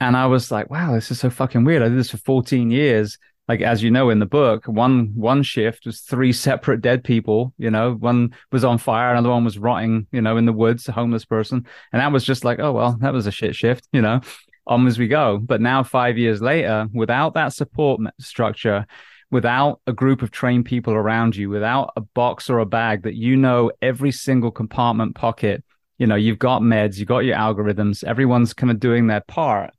and 0.00 0.16
I 0.16 0.26
was 0.26 0.50
like, 0.50 0.70
wow, 0.70 0.94
this 0.94 1.10
is 1.10 1.18
so 1.18 1.30
fucking 1.30 1.64
weird. 1.64 1.82
I 1.82 1.88
did 1.88 1.98
this 1.98 2.10
for 2.10 2.18
14 2.18 2.70
years. 2.70 3.18
Like 3.48 3.62
as 3.62 3.82
you 3.82 3.90
know 3.90 4.10
in 4.10 4.18
the 4.18 4.26
book, 4.26 4.66
one 4.66 5.12
one 5.14 5.42
shift 5.42 5.86
was 5.86 6.00
three 6.00 6.34
separate 6.34 6.82
dead 6.82 7.02
people. 7.02 7.54
You 7.56 7.70
know, 7.70 7.94
one 7.94 8.34
was 8.52 8.62
on 8.62 8.76
fire, 8.76 9.10
another 9.10 9.30
one 9.30 9.42
was 9.42 9.58
rotting. 9.58 10.06
You 10.12 10.20
know, 10.20 10.36
in 10.36 10.44
the 10.44 10.52
woods, 10.52 10.86
a 10.86 10.92
homeless 10.92 11.24
person, 11.24 11.66
and 11.90 12.00
that 12.00 12.12
was 12.12 12.24
just 12.24 12.44
like, 12.44 12.58
oh 12.60 12.72
well, 12.72 12.98
that 13.00 13.14
was 13.14 13.26
a 13.26 13.32
shit 13.32 13.56
shift. 13.56 13.88
You 13.90 14.02
know, 14.02 14.20
on 14.68 14.86
as 14.86 14.98
we 14.98 15.08
go. 15.08 15.38
But 15.38 15.60
now, 15.60 15.82
five 15.82 16.18
years 16.18 16.40
later, 16.40 16.86
without 16.92 17.34
that 17.34 17.52
support 17.52 18.00
structure, 18.20 18.86
without 19.30 19.80
a 19.86 19.92
group 19.92 20.22
of 20.22 20.30
trained 20.30 20.66
people 20.66 20.94
around 20.94 21.36
you, 21.36 21.50
without 21.50 21.92
a 21.96 22.00
box 22.00 22.48
or 22.48 22.58
a 22.58 22.66
bag 22.66 23.02
that 23.02 23.14
you 23.14 23.36
know 23.36 23.72
every 23.82 24.12
single 24.12 24.50
compartment 24.50 25.14
pocket, 25.14 25.64
you 25.98 26.06
know, 26.06 26.14
you've 26.14 26.38
got 26.38 26.62
meds, 26.62 26.98
you've 26.98 27.08
got 27.08 27.20
your 27.20 27.36
algorithms, 27.36 28.04
everyone's 28.04 28.54
kind 28.54 28.70
of 28.70 28.78
doing 28.78 29.08
their 29.08 29.22
part 29.22 29.72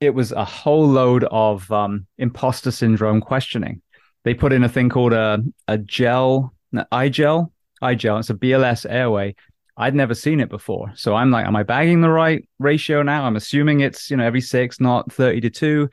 it 0.00 0.10
was 0.10 0.32
a 0.32 0.44
whole 0.44 0.86
load 0.86 1.24
of 1.24 1.70
um, 1.72 2.06
imposter 2.18 2.70
syndrome 2.70 3.20
questioning. 3.20 3.82
They 4.24 4.34
put 4.34 4.52
in 4.52 4.64
a 4.64 4.68
thing 4.68 4.88
called 4.88 5.12
a 5.12 5.42
a 5.68 5.78
gel, 5.78 6.54
iGel, 6.74 7.50
iGel. 7.82 8.20
It's 8.20 8.30
a 8.30 8.34
BLS 8.34 8.86
airway. 8.88 9.36
I'd 9.76 9.94
never 9.94 10.14
seen 10.14 10.40
it 10.40 10.48
before, 10.48 10.92
so 10.94 11.14
I'm 11.14 11.30
like, 11.30 11.46
am 11.46 11.56
I 11.56 11.62
bagging 11.62 12.00
the 12.00 12.08
right 12.08 12.48
ratio 12.58 13.02
now? 13.02 13.24
I'm 13.24 13.36
assuming 13.36 13.80
it's 13.80 14.10
you 14.10 14.16
know 14.16 14.24
every 14.24 14.40
six, 14.40 14.80
not 14.80 15.12
thirty 15.12 15.40
to 15.42 15.50
two. 15.50 15.90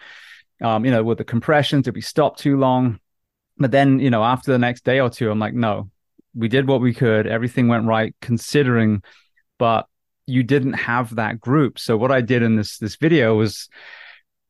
Um, 0.62 0.86
you 0.86 0.92
know, 0.92 1.04
with 1.04 1.18
the 1.18 1.26
compression, 1.26 1.82
did 1.82 1.96
we 1.96 2.02
stop 2.02 2.38
too 2.38 2.58
long? 2.58 3.00
But 3.58 3.72
then, 3.72 4.00
you 4.00 4.10
know, 4.10 4.24
after 4.24 4.52
the 4.52 4.58
next 4.58 4.86
day 4.86 5.00
or 5.00 5.10
two, 5.10 5.30
I'm 5.30 5.40
like, 5.40 5.54
no, 5.54 5.90
we 6.34 6.48
did 6.48 6.68
what 6.68 6.82
we 6.82 6.94
could. 6.94 7.28
Everything 7.28 7.68
went 7.68 7.86
right, 7.86 8.16
considering. 8.22 9.04
But 9.60 9.88
you 10.26 10.44
didn't 10.44 10.74
have 10.74 11.16
that 11.16 11.40
group. 11.40 11.78
So 11.78 11.98
what 11.98 12.12
I 12.12 12.22
did 12.22 12.44
in 12.44 12.56
this 12.56 12.78
this 12.78 12.96
video 12.96 13.36
was 13.36 13.70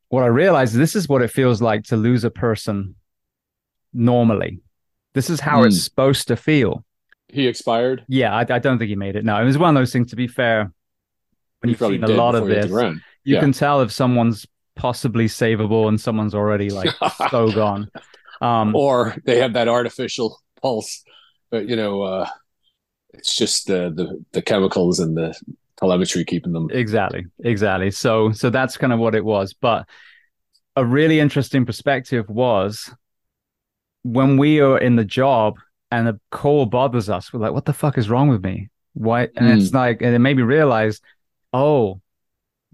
what 0.08 0.22
I 0.22 0.28
realized 0.28 0.74
this 0.74 0.94
is 0.94 1.08
what 1.08 1.22
it 1.22 1.30
feels 1.30 1.60
like 1.60 1.84
to 1.84 1.96
lose 1.96 2.24
a 2.24 2.30
person 2.30 2.94
normally. 3.92 4.60
This 5.14 5.30
is 5.30 5.40
how 5.40 5.62
mm. 5.62 5.66
it's 5.66 5.82
supposed 5.82 6.28
to 6.28 6.36
feel. 6.36 6.84
He 7.34 7.46
expired? 7.48 8.04
Yeah, 8.08 8.34
I, 8.34 8.40
I, 8.40 8.58
don't 8.58 8.78
think 8.78 8.88
he 8.88 8.96
made 8.96 9.16
it. 9.16 9.24
No, 9.24 9.40
it 9.40 9.44
was 9.44 9.58
one 9.58 9.76
of 9.76 9.80
those 9.80 9.92
things, 9.92 10.10
to 10.10 10.16
be 10.16 10.28
fair, 10.28 10.72
when 11.60 11.70
you've 11.70 11.78
seen 11.78 12.04
a 12.04 12.08
lot 12.08 12.34
of 12.34 12.46
this, 12.46 12.70
you 12.70 13.00
yeah. 13.24 13.40
can 13.40 13.52
tell 13.52 13.80
if 13.80 13.90
someone's 13.90 14.46
possibly 14.76 15.26
savable 15.26 15.88
and 15.88 16.00
someone's 16.00 16.34
already 16.34 16.70
like 16.70 16.90
so 17.30 17.50
gone. 17.50 17.90
Um, 18.40 18.74
or 18.76 19.16
they 19.24 19.38
have 19.38 19.54
that 19.54 19.68
artificial 19.68 20.38
pulse, 20.62 21.02
but 21.50 21.68
you 21.68 21.76
know, 21.76 22.02
uh, 22.02 22.28
it's 23.14 23.34
just 23.34 23.66
the, 23.66 23.92
the 23.94 24.24
the 24.32 24.42
chemicals 24.42 25.00
and 25.00 25.16
the 25.16 25.34
telemetry 25.76 26.24
keeping 26.24 26.52
them 26.52 26.68
exactly 26.70 27.24
exactly 27.42 27.90
so 27.90 28.30
so 28.30 28.48
that's 28.48 28.76
kind 28.76 28.92
of 28.92 28.98
what 28.98 29.14
it 29.14 29.24
was 29.24 29.54
but 29.54 29.88
a 30.76 30.84
really 30.84 31.18
interesting 31.18 31.66
perspective 31.66 32.28
was 32.28 32.94
when 34.02 34.36
we 34.36 34.60
are 34.60 34.78
in 34.78 34.96
the 34.96 35.04
job 35.04 35.58
and 35.98 36.06
the 36.06 36.20
call 36.30 36.66
bothers 36.66 37.08
us 37.08 37.32
we're 37.32 37.40
like 37.40 37.52
what 37.52 37.64
the 37.64 37.72
fuck 37.72 37.98
is 37.98 38.10
wrong 38.10 38.28
with 38.28 38.42
me 38.42 38.68
why 38.94 39.22
and 39.36 39.46
mm. 39.48 39.58
it's 39.58 39.70
hmm. 39.70 39.76
like 39.76 40.02
and 40.02 40.14
it 40.14 40.18
made 40.18 40.36
me 40.36 40.42
realize 40.42 41.00
oh 41.52 42.00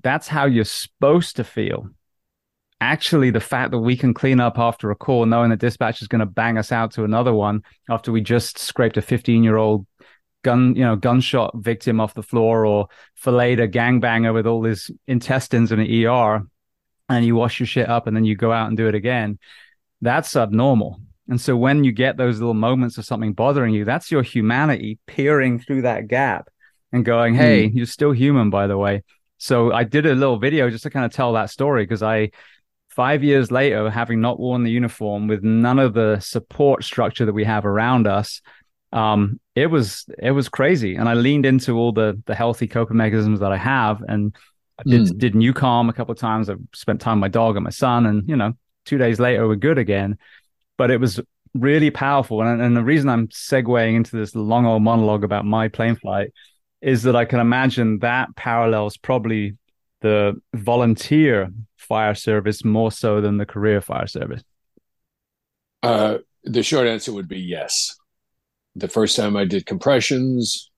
that's 0.02 0.28
how 0.28 0.46
you're 0.46 0.64
supposed 0.64 1.36
to 1.36 1.44
feel 1.44 1.88
actually 2.80 3.30
the 3.30 3.40
fact 3.40 3.70
that 3.70 3.78
we 3.78 3.96
can 3.96 4.14
clean 4.14 4.40
up 4.40 4.58
after 4.58 4.90
a 4.90 4.96
call 4.96 5.26
knowing 5.26 5.50
that 5.50 5.58
dispatch 5.58 6.00
is 6.00 6.08
going 6.08 6.20
to 6.20 6.26
bang 6.26 6.56
us 6.56 6.72
out 6.72 6.90
to 6.92 7.04
another 7.04 7.34
one 7.34 7.62
after 7.88 8.10
we 8.10 8.20
just 8.20 8.58
scraped 8.58 8.96
a 8.96 9.02
15 9.02 9.44
year 9.44 9.56
old 9.56 9.86
gun, 10.42 10.74
you 10.74 10.82
know, 10.82 10.96
gunshot 10.96 11.54
victim 11.56 12.00
off 12.00 12.14
the 12.14 12.22
floor 12.22 12.64
or 12.64 12.88
filleted 13.14 13.60
a 13.60 13.68
gangbanger 13.68 14.32
with 14.32 14.46
all 14.46 14.64
his 14.64 14.90
intestines 15.06 15.72
in 15.72 15.80
an 15.80 16.06
ER 16.06 16.42
and 17.08 17.24
you 17.24 17.34
wash 17.34 17.60
your 17.60 17.66
shit 17.66 17.88
up 17.88 18.06
and 18.06 18.16
then 18.16 18.24
you 18.24 18.36
go 18.36 18.52
out 18.52 18.68
and 18.68 18.76
do 18.76 18.88
it 18.88 18.94
again. 18.94 19.38
That's 20.00 20.34
abnormal. 20.36 21.00
And 21.30 21.40
so 21.40 21.56
when 21.56 21.84
you 21.84 21.92
get 21.92 22.16
those 22.16 22.40
little 22.40 22.54
moments 22.54 22.98
of 22.98 23.04
something 23.04 23.32
bothering 23.32 23.72
you, 23.72 23.84
that's 23.84 24.10
your 24.10 24.22
humanity 24.22 24.98
peering 25.06 25.60
through 25.60 25.82
that 25.82 26.08
gap 26.08 26.48
and 26.92 27.04
going, 27.04 27.34
Hey, 27.34 27.68
mm. 27.68 27.74
you're 27.74 27.86
still 27.86 28.10
human, 28.10 28.50
by 28.50 28.66
the 28.66 28.76
way. 28.76 29.04
So 29.38 29.72
I 29.72 29.84
did 29.84 30.06
a 30.06 30.14
little 30.14 30.38
video 30.38 30.68
just 30.68 30.82
to 30.82 30.90
kind 30.90 31.06
of 31.06 31.12
tell 31.12 31.32
that 31.34 31.48
story 31.48 31.84
because 31.84 32.02
I, 32.02 32.30
five 32.88 33.22
years 33.22 33.52
later, 33.52 33.88
having 33.88 34.20
not 34.20 34.40
worn 34.40 34.64
the 34.64 34.72
uniform 34.72 35.28
with 35.28 35.44
none 35.44 35.78
of 35.78 35.94
the 35.94 36.18
support 36.18 36.82
structure 36.82 37.24
that 37.24 37.32
we 37.32 37.44
have 37.44 37.64
around 37.64 38.08
us, 38.08 38.42
um, 38.92 39.38
it 39.54 39.66
was 39.66 40.06
it 40.18 40.32
was 40.32 40.48
crazy, 40.48 40.96
and 40.96 41.08
I 41.08 41.14
leaned 41.14 41.46
into 41.46 41.78
all 41.78 41.92
the 41.92 42.20
the 42.26 42.34
healthy 42.34 42.66
coping 42.66 42.96
mechanisms 42.96 43.38
that 43.38 43.52
I 43.52 43.56
have, 43.56 44.02
and 44.06 44.34
I 44.78 44.82
did 44.84 45.02
mm. 45.02 45.18
did 45.18 45.34
NuCalm 45.34 45.88
a 45.88 45.92
couple 45.92 46.12
of 46.12 46.18
times. 46.18 46.50
I 46.50 46.54
spent 46.74 47.00
time 47.00 47.18
with 47.18 47.22
my 47.22 47.28
dog 47.28 47.56
and 47.56 47.62
my 47.62 47.70
son, 47.70 48.04
and 48.06 48.28
you 48.28 48.34
know, 48.34 48.52
two 48.84 48.98
days 48.98 49.20
later 49.20 49.46
we're 49.46 49.54
good 49.54 49.78
again. 49.78 50.18
But 50.80 50.90
it 50.90 50.98
was 50.98 51.20
really 51.52 51.90
powerful, 51.90 52.40
and 52.40 52.62
and 52.62 52.74
the 52.74 52.82
reason 52.82 53.10
I'm 53.10 53.28
segueing 53.28 53.96
into 53.96 54.16
this 54.16 54.34
long 54.34 54.64
old 54.64 54.82
monologue 54.82 55.24
about 55.24 55.44
my 55.44 55.68
plane 55.68 55.96
flight 55.96 56.32
is 56.80 57.02
that 57.02 57.14
I 57.14 57.26
can 57.26 57.40
imagine 57.40 57.98
that 57.98 58.34
parallels 58.36 58.96
probably 58.96 59.58
the 60.00 60.40
volunteer 60.54 61.50
fire 61.76 62.14
service 62.14 62.64
more 62.64 62.90
so 62.90 63.20
than 63.20 63.36
the 63.36 63.44
career 63.44 63.82
fire 63.82 64.06
service. 64.06 64.42
Uh, 65.82 66.18
the 66.44 66.62
short 66.62 66.86
answer 66.86 67.12
would 67.12 67.28
be 67.28 67.40
yes 67.40 68.00
the 68.76 68.88
first 68.88 69.16
time 69.16 69.36
I 69.36 69.44
did 69.44 69.66
compressions, 69.66 70.70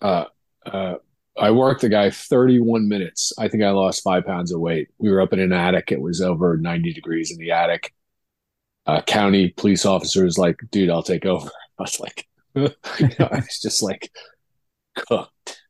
uh, 0.00 0.24
uh, 0.64 0.96
I 1.38 1.50
worked 1.50 1.82
the 1.82 1.88
guy 1.88 2.10
31 2.10 2.88
minutes. 2.88 3.32
I 3.38 3.48
think 3.48 3.62
I 3.62 3.70
lost 3.70 4.02
five 4.02 4.24
pounds 4.24 4.52
of 4.52 4.60
weight. 4.60 4.88
We 4.98 5.10
were 5.10 5.20
up 5.20 5.32
in 5.32 5.40
an 5.40 5.52
attic. 5.52 5.92
It 5.92 6.00
was 6.00 6.20
over 6.20 6.56
90 6.56 6.92
degrees 6.92 7.30
in 7.30 7.38
the 7.38 7.50
attic. 7.50 7.94
Uh, 8.86 9.02
county 9.02 9.48
police 9.56 9.84
officer 9.84 10.24
was 10.24 10.38
like, 10.38 10.60
dude, 10.70 10.90
I'll 10.90 11.02
take 11.02 11.26
over. 11.26 11.50
I 11.78 11.82
was 11.82 12.00
like, 12.00 12.26
I 12.56 12.70
was 13.36 13.60
just 13.60 13.82
like 13.82 14.10
cooked. 14.94 15.60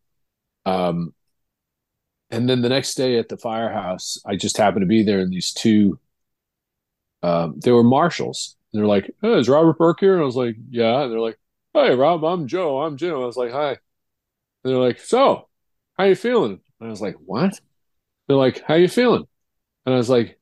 Um, 0.64 1.14
and 2.30 2.48
then 2.48 2.60
the 2.60 2.68
next 2.68 2.94
day 2.94 3.18
at 3.18 3.28
the 3.28 3.36
firehouse, 3.36 4.18
I 4.26 4.36
just 4.36 4.56
happened 4.56 4.82
to 4.82 4.86
be 4.86 5.02
there, 5.02 5.20
and 5.20 5.32
these 5.32 5.52
two, 5.52 5.98
um, 7.22 7.58
they 7.60 7.72
were 7.72 7.84
marshals, 7.84 8.56
they're 8.76 8.86
like, 8.86 9.10
hey, 9.22 9.38
is 9.38 9.48
Robert 9.48 9.78
Burke 9.78 10.00
here? 10.00 10.14
And 10.14 10.22
I 10.22 10.26
was 10.26 10.36
like, 10.36 10.56
yeah. 10.68 11.02
And 11.02 11.12
they're 11.12 11.20
like, 11.20 11.38
hey, 11.72 11.94
Rob, 11.94 12.24
I'm 12.24 12.46
Joe. 12.46 12.82
I'm 12.82 12.96
Jim. 12.96 13.14
I 13.14 13.18
was 13.18 13.36
like, 13.36 13.52
hi. 13.52 13.70
And 13.70 13.78
they're 14.64 14.76
like, 14.76 15.00
so, 15.00 15.48
how 15.96 16.04
you 16.04 16.14
feeling? 16.14 16.60
And 16.80 16.88
I 16.88 16.90
was 16.90 17.00
like, 17.00 17.16
what? 17.24 17.58
They're 18.26 18.36
like, 18.36 18.62
how 18.62 18.74
you 18.74 18.88
feeling? 18.88 19.26
And 19.86 19.94
I 19.94 19.98
was 19.98 20.10
like, 20.10 20.38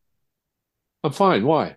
I'm 1.05 1.13
fine. 1.13 1.45
Why? 1.45 1.77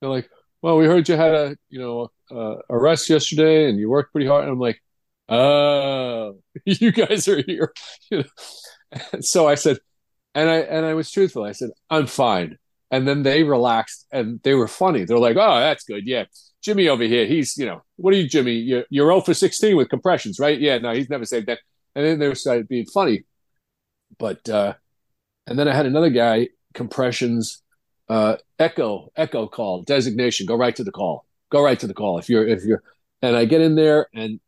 They're 0.00 0.10
like, 0.10 0.28
well, 0.66 0.78
we 0.78 0.86
heard 0.86 1.08
you 1.08 1.14
had 1.14 1.32
a, 1.32 1.56
you 1.68 1.78
know, 1.78 2.10
uh, 2.28 2.56
arrest 2.68 3.08
yesterday 3.08 3.68
and 3.68 3.78
you 3.78 3.88
worked 3.88 4.10
pretty 4.10 4.26
hard. 4.26 4.42
And 4.42 4.52
I'm 4.52 4.58
like, 4.58 4.82
oh, 5.28 6.40
you 6.64 6.90
guys 6.90 7.28
are 7.28 7.40
here. 7.40 7.72
so 9.20 9.46
I 9.46 9.54
said, 9.54 9.78
and 10.34 10.50
I 10.50 10.56
and 10.56 10.84
I 10.84 10.94
was 10.94 11.08
truthful. 11.08 11.44
I 11.44 11.52
said, 11.52 11.70
I'm 11.88 12.08
fine. 12.08 12.58
And 12.90 13.06
then 13.06 13.22
they 13.22 13.44
relaxed 13.44 14.08
and 14.10 14.40
they 14.42 14.54
were 14.54 14.66
funny. 14.66 15.04
They're 15.04 15.20
like, 15.20 15.36
oh, 15.36 15.60
that's 15.60 15.84
good. 15.84 16.04
Yeah. 16.04 16.24
Jimmy 16.62 16.88
over 16.88 17.04
here, 17.04 17.26
he's, 17.26 17.56
you 17.56 17.66
know, 17.66 17.84
what 17.94 18.12
are 18.12 18.16
you, 18.16 18.28
Jimmy? 18.28 18.54
You're, 18.54 18.86
you're 18.90 19.06
0 19.06 19.20
for 19.20 19.34
16 19.34 19.76
with 19.76 19.88
compressions, 19.88 20.40
right? 20.40 20.60
Yeah, 20.60 20.78
no, 20.78 20.92
he's 20.94 21.08
never 21.08 21.26
said 21.26 21.46
that. 21.46 21.60
And 21.94 22.04
then 22.04 22.18
they 22.18 22.34
started 22.34 22.66
being 22.66 22.86
funny. 22.86 23.22
But, 24.18 24.48
uh, 24.48 24.74
and 25.46 25.56
then 25.56 25.68
I 25.68 25.76
had 25.76 25.86
another 25.86 26.10
guy, 26.10 26.48
compressions, 26.74 27.62
uh, 28.08 28.36
echo, 28.58 29.10
echo 29.16 29.46
call, 29.46 29.82
designation, 29.82 30.46
go 30.46 30.56
right 30.56 30.74
to 30.76 30.84
the 30.84 30.92
call. 30.92 31.24
Go 31.50 31.62
right 31.62 31.78
to 31.78 31.86
the 31.86 31.94
call. 31.94 32.18
If 32.18 32.28
you're, 32.28 32.46
if 32.46 32.64
you're, 32.64 32.82
and 33.22 33.36
I 33.36 33.44
get 33.44 33.60
in 33.60 33.74
there 33.74 34.08
and 34.14 34.40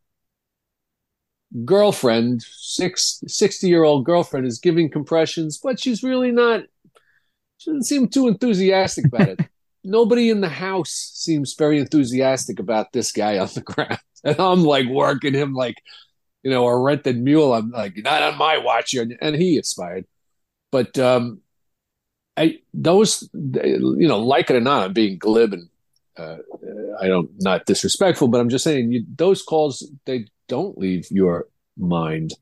girlfriend, 1.65 2.41
six, 2.43 3.21
60 3.27 3.67
year 3.67 3.83
old 3.83 4.05
girlfriend 4.05 4.45
is 4.45 4.59
giving 4.59 4.89
compressions, 4.89 5.57
but 5.57 5.79
she's 5.79 6.03
really 6.03 6.31
not, 6.31 6.61
she 7.57 7.71
doesn't 7.71 7.83
seem 7.83 8.07
too 8.07 8.27
enthusiastic 8.27 9.05
about 9.07 9.29
it. 9.29 9.39
Nobody 9.83 10.29
in 10.29 10.41
the 10.41 10.49
house 10.49 10.91
seems 11.13 11.55
very 11.55 11.79
enthusiastic 11.79 12.59
about 12.59 12.91
this 12.91 13.11
guy 13.11 13.39
on 13.39 13.47
the 13.53 13.61
ground. 13.65 13.99
And 14.23 14.37
I'm 14.39 14.63
like 14.63 14.87
working 14.87 15.33
him 15.33 15.53
like, 15.53 15.75
you 16.43 16.51
know, 16.51 16.67
a 16.67 16.77
rented 16.77 17.17
mule. 17.21 17.53
I'm 17.53 17.71
like, 17.71 17.93
not 17.97 18.21
on 18.21 18.37
my 18.37 18.57
watch. 18.57 18.93
And, 18.93 19.17
and 19.21 19.35
he 19.35 19.57
aspired. 19.57 20.05
But 20.71 20.97
um, 20.99 21.41
I 22.39 22.59
those 22.73 23.29
you 23.33 24.07
know, 24.07 24.19
like 24.19 24.49
it 24.49 24.55
or 24.55 24.61
not, 24.61 24.85
I'm 24.85 24.93
being 24.93 25.17
glib 25.17 25.53
and 25.53 25.69
uh, 26.17 26.37
I 26.99 27.07
don't 27.07 27.29
not 27.39 27.65
disrespectful, 27.65 28.29
but 28.29 28.39
I'm 28.39 28.49
just 28.49 28.63
saying 28.63 28.91
you, 28.91 29.05
those 29.15 29.43
calls 29.43 29.91
they 30.05 30.25
don't 30.47 30.77
leave 30.77 31.07
your 31.11 31.47
mind 31.77 32.33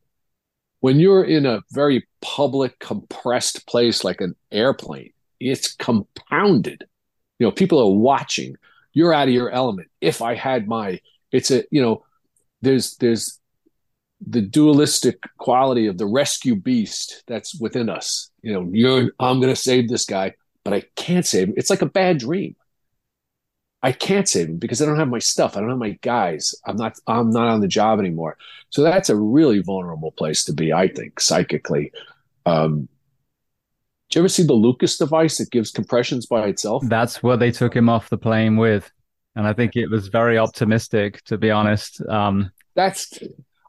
when 0.80 1.00
you're 1.00 1.24
in 1.24 1.46
a 1.46 1.62
very 1.72 2.08
public, 2.22 2.80
compressed 2.80 3.68
place 3.68 4.04
like 4.04 4.22
an 4.22 4.36
airplane. 4.52 5.12
It's 5.40 5.74
compounded. 5.76 6.86
You 7.40 7.48
know, 7.48 7.52
people 7.52 7.80
are 7.80 7.92
watching. 7.92 8.56
You're 8.94 9.14
out 9.14 9.28
of 9.28 9.34
your 9.34 9.50
element. 9.50 9.90
If 10.02 10.22
I 10.22 10.36
had 10.36 10.68
my, 10.68 11.00
it's 11.32 11.52
a 11.52 11.64
you 11.72 11.82
know, 11.82 12.06
there's 12.62 12.96
there's 12.98 13.40
the 14.26 14.42
dualistic 14.42 15.22
quality 15.38 15.88
of 15.88 15.98
the 15.98 16.06
rescue 16.06 16.56
beast 16.56 17.24
that's 17.28 17.60
within 17.60 17.90
us. 17.90 18.30
You 18.42 18.54
know, 18.54 18.70
you're 18.72 19.12
I'm 19.20 19.40
going 19.40 19.54
to 19.54 19.56
save 19.56 19.90
this 19.90 20.06
guy, 20.06 20.34
but 20.64 20.74
I 20.74 20.84
can't 20.96 21.26
save 21.26 21.50
him. 21.50 21.54
It's 21.58 21.70
like 21.70 21.82
a 21.82 21.88
bad 21.88 22.20
dream. 22.20 22.56
I 23.84 23.92
can't 23.92 24.28
save 24.28 24.50
him 24.50 24.58
because 24.58 24.82
I 24.82 24.86
don't 24.86 24.98
have 24.98 25.08
my 25.08 25.20
stuff. 25.20 25.56
I 25.56 25.60
don't 25.60 25.70
have 25.70 25.78
my 25.78 25.98
guys. 26.02 26.56
I'm 26.66 26.78
not 26.78 26.98
I'm 27.06 27.30
not 27.30 27.48
on 27.48 27.62
the 27.62 27.68
job 27.68 28.00
anymore. 28.00 28.38
So 28.70 28.82
that's 28.82 29.10
a 29.10 29.16
really 29.16 29.62
vulnerable 29.62 30.12
place 30.12 30.44
to 30.46 30.54
be, 30.54 30.74
I 30.74 30.88
think, 30.88 31.20
psychically. 31.20 31.92
Um, 32.46 32.90
do 34.10 34.20
you 34.20 34.22
ever 34.22 34.30
see 34.30 34.44
the 34.44 34.54
Lucas 34.54 34.98
device 34.98 35.38
that 35.38 35.52
gives 35.52 35.72
compressions 35.72 36.26
by 36.26 36.48
itself? 36.48 36.84
That's 36.88 37.22
what 37.22 37.40
they 37.40 37.52
took 37.52 37.76
him 37.76 37.90
off 37.90 38.10
the 38.10 38.18
plane 38.18 38.56
with. 38.56 38.90
And 39.36 39.46
I 39.46 39.54
think 39.54 39.76
it 39.76 39.90
was 39.90 40.08
very 40.08 40.38
optimistic, 40.38 41.22
to 41.26 41.38
be 41.38 41.52
honest. 41.52 42.02
Um, 42.08 42.52
that's 42.74 43.20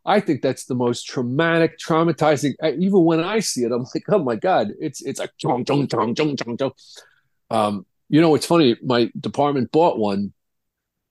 I 0.09 0.21
think 0.21 0.41
that's 0.41 0.65
the 0.65 0.75
most 0.75 1.07
traumatic, 1.07 1.79
traumatizing. 1.79 2.55
Even 2.79 3.05
when 3.05 3.21
I 3.23 3.41
see 3.41 3.65
it, 3.65 3.73
I'm 3.73 3.85
like, 3.95 4.05
oh 4.09 4.25
my 4.25 4.37
god, 4.37 4.69
it's 4.81 5.03
it's 5.03 5.21
a 5.21 5.29
chong 5.37 5.67
chong 5.67 5.87
chong 5.87 6.15
chong 6.15 6.35
chong 6.35 6.57
chong. 6.57 6.73
Um, 7.51 7.87
you 8.09 8.23
know, 8.23 8.35
it's 8.35 8.47
funny. 8.47 8.75
My 8.83 9.11
department 9.21 9.71
bought 9.71 9.99
one, 9.99 10.33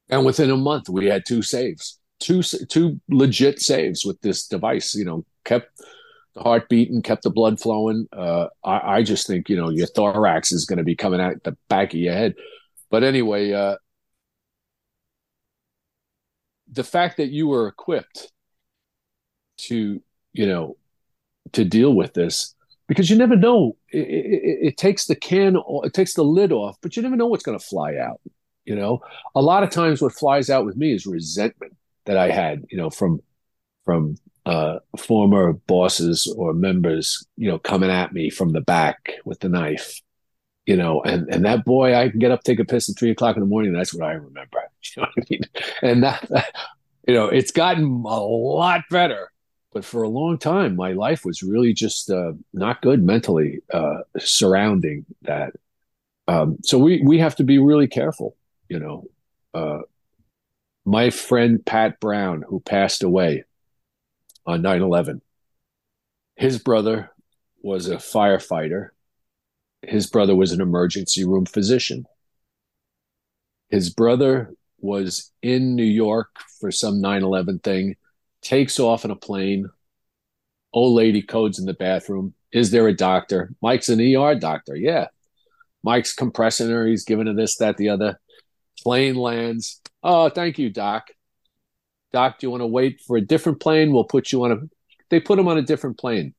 and 0.10 0.26
within 0.26 0.50
a 0.50 0.58
month, 0.58 0.90
we 0.90 1.06
had 1.06 1.28
two 1.28 1.44
saves, 1.44 2.00
two 2.20 2.42
two 2.42 3.00
legit 3.08 3.62
saves 3.62 4.04
with 4.04 4.20
this 4.22 4.48
device. 4.48 4.96
You 4.96 5.06
know, 5.06 5.26
kept 5.46 5.80
the 6.34 6.42
heart 6.42 6.68
beating, 6.68 7.04
kept 7.04 7.22
the 7.22 7.30
blood 7.30 7.60
flowing. 7.60 8.08
Uh, 8.12 8.48
I, 8.64 8.98
I 8.98 9.04
just 9.04 9.28
think 9.28 9.48
you 9.48 9.58
know 9.58 9.70
your 9.70 9.88
thorax 9.88 10.52
is 10.52 10.66
going 10.66 10.80
to 10.80 10.84
be 10.84 10.96
coming 10.96 11.22
out 11.22 11.44
the 11.44 11.56
back 11.70 11.94
of 11.94 12.00
your 12.00 12.16
head. 12.16 12.34
But 12.90 13.04
anyway, 13.04 13.52
uh, 13.52 13.76
the 16.72 16.84
fact 16.84 17.18
that 17.18 17.30
you 17.30 17.48
were 17.48 17.68
equipped 17.68 18.32
to 19.58 20.02
you 20.34 20.46
know 20.46 20.78
to 21.54 21.64
deal 21.64 21.94
with 21.94 22.14
this 22.14 22.56
because 22.88 23.10
you 23.10 23.18
never 23.18 23.36
know. 23.36 23.76
It, 23.90 24.00
it, 24.00 24.60
it, 24.68 24.78
takes 24.78 25.06
the 25.06 25.16
can 25.16 25.58
it 25.84 25.94
takes 25.94 26.14
the 26.14 26.24
lid 26.24 26.52
off 26.52 26.78
but 26.82 26.96
you 26.96 27.02
never 27.02 27.16
know 27.16 27.28
what's 27.28 27.44
going 27.44 27.58
to 27.58 27.66
fly 27.66 27.96
out 27.96 28.20
you 28.68 28.76
know? 28.76 29.02
A 29.34 29.42
lot 29.42 29.64
of 29.64 29.72
times 29.72 30.02
what 30.02 30.12
flies 30.12 30.50
out 30.50 30.66
with 30.66 30.76
me 30.76 30.94
is 30.94 31.08
resentment 31.08 31.74
that 32.06 32.18
i 32.18 32.30
had 32.30 32.66
you 32.70 32.78
know 32.78 32.90
from 32.90 33.20
from 33.84 34.16
uh, 34.46 34.80
former 34.98 35.52
bosses 35.52 36.34
or 36.38 36.54
members 36.54 37.26
you 37.36 37.50
know 37.50 37.60
coming 37.60 37.90
at 37.90 38.14
me 38.14 38.30
from 38.30 38.54
the 38.54 38.62
back 38.62 39.12
with 39.26 39.40
the 39.42 39.50
knife 39.50 40.02
you 40.66 40.76
know? 40.76 41.02
And 41.02 41.28
and 41.30 41.46
that 41.46 41.66
boy 41.66 41.96
i 41.96 42.10
can 42.10 42.20
get 42.20 42.32
up 42.32 42.44
take 42.44 42.60
a 42.60 42.66
piss 42.66 42.90
at 42.90 42.98
three 42.98 43.12
o'clock 43.12 43.36
in 43.36 43.42
the 43.42 43.48
morning 43.48 43.74
that's 43.74 43.94
what 43.94 44.08
i 44.08 44.14
remember 44.14 44.60
you 44.96 45.02
know 45.02 45.08
what 45.14 45.26
i 45.26 45.28
mean? 45.30 45.42
And 45.82 46.04
that 46.04 46.54
you 47.08 47.14
know 47.14 47.28
it's 47.28 47.52
gotten 47.52 47.84
a 47.84 48.20
lot 48.22 48.84
better 48.90 49.32
but 49.78 49.86
for 49.86 50.02
a 50.02 50.10
long 50.10 50.40
time, 50.40 50.76
my 50.76 50.94
life 50.94 51.24
was 51.24 51.44
really 51.44 51.72
just 51.72 52.10
uh, 52.10 52.32
not 52.52 52.82
good 52.82 53.04
mentally 53.04 53.62
uh, 53.72 54.00
surrounding 54.18 55.06
that. 55.22 55.54
Um, 56.28 56.58
so 56.64 56.80
we 56.80 57.04
we 57.06 57.20
have 57.20 57.36
to 57.36 57.44
be 57.44 57.60
really 57.60 57.88
careful, 57.88 58.36
you 58.70 58.80
know. 58.80 59.04
Uh, 59.54 59.82
my 60.84 61.12
friend 61.12 61.64
Pat 61.64 62.00
Brown, 62.00 62.42
who 62.42 62.60
passed 62.60 63.04
away 63.04 63.44
on 64.48 64.64
9 64.64 64.82
11, 64.82 65.22
his 66.38 66.58
brother 66.58 67.12
was 67.62 67.88
a 67.88 67.98
firefighter. 67.98 68.90
His 69.84 70.08
brother 70.08 70.36
was 70.36 70.54
an 70.54 70.60
emergency 70.60 71.24
room 71.24 71.46
physician. 71.46 72.08
His 73.70 73.92
brother 73.92 74.56
was 74.80 75.32
in 75.44 75.76
New 75.76 75.84
York 75.84 76.30
for 76.60 76.72
some 76.72 77.00
9 77.00 77.22
11 77.22 77.60
thing 77.60 77.96
takes 78.48 78.80
off 78.80 79.04
in 79.04 79.12
a 79.12 79.16
plane. 79.16 79.70
Old 80.72 80.96
lady 80.96 81.22
codes 81.22 81.60
in 81.60 81.66
the 81.66 81.74
bathroom. 81.74 82.34
Is 82.54 82.72
there 82.72 82.88
a 82.88 82.96
doctor? 82.96 83.54
Mike's 83.62 83.90
an 83.90 84.00
ER 84.00 84.36
doctor. 84.36 84.76
Yeah. 84.76 85.08
Mike's 85.84 86.14
compressing 86.14 86.70
her. 86.70 86.88
He's 86.88 87.04
giving 87.04 87.28
her 87.28 87.34
this, 87.34 87.58
that, 87.58 87.76
the 87.78 87.90
other. 87.90 88.20
Plane 88.82 89.16
lands. 89.16 89.82
Oh, 90.02 90.30
thank 90.30 90.58
you, 90.60 90.70
Doc. 90.70 91.08
Doc, 92.14 92.40
do 92.40 92.48
you 92.48 92.52
want 92.52 92.62
to 92.62 92.68
wait 92.68 93.02
for 93.06 93.18
a 93.18 93.22
different 93.22 93.60
plane? 93.60 93.92
We'll 93.92 94.06
put 94.06 94.32
you 94.32 94.46
on 94.46 94.52
a. 94.52 94.58
They 95.10 95.20
put 95.20 95.40
him 95.40 95.48
on 95.48 95.58
a 95.58 95.62
different 95.62 95.98
plane. 95.98 96.34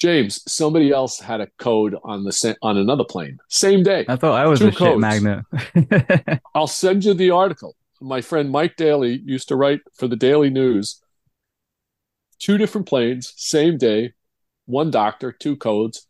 James, 0.00 0.42
somebody 0.50 0.90
else 0.90 1.20
had 1.20 1.40
a 1.40 1.48
code 1.58 1.94
on 2.02 2.24
the 2.24 2.56
on 2.62 2.76
another 2.76 3.04
plane. 3.04 3.38
Same 3.48 3.82
day. 3.82 4.04
I 4.08 4.16
thought 4.16 4.34
I 4.34 4.46
was 4.46 4.58
Two 4.58 4.68
a 4.68 4.72
codes. 4.72 4.90
shit 4.90 4.98
magnet. 4.98 6.40
I'll 6.54 6.66
send 6.66 7.04
you 7.04 7.14
the 7.14 7.30
article 7.30 7.76
my 8.00 8.20
friend 8.20 8.50
Mike 8.50 8.76
Daly 8.76 9.20
used 9.24 9.48
to 9.48 9.56
write 9.56 9.80
for 9.94 10.08
the 10.08 10.16
Daily 10.16 10.50
News. 10.50 11.00
Two 12.38 12.58
different 12.58 12.86
planes, 12.86 13.32
same 13.36 13.78
day, 13.78 14.12
one 14.66 14.90
doctor, 14.90 15.32
two 15.32 15.56
codes. 15.56 16.06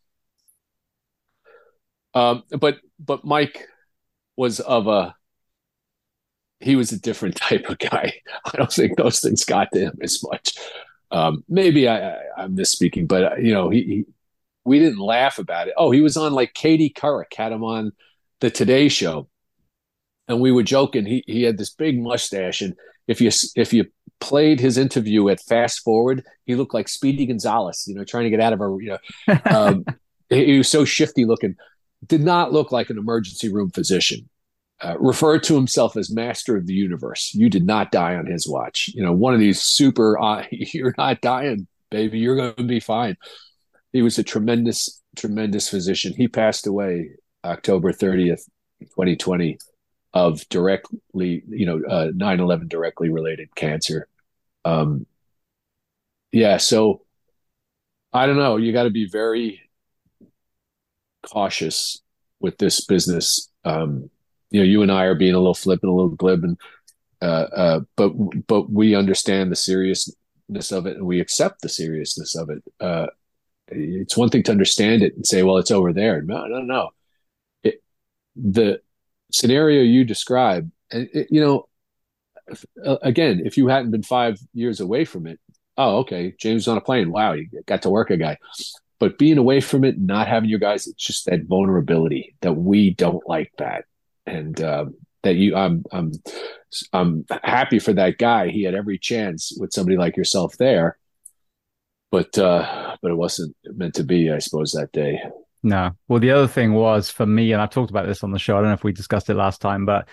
Um, 2.13 2.43
but 2.49 2.77
but 2.99 3.23
Mike 3.23 3.67
was 4.35 4.59
of 4.59 4.87
a 4.87 5.15
he 6.59 6.75
was 6.75 6.91
a 6.91 6.99
different 6.99 7.35
type 7.37 7.69
of 7.69 7.77
guy. 7.79 8.13
I 8.45 8.57
don't 8.57 8.71
think 8.71 8.97
those 8.97 9.19
things 9.19 9.43
got 9.45 9.69
to 9.73 9.79
him 9.79 9.99
as 10.01 10.21
much. 10.23 10.57
Um, 11.11 11.43
maybe 11.47 11.87
I, 11.87 12.15
I, 12.37 12.43
am 12.43 12.57
misspeaking, 12.57 13.07
but 13.07 13.23
uh, 13.23 13.35
you 13.37 13.53
know, 13.53 13.69
he, 13.69 13.83
he, 13.83 14.05
we 14.65 14.79
didn't 14.79 14.99
laugh 14.99 15.39
about 15.39 15.69
it. 15.69 15.73
Oh, 15.77 15.89
he 15.91 16.01
was 16.01 16.17
on 16.17 16.33
like 16.33 16.53
Katie 16.53 16.89
Couric 16.89 17.33
had 17.33 17.53
him 17.53 17.63
on 17.63 17.93
the 18.41 18.49
Today 18.49 18.89
Show, 18.89 19.29
and 20.27 20.41
we 20.41 20.51
were 20.51 20.63
joking. 20.63 21.05
He 21.05 21.23
he 21.27 21.43
had 21.43 21.57
this 21.57 21.69
big 21.69 22.01
mustache, 22.01 22.61
and 22.61 22.75
if 23.07 23.21
you 23.21 23.31
if 23.55 23.73
you 23.73 23.85
played 24.19 24.59
his 24.59 24.77
interview 24.77 25.29
at 25.29 25.41
fast 25.41 25.81
forward, 25.81 26.23
he 26.45 26.55
looked 26.55 26.73
like 26.73 26.87
Speedy 26.87 27.25
Gonzalez, 27.25 27.85
you 27.87 27.95
know, 27.95 28.03
trying 28.03 28.25
to 28.25 28.29
get 28.29 28.39
out 28.39 28.53
of 28.53 28.61
a 28.61 28.77
you 28.81 28.97
know, 29.27 29.39
um, 29.51 29.85
he, 30.29 30.45
he, 30.45 30.57
was 30.57 30.69
so 30.69 30.85
shifty 30.85 31.25
looking. 31.25 31.55
Did 32.05 32.21
not 32.21 32.53
look 32.53 32.71
like 32.71 32.89
an 32.89 32.97
emergency 32.97 33.51
room 33.51 33.71
physician. 33.71 34.29
Uh, 34.79 34.95
referred 34.99 35.41
to 35.41 35.55
himself 35.55 35.97
as 35.97 36.11
master 36.11 36.55
of 36.55 36.67
the 36.67 36.73
universe. 36.73 37.33
You 37.33 37.49
did 37.49 37.65
not 37.65 37.91
die 37.91 38.15
on 38.15 38.27
his 38.27 38.47
watch. 38.47 38.91
You 38.93 39.01
know, 39.01 39.11
one 39.11 39.33
of 39.33 39.39
these 39.39 39.61
super. 39.61 40.19
Uh, 40.21 40.43
you're 40.51 40.93
not 40.97 41.21
dying, 41.21 41.67
baby. 41.89 42.19
You're 42.19 42.35
going 42.35 42.53
to 42.53 42.63
be 42.63 42.79
fine. 42.79 43.17
He 43.91 44.03
was 44.03 44.19
a 44.19 44.23
tremendous, 44.23 45.01
tremendous 45.15 45.67
physician. 45.69 46.13
He 46.15 46.27
passed 46.27 46.67
away 46.67 47.11
October 47.43 47.91
30th, 47.91 48.41
2020 48.81 49.57
of 50.13 50.47
directly, 50.49 51.43
you 51.47 51.65
know, 51.65 51.81
uh, 51.87 52.11
9/11 52.13 52.67
directly 52.69 53.09
related 53.09 53.53
cancer. 53.55 54.07
Um, 54.65 55.05
yeah, 56.31 56.57
so 56.57 57.01
I 58.13 58.25
don't 58.25 58.37
know. 58.37 58.57
You 58.57 58.73
got 58.73 58.83
to 58.83 58.89
be 58.89 59.07
very 59.07 59.61
cautious 61.23 62.01
with 62.39 62.57
this 62.57 62.85
business. 62.85 63.49
Um, 63.65 64.09
you 64.49 64.61
know, 64.61 64.65
you 64.65 64.81
and 64.81 64.91
I 64.91 65.05
are 65.05 65.15
being 65.15 65.33
a 65.33 65.39
little 65.39 65.53
flippant, 65.53 65.91
a 65.91 65.95
little 65.95 66.09
glib, 66.09 66.43
and 66.43 66.57
uh, 67.21 67.47
uh, 67.55 67.79
but 67.95 68.13
but 68.47 68.71
we 68.71 68.95
understand 68.95 69.51
the 69.51 69.55
seriousness 69.55 70.71
of 70.71 70.85
it, 70.85 70.97
and 70.97 71.05
we 71.05 71.19
accept 71.19 71.61
the 71.61 71.69
seriousness 71.69 72.35
of 72.35 72.49
it. 72.49 72.63
Uh, 72.79 73.07
it's 73.69 74.15
one 74.15 74.29
thing 74.29 74.43
to 74.43 74.51
understand 74.51 75.03
it 75.03 75.15
and 75.15 75.25
say, 75.25 75.43
"Well, 75.43 75.57
it's 75.57 75.71
over 75.71 75.91
there." 75.91 76.21
No, 76.21 76.45
no, 76.45 76.61
no. 76.61 76.89
It, 77.63 77.83
the 78.35 78.81
scenario 79.31 79.81
you 79.81 80.03
describe, 80.03 80.71
it, 80.91 81.27
you 81.29 81.41
know, 81.41 81.67
uh, 82.85 82.97
again, 83.01 83.41
if 83.45 83.57
you 83.57 83.67
hadn't 83.67 83.91
been 83.91 84.03
five 84.03 84.39
years 84.53 84.79
away 84.79 85.05
from 85.05 85.27
it, 85.27 85.39
oh, 85.77 85.97
okay, 85.97 86.33
James 86.39 86.67
on 86.67 86.77
a 86.77 86.81
plane. 86.81 87.11
Wow, 87.11 87.33
you 87.33 87.47
got 87.65 87.81
to 87.83 87.89
work 87.89 88.09
a 88.09 88.17
guy. 88.17 88.37
But 88.99 89.17
being 89.17 89.37
away 89.37 89.61
from 89.61 89.83
it, 89.83 89.99
not 89.99 90.27
having 90.27 90.49
your 90.49 90.59
guys, 90.59 90.87
it's 90.87 91.03
just 91.03 91.25
that 91.25 91.45
vulnerability 91.45 92.35
that 92.41 92.53
we 92.53 92.93
don't 92.93 93.27
like 93.27 93.51
that, 93.57 93.85
and 94.25 94.59
uh, 94.59 94.85
that 95.23 95.35
you, 95.35 95.55
I'm, 95.55 95.83
I'm, 95.91 96.11
I'm 96.93 97.25
happy 97.43 97.79
for 97.79 97.93
that 97.93 98.17
guy. 98.17 98.49
He 98.49 98.63
had 98.63 98.73
every 98.75 98.97
chance 98.97 99.55
with 99.59 99.73
somebody 99.73 99.97
like 99.97 100.17
yourself 100.17 100.57
there, 100.57 100.97
but 102.11 102.37
uh, 102.37 102.95
but 103.01 103.11
it 103.11 103.15
wasn't 103.15 103.55
meant 103.63 103.95
to 103.95 104.03
be, 104.03 104.31
I 104.31 104.39
suppose, 104.39 104.71
that 104.71 104.91
day. 104.91 105.21
No. 105.67 105.91
Well, 106.07 106.21
the 106.21 106.31
other 106.31 106.47
thing 106.47 106.73
was 106.73 107.09
for 107.09 107.25
me, 107.25 107.51
and 107.51 107.61
I 107.61 107.65
talked 107.65 107.89
about 107.89 108.07
this 108.07 108.23
on 108.23 108.31
the 108.31 108.39
show. 108.39 108.55
I 108.57 108.61
don't 108.61 108.69
know 108.69 108.73
if 108.73 108.85
we 108.85 108.93
discussed 108.93 109.29
it 109.29 109.33
last 109.33 109.59
time, 109.59 109.85
but 109.85 110.07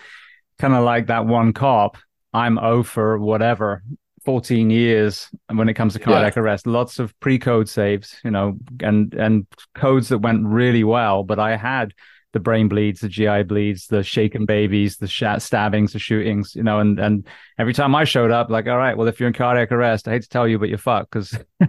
kind 0.59 0.73
of 0.73 0.83
like 0.83 1.07
that 1.07 1.25
one 1.25 1.53
cop, 1.53 1.97
I'm 2.33 2.59
O 2.59 2.83
for 2.83 3.17
whatever 3.17 3.81
14 4.25 4.69
years 4.69 5.29
when 5.53 5.69
it 5.69 5.75
comes 5.75 5.93
to 5.93 5.99
cardiac 5.99 6.35
yeah. 6.35 6.41
arrest 6.41 6.65
lots 6.65 6.97
of 6.97 7.17
pre-code 7.19 7.69
saves 7.69 8.19
you 8.23 8.31
know 8.31 8.57
and 8.81 9.13
and 9.13 9.45
codes 9.75 10.09
that 10.09 10.17
went 10.17 10.43
really 10.43 10.83
well 10.83 11.23
but 11.23 11.37
i 11.37 11.55
had 11.55 11.93
the 12.35 12.39
brain 12.41 12.67
bleeds 12.67 12.99
the 12.99 13.07
gi 13.07 13.43
bleeds 13.43 13.87
the 13.87 14.03
shaken 14.03 14.45
babies 14.45 14.97
the 14.97 15.07
sh- 15.07 15.23
stabbings 15.39 15.93
the 15.93 15.99
shootings 15.99 16.53
you 16.53 16.61
know 16.61 16.79
and 16.81 16.99
and 16.99 17.25
every 17.57 17.71
time 17.71 17.95
i 17.95 18.03
showed 18.03 18.29
up 18.29 18.49
like 18.49 18.67
all 18.67 18.77
right 18.77 18.97
well 18.97 19.07
if 19.07 19.21
you're 19.21 19.27
in 19.27 19.33
cardiac 19.33 19.71
arrest 19.71 20.05
i 20.05 20.11
hate 20.11 20.21
to 20.21 20.27
tell 20.27 20.45
you 20.45 20.59
but 20.59 20.67
you're 20.67 20.77
fucked 20.77 21.09
because 21.09 21.39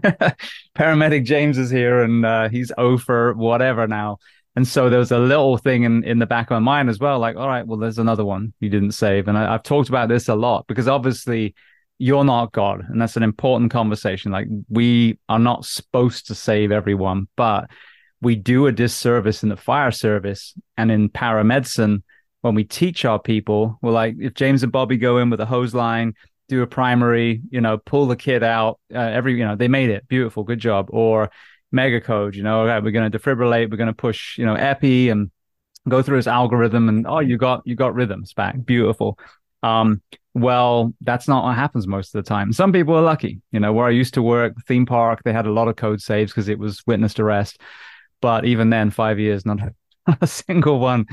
paramedic 0.77 1.25
james 1.25 1.57
is 1.57 1.71
here 1.71 2.03
and 2.03 2.27
uh, 2.27 2.49
he's 2.49 2.73
over 2.77 3.33
whatever 3.35 3.87
now 3.87 4.19
and 4.57 4.67
so 4.67 4.91
there 4.91 4.99
was 4.99 5.13
a 5.13 5.19
little 5.19 5.57
thing 5.57 5.85
in, 5.85 6.03
in 6.03 6.19
the 6.19 6.27
back 6.27 6.51
of 6.51 6.55
my 6.55 6.59
mind 6.61 6.89
as 6.89 6.99
well, 6.99 7.19
like, 7.19 7.37
all 7.37 7.47
right, 7.47 7.67
well, 7.67 7.79
there's 7.79 7.99
another 7.99 8.25
one 8.25 8.55
you 8.59 8.71
didn't 8.71 8.93
save. 8.93 9.29
And 9.29 9.37
I, 9.37 9.53
I've 9.53 9.63
talked 9.63 9.91
about 9.91 10.09
this 10.09 10.29
a 10.29 10.35
lot 10.35 10.67
because 10.67 10.89
obviously 10.89 11.55
you're 11.99 12.25
not 12.25 12.53
God. 12.53 12.83
And 12.89 12.99
that's 12.99 13.19
an 13.19 13.23
important 13.23 13.71
conversation. 13.71 14.33
Like 14.33 14.47
we 14.71 15.19
are 15.29 15.39
not 15.39 15.67
supposed 15.67 16.29
to 16.29 16.35
save 16.35 16.73
everyone, 16.73 17.29
but 17.37 17.69
we 18.21 18.35
do 18.37 18.67
a 18.67 18.73
disservice 18.73 19.43
in 19.43 19.49
the 19.49 19.57
fire 19.57 19.91
service 19.91 20.55
and 20.77 20.91
in 20.91 21.09
paramedicine 21.09 22.03
when 22.41 22.55
we 22.55 22.65
teach 22.65 23.05
our 23.05 23.19
people. 23.19 23.79
We're 23.83 23.91
like, 23.91 24.15
if 24.19 24.35
James 24.35 24.63
and 24.63 24.73
Bobby 24.73 24.97
go 24.97 25.19
in 25.19 25.31
with 25.31 25.41
a 25.41 25.47
hose 25.47 25.75
line, 25.75 26.15
do 26.49 26.63
a 26.63 26.67
primary, 26.67 27.43
you 27.51 27.61
know, 27.61 27.77
pull 27.79 28.07
the 28.07 28.17
kid 28.17 28.43
out, 28.43 28.79
uh, 28.95 28.99
every, 28.99 29.37
you 29.37 29.45
know, 29.45 29.57
they 29.57 29.69
made 29.69 29.91
it. 29.91 30.07
Beautiful. 30.09 30.45
Good 30.45 30.61
job. 30.61 30.87
Or 30.91 31.31
mega 31.73 32.01
code, 32.01 32.37
you 32.37 32.43
know, 32.43 32.65
we're 32.83 32.91
going 32.91 33.11
to 33.11 33.19
defibrillate, 33.19 33.71
we're 33.71 33.77
going 33.77 33.89
to 33.89 33.93
push, 33.93 34.39
you 34.39 34.47
know, 34.47 34.55
epi 34.55 35.09
and 35.09 35.31
go 35.89 36.03
through 36.03 36.17
his 36.17 36.29
algorithm 36.29 36.89
and, 36.89 37.07
oh, 37.07 37.19
you 37.19 37.37
got, 37.37 37.63
you 37.65 37.75
got 37.75 37.95
rhythms 37.95 38.33
back. 38.33 38.65
Beautiful. 38.65 39.19
Um, 39.63 40.01
well, 40.35 40.95
that's 41.01 41.27
not 41.27 41.45
what 41.45 41.57
happens 41.57 41.87
most 41.87 42.15
of 42.15 42.25
the 42.25 42.29
time. 42.29 42.53
Some 42.53 42.73
people 42.73 42.95
are 42.95 43.03
lucky, 43.03 43.41
you 43.53 43.59
know, 43.59 43.73
where 43.73 43.87
I 43.87 43.91
used 43.91 44.15
to 44.15 44.23
work, 44.23 44.55
theme 44.69 44.87
park, 44.87 45.23
they 45.25 45.33
had 45.33 45.47
a 45.47 45.53
lot 45.53 45.69
of 45.69 45.77
code 45.77 46.01
saves 46.01 46.31
because 46.31 46.49
it 46.49 46.59
was 46.59 46.87
witnessed 46.87 47.19
arrest. 47.19 47.61
But 48.21 48.45
even 48.45 48.71
then, 48.71 48.91
five 48.91 49.19
years, 49.19 49.45
not 49.47 49.61
a 50.21 50.27
single 50.27 50.79
one. 50.79 51.07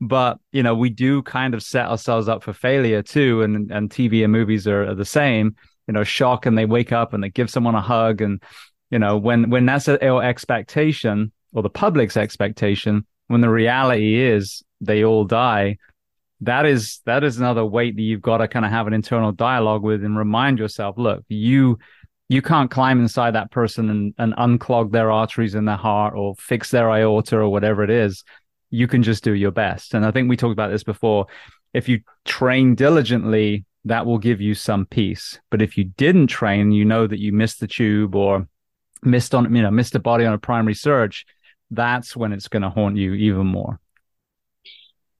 But 0.00 0.38
you 0.52 0.62
know, 0.62 0.74
we 0.74 0.90
do 0.90 1.22
kind 1.22 1.54
of 1.54 1.62
set 1.62 1.86
ourselves 1.86 2.28
up 2.28 2.42
for 2.42 2.52
failure 2.52 3.02
too, 3.02 3.42
and 3.42 3.70
and 3.70 3.90
TV 3.90 4.24
and 4.24 4.32
movies 4.32 4.66
are, 4.66 4.88
are 4.88 4.94
the 4.94 5.04
same. 5.04 5.56
You 5.86 5.92
know, 5.92 6.04
shock 6.04 6.46
and 6.46 6.56
they 6.56 6.66
wake 6.66 6.92
up 6.92 7.12
and 7.12 7.22
they 7.22 7.30
give 7.30 7.50
someone 7.50 7.74
a 7.74 7.80
hug, 7.80 8.20
and 8.20 8.42
you 8.90 8.98
know, 8.98 9.18
when 9.18 9.50
when 9.50 9.66
that's 9.66 9.88
our 9.88 10.22
expectation 10.22 11.32
or 11.52 11.62
the 11.62 11.70
public's 11.70 12.16
expectation, 12.16 13.04
when 13.26 13.40
the 13.40 13.50
reality 13.50 14.20
is 14.20 14.62
they 14.80 15.04
all 15.04 15.24
die, 15.24 15.76
that 16.40 16.64
is 16.66 17.00
that 17.04 17.22
is 17.22 17.38
another 17.38 17.64
weight 17.64 17.96
that 17.96 18.02
you've 18.02 18.22
got 18.22 18.38
to 18.38 18.48
kind 18.48 18.64
of 18.64 18.70
have 18.70 18.86
an 18.86 18.94
internal 18.94 19.32
dialogue 19.32 19.82
with 19.82 20.02
and 20.02 20.16
remind 20.16 20.58
yourself 20.58 20.96
look 20.96 21.22
you 21.28 21.78
you 22.30 22.40
can't 22.40 22.70
climb 22.70 23.00
inside 23.00 23.34
that 23.34 23.50
person 23.50 23.90
and, 23.90 24.14
and 24.16 24.34
unclog 24.36 24.92
their 24.92 25.10
arteries 25.10 25.56
in 25.56 25.64
their 25.64 25.76
heart 25.76 26.14
or 26.14 26.36
fix 26.36 26.70
their 26.70 26.88
aorta 26.88 27.36
or 27.36 27.48
whatever 27.48 27.82
it 27.82 27.90
is. 27.90 28.22
You 28.70 28.86
can 28.86 29.02
just 29.02 29.24
do 29.24 29.34
your 29.34 29.50
best. 29.50 29.94
And 29.94 30.06
i 30.06 30.12
think 30.12 30.28
we 30.28 30.36
talked 30.36 30.52
about 30.52 30.70
this 30.70 30.84
before. 30.84 31.26
If 31.74 31.88
you 31.88 32.02
train 32.24 32.76
diligently 32.76 33.64
that 33.86 34.06
will 34.06 34.18
give 34.18 34.40
you 34.40 34.54
some 34.54 34.86
peace. 34.86 35.40
But 35.50 35.60
if 35.60 35.76
you 35.76 35.84
didn't 35.96 36.28
train 36.28 36.70
you 36.70 36.84
know 36.84 37.08
that 37.08 37.18
you 37.18 37.32
missed 37.32 37.58
the 37.58 37.66
tube 37.66 38.14
or 38.14 38.46
missed 39.02 39.34
on 39.34 39.52
you 39.52 39.62
know 39.62 39.70
missed 39.72 39.96
a 39.96 39.98
body 39.98 40.24
on 40.24 40.32
a 40.32 40.38
primary 40.38 40.74
search 40.74 41.26
that's 41.72 42.16
when 42.16 42.32
it's 42.32 42.48
going 42.48 42.62
to 42.62 42.70
haunt 42.70 42.96
you 42.96 43.14
even 43.14 43.46
more. 43.46 43.80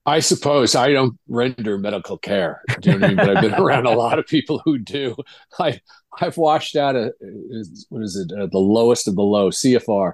I 0.05 0.19
suppose 0.19 0.75
I 0.75 0.91
don't 0.91 1.17
render 1.27 1.77
medical 1.77 2.17
care, 2.17 2.61
you 2.83 2.97
know 2.97 3.05
I 3.05 3.09
mean? 3.09 3.17
but 3.17 3.29
I've 3.37 3.41
been 3.41 3.53
around 3.61 3.85
a 3.85 3.91
lot 3.91 4.17
of 4.17 4.25
people 4.25 4.61
who 4.65 4.79
do. 4.79 5.15
I 5.59 5.79
I've 6.19 6.37
washed 6.37 6.75
out 6.75 6.95
a 6.95 7.13
what 7.89 8.03
is 8.03 8.15
it 8.15 8.37
uh, 8.37 8.47
the 8.51 8.59
lowest 8.59 9.07
of 9.07 9.15
the 9.15 9.21
low 9.21 9.49
CFR 9.49 10.13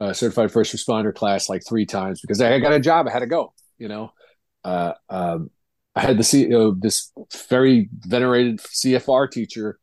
uh, 0.00 0.12
certified 0.12 0.52
first 0.52 0.74
responder 0.74 1.14
class 1.14 1.48
like 1.48 1.62
three 1.66 1.86
times 1.86 2.20
because 2.20 2.40
I 2.40 2.58
got 2.58 2.72
a 2.72 2.80
job 2.80 3.06
I 3.06 3.12
had 3.12 3.20
to 3.20 3.26
go. 3.26 3.52
You 3.78 3.88
know, 3.88 4.12
uh, 4.64 4.92
um, 5.08 5.50
I 5.94 6.00
had 6.00 6.18
the 6.18 6.24
C, 6.24 6.50
this 6.78 7.12
very 7.48 7.88
venerated 7.92 8.58
CFR 8.58 9.30
teacher 9.30 9.78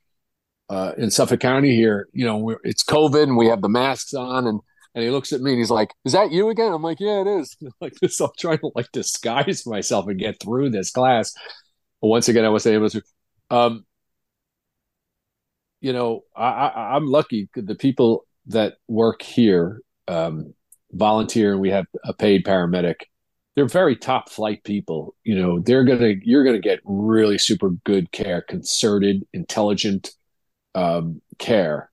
uh, 0.69 0.93
in 0.97 1.11
Suffolk 1.11 1.39
County 1.39 1.75
here. 1.75 2.07
You 2.13 2.25
know, 2.25 2.57
it's 2.63 2.83
COVID 2.83 3.23
and 3.23 3.37
we 3.37 3.47
have 3.47 3.61
the 3.61 3.69
masks 3.69 4.13
on 4.13 4.47
and 4.47 4.59
and 4.95 5.03
he 5.03 5.09
looks 5.09 5.33
at 5.33 5.41
me 5.41 5.51
and 5.51 5.59
he's 5.59 5.71
like, 5.71 5.91
"Is 6.05 6.13
that 6.13 6.31
you 6.31 6.49
again?" 6.49 6.71
I'm 6.71 6.83
like, 6.83 6.99
"Yeah, 6.99 7.21
it 7.21 7.27
is." 7.27 7.57
like 7.81 7.95
this, 7.95 8.19
I'm 8.19 8.29
trying 8.37 8.59
to 8.59 8.71
like 8.75 8.91
disguise 8.91 9.65
myself 9.65 10.07
and 10.07 10.19
get 10.19 10.39
through 10.39 10.69
this 10.69 10.91
class. 10.91 11.33
But 12.01 12.09
once 12.09 12.27
again, 12.29 12.45
I 12.45 12.49
was 12.49 12.67
able 12.67 12.89
to. 12.89 13.01
Um, 13.49 13.85
you 15.83 15.91
know, 15.91 16.23
I, 16.33 16.71
I'm 16.95 17.07
lucky. 17.07 17.49
The 17.55 17.75
people 17.75 18.25
that 18.45 18.75
work 18.87 19.21
here 19.21 19.81
um, 20.07 20.53
volunteer, 20.93 21.51
and 21.51 21.59
we 21.59 21.71
have 21.71 21.85
a 22.05 22.13
paid 22.13 22.45
paramedic. 22.45 22.95
They're 23.55 23.67
very 23.67 23.97
top 23.97 24.29
flight 24.29 24.63
people. 24.63 25.13
You 25.25 25.35
know, 25.35 25.59
they're 25.59 25.83
gonna 25.83 26.13
you're 26.23 26.45
gonna 26.45 26.59
get 26.59 26.79
really 26.85 27.37
super 27.37 27.71
good 27.83 28.13
care, 28.13 28.41
concerted, 28.41 29.27
intelligent 29.33 30.11
um, 30.73 31.21
care, 31.37 31.91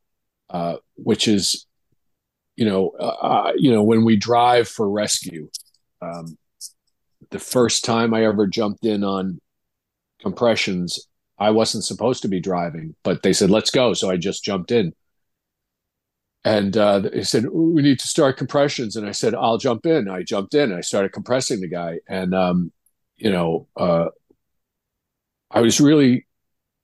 uh, 0.51 0.77
which 0.95 1.27
is 1.27 1.67
you 2.55 2.67
know, 2.67 2.93
uh, 3.01 3.07
uh, 3.07 3.53
you 3.57 3.73
know, 3.73 3.83
when 3.83 4.05
we 4.05 4.17
drive 4.17 4.69
for 4.69 4.89
rescue, 4.89 5.51
um, 6.01 6.39
the 7.31 7.41
first 7.41 7.85
time 7.85 8.15
I 8.15 8.25
ever 8.25 8.47
jumped 8.47 8.85
in 8.85 9.03
on 9.03 9.41
compressions, 10.21 11.09
I 11.41 11.51
wasn't 11.51 11.85
supposed 11.85 12.23
to 12.23 12.29
be 12.29 12.41
driving, 12.41 12.95
but 13.03 13.23
they 13.23 13.33
said, 13.33 13.51
let's 13.51 13.71
go. 13.71 13.95
So 13.95 14.11
I 14.11 14.17
just 14.17 14.45
jumped 14.45 14.71
in. 14.71 14.93
And 16.45 16.77
uh, 16.77 17.01
they 17.01 17.23
said, 17.23 17.47
we 17.51 17.83
need 17.83 17.99
to 17.99 18.07
start 18.07 18.37
compressions. 18.37 18.97
And 18.97 19.07
I 19.07 19.13
said, 19.13 19.35
I'll 19.35 19.59
jump 19.59 19.87
in. 19.87 20.09
I 20.09 20.23
jumped 20.23 20.55
in. 20.55 20.73
I 20.73 20.81
started 20.81 21.13
compressing 21.13 21.61
the 21.61 21.69
guy. 21.69 21.99
And, 22.09 22.35
um, 22.35 22.73
you 23.17 23.31
know, 23.31 23.67
uh, 23.77 24.07
I 25.51 25.61
was 25.61 25.81
really 25.81 26.27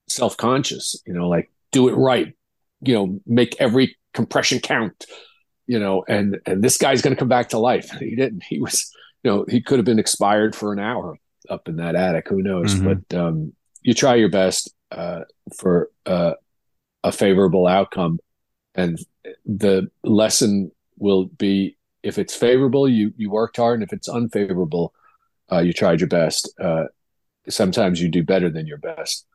self 0.09 0.37
conscious, 0.37 0.97
you 1.07 1.15
know, 1.15 1.28
like 1.28 1.51
do 1.73 1.89
it 1.89 1.95
right, 1.95 2.35
you 2.81 2.95
know, 2.95 3.20
make 3.27 3.57
every 3.61 3.97
compression 4.12 4.59
count 4.59 5.07
you 5.66 5.78
know, 5.78 6.05
and 6.09 6.39
and 6.47 6.62
this 6.62 6.78
guy's 6.78 7.03
going 7.03 7.15
to 7.15 7.19
come 7.19 7.28
back 7.28 7.51
to 7.51 7.59
life. 7.59 7.91
He 7.99 8.15
didn't. 8.15 8.45
He 8.45 8.61
was, 8.61 8.93
you 9.23 9.31
know, 9.31 9.45
he 9.49 9.61
could 9.61 9.78
have 9.78 9.85
been 9.85 9.99
expired 9.99 10.55
for 10.55 10.73
an 10.73 10.78
hour 10.78 11.16
up 11.51 11.69
in 11.69 11.77
that 11.77 11.95
attic. 11.95 12.28
Who 12.28 12.43
knows? 12.43 12.74
Mm-hmm. 12.74 13.01
But 13.09 13.19
um, 13.19 13.53
you 13.86 13.94
try 13.94 14.16
your 14.16 14.28
best 14.28 14.74
uh, 14.90 15.20
for 15.56 15.90
uh, 16.04 16.34
a 17.04 17.12
favorable 17.12 17.66
outcome, 17.66 18.18
and 18.74 18.98
the 19.46 19.88
lesson 20.04 20.72
will 20.98 21.26
be 21.26 21.76
if 22.02 22.18
it's 22.18 22.34
favorable, 22.34 22.88
you 22.88 23.12
you 23.16 23.30
worked 23.30 23.56
hard, 23.56 23.74
and 23.80 23.82
if 23.82 23.92
it's 23.92 24.08
unfavorable, 24.08 24.92
uh, 25.50 25.60
you 25.60 25.72
tried 25.72 26.00
your 26.00 26.08
best. 26.08 26.52
Uh, 26.60 26.84
sometimes 27.48 28.02
you 28.02 28.08
do 28.08 28.22
better 28.22 28.50
than 28.50 28.66
your 28.66 28.78
best. 28.78 29.26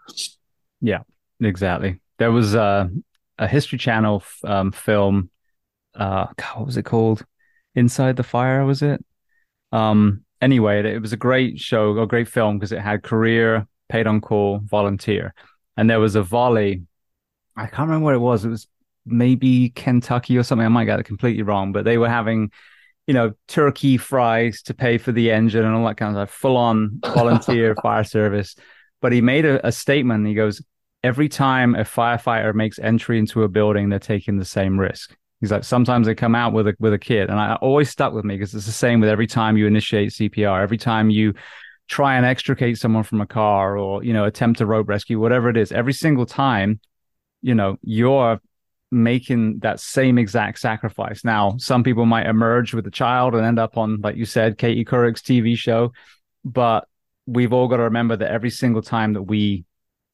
Yeah, 0.82 1.04
exactly. 1.40 2.02
There 2.20 2.32
was 2.32 2.54
a, 2.54 2.90
a 3.38 3.48
History 3.48 3.78
Channel 3.80 4.24
um, 4.44 4.72
film 4.72 5.30
uh 5.96 6.28
what 6.56 6.66
was 6.66 6.78
it 6.78 6.86
called? 6.86 7.26
Inside 7.76 8.16
the 8.16 8.24
Fire 8.24 8.66
was 8.66 8.82
it? 8.82 9.04
Um 9.72 10.24
anyway, 10.42 10.94
it 10.94 11.02
was 11.02 11.14
a 11.14 11.18
great 11.18 11.60
show, 11.60 11.98
a 12.00 12.08
great 12.08 12.28
film 12.28 12.58
because 12.58 12.72
it 12.72 12.80
had 12.80 13.04
career, 13.04 13.68
paid 13.92 14.08
on 14.08 14.22
call, 14.22 14.60
volunteer. 14.64 15.34
And 15.78 15.90
there 15.90 16.00
was 16.00 16.16
a 16.16 16.24
volley. 16.24 16.84
I 17.56 17.68
can't 17.68 17.88
remember 17.90 18.06
what 18.06 18.16
it 18.16 18.20
was. 18.20 18.46
It 18.46 18.50
was 18.50 18.68
maybe 19.06 19.70
Kentucky 19.70 20.38
or 20.38 20.44
something. 20.44 20.66
I 20.66 20.70
might 20.70 20.86
get 20.86 21.00
it 21.00 21.04
completely 21.04 21.44
wrong, 21.44 21.72
but 21.72 21.86
they 21.86 21.98
were 21.98 22.10
having 22.10 22.52
you 23.08 23.14
know, 23.14 23.34
turkey 23.48 23.98
fries 23.98 24.62
to 24.64 24.74
pay 24.74 24.98
for 24.98 25.12
the 25.12 25.32
engine 25.32 25.66
and 25.66 25.76
all 25.76 25.86
that 25.86 25.98
kind 25.98 26.16
of 26.16 26.30
stuff, 26.30 26.38
full 26.38 26.58
on 26.58 27.00
volunteer 27.04 27.76
fire 27.82 28.04
service. 28.04 28.56
But 29.02 29.12
he 29.12 29.22
made 29.22 29.46
a, 29.46 29.68
a 29.68 29.72
statement. 29.72 30.28
He 30.28 30.34
goes, 30.34 30.64
every 31.04 31.28
time 31.28 31.76
a 31.76 31.80
firefighter 31.80 32.54
makes 32.54 32.80
entry 32.80 33.18
into 33.18 33.44
a 33.44 33.50
building, 33.50 33.90
they're 33.90 34.00
taking 34.00 34.38
the 34.38 34.46
same 34.46 34.80
risk. 34.80 35.16
He's 35.40 35.52
like, 35.52 35.64
sometimes 35.64 36.06
they 36.06 36.14
come 36.14 36.36
out 36.36 36.54
with 36.54 36.68
a 36.68 36.76
with 36.80 36.94
a 36.94 37.00
kid, 37.00 37.32
and 37.32 37.40
I 37.40 37.56
always 37.56 37.90
stuck 37.90 38.14
with 38.14 38.24
me 38.24 38.36
because 38.36 38.54
it's 38.54 38.68
the 38.68 38.72
same 38.72 39.00
with 39.00 39.10
every 39.10 39.26
time 39.26 39.58
you 39.58 39.66
initiate 39.66 40.12
CPR, 40.12 40.62
every 40.62 40.78
time 40.78 41.10
you 41.10 41.34
try 41.92 42.16
and 42.16 42.26
extricate 42.26 42.78
someone 42.78 43.04
from 43.04 43.20
a 43.20 43.28
car 43.28 43.78
or 43.78 44.02
you 44.02 44.14
know 44.14 44.24
attempt 44.24 44.62
a 44.62 44.66
rope 44.66 44.88
rescue, 44.88 45.20
whatever 45.20 45.50
it 45.50 45.58
is. 45.58 45.74
Every 45.74 45.94
single 45.94 46.26
time, 46.26 46.80
you 47.42 47.54
know, 47.54 47.78
you're 47.84 48.40
making 48.92 49.60
that 49.60 49.80
same 49.80 50.18
exact 50.18 50.60
sacrifice. 50.60 51.24
Now, 51.26 51.56
some 51.58 51.84
people 51.84 52.06
might 52.06 52.28
emerge 52.28 52.74
with 52.74 52.88
a 52.88 52.92
child 52.92 53.36
and 53.36 53.46
end 53.46 53.60
up 53.60 53.78
on, 53.78 54.00
like 54.02 54.16
you 54.16 54.26
said, 54.26 54.58
Katie 54.58 54.86
Couric's 54.86 55.22
TV 55.22 55.58
show, 55.58 55.92
but 56.46 56.88
we've 57.26 57.54
all 57.54 57.68
got 57.68 57.78
to 57.78 57.84
remember 57.84 58.16
that 58.16 58.32
every 58.32 58.50
single 58.50 58.82
time 58.82 59.14
that 59.14 59.24
we 59.24 59.66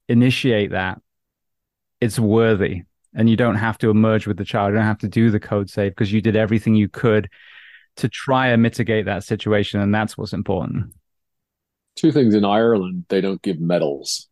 initiate 0.08 0.72
that, 0.72 1.00
it's 2.02 2.20
worthy. 2.20 2.84
And 3.16 3.30
you 3.30 3.36
don't 3.36 3.56
have 3.56 3.80
to 3.80 3.90
emerge 3.90 4.28
with 4.28 4.38
the 4.38 4.46
child. 4.46 4.72
You 4.72 4.76
don't 4.76 4.86
have 4.86 5.00
to 5.00 5.08
do 5.08 5.32
the 5.32 5.40
code 5.40 5.70
save 5.70 5.92
because 5.92 6.12
you 6.12 6.22
did 6.22 6.36
everything 6.36 6.76
you 6.76 6.90
could 6.90 7.30
to 7.98 8.10
try 8.10 8.48
and 8.50 8.62
mitigate 8.62 9.06
that 9.06 9.24
situation. 9.24 9.80
And 9.80 9.94
that's 9.94 10.18
what's 10.18 10.34
important. 10.34 10.94
Two 11.98 12.12
things 12.12 12.36
in 12.36 12.46
Ireland, 12.46 13.06
they 13.10 13.22
don't 13.22 13.42
give 13.42 13.60
medals. 13.60 14.28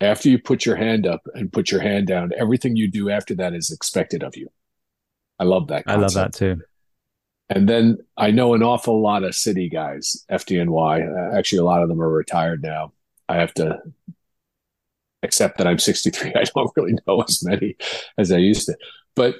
After 0.00 0.28
you 0.28 0.38
put 0.38 0.64
your 0.64 0.76
hand 0.76 1.06
up 1.06 1.22
and 1.34 1.52
put 1.52 1.72
your 1.72 1.80
hand 1.80 2.06
down, 2.06 2.30
everything 2.38 2.76
you 2.76 2.88
do 2.88 3.10
after 3.10 3.34
that 3.36 3.54
is 3.54 3.70
expected 3.70 4.22
of 4.22 4.36
you. 4.36 4.48
I 5.40 5.44
love 5.44 5.68
that. 5.68 5.86
Concept. 5.86 5.98
I 5.98 6.02
love 6.02 6.14
that 6.14 6.32
too. 6.34 6.62
And 7.50 7.68
then 7.68 7.98
I 8.16 8.30
know 8.30 8.54
an 8.54 8.62
awful 8.62 9.00
lot 9.00 9.24
of 9.24 9.34
city 9.34 9.68
guys, 9.68 10.24
FDNY. 10.30 11.32
Uh, 11.32 11.36
actually, 11.36 11.60
a 11.60 11.64
lot 11.64 11.82
of 11.82 11.88
them 11.88 12.00
are 12.00 12.10
retired 12.10 12.62
now. 12.62 12.92
I 13.28 13.36
have 13.36 13.54
to 13.54 13.80
accept 15.22 15.58
that 15.58 15.66
I'm 15.66 15.78
63. 15.78 16.32
I 16.36 16.44
don't 16.54 16.70
really 16.76 16.98
know 17.06 17.22
as 17.22 17.42
many 17.42 17.76
as 18.18 18.30
I 18.30 18.36
used 18.36 18.66
to. 18.66 18.76
But 19.14 19.36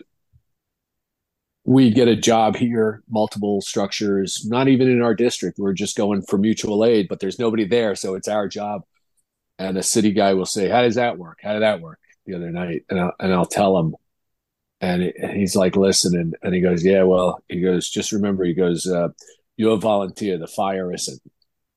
we 1.69 1.91
get 1.91 2.09
a 2.09 2.17
job 2.17 2.57
here, 2.57 3.03
multiple 3.11 3.61
structures, 3.61 4.47
not 4.47 4.69
even 4.69 4.89
in 4.89 5.03
our 5.03 5.15
district. 5.15 5.59
We're 5.59 5.75
just 5.75 5.99
going 5.99 6.23
for 6.23 6.39
mutual 6.39 6.83
aid, 6.83 7.09
but 7.09 7.21
there's 7.21 7.39
nobody 7.39 7.67
there. 7.67 7.95
So 7.95 8.15
it's 8.15 8.27
our 8.27 8.49
job. 8.49 8.85
And 9.59 9.77
a 9.77 9.83
city 9.83 10.13
guy 10.13 10.33
will 10.33 10.47
say, 10.47 10.71
How 10.71 10.81
does 10.81 10.95
that 10.95 11.19
work? 11.19 11.41
How 11.43 11.53
did 11.53 11.61
that 11.61 11.83
work 11.83 12.01
the 12.25 12.37
other 12.37 12.51
night? 12.51 12.87
And 12.89 12.99
I'll, 12.99 13.13
and 13.21 13.35
I'll 13.35 13.45
tell 13.45 13.79
him. 13.79 13.97
And, 14.81 15.03
it, 15.03 15.17
and 15.21 15.37
he's 15.37 15.55
like, 15.55 15.77
Listen. 15.77 16.35
And, 16.43 16.55
he 16.55 16.63
goes, 16.63 16.83
Yeah, 16.83 17.03
well, 17.03 17.45
he 17.49 17.61
goes, 17.61 17.91
Just 17.91 18.13
remember, 18.13 18.45
he 18.45 18.55
goes, 18.55 18.87
uh, 18.87 19.09
You're 19.59 19.75
a 19.75 19.77
volunteer. 19.77 20.39
The 20.39 20.47
fire 20.47 20.91
isn't. 20.95 21.21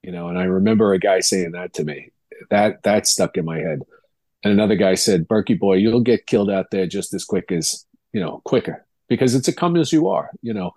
You 0.03 0.13
know, 0.13 0.30
and 0.30 0.39
I 0.39 0.43
remember 0.43 0.93
a 0.93 0.99
guy 0.99 1.19
saying 1.19 1.51
that 1.51 1.73
to 1.73 1.84
me 1.84 2.11
that 2.49 2.84
that 2.84 3.07
stuck 3.07 3.35
in 3.35 3.43
my 3.43 3.57
head. 3.57 3.81
And 4.41 4.53
another 4.53 4.77
guy 4.77 4.95
said, 4.95 5.27
Berkey 5.27 5.59
boy, 5.59 5.76
you'll 5.76 5.99
get 5.99 6.27
killed 6.27 6.49
out 6.49 6.72
there 6.72 6.88
just 6.88 7.13
as 7.13 7.26
quick 7.26 7.51
as, 7.51 7.85
you 8.13 8.22
know, 8.22 8.41
quicker 8.45 8.85
because 9.11 9.35
it's 9.35 9.49
a 9.49 9.53
come 9.53 9.75
as 9.75 9.91
you 9.91 10.07
are. 10.07 10.31
You 10.41 10.53
know, 10.53 10.71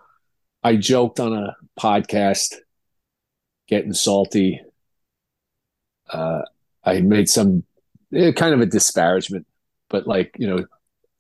I 0.64 0.74
joked 0.74 1.20
on 1.20 1.32
a 1.32 1.54
podcast 1.78 2.56
getting 3.68 3.92
salty. 3.92 4.60
Uh, 6.10 6.42
I 6.82 7.00
made 7.00 7.28
some 7.28 7.62
eh, 8.12 8.32
kind 8.32 8.52
of 8.52 8.60
a 8.60 8.66
disparagement, 8.66 9.46
but 9.88 10.08
like, 10.08 10.34
you 10.36 10.48
know, 10.48 10.66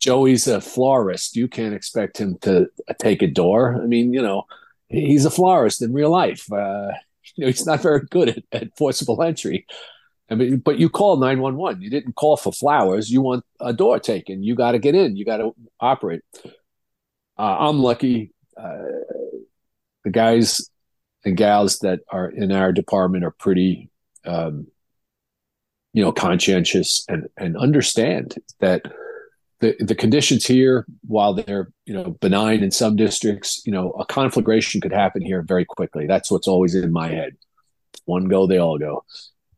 Joey's 0.00 0.48
a 0.48 0.60
florist. 0.60 1.36
You 1.36 1.46
can't 1.46 1.72
expect 1.72 2.18
him 2.18 2.36
to 2.38 2.66
take 2.98 3.22
a 3.22 3.28
door. 3.28 3.80
I 3.80 3.86
mean, 3.86 4.12
you 4.12 4.20
know, 4.20 4.42
he's 4.88 5.24
a 5.24 5.30
florist 5.30 5.82
in 5.82 5.92
real 5.92 6.10
life. 6.10 6.52
Uh, 6.52 6.88
you 7.36 7.42
know, 7.42 7.46
he's 7.46 7.64
not 7.64 7.80
very 7.80 8.00
good 8.10 8.30
at, 8.30 8.42
at 8.50 8.76
forcible 8.76 9.22
entry. 9.22 9.66
I 10.28 10.34
mean, 10.34 10.56
but 10.56 10.80
you 10.80 10.90
call 10.90 11.18
911. 11.18 11.80
You 11.80 11.90
didn't 11.90 12.16
call 12.16 12.36
for 12.36 12.52
flowers. 12.52 13.08
You 13.08 13.22
want 13.22 13.44
a 13.60 13.72
door 13.72 14.00
taken. 14.00 14.42
You 14.42 14.56
got 14.56 14.72
to 14.72 14.80
get 14.80 14.96
in. 14.96 15.16
You 15.16 15.24
got 15.24 15.36
to 15.36 15.54
operate. 15.78 16.22
Uh, 17.38 17.68
I'm 17.68 17.80
lucky. 17.80 18.32
Uh, 18.56 18.82
the 20.04 20.10
guys 20.10 20.70
and 21.24 21.36
gals 21.36 21.78
that 21.80 22.00
are 22.10 22.28
in 22.28 22.52
our 22.52 22.72
department 22.72 23.24
are 23.24 23.30
pretty, 23.32 23.90
um, 24.24 24.66
you 25.92 26.02
know, 26.02 26.12
conscientious 26.12 27.04
and 27.08 27.28
and 27.36 27.56
understand 27.56 28.36
that 28.60 28.82
the 29.60 29.74
the 29.80 29.94
conditions 29.94 30.44
here, 30.44 30.86
while 31.06 31.34
they're 31.34 31.72
you 31.86 31.94
know 31.94 32.16
benign 32.20 32.62
in 32.62 32.70
some 32.70 32.96
districts, 32.96 33.62
you 33.64 33.72
know, 33.72 33.92
a 33.92 34.06
conflagration 34.06 34.80
could 34.80 34.92
happen 34.92 35.22
here 35.22 35.42
very 35.42 35.64
quickly. 35.64 36.06
That's 36.06 36.30
what's 36.30 36.48
always 36.48 36.74
in 36.74 36.92
my 36.92 37.08
head. 37.08 37.36
One 38.04 38.28
go, 38.28 38.46
they 38.46 38.58
all 38.58 38.78
go. 38.78 39.04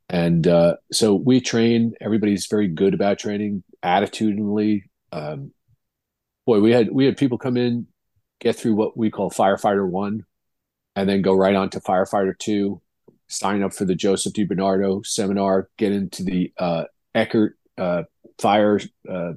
And 0.09 0.47
uh, 0.47 0.77
so 0.93 1.15
we 1.15 1.41
train. 1.41 1.95
Everybody's 2.01 2.47
very 2.47 2.69
good 2.69 2.95
about 2.95 3.19
training, 3.19 3.65
attitudinally. 3.83 4.85
Um, 5.11 5.53
boy, 6.47 6.61
we 6.61 6.71
had 6.71 6.91
we 6.93 7.05
had 7.05 7.17
people 7.17 7.37
come 7.37 7.57
in, 7.57 7.87
get 8.41 8.57
through 8.57 8.75
what 8.75 8.97
we 8.97 9.11
call 9.11 9.31
firefighter 9.31 9.87
one, 9.87 10.25
and 10.95 11.09
then 11.09 11.21
go 11.21 11.35
right 11.35 11.55
on 11.55 11.69
to 11.71 11.81
firefighter 11.81 12.39
two, 12.39 12.81
sign 13.29 13.63
up 13.63 13.75
for 13.75 13.85
the 13.85 13.95
Joseph 13.95 14.33
DiBernardo 14.33 15.05
seminar, 15.05 15.69
get 15.77 15.93
into 15.93 16.23
the 16.23 16.53
uh, 16.59 16.85
Eckert 17.15 17.59
uh, 17.77 18.05
fire. 18.39 18.81
Uh, 19.09 19.33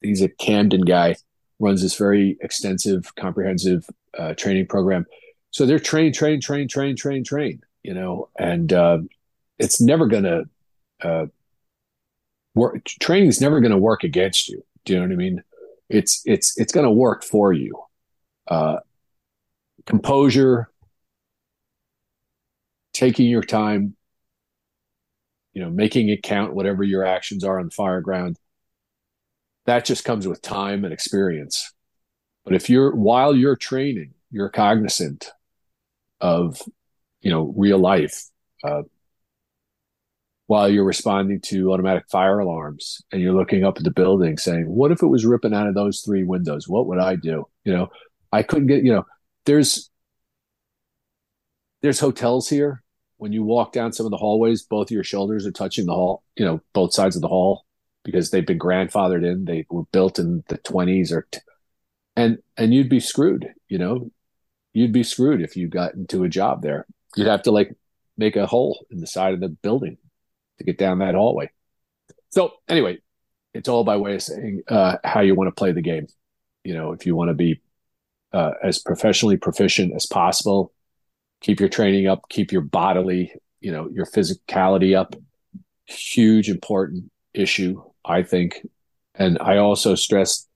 he's 0.00 0.22
a 0.22 0.28
Camden 0.28 0.82
guy, 0.82 1.16
runs 1.58 1.82
this 1.82 1.96
very 1.96 2.36
extensive, 2.40 3.14
comprehensive 3.14 3.88
uh, 4.18 4.34
training 4.34 4.66
program. 4.66 5.06
So 5.50 5.66
they're 5.66 5.78
train, 5.78 6.12
train, 6.12 6.40
train, 6.40 6.66
train, 6.66 6.96
train, 6.96 7.22
train. 7.22 7.60
You 7.82 7.92
know, 7.92 8.30
and 8.38 8.72
uh, 8.72 8.98
it's 9.58 9.80
never 9.80 10.08
to 10.24 10.44
uh, 11.02 11.26
work. 12.54 12.84
Training 12.84 13.28
is 13.28 13.40
never 13.40 13.60
to 13.72 13.78
work 13.78 14.04
against 14.04 14.48
you. 14.48 14.64
Do 14.84 14.94
you 14.94 15.00
know 15.00 15.06
what 15.06 15.12
I 15.12 15.16
mean? 15.16 15.42
It's 15.94 16.22
it's 16.24 16.58
it's 16.58 16.72
going 16.72 16.84
to 16.84 16.90
work 16.90 17.22
for 17.22 17.52
you. 17.52 17.80
Uh, 18.46 18.78
composure, 19.86 20.68
taking 22.92 23.26
your 23.26 23.42
time, 23.42 23.96
you 25.52 25.62
know, 25.62 25.70
making 25.70 26.08
it 26.08 26.22
count. 26.22 26.54
Whatever 26.54 26.82
your 26.82 27.04
actions 27.04 27.44
are 27.44 27.58
on 27.58 27.66
the 27.66 27.70
fire 27.70 28.00
ground, 28.00 28.38
that 29.66 29.84
just 29.84 30.04
comes 30.04 30.26
with 30.26 30.42
time 30.42 30.84
and 30.84 30.92
experience. 30.92 31.72
But 32.44 32.54
if 32.54 32.68
you're 32.68 32.94
while 32.94 33.34
you're 33.34 33.56
training, 33.56 34.14
you're 34.30 34.50
cognizant 34.50 35.30
of 36.20 36.60
you 37.20 37.30
know 37.30 37.54
real 37.56 37.78
life. 37.78 38.24
Uh, 38.62 38.82
while 40.46 40.68
you're 40.68 40.84
responding 40.84 41.40
to 41.40 41.72
automatic 41.72 42.04
fire 42.10 42.38
alarms 42.38 43.02
and 43.10 43.22
you're 43.22 43.32
looking 43.32 43.64
up 43.64 43.78
at 43.78 43.84
the 43.84 43.90
building 43.90 44.36
saying, 44.36 44.64
what 44.68 44.92
if 44.92 45.02
it 45.02 45.06
was 45.06 45.24
ripping 45.24 45.54
out 45.54 45.66
of 45.66 45.74
those 45.74 46.00
three 46.00 46.22
windows? 46.22 46.68
What 46.68 46.86
would 46.86 46.98
I 46.98 47.16
do? 47.16 47.46
You 47.64 47.72
know, 47.72 47.88
I 48.30 48.42
couldn't 48.42 48.66
get, 48.66 48.84
you 48.84 48.92
know, 48.92 49.06
there's, 49.46 49.90
there's 51.80 52.00
hotels 52.00 52.48
here. 52.48 52.82
When 53.16 53.32
you 53.32 53.42
walk 53.42 53.72
down 53.72 53.92
some 53.92 54.04
of 54.04 54.10
the 54.10 54.18
hallways, 54.18 54.62
both 54.64 54.88
of 54.88 54.90
your 54.90 55.04
shoulders 55.04 55.46
are 55.46 55.52
touching 55.52 55.86
the 55.86 55.94
hall, 55.94 56.22
you 56.36 56.44
know, 56.44 56.60
both 56.74 56.92
sides 56.92 57.16
of 57.16 57.22
the 57.22 57.28
hall 57.28 57.64
because 58.02 58.30
they've 58.30 58.46
been 58.46 58.58
grandfathered 58.58 59.24
in. 59.24 59.46
They 59.46 59.64
were 59.70 59.84
built 59.92 60.18
in 60.18 60.44
the 60.48 60.58
twenties 60.58 61.10
or, 61.10 61.26
t- 61.30 61.40
and, 62.16 62.38
and 62.58 62.74
you'd 62.74 62.90
be 62.90 63.00
screwed, 63.00 63.48
you 63.68 63.78
know, 63.78 64.10
you'd 64.74 64.92
be 64.92 65.04
screwed 65.04 65.40
if 65.40 65.56
you 65.56 65.68
got 65.68 65.94
into 65.94 66.22
a 66.24 66.28
job 66.28 66.60
there. 66.60 66.86
You'd 67.16 67.28
have 67.28 67.44
to 67.44 67.50
like 67.50 67.74
make 68.18 68.36
a 68.36 68.46
hole 68.46 68.84
in 68.90 69.00
the 69.00 69.06
side 69.06 69.32
of 69.32 69.40
the 69.40 69.48
building 69.48 69.96
to 70.58 70.64
get 70.64 70.78
down 70.78 70.98
that 70.98 71.14
hallway. 71.14 71.50
So 72.30 72.52
anyway, 72.68 72.98
it's 73.52 73.68
all 73.68 73.84
by 73.84 73.96
way 73.96 74.16
of 74.16 74.22
saying 74.22 74.62
uh, 74.68 74.96
how 75.04 75.20
you 75.20 75.34
want 75.34 75.48
to 75.48 75.58
play 75.58 75.72
the 75.72 75.82
game. 75.82 76.06
You 76.64 76.74
know, 76.74 76.92
if 76.92 77.06
you 77.06 77.14
want 77.14 77.28
to 77.28 77.34
be 77.34 77.60
uh, 78.32 78.52
as 78.62 78.80
professionally 78.80 79.36
proficient 79.36 79.94
as 79.94 80.06
possible, 80.06 80.72
keep 81.40 81.60
your 81.60 81.68
training 81.68 82.06
up, 82.06 82.22
keep 82.28 82.52
your 82.52 82.62
bodily, 82.62 83.32
you 83.60 83.70
know, 83.70 83.88
your 83.90 84.06
physicality 84.06 84.96
up. 84.96 85.14
Huge 85.86 86.48
important 86.48 87.10
issue, 87.34 87.82
I 88.04 88.22
think. 88.22 88.66
And 89.14 89.38
I 89.40 89.58
also 89.58 89.94
stress 89.94 90.48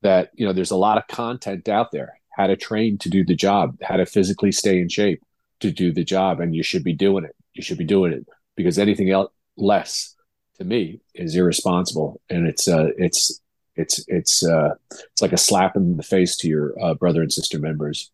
that, 0.00 0.30
you 0.34 0.46
know, 0.46 0.52
there's 0.52 0.70
a 0.70 0.76
lot 0.76 0.98
of 0.98 1.06
content 1.06 1.68
out 1.68 1.92
there, 1.92 2.18
how 2.36 2.46
to 2.46 2.56
train 2.56 2.98
to 2.98 3.10
do 3.10 3.24
the 3.24 3.36
job, 3.36 3.76
how 3.82 3.96
to 3.96 4.06
physically 4.06 4.50
stay 4.50 4.80
in 4.80 4.88
shape 4.88 5.22
to 5.60 5.70
do 5.70 5.92
the 5.92 6.04
job. 6.04 6.40
And 6.40 6.56
you 6.56 6.62
should 6.62 6.82
be 6.82 6.94
doing 6.94 7.24
it. 7.24 7.36
You 7.52 7.62
should 7.62 7.78
be 7.78 7.84
doing 7.84 8.12
it 8.12 8.26
because 8.56 8.78
anything 8.78 9.10
else 9.10 9.30
less 9.56 10.14
to 10.58 10.64
me 10.64 11.00
is 11.14 11.36
irresponsible. 11.36 12.20
And 12.30 12.46
it's 12.46 12.68
uh 12.68 12.88
it's 12.96 13.40
it's 13.76 14.04
it's 14.08 14.44
uh 14.44 14.74
it's 14.90 15.22
like 15.22 15.32
a 15.32 15.38
slap 15.38 15.76
in 15.76 15.96
the 15.96 16.02
face 16.02 16.36
to 16.38 16.48
your 16.48 16.74
uh, 16.82 16.94
brother 16.94 17.22
and 17.22 17.32
sister 17.32 17.58
members. 17.58 18.10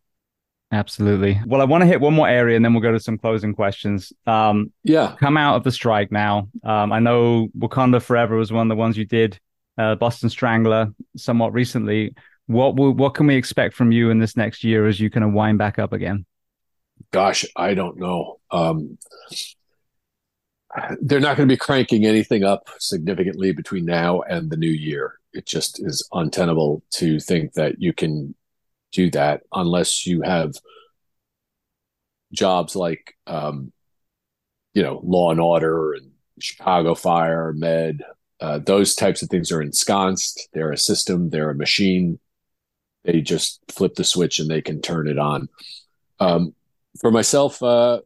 Absolutely. 0.70 1.40
Well 1.46 1.62
i 1.62 1.64
want 1.64 1.82
to 1.82 1.86
hit 1.86 2.00
one 2.00 2.14
more 2.14 2.28
area 2.28 2.54
and 2.56 2.64
then 2.64 2.74
we'll 2.74 2.82
go 2.82 2.92
to 2.92 3.00
some 3.00 3.18
closing 3.18 3.54
questions. 3.54 4.12
Um 4.26 4.72
yeah. 4.84 5.16
come 5.18 5.36
out 5.36 5.56
of 5.56 5.64
the 5.64 5.72
strike 5.72 6.12
now. 6.12 6.48
Um 6.62 6.92
i 6.92 6.98
know 6.98 7.48
wakanda 7.58 8.02
forever 8.02 8.36
was 8.36 8.52
one 8.52 8.66
of 8.66 8.68
the 8.68 8.80
ones 8.80 8.96
you 8.96 9.04
did 9.04 9.38
uh, 9.78 9.94
boston 9.94 10.28
strangler 10.28 10.92
somewhat 11.16 11.52
recently. 11.52 12.14
What 12.46 12.76
will, 12.76 12.92
what 12.92 13.14
can 13.14 13.26
we 13.26 13.36
expect 13.36 13.74
from 13.74 13.92
you 13.92 14.10
in 14.10 14.18
this 14.18 14.36
next 14.36 14.64
year 14.64 14.86
as 14.86 14.98
you 14.98 15.10
kind 15.10 15.24
of 15.24 15.32
wind 15.32 15.58
back 15.58 15.78
up 15.78 15.92
again? 15.92 16.24
Gosh, 17.12 17.44
I 17.54 17.74
don't 17.74 17.98
know. 17.98 18.40
Um, 18.50 18.98
they're 21.00 21.20
not 21.20 21.36
going 21.36 21.48
to 21.48 21.52
be 21.52 21.58
cranking 21.58 22.04
anything 22.04 22.44
up 22.44 22.68
significantly 22.78 23.52
between 23.52 23.84
now 23.84 24.22
and 24.22 24.50
the 24.50 24.56
new 24.56 24.70
year. 24.70 25.14
It 25.32 25.46
just 25.46 25.80
is 25.84 26.06
untenable 26.12 26.82
to 26.92 27.20
think 27.20 27.52
that 27.54 27.80
you 27.80 27.92
can 27.92 28.34
do 28.92 29.10
that 29.10 29.42
unless 29.52 30.06
you 30.06 30.22
have 30.22 30.54
jobs 32.32 32.74
like, 32.74 33.14
um, 33.26 33.72
you 34.74 34.82
know, 34.82 35.00
Law 35.04 35.30
and 35.30 35.40
Order 35.40 35.94
and 35.94 36.10
Chicago 36.40 36.94
Fire, 36.94 37.52
Med. 37.52 38.02
Uh, 38.40 38.58
those 38.58 38.94
types 38.94 39.22
of 39.22 39.28
things 39.28 39.50
are 39.50 39.60
ensconced. 39.60 40.48
They're 40.52 40.72
a 40.72 40.78
system. 40.78 41.30
They're 41.30 41.50
a 41.50 41.54
machine. 41.54 42.18
They 43.04 43.20
just 43.20 43.60
flip 43.68 43.94
the 43.94 44.04
switch 44.04 44.38
and 44.38 44.48
they 44.48 44.62
can 44.62 44.80
turn 44.80 45.08
it 45.08 45.18
on. 45.18 45.48
Um, 46.20 46.54
for 47.00 47.10
myself, 47.10 47.62
uh, 47.62 48.00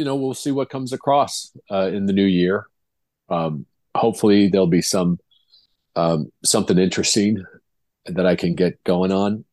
you 0.00 0.06
know, 0.06 0.16
we'll 0.16 0.32
see 0.32 0.50
what 0.50 0.70
comes 0.70 0.94
across 0.94 1.54
uh, 1.70 1.90
in 1.92 2.06
the 2.06 2.14
new 2.14 2.24
year. 2.24 2.66
Um, 3.28 3.66
hopefully, 3.94 4.48
there'll 4.48 4.66
be 4.66 4.80
some 4.80 5.18
um, 5.94 6.32
something 6.42 6.78
interesting 6.78 7.44
that 8.06 8.24
I 8.24 8.34
can 8.34 8.54
get 8.54 8.82
going 8.82 9.12
on. 9.12 9.44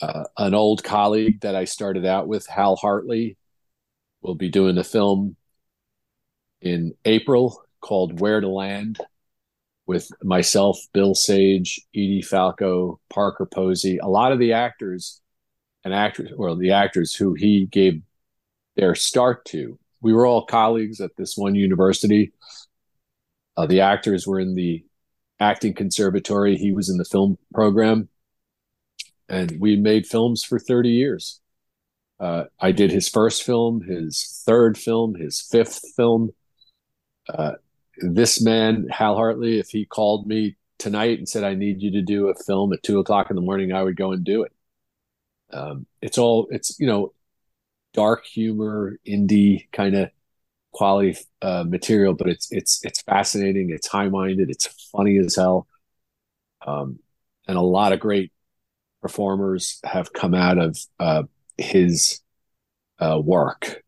Uh, 0.00 0.26
an 0.38 0.54
old 0.54 0.84
colleague 0.84 1.40
that 1.40 1.56
I 1.56 1.64
started 1.64 2.06
out 2.06 2.28
with, 2.28 2.46
Hal 2.46 2.76
Hartley, 2.76 3.36
will 4.22 4.36
be 4.36 4.48
doing 4.48 4.78
a 4.78 4.84
film 4.84 5.34
in 6.60 6.94
April 7.04 7.60
called 7.80 8.20
Where 8.20 8.40
to 8.40 8.48
Land 8.48 9.00
with 9.86 10.08
myself, 10.22 10.78
Bill 10.92 11.16
Sage, 11.16 11.80
Edie 11.92 12.22
Falco, 12.22 13.00
Parker 13.10 13.44
Posey, 13.44 13.98
a 13.98 14.06
lot 14.06 14.30
of 14.30 14.38
the 14.38 14.52
actors 14.52 15.20
and 15.82 15.92
actors, 15.92 16.30
or 16.36 16.54
the 16.54 16.70
actors 16.70 17.12
who 17.12 17.34
he 17.34 17.66
gave 17.66 18.02
their 18.76 18.94
start 18.94 19.44
to. 19.46 19.78
We 20.00 20.12
were 20.12 20.26
all 20.26 20.44
colleagues 20.44 21.00
at 21.00 21.16
this 21.16 21.36
one 21.36 21.54
university. 21.54 22.32
Uh, 23.56 23.66
the 23.66 23.80
actors 23.80 24.26
were 24.26 24.40
in 24.40 24.54
the 24.54 24.84
acting 25.40 25.74
conservatory. 25.74 26.56
He 26.56 26.72
was 26.72 26.88
in 26.88 26.96
the 26.96 27.04
film 27.04 27.38
program. 27.52 28.08
And 29.28 29.58
we 29.60 29.76
made 29.76 30.06
films 30.06 30.44
for 30.44 30.58
30 30.58 30.90
years. 30.90 31.40
Uh, 32.20 32.44
I 32.60 32.72
did 32.72 32.90
his 32.90 33.08
first 33.08 33.42
film, 33.42 33.82
his 33.82 34.42
third 34.46 34.78
film, 34.78 35.14
his 35.14 35.40
fifth 35.40 35.80
film. 35.96 36.30
Uh, 37.28 37.52
this 37.98 38.42
man, 38.42 38.86
Hal 38.90 39.16
Hartley, 39.16 39.58
if 39.58 39.68
he 39.68 39.84
called 39.84 40.26
me 40.26 40.56
tonight 40.78 41.18
and 41.18 41.28
said, 41.28 41.44
I 41.44 41.54
need 41.54 41.82
you 41.82 41.92
to 41.92 42.02
do 42.02 42.28
a 42.28 42.34
film 42.34 42.72
at 42.72 42.82
two 42.82 42.98
o'clock 42.98 43.30
in 43.30 43.36
the 43.36 43.42
morning, 43.42 43.72
I 43.72 43.82
would 43.82 43.96
go 43.96 44.12
and 44.12 44.24
do 44.24 44.42
it. 44.42 44.52
Um, 45.52 45.86
it's 46.02 46.18
all, 46.18 46.48
it's, 46.50 46.78
you 46.78 46.86
know, 46.86 47.12
dark 47.94 48.26
humor, 48.26 48.98
indie 49.06 49.70
kind 49.72 49.96
of 49.96 50.10
quality 50.72 51.16
uh, 51.40 51.64
material, 51.66 52.14
but 52.14 52.28
it's 52.28 52.48
it's 52.50 52.84
it's 52.84 53.00
fascinating. 53.02 53.70
It's 53.70 53.88
high 53.88 54.08
minded. 54.08 54.50
It's 54.50 54.66
funny 54.90 55.18
as 55.18 55.36
hell, 55.36 55.66
um, 56.66 56.98
and 57.48 57.56
a 57.56 57.62
lot 57.62 57.92
of 57.92 58.00
great 58.00 58.32
performers 59.00 59.80
have 59.84 60.12
come 60.12 60.34
out 60.34 60.58
of 60.58 60.78
uh, 60.98 61.22
his 61.58 62.20
uh, 62.98 63.20
work. 63.22 63.82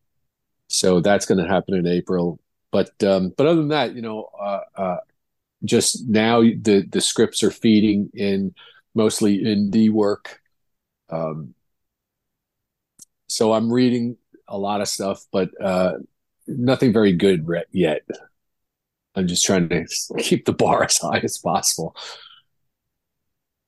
So 0.69 0.99
that's 0.99 1.25
going 1.25 1.43
to 1.43 1.49
happen 1.49 1.75
in 1.75 1.87
April. 1.87 2.39
But 2.71 2.91
um, 3.03 3.33
but 3.37 3.47
other 3.47 3.59
than 3.59 3.69
that, 3.69 3.95
you 3.95 4.01
know, 4.01 4.29
uh, 4.39 4.61
uh, 4.75 4.97
just 5.63 6.07
now 6.07 6.41
the 6.41 6.85
the 6.89 7.01
scripts 7.01 7.43
are 7.43 7.51
feeding 7.51 8.09
in 8.13 8.53
mostly 8.93 9.39
indie 9.43 9.89
work. 9.89 10.39
Um, 11.09 11.53
so 13.27 13.53
I'm 13.53 13.71
reading 13.71 14.17
a 14.47 14.57
lot 14.57 14.81
of 14.81 14.87
stuff, 14.87 15.23
but 15.31 15.49
uh, 15.61 15.93
nothing 16.47 16.93
very 16.93 17.13
good 17.13 17.47
re- 17.47 17.65
yet. 17.71 18.01
I'm 19.15 19.27
just 19.27 19.45
trying 19.45 19.69
to 19.69 19.85
keep 20.19 20.45
the 20.45 20.53
bar 20.53 20.83
as 20.83 20.97
high 20.97 21.19
as 21.19 21.37
possible. 21.37 21.95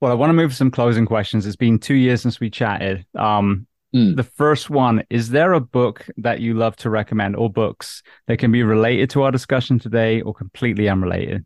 Well, 0.01 0.11
I 0.11 0.15
want 0.15 0.29
to 0.29 0.33
move 0.33 0.51
to 0.51 0.55
some 0.55 0.71
closing 0.71 1.05
questions. 1.05 1.45
It's 1.45 1.57
been 1.57 1.77
two 1.77 1.95
years 1.95 2.21
since 2.21 2.39
we 2.39 2.49
chatted. 2.49 3.05
Um, 3.15 3.67
mm. 3.93 4.15
The 4.15 4.23
first 4.23 4.69
one 4.69 5.03
is 5.09 5.29
there 5.29 5.51
a 5.53 5.59
book 5.59 6.07
that 6.17 6.39
you 6.39 6.53
love 6.53 6.77
to 6.77 6.89
recommend, 6.89 7.35
or 7.35 7.49
books 7.49 8.01
that 8.27 8.39
can 8.39 8.51
be 8.51 8.63
related 8.63 9.09
to 9.11 9.23
our 9.23 9.31
discussion 9.31 9.77
today 9.77 10.21
or 10.21 10.33
completely 10.33 10.87
unrelated? 10.87 11.45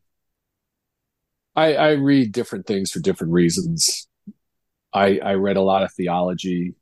I, 1.56 1.76
I 1.76 1.92
read 1.92 2.32
different 2.32 2.68
things 2.68 2.92
for 2.92 3.00
different 3.00 3.34
reasons. 3.34 4.08
I, 4.94 5.18
I 5.18 5.34
read 5.34 5.58
a 5.58 5.62
lot 5.62 5.82
of 5.82 5.92
theology 5.94 6.76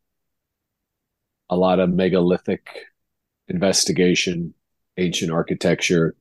a 1.52 1.58
lot 1.58 1.80
of 1.80 1.90
megalithic 1.90 2.66
investigation, 3.50 4.54
ancient 4.98 5.32
architecture, 5.32 6.16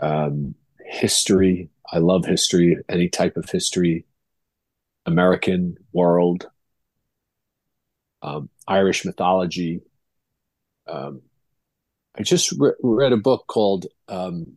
um, 0.00 0.54
history. 0.78 1.68
I 1.92 1.98
love 1.98 2.24
history, 2.24 2.78
any 2.88 3.08
type 3.08 3.36
of 3.36 3.50
history, 3.50 4.06
American 5.06 5.76
world, 5.92 6.48
um, 8.22 8.48
Irish 8.68 9.04
mythology. 9.04 9.80
Um, 10.86 11.22
I 12.16 12.22
just 12.22 12.52
re- 12.52 12.72
read 12.82 13.12
a 13.12 13.16
book 13.16 13.46
called 13.48 13.86
um, 14.08 14.56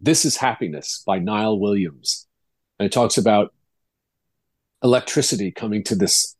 This 0.00 0.24
is 0.24 0.36
Happiness 0.36 1.02
by 1.04 1.18
Niall 1.18 1.58
Williams. 1.58 2.28
And 2.78 2.86
it 2.86 2.92
talks 2.92 3.18
about 3.18 3.52
electricity 4.84 5.50
coming 5.50 5.82
to 5.84 5.96
this 5.96 6.33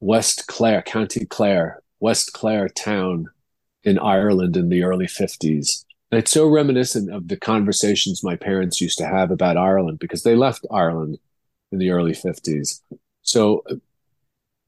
West 0.00 0.46
Clare, 0.46 0.82
County 0.82 1.26
Clare, 1.26 1.82
West 2.00 2.32
Clare 2.32 2.68
town 2.68 3.28
in 3.84 3.98
Ireland 3.98 4.56
in 4.56 4.68
the 4.68 4.82
early 4.82 5.06
50s. 5.06 5.84
And 6.10 6.18
it's 6.18 6.32
so 6.32 6.48
reminiscent 6.48 7.12
of 7.12 7.28
the 7.28 7.36
conversations 7.36 8.24
my 8.24 8.36
parents 8.36 8.80
used 8.80 8.98
to 8.98 9.06
have 9.06 9.30
about 9.30 9.56
Ireland 9.56 9.98
because 9.98 10.22
they 10.22 10.34
left 10.34 10.66
Ireland 10.70 11.18
in 11.70 11.78
the 11.78 11.90
early 11.90 12.12
50s. 12.12 12.80
So, 13.22 13.62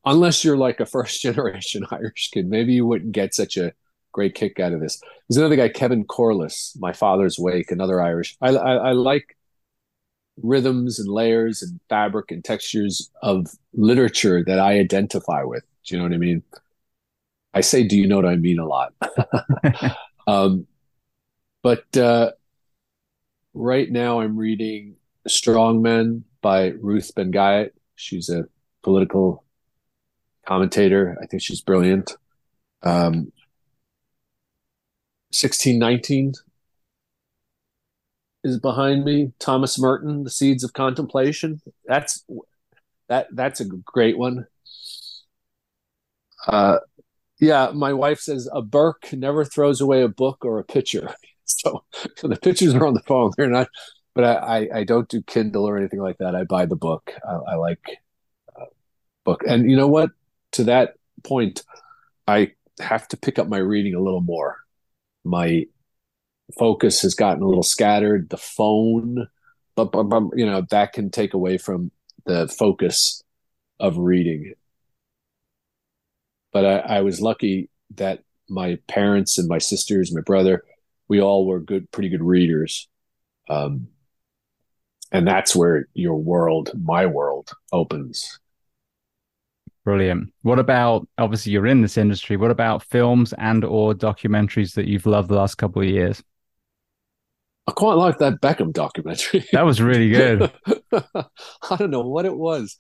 unless 0.04 0.44
you're 0.44 0.56
like 0.56 0.80
a 0.80 0.86
first 0.86 1.20
generation 1.22 1.84
Irish 1.90 2.30
kid, 2.32 2.48
maybe 2.48 2.74
you 2.74 2.86
wouldn't 2.86 3.12
get 3.12 3.34
such 3.34 3.56
a 3.56 3.72
great 4.12 4.34
kick 4.34 4.60
out 4.60 4.72
of 4.72 4.80
this. 4.80 5.00
There's 5.28 5.38
another 5.38 5.56
guy, 5.56 5.68
Kevin 5.70 6.04
Toolis, 6.04 6.78
My 6.78 6.92
Father's 6.92 7.38
Wake, 7.38 7.70
another 7.70 8.00
Irish. 8.00 8.36
I, 8.40 8.50
I, 8.50 8.74
I 8.74 8.92
like 8.92 9.36
rhythms 10.36 10.98
and 10.98 11.09
layers 11.09 11.62
and 11.62 11.80
fabric 11.88 12.30
and 12.30 12.44
textures 12.44 13.10
of 13.22 13.46
literature 13.74 14.42
that 14.44 14.59
I 14.59 14.78
identify 14.78 15.42
with. 15.42 15.64
Do 15.84 15.94
you 15.94 15.98
know 15.98 16.09
what 16.09 16.14
I 16.14 16.18
mean? 16.18 16.42
I 17.54 17.60
say, 17.60 17.86
do 17.86 17.96
you 17.96 18.06
know 18.06 18.16
what 18.16 18.26
I 18.26 18.36
mean 18.36 18.59
a 18.59 18.66
lot? 18.66 18.94
um, 20.26 20.66
but 21.62 21.96
uh, 21.96 22.32
right 23.54 23.90
now 23.90 24.20
I'm 24.20 24.36
reading 24.36 24.96
Strong 25.26 25.82
Men 25.82 26.24
by 26.40 26.68
Ruth 26.68 27.14
Ben-Ghiat. 27.14 27.70
She's 27.94 28.28
a 28.30 28.44
political 28.82 29.44
commentator. 30.46 31.16
I 31.22 31.26
think 31.26 31.42
she's 31.42 31.60
brilliant. 31.60 32.16
Um, 32.82 33.32
1619 35.32 36.34
is 38.44 38.59
behind 38.59 39.05
me. 39.05 39.32
Thomas 39.39 39.78
Merton, 39.78 40.24
The 40.24 40.31
Seeds 40.31 40.64
of 40.64 40.73
Contemplation. 40.73 41.60
That's 41.85 42.24
that 43.09 43.28
that's 43.32 43.60
a 43.60 43.64
great 43.64 44.19
one. 44.19 44.47
Uh, 46.47 46.78
yeah, 47.40 47.70
my 47.74 47.93
wife 47.93 48.20
says 48.20 48.48
a 48.52 48.62
Burke 48.62 49.12
never 49.12 49.44
throws 49.44 49.81
away 49.81 50.02
a 50.02 50.09
book 50.09 50.44
or 50.44 50.59
a 50.59 50.64
picture. 50.64 51.14
So, 51.44 51.85
so 52.16 52.28
the 52.28 52.36
pictures 52.36 52.74
are 52.74 52.86
on 52.86 52.94
the 52.94 53.02
phone. 53.02 53.32
They're 53.36 53.51
not, 53.51 53.69
but 54.14 54.24
I, 54.24 54.69
I, 54.74 54.85
don't 54.85 55.09
do 55.09 55.20
Kindle 55.23 55.69
or 55.69 55.77
anything 55.77 56.01
like 56.01 56.16
that. 56.19 56.35
I 56.35 56.44
buy 56.44 56.64
the 56.64 56.77
book. 56.77 57.12
I, 57.28 57.32
I 57.32 57.55
like 57.56 57.81
uh, 58.59 58.66
book, 59.24 59.43
and 59.47 59.70
you 59.70 59.77
know 59.77 59.89
what? 59.89 60.10
To 60.52 60.64
that 60.64 60.94
point, 61.24 61.62
I 62.27 62.52
have 62.81 63.06
to 63.09 63.19
pick 63.19 63.39
up 63.39 63.48
my 63.48 63.59
reading 63.59 63.94
a 63.94 64.01
little 64.01 64.23
more. 64.23 64.56
My 65.24 65.66
focus 66.59 67.03
has 67.03 67.15
gotten 67.15 67.43
a 67.43 67.47
little 67.47 67.62
scattered. 67.62 68.31
The 68.31 68.37
phone, 68.37 69.29
but, 69.77 69.91
you 70.35 70.47
know 70.47 70.65
that 70.70 70.93
can 70.93 71.11
take 71.11 71.35
away 71.35 71.59
from 71.59 71.91
the 72.27 72.49
focus 72.49 73.23
of 73.81 73.99
reading. 73.99 74.55
But 76.53 76.65
I, 76.65 76.79
I 76.97 77.01
was 77.01 77.20
lucky 77.20 77.70
that 77.97 78.23
my 78.49 78.79
parents 78.87 79.39
and 79.39 79.49
my 79.49 79.59
sisters, 79.59 80.15
my 80.15 80.20
brother, 80.20 80.62
we 81.09 81.20
all 81.20 81.47
were 81.47 81.61
good, 81.61 81.91
pretty 81.91 82.11
good 82.11 82.23
readers. 82.23 82.89
Um, 83.49 83.89
and 85.11 85.27
that's 85.27 85.55
where 85.55 85.89
your 85.95 86.16
world, 86.16 86.70
my 86.81 87.07
world, 87.07 87.51
opens. 87.73 88.39
Brilliant. 89.85 90.33
What 90.43 90.59
about 90.59 91.09
obviously 91.19 91.53
you're 91.53 91.66
in 91.66 91.83
this 91.83 91.99
industry? 91.99 92.37
What 92.37 92.51
about 92.51 92.85
films 92.85 93.35
and 93.37 93.65
or 93.65 93.95
documentaries 93.95 94.74
that 94.74 94.87
you've 94.87 95.07
loved 95.07 95.29
the 95.29 95.35
last 95.35 95.57
couple 95.57 95.83
of 95.83 95.89
years? 95.89 96.23
I 97.66 97.72
quite 97.72 97.94
like 97.94 98.18
that 98.18 98.40
Beckham 98.40 98.72
documentary. 98.72 99.47
That 99.52 99.64
was 99.64 99.80
really 99.80 100.10
good. 100.10 100.51
I 100.93 101.76
don't 101.76 101.90
know 101.90 102.01
what 102.01 102.24
it 102.24 102.36
was. 102.36 102.76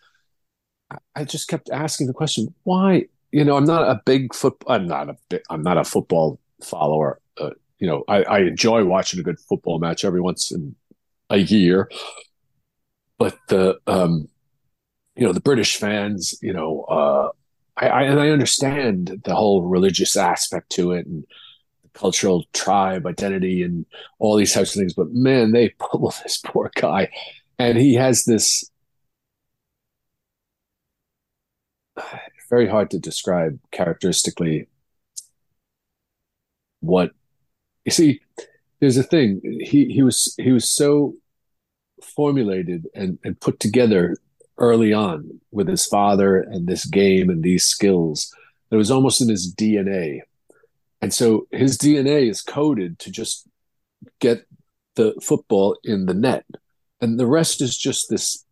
I 1.14 1.24
just 1.24 1.48
kept 1.48 1.70
asking 1.70 2.08
the 2.08 2.12
question, 2.12 2.54
why? 2.64 3.06
You 3.30 3.44
know, 3.44 3.56
I'm 3.56 3.64
not 3.64 3.88
a 3.88 4.02
big 4.04 4.34
foot. 4.34 4.54
I'm 4.66 4.86
not 4.86 5.08
a 5.08 5.16
big, 5.30 5.42
I'm 5.48 5.62
not 5.62 5.78
a 5.78 5.84
football 5.84 6.38
follower. 6.62 7.20
Uh, 7.40 7.50
you 7.78 7.86
know, 7.86 8.04
I, 8.08 8.24
I 8.24 8.38
enjoy 8.40 8.84
watching 8.84 9.20
a 9.20 9.22
good 9.22 9.40
football 9.40 9.78
match 9.78 10.04
every 10.04 10.20
once 10.20 10.50
in 10.50 10.74
a 11.30 11.38
year, 11.38 11.90
but 13.18 13.38
the 13.48 13.78
um, 13.86 14.28
you 15.16 15.26
know, 15.26 15.32
the 15.32 15.40
British 15.40 15.76
fans, 15.76 16.34
you 16.42 16.52
know, 16.52 16.82
uh, 16.82 17.30
I, 17.76 17.88
I 17.88 18.02
and 18.02 18.20
I 18.20 18.30
understand 18.30 19.22
the 19.24 19.34
whole 19.34 19.62
religious 19.62 20.16
aspect 20.16 20.70
to 20.72 20.92
it 20.92 21.06
and 21.06 21.24
cultural 21.94 22.44
tribe 22.52 23.06
identity 23.06 23.62
and 23.62 23.86
all 24.18 24.36
these 24.36 24.52
types 24.52 24.74
of 24.74 24.80
things. 24.80 24.94
But 24.94 25.12
man, 25.12 25.52
they 25.52 25.68
pummel 25.78 26.14
this 26.22 26.40
poor 26.44 26.70
guy, 26.74 27.10
and 27.58 27.78
he 27.78 27.94
has 27.94 28.24
this 28.24 28.70
very 32.50 32.68
hard 32.68 32.90
to 32.90 32.98
describe 32.98 33.58
characteristically 33.70 34.66
what 36.80 37.12
you 37.84 37.92
see 37.92 38.20
there's 38.80 38.96
a 38.96 39.02
thing. 39.04 39.40
He 39.60 39.86
he 39.86 40.02
was 40.02 40.34
he 40.38 40.50
was 40.50 40.68
so 40.68 41.14
formulated 42.02 42.88
and 42.94 43.18
and 43.24 43.40
put 43.40 43.60
together 43.60 44.16
early 44.58 44.92
on 44.92 45.40
with 45.50 45.68
his 45.68 45.86
father 45.86 46.36
and 46.40 46.66
this 46.66 46.84
game 46.84 47.30
and 47.30 47.42
these 47.42 47.64
skills 47.64 48.34
it 48.70 48.76
was 48.76 48.90
almost 48.90 49.20
in 49.20 49.28
his 49.28 49.52
dna 49.54 50.20
and 51.02 51.12
so 51.12 51.46
his 51.50 51.76
dna 51.76 52.30
is 52.30 52.40
coded 52.40 52.98
to 52.98 53.10
just 53.10 53.46
get 54.20 54.46
the 54.96 55.14
football 55.20 55.76
in 55.84 56.06
the 56.06 56.14
net 56.14 56.46
and 57.00 57.18
the 57.18 57.26
rest 57.26 57.60
is 57.60 57.76
just 57.76 58.08
this 58.08 58.44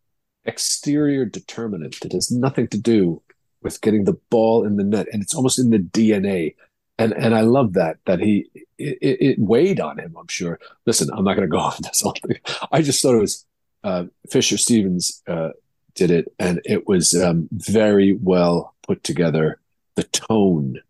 exterior 0.44 1.24
determinant 1.24 2.00
that 2.00 2.12
has 2.12 2.30
nothing 2.30 2.66
to 2.68 2.78
do 2.78 3.22
with 3.62 3.80
getting 3.80 4.04
the 4.04 4.18
ball 4.30 4.64
in 4.64 4.76
the 4.76 4.84
net, 4.84 5.06
and 5.12 5.22
it's 5.22 5.34
almost 5.34 5.58
in 5.58 5.70
the 5.70 5.78
DNA. 5.78 6.54
And 6.98 7.12
and 7.14 7.34
I 7.34 7.42
love 7.42 7.74
that 7.74 7.98
that 8.06 8.20
he 8.20 8.50
it, 8.78 8.98
it 9.20 9.38
weighed 9.38 9.80
on 9.80 9.98
him. 9.98 10.16
I'm 10.18 10.28
sure. 10.28 10.58
Listen, 10.86 11.10
I'm 11.12 11.24
not 11.24 11.34
going 11.34 11.48
to 11.48 11.52
go 11.52 11.58
off 11.66 11.78
this 11.78 12.00
whole 12.00 12.14
thing. 12.26 12.38
I 12.72 12.82
just 12.82 13.02
thought 13.02 13.14
it 13.14 13.20
was 13.20 13.46
uh, 13.84 14.04
Fisher 14.30 14.58
Stevens 14.58 15.22
uh, 15.26 15.50
did 15.94 16.10
it, 16.10 16.32
and 16.38 16.60
it 16.64 16.86
was 16.86 17.14
um, 17.14 17.48
very 17.52 18.12
well 18.12 18.74
put 18.86 19.02
together. 19.04 19.60
The 19.96 20.04
tone 20.04 20.80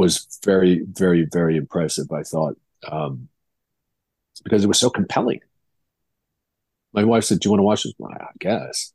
was 0.00 0.40
very, 0.42 0.82
very, 0.88 1.26
very 1.30 1.58
impressive. 1.58 2.10
I 2.10 2.22
thought 2.22 2.56
um, 2.90 3.28
because 4.42 4.64
it 4.64 4.66
was 4.66 4.80
so 4.80 4.88
compelling. 4.88 5.40
My 6.94 7.04
wife 7.04 7.24
said, 7.24 7.40
"Do 7.40 7.46
you 7.46 7.50
want 7.52 7.60
to 7.60 7.64
watch 7.64 7.82
this?" 7.84 7.92
Well, 7.98 8.10
I 8.12 8.32
guess. 8.38 8.94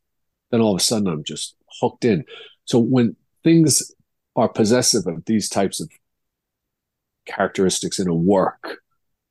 Then 0.49 0.61
all 0.61 0.73
of 0.73 0.81
a 0.81 0.83
sudden, 0.83 1.07
I'm 1.07 1.23
just 1.23 1.55
hooked 1.79 2.05
in. 2.05 2.25
So 2.65 2.79
when 2.79 3.15
things 3.43 3.93
are 4.35 4.49
possessive 4.49 5.05
of 5.05 5.23
these 5.25 5.47
types 5.47 5.79
of 5.79 5.89
characteristics 7.27 7.99
in 7.99 8.07
a 8.07 8.13
work, 8.13 8.81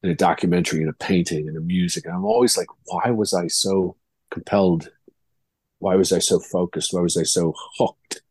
in 0.04 0.10
a 0.10 0.14
documentary, 0.14 0.82
in 0.82 0.88
a 0.88 0.92
painting, 0.92 1.48
in 1.48 1.56
a 1.56 1.60
music, 1.60 2.06
I'm 2.06 2.24
always 2.24 2.56
like, 2.56 2.68
why 2.84 3.10
was 3.10 3.34
I 3.34 3.48
so 3.48 3.96
compelled? 4.30 4.90
Why 5.80 5.96
was 5.96 6.12
I 6.12 6.20
so 6.20 6.38
focused? 6.38 6.92
Why 6.92 7.00
was 7.00 7.16
I 7.16 7.24
so 7.24 7.54
hooked? 7.78 8.22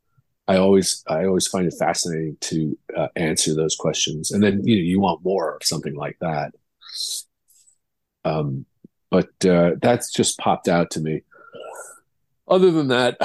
I 0.47 0.57
always 0.57 1.03
I 1.07 1.25
always 1.25 1.47
find 1.47 1.65
it 1.65 1.75
fascinating 1.77 2.37
to 2.41 2.77
uh, 2.95 3.07
answer 3.15 3.55
those 3.55 3.75
questions, 3.75 4.31
and 4.31 4.43
then 4.43 4.65
you 4.67 4.75
know 4.75 4.81
you 4.81 4.99
want 4.99 5.23
more 5.23 5.55
of 5.55 5.63
something 5.63 5.95
like 5.95 6.17
that. 6.19 6.53
Um, 8.25 8.65
but 9.09 9.45
uh, 9.45 9.71
that's 9.81 10.11
just 10.11 10.39
popped 10.39 10.67
out 10.67 10.91
to 10.91 10.99
me. 10.99 11.21
Other 12.47 12.71
than 12.71 12.89
that, 12.89 13.17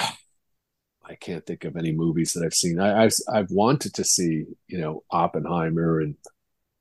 I 1.05 1.15
can't 1.15 1.45
think 1.45 1.65
of 1.65 1.77
any 1.77 1.93
movies 1.93 2.35
that 2.35 2.45
I've 2.45 2.55
seen. 2.55 2.79
I, 2.79 3.03
have 3.03 3.13
I've 3.33 3.51
wanted 3.51 3.95
to 3.95 4.05
see, 4.05 4.45
you 4.67 4.79
know, 4.79 5.03
Oppenheimer 5.11 6.01
and 6.01 6.17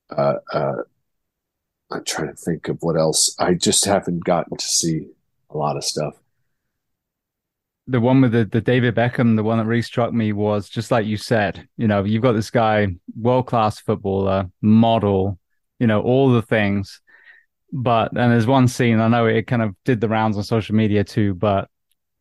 uh, 0.10 0.36
uh, 0.52 0.76
I'm 1.90 2.04
trying 2.04 2.28
to 2.28 2.36
think 2.36 2.68
of 2.68 2.78
what 2.82 2.98
else. 2.98 3.36
I 3.40 3.54
just 3.54 3.86
haven't 3.86 4.26
gotten 4.26 4.58
to 4.58 4.66
see 4.66 5.08
a 5.50 5.58
lot 5.58 5.78
of 5.78 5.84
stuff. 5.84 6.16
The 7.88 8.02
one 8.02 8.22
with 8.22 8.34
the, 8.34 8.46
the 8.46 8.62
David 8.62 8.96
Beckham, 8.96 9.36
the 9.36 9.44
one 9.44 9.58
that 9.58 9.66
really 9.66 9.82
struck 9.82 10.14
me 10.14 10.34
was 10.34 10.68
just 10.68 10.92
like 10.92 11.06
you 11.06 11.16
said, 11.18 11.68
you 11.78 11.88
know, 11.88 12.04
you've 12.04 12.22
got 12.22 12.34
this 12.34 12.52
guy, 12.52 12.88
world 13.20 13.48
class 13.48 13.80
footballer, 13.80 14.50
model, 14.62 15.40
you 15.80 15.88
know, 15.88 16.02
all 16.02 16.32
the 16.32 16.42
things. 16.42 17.02
But 17.72 18.12
and 18.12 18.32
there's 18.32 18.48
one 18.48 18.68
scene 18.68 19.00
I 19.00 19.08
know 19.08 19.26
it 19.26 19.48
kind 19.48 19.62
of 19.62 19.76
did 19.84 20.02
the 20.02 20.10
rounds 20.10 20.38
on 20.38 20.44
social 20.44 20.76
media 20.76 21.04
too, 21.04 21.34
but 21.34 21.70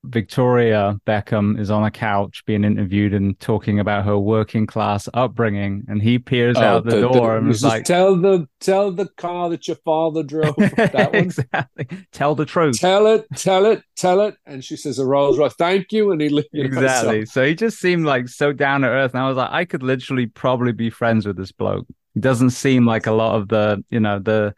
Victoria 0.08 0.98
Beckham 1.06 1.58
is 1.58 1.70
on 1.70 1.84
a 1.84 1.90
couch 1.90 2.42
being 2.46 2.64
interviewed 2.64 3.14
and 3.14 3.38
talking 3.40 3.80
about 3.80 4.04
her 4.04 4.18
working 4.18 4.66
class 4.66 5.08
upbringing, 5.14 5.84
and 5.88 6.02
he 6.02 6.18
peers 6.18 6.56
oh, 6.56 6.62
out 6.62 6.84
the, 6.84 6.96
the 6.96 7.00
door 7.00 7.32
the, 7.32 7.38
and 7.38 7.48
was 7.48 7.62
like, 7.62 7.84
"Tell 7.84 8.16
the 8.16 8.48
tell 8.60 8.92
the 8.92 9.08
car 9.16 9.50
that 9.50 9.68
your 9.68 9.76
father 9.84 10.22
drove." 10.22 10.56
That 10.76 11.12
one. 11.12 11.14
exactly. 11.14 11.88
Tell 12.12 12.34
the 12.34 12.44
truth. 12.44 12.78
Tell 12.78 13.06
it. 13.06 13.26
Tell 13.36 13.66
it. 13.66 13.82
Tell 13.96 14.20
it. 14.20 14.36
And 14.46 14.64
she 14.64 14.76
says, 14.76 14.98
"A 14.98 15.04
Rolls 15.04 15.38
Royce." 15.38 15.54
Thank 15.54 15.92
you. 15.92 16.10
And 16.12 16.20
he 16.20 16.44
exactly. 16.52 17.26
So 17.26 17.44
he 17.44 17.54
just 17.54 17.78
seemed 17.78 18.04
like 18.04 18.28
so 18.28 18.52
down 18.52 18.82
to 18.82 18.88
earth, 18.88 19.12
and 19.14 19.22
I 19.22 19.28
was 19.28 19.36
like, 19.36 19.50
I 19.50 19.64
could 19.64 19.82
literally 19.82 20.26
probably 20.26 20.72
be 20.72 20.90
friends 20.90 21.26
with 21.26 21.36
this 21.36 21.52
bloke. 21.52 21.86
He 22.14 22.20
doesn't 22.20 22.50
seem 22.50 22.86
like 22.86 23.06
a 23.06 23.12
lot 23.12 23.36
of 23.36 23.48
the 23.48 23.84
you 23.90 24.00
know 24.00 24.18
the 24.18 24.54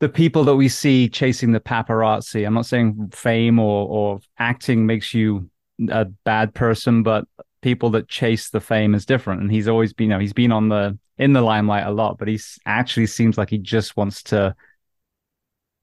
the 0.00 0.08
people 0.08 0.44
that 0.44 0.56
we 0.56 0.68
see 0.68 1.08
chasing 1.08 1.52
the 1.52 1.60
paparazzi. 1.60 2.46
I'm 2.46 2.54
not 2.54 2.66
saying 2.66 3.10
fame 3.12 3.58
or 3.58 3.86
or 3.86 4.20
acting 4.38 4.86
makes 4.86 5.14
you 5.14 5.48
a 5.88 6.06
bad 6.06 6.54
person, 6.54 7.02
but 7.02 7.26
people 7.60 7.90
that 7.90 8.08
chase 8.08 8.50
the 8.50 8.60
fame 8.60 8.94
is 8.94 9.06
different. 9.06 9.42
And 9.42 9.52
he's 9.52 9.68
always 9.68 9.92
been, 9.92 10.08
you 10.08 10.16
know, 10.16 10.18
he's 10.18 10.32
been 10.32 10.52
on 10.52 10.70
the 10.70 10.98
in 11.18 11.34
the 11.34 11.42
limelight 11.42 11.86
a 11.86 11.90
lot, 11.90 12.18
but 12.18 12.28
he 12.28 12.40
actually 12.64 13.06
seems 13.06 13.36
like 13.36 13.50
he 13.50 13.58
just 13.58 13.96
wants 13.96 14.22
to 14.24 14.54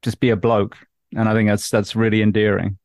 just 0.02 0.20
be 0.20 0.32
a 0.32 0.36
bloke. 0.36 0.76
And 1.16 1.30
I 1.30 1.34
think 1.34 1.48
that's 1.48 1.70
that's 1.70 1.96
really 1.96 2.22
endearing. 2.22 2.80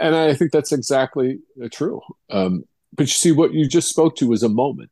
And 0.00 0.16
I 0.16 0.32
think 0.32 0.50
that's 0.50 0.72
exactly 0.72 1.40
true. 1.70 2.00
Um, 2.30 2.64
but 2.94 3.02
you 3.02 3.08
see, 3.08 3.32
what 3.32 3.52
you 3.52 3.68
just 3.68 3.90
spoke 3.90 4.16
to 4.16 4.28
was 4.28 4.42
a 4.42 4.48
moment, 4.48 4.90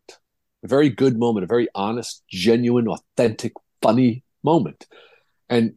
a 0.63 0.69
very 0.69 0.91
good 0.91 1.19
moment, 1.19 1.45
a 1.45 1.47
very 1.47 1.69
honest, 1.75 2.23
genuine, 2.29 2.89
authentic 2.89 3.55
funny 3.83 4.23
moment. 4.43 4.87
And 5.49 5.77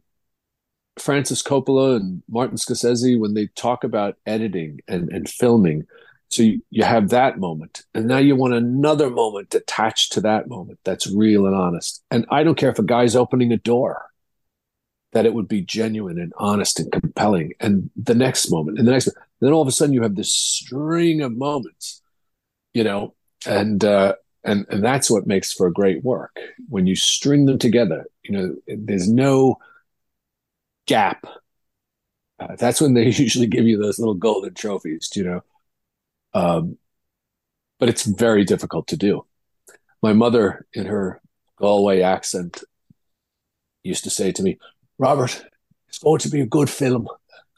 Francis 0.98 1.42
Coppola 1.42 1.96
and 1.96 2.22
Martin 2.28 2.56
Scorsese, 2.56 3.18
when 3.18 3.34
they 3.34 3.46
talk 3.48 3.84
about 3.84 4.16
editing 4.26 4.80
and, 4.86 5.10
and 5.10 5.28
filming, 5.28 5.86
so 6.28 6.42
you, 6.42 6.62
you 6.70 6.84
have 6.84 7.10
that 7.10 7.38
moment. 7.38 7.84
And 7.94 8.06
now 8.06 8.18
you 8.18 8.36
want 8.36 8.54
another 8.54 9.10
moment 9.10 9.54
attached 9.54 10.12
to 10.12 10.20
that 10.22 10.48
moment 10.48 10.78
that's 10.84 11.10
real 11.10 11.46
and 11.46 11.54
honest. 11.54 12.02
And 12.10 12.26
I 12.30 12.42
don't 12.42 12.56
care 12.56 12.70
if 12.70 12.78
a 12.78 12.82
guy's 12.82 13.16
opening 13.16 13.52
a 13.52 13.58
door, 13.58 14.06
that 15.12 15.26
it 15.26 15.34
would 15.34 15.48
be 15.48 15.60
genuine 15.60 16.18
and 16.18 16.32
honest 16.38 16.80
and 16.80 16.90
compelling. 16.90 17.52
And 17.60 17.90
the 17.96 18.14
next 18.14 18.50
moment, 18.50 18.78
and 18.78 18.88
the 18.88 18.92
next, 18.92 19.10
then 19.40 19.52
all 19.52 19.60
of 19.60 19.68
a 19.68 19.72
sudden 19.72 19.92
you 19.92 20.02
have 20.02 20.14
this 20.14 20.32
string 20.32 21.20
of 21.20 21.36
moments, 21.36 22.00
you 22.72 22.82
know, 22.82 23.14
and 23.46 23.84
uh, 23.84 24.14
and 24.44 24.66
and 24.70 24.82
that's 24.84 25.10
what 25.10 25.26
makes 25.26 25.52
for 25.52 25.66
a 25.66 25.72
great 25.72 26.04
work. 26.04 26.38
When 26.68 26.86
you 26.86 26.96
string 26.96 27.46
them 27.46 27.58
together 27.58 28.06
you 28.22 28.32
know 28.32 28.56
there's 28.66 29.08
no 29.08 29.58
gap. 30.86 31.24
Uh, 32.38 32.56
that's 32.56 32.80
when 32.80 32.94
they 32.94 33.04
usually 33.10 33.46
give 33.46 33.66
you 33.66 33.78
those 33.78 33.98
little 33.98 34.14
golden 34.14 34.54
trophies 34.54 35.10
you 35.14 35.24
know. 35.24 35.40
Um, 36.34 36.78
but 37.78 37.88
it's 37.88 38.04
very 38.04 38.44
difficult 38.44 38.86
to 38.88 38.96
do. 38.96 39.26
My 40.02 40.12
mother 40.12 40.66
in 40.72 40.86
her 40.86 41.20
galway 41.58 42.00
accent 42.00 42.62
used 43.82 44.04
to 44.04 44.10
say 44.10 44.32
to 44.32 44.42
me 44.42 44.58
robert 44.98 45.44
it's 45.88 45.98
going 45.98 46.18
to 46.18 46.28
be 46.28 46.40
a 46.40 46.46
good 46.46 46.70
film. 46.70 47.06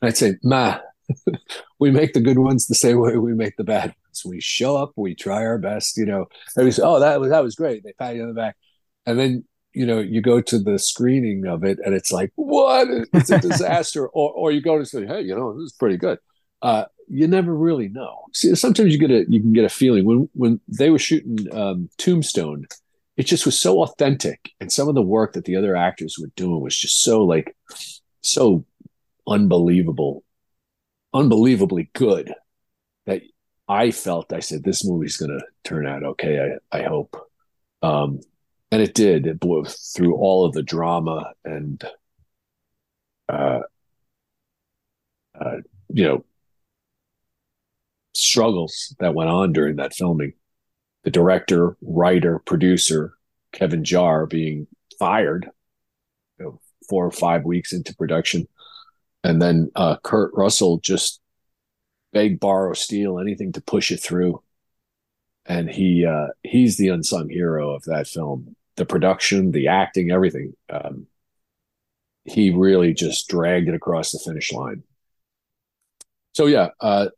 And 0.01 0.09
i'd 0.09 0.17
say 0.17 0.37
ma 0.43 0.79
we 1.79 1.91
make 1.91 2.13
the 2.13 2.21
good 2.21 2.39
ones 2.39 2.67
the 2.67 2.75
same 2.75 2.99
way 2.99 3.17
we 3.17 3.35
make 3.35 3.57
the 3.57 3.65
bad 3.65 3.95
ones. 4.07 4.25
We 4.25 4.41
show 4.41 4.77
up, 4.77 4.93
we 4.97 5.15
try 5.15 5.45
our 5.45 5.59
best, 5.59 5.97
you 5.97 6.07
know. 6.07 6.27
And 6.57 6.65
we 6.65 6.71
say, 6.71 6.83
"Oh, 6.85 7.01
that 7.01 7.21
was 7.21 7.31
that 7.31 7.43
was 7.43 7.55
great." 7.55 7.83
They 7.85 7.93
pat 7.93 8.17
you 8.17 8.23
on 8.23 8.29
the 8.29 8.35
back, 8.35 8.57
and 9.07 9.19
then 9.19 9.45
you 9.73 9.87
know 9.87 9.99
you 9.99 10.21
go 10.21 10.41
to 10.41 10.59
the 10.59 10.79
screening 10.79 11.47
of 11.47 11.65
it, 11.65 11.79
and 11.85 11.95
it's 11.95 12.13
like, 12.13 12.33
"What? 12.37 12.89
It's 13.13 13.31
a 13.31 13.39
disaster." 13.39 14.09
or 14.15 14.33
or 14.33 14.53
you 14.53 14.63
go 14.63 14.79
to 14.79 14.87
say, 14.87 15.07
"Hey, 15.07 15.23
you 15.23 15.35
know, 15.35 15.55
this 15.55 15.67
is 15.67 15.73
pretty 15.73 15.97
good." 15.97 16.19
Uh, 16.63 16.87
you 17.09 17.29
never 17.29 17.55
really 17.55 17.89
know. 17.89 18.25
See, 18.33 18.55
sometimes 18.55 18.93
you 18.93 18.99
get 18.99 19.11
a 19.11 19.25
you 19.29 19.41
can 19.41 19.53
get 19.53 19.65
a 19.65 19.69
feeling 19.69 20.05
when 20.05 20.29
when 20.35 20.61
they 20.69 20.91
were 20.91 20.99
shooting 20.99 21.53
um, 21.53 21.91
Tombstone, 21.99 22.67
it 23.17 23.25
just 23.25 23.45
was 23.45 23.61
so 23.61 23.83
authentic, 23.83 24.53
and 24.61 24.73
some 24.73 24.89
of 24.89 24.95
the 24.95 25.03
work 25.03 25.35
that 25.35 25.45
the 25.45 25.57
other 25.57 25.77
actors 25.77 26.17
were 26.19 26.31
doing 26.37 26.61
was 26.61 26.77
just 26.77 27.03
so 27.03 27.25
like 27.25 27.55
so 28.23 28.65
unbelievable 29.27 30.23
unbelievably 31.15 31.91
good 31.95 32.35
that 33.07 33.23
I 33.69 33.91
felt 33.93 34.33
I 34.33 34.41
said 34.41 34.63
this 34.63 34.85
movie's 34.85 35.17
going 35.17 35.39
to 35.39 35.45
turn 35.65 35.87
out 35.87 36.03
okay. 36.05 36.59
I 36.73 36.79
I 36.79 36.83
hope, 36.83 37.17
um, 37.83 38.21
and 38.71 38.83
it 38.83 38.95
did. 38.95 39.27
It 39.27 39.41
blew 39.41 39.65
through 39.65 40.17
all 40.17 40.45
of 40.45 40.53
the 40.53 40.63
drama 40.63 41.33
and, 41.45 41.83
uh, 43.29 43.61
uh, 45.41 45.57
you 45.89 46.05
know, 46.05 46.25
struggles 48.15 48.95
that 49.01 49.15
went 49.15 49.31
on 49.31 49.53
during 49.53 49.77
that 49.77 49.95
filming. 49.95 50.35
The 51.05 51.11
director, 51.11 51.77
writer, 51.83 52.41
producer, 52.41 53.15
Kevin 53.53 53.83
Jarre 53.83 54.29
being 54.29 54.67
fired 54.99 55.49
you 56.39 56.45
know, 56.45 56.61
four 56.89 57.07
or 57.07 57.11
five 57.11 57.45
weeks 57.45 57.73
into 57.73 57.95
production. 57.95 58.47
And 59.25 59.41
then 59.41 59.73
uh, 59.75 59.97
Kurt 60.03 60.33
Russell 60.35 60.79
just 60.79 61.21
beg, 62.13 62.39
borrow, 62.39 62.75
steal 62.75 63.19
anything 63.19 63.53
to 63.53 63.63
push 63.63 63.91
it 63.91 63.97
through. 63.97 64.43
And 65.47 65.69
he 65.69 66.07
uh, 66.07 66.29
he's 66.43 66.77
the 66.77 66.89
unsung 66.89 67.29
hero 67.29 67.75
of 67.75 67.85
that 67.85 68.07
film. 68.07 68.55
The 68.77 68.87
production, 68.87 69.51
the 69.51 69.69
acting, 69.69 70.11
everything. 70.11 70.55
Um, 70.71 71.07
he 72.25 72.51
really 72.51 72.95
just 72.95 73.29
dragged 73.29 73.69
it 73.69 73.75
across 73.75 74.13
the 74.13 74.19
finish 74.19 74.53
line. 74.53 74.83
So 76.33 76.47
yeah, 76.47 76.69
uh, 76.81 77.09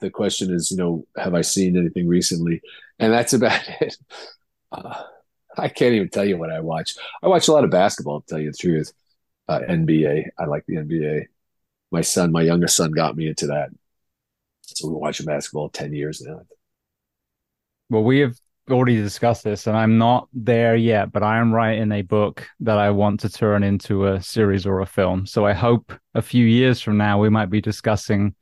the 0.00 0.10
question 0.10 0.52
is, 0.52 0.70
you 0.70 0.76
know, 0.76 1.06
have 1.16 1.34
I 1.34 1.42
seen 1.42 1.76
anything 1.76 2.08
recently? 2.08 2.60
And 2.98 3.12
that's 3.12 3.32
about 3.34 3.60
it. 3.80 3.96
Uh, 4.72 5.02
I 5.56 5.68
can't 5.68 5.94
even 5.94 6.08
tell 6.08 6.24
you 6.24 6.36
what 6.36 6.50
I 6.50 6.60
watch. 6.60 6.96
I 7.22 7.28
watch 7.28 7.48
a 7.48 7.52
lot 7.52 7.64
of 7.64 7.70
basketball, 7.70 8.20
to 8.20 8.26
tell 8.26 8.38
you 8.38 8.50
the 8.50 8.56
truth. 8.56 8.92
Uh, 9.48 9.60
NBA. 9.60 10.24
I 10.38 10.44
like 10.44 10.64
the 10.66 10.76
NBA. 10.76 11.26
My 11.90 12.02
son, 12.02 12.32
my 12.32 12.42
youngest 12.42 12.76
son, 12.76 12.90
got 12.90 13.16
me 13.16 13.28
into 13.28 13.46
that. 13.46 13.70
So 14.62 14.88
we're 14.88 14.98
watching 14.98 15.26
basketball 15.26 15.70
10 15.70 15.94
years 15.94 16.20
now. 16.20 16.42
Well, 17.88 18.04
we 18.04 18.18
have 18.18 18.36
already 18.70 18.96
discussed 18.96 19.44
this, 19.44 19.66
and 19.66 19.76
I'm 19.76 19.96
not 19.96 20.28
there 20.34 20.76
yet, 20.76 21.12
but 21.12 21.22
I 21.22 21.38
am 21.38 21.54
writing 21.54 21.90
a 21.92 22.02
book 22.02 22.46
that 22.60 22.76
I 22.78 22.90
want 22.90 23.20
to 23.20 23.30
turn 23.30 23.62
into 23.62 24.06
a 24.06 24.22
series 24.22 24.66
or 24.66 24.80
a 24.80 24.86
film. 24.86 25.26
So 25.26 25.46
I 25.46 25.54
hope 25.54 25.92
a 26.14 26.20
few 26.20 26.44
years 26.44 26.80
from 26.80 26.98
now 26.98 27.18
we 27.18 27.30
might 27.30 27.48
be 27.48 27.62
discussing, 27.62 28.34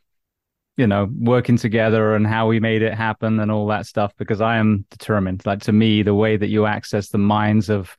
you 0.76 0.88
know, 0.88 1.08
working 1.16 1.56
together 1.56 2.16
and 2.16 2.26
how 2.26 2.48
we 2.48 2.58
made 2.58 2.82
it 2.82 2.94
happen 2.94 3.38
and 3.38 3.52
all 3.52 3.68
that 3.68 3.86
stuff. 3.86 4.12
Because 4.18 4.40
I 4.40 4.56
am 4.56 4.84
determined. 4.90 5.46
Like 5.46 5.60
to 5.62 5.72
me, 5.72 6.02
the 6.02 6.14
way 6.14 6.36
that 6.36 6.48
you 6.48 6.66
access 6.66 7.08
the 7.08 7.18
minds 7.18 7.70
of 7.70 7.96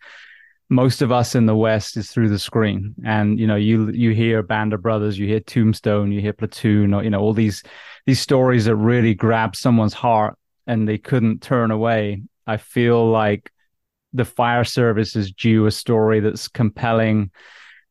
most 0.69 1.02
of 1.02 1.11
us 1.11 1.35
in 1.35 1.45
the 1.45 1.56
West 1.56 1.95
is 1.98 2.11
through 2.11 2.30
the 2.30 2.39
screen. 2.39 2.95
And 3.06 3.39
you 3.39 3.48
know, 3.48 3.56
you 3.56 3.89
you 3.91 4.11
hear 4.11 4.44
Band 4.44 4.73
of 4.73 4.81
Brothers, 4.81 5.18
you 5.18 5.27
hear 5.27 5.39
Tombstone, 5.39 6.11
you 6.11 6.22
hear 6.22 6.34
Platoon, 6.34 6.94
or 6.94 7.03
you 7.03 7.10
know, 7.10 7.19
all 7.19 7.34
these 7.34 7.64
these 8.06 8.19
stories 8.19 8.65
that 8.65 8.76
really 8.76 9.14
grab 9.14 9.56
someone's 9.56 9.94
heart 9.94 10.38
and 10.65 10.88
they 10.88 10.98
couldn't 10.98 11.41
turn 11.41 11.72
away. 11.72 12.23
I 12.45 12.57
feel 12.57 13.10
like 13.10 13.52
the 14.14 14.26
fire 14.26 14.64
service 14.64 15.15
is 15.15 15.31
due 15.31 15.65
a 15.65 15.72
story 15.72 16.19
that's 16.19 16.48
compelling, 16.48 17.31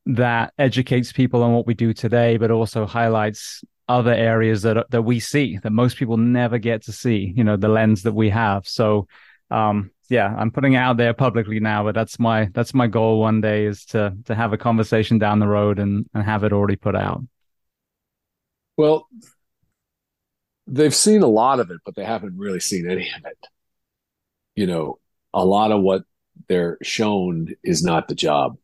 that 0.05 0.53
educates 0.57 1.11
people 1.11 1.43
on 1.43 1.53
what 1.53 1.67
we 1.67 1.73
do 1.73 1.93
today, 1.93 2.37
but 2.37 2.51
also 2.51 2.85
highlights 2.85 3.63
other 3.89 4.13
areas 4.13 4.61
that 4.63 4.85
that 4.91 5.03
we 5.03 5.19
see 5.19 5.57
that 5.63 5.71
most 5.71 5.97
people 5.97 6.17
never 6.17 6.59
get 6.59 6.83
to 6.83 6.91
see. 6.91 7.33
You 7.35 7.43
know, 7.43 7.57
the 7.57 7.69
lens 7.69 8.03
that 8.03 8.13
we 8.13 8.29
have. 8.29 8.67
So, 8.67 9.07
um, 9.49 9.91
yeah, 10.09 10.33
I'm 10.37 10.51
putting 10.51 10.73
it 10.73 10.77
out 10.77 10.97
there 10.97 11.13
publicly 11.13 11.59
now, 11.59 11.83
but 11.83 11.95
that's 11.95 12.19
my 12.19 12.49
that's 12.53 12.73
my 12.73 12.87
goal 12.87 13.19
one 13.19 13.41
day 13.41 13.65
is 13.65 13.85
to 13.85 14.15
to 14.25 14.35
have 14.35 14.53
a 14.53 14.57
conversation 14.57 15.17
down 15.17 15.39
the 15.39 15.47
road 15.47 15.79
and 15.79 16.05
and 16.13 16.23
have 16.23 16.43
it 16.43 16.53
already 16.53 16.75
put 16.75 16.95
out. 16.95 17.21
Well, 18.77 19.07
they've 20.67 20.95
seen 20.95 21.23
a 21.23 21.27
lot 21.27 21.59
of 21.59 21.71
it, 21.71 21.79
but 21.85 21.95
they 21.95 22.05
haven't 22.05 22.37
really 22.37 22.59
seen 22.59 22.89
any 22.89 23.09
of 23.17 23.25
it. 23.25 23.37
You 24.55 24.67
know, 24.67 24.99
a 25.33 25.45
lot 25.45 25.71
of 25.71 25.81
what 25.81 26.03
they're 26.47 26.77
shown 26.83 27.55
is 27.63 27.83
not 27.83 28.07
the 28.07 28.15
job. 28.15 28.57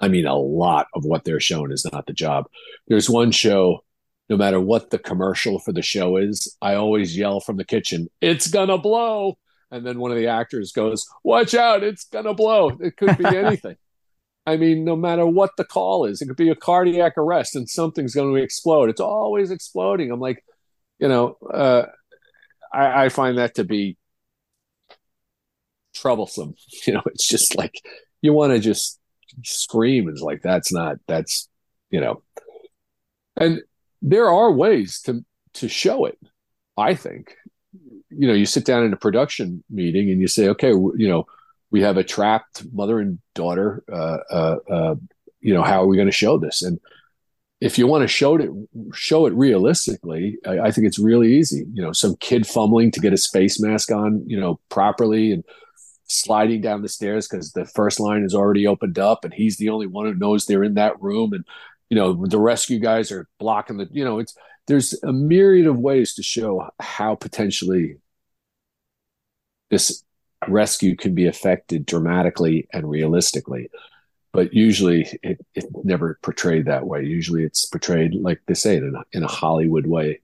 I 0.00 0.08
mean, 0.08 0.26
a 0.26 0.36
lot 0.36 0.88
of 0.94 1.04
what 1.04 1.24
they're 1.24 1.40
shown 1.40 1.70
is 1.70 1.86
not 1.92 2.06
the 2.06 2.12
job. 2.12 2.46
There's 2.88 3.08
one 3.08 3.30
show, 3.30 3.84
no 4.32 4.38
matter 4.38 4.58
what 4.58 4.88
the 4.88 4.98
commercial 4.98 5.58
for 5.58 5.72
the 5.72 5.82
show 5.82 6.16
is, 6.16 6.56
I 6.62 6.74
always 6.76 7.14
yell 7.14 7.38
from 7.38 7.58
the 7.58 7.66
kitchen, 7.66 8.08
it's 8.22 8.48
gonna 8.48 8.78
blow. 8.78 9.36
And 9.70 9.84
then 9.84 9.98
one 9.98 10.10
of 10.10 10.16
the 10.16 10.28
actors 10.28 10.72
goes, 10.72 11.06
watch 11.22 11.54
out, 11.54 11.82
it's 11.82 12.04
gonna 12.04 12.32
blow. 12.32 12.70
It 12.80 12.96
could 12.96 13.18
be 13.18 13.26
anything. 13.36 13.76
I 14.46 14.56
mean, 14.56 14.86
no 14.86 14.96
matter 14.96 15.26
what 15.26 15.50
the 15.58 15.66
call 15.66 16.06
is, 16.06 16.22
it 16.22 16.28
could 16.28 16.38
be 16.38 16.48
a 16.48 16.54
cardiac 16.54 17.18
arrest 17.18 17.54
and 17.54 17.68
something's 17.68 18.14
going 18.14 18.34
to 18.34 18.42
explode. 18.42 18.88
It's 18.88 19.02
always 19.02 19.50
exploding. 19.50 20.10
I'm 20.10 20.18
like, 20.18 20.42
you 20.98 21.08
know, 21.08 21.36
uh, 21.52 21.84
I, 22.72 23.04
I 23.04 23.08
find 23.10 23.36
that 23.36 23.56
to 23.56 23.64
be 23.64 23.98
troublesome. 25.94 26.54
You 26.86 26.94
know, 26.94 27.02
it's 27.04 27.28
just 27.28 27.54
like 27.54 27.74
you 28.22 28.32
want 28.32 28.54
to 28.54 28.58
just 28.58 28.98
scream. 29.44 30.08
It's 30.08 30.22
like 30.22 30.40
that's 30.42 30.72
not 30.72 30.96
that's 31.06 31.50
you 31.90 32.00
know, 32.00 32.22
and 33.36 33.60
there 34.02 34.28
are 34.28 34.52
ways 34.52 35.00
to 35.02 35.24
to 35.54 35.68
show 35.68 36.04
it. 36.04 36.18
I 36.76 36.94
think, 36.94 37.36
you 38.10 38.26
know, 38.26 38.34
you 38.34 38.46
sit 38.46 38.64
down 38.64 38.84
in 38.84 38.92
a 38.92 38.96
production 38.96 39.62
meeting 39.70 40.10
and 40.10 40.20
you 40.20 40.28
say, 40.28 40.48
okay, 40.48 40.70
you 40.70 41.08
know 41.08 41.26
we 41.72 41.80
have 41.80 41.96
a 41.96 42.04
trapped 42.04 42.64
mother 42.72 43.00
and 43.00 43.18
daughter. 43.34 43.82
Uh, 43.90 44.18
uh, 44.30 44.56
uh, 44.70 44.94
you 45.40 45.52
know, 45.52 45.62
how 45.62 45.82
are 45.82 45.86
we 45.86 45.96
going 45.96 46.06
to 46.06 46.12
show 46.12 46.38
this? 46.38 46.62
And 46.62 46.78
if 47.60 47.78
you 47.78 47.86
want 47.86 48.02
to 48.02 48.08
show 48.08 48.36
it, 48.36 48.50
show 48.94 49.26
it 49.26 49.32
realistically, 49.32 50.38
I, 50.46 50.60
I, 50.60 50.70
think 50.70 50.86
it's 50.86 50.98
really 50.98 51.34
easy. 51.34 51.64
You 51.72 51.82
know, 51.82 51.92
some 51.92 52.16
kid 52.16 52.46
fumbling 52.46 52.90
to 52.92 53.00
get 53.00 53.14
a 53.14 53.16
space 53.16 53.58
mask 53.58 53.90
on, 53.90 54.22
you 54.26 54.38
know, 54.38 54.60
properly 54.68 55.32
and 55.32 55.44
sliding 56.08 56.60
down 56.60 56.82
the 56.82 56.88
stairs 56.88 57.26
because 57.26 57.52
the 57.52 57.64
first 57.64 57.98
line 57.98 58.22
is 58.22 58.34
already 58.34 58.66
opened 58.66 58.98
up 58.98 59.24
and 59.24 59.32
he's 59.32 59.56
the 59.56 59.70
only 59.70 59.86
one 59.86 60.04
who 60.04 60.14
knows 60.14 60.44
they're 60.44 60.64
in 60.64 60.74
that 60.74 61.00
room. 61.00 61.32
And, 61.32 61.44
you 61.92 61.96
know, 61.98 62.24
the 62.26 62.38
rescue 62.38 62.78
guys 62.78 63.12
are 63.12 63.28
blocking 63.38 63.76
the, 63.76 63.86
you 63.92 64.02
know, 64.02 64.18
it's, 64.18 64.34
there's 64.66 64.94
a 65.02 65.12
myriad 65.12 65.66
of 65.66 65.78
ways 65.78 66.14
to 66.14 66.22
show 66.22 66.66
how 66.80 67.14
potentially 67.14 67.98
this 69.68 70.02
rescue 70.48 70.96
can 70.96 71.14
be 71.14 71.26
affected 71.26 71.84
dramatically 71.84 72.66
and 72.72 72.88
realistically. 72.88 73.68
But 74.32 74.54
usually 74.54 75.06
it, 75.22 75.44
it 75.54 75.66
never 75.84 76.18
portrayed 76.22 76.64
that 76.64 76.86
way. 76.86 77.04
Usually 77.04 77.44
it's 77.44 77.66
portrayed 77.66 78.14
like 78.14 78.40
they 78.46 78.54
say 78.54 78.78
in 78.78 78.94
a, 78.96 79.04
in 79.14 79.22
a 79.22 79.28
hollywood 79.28 79.86
way. 79.86 80.20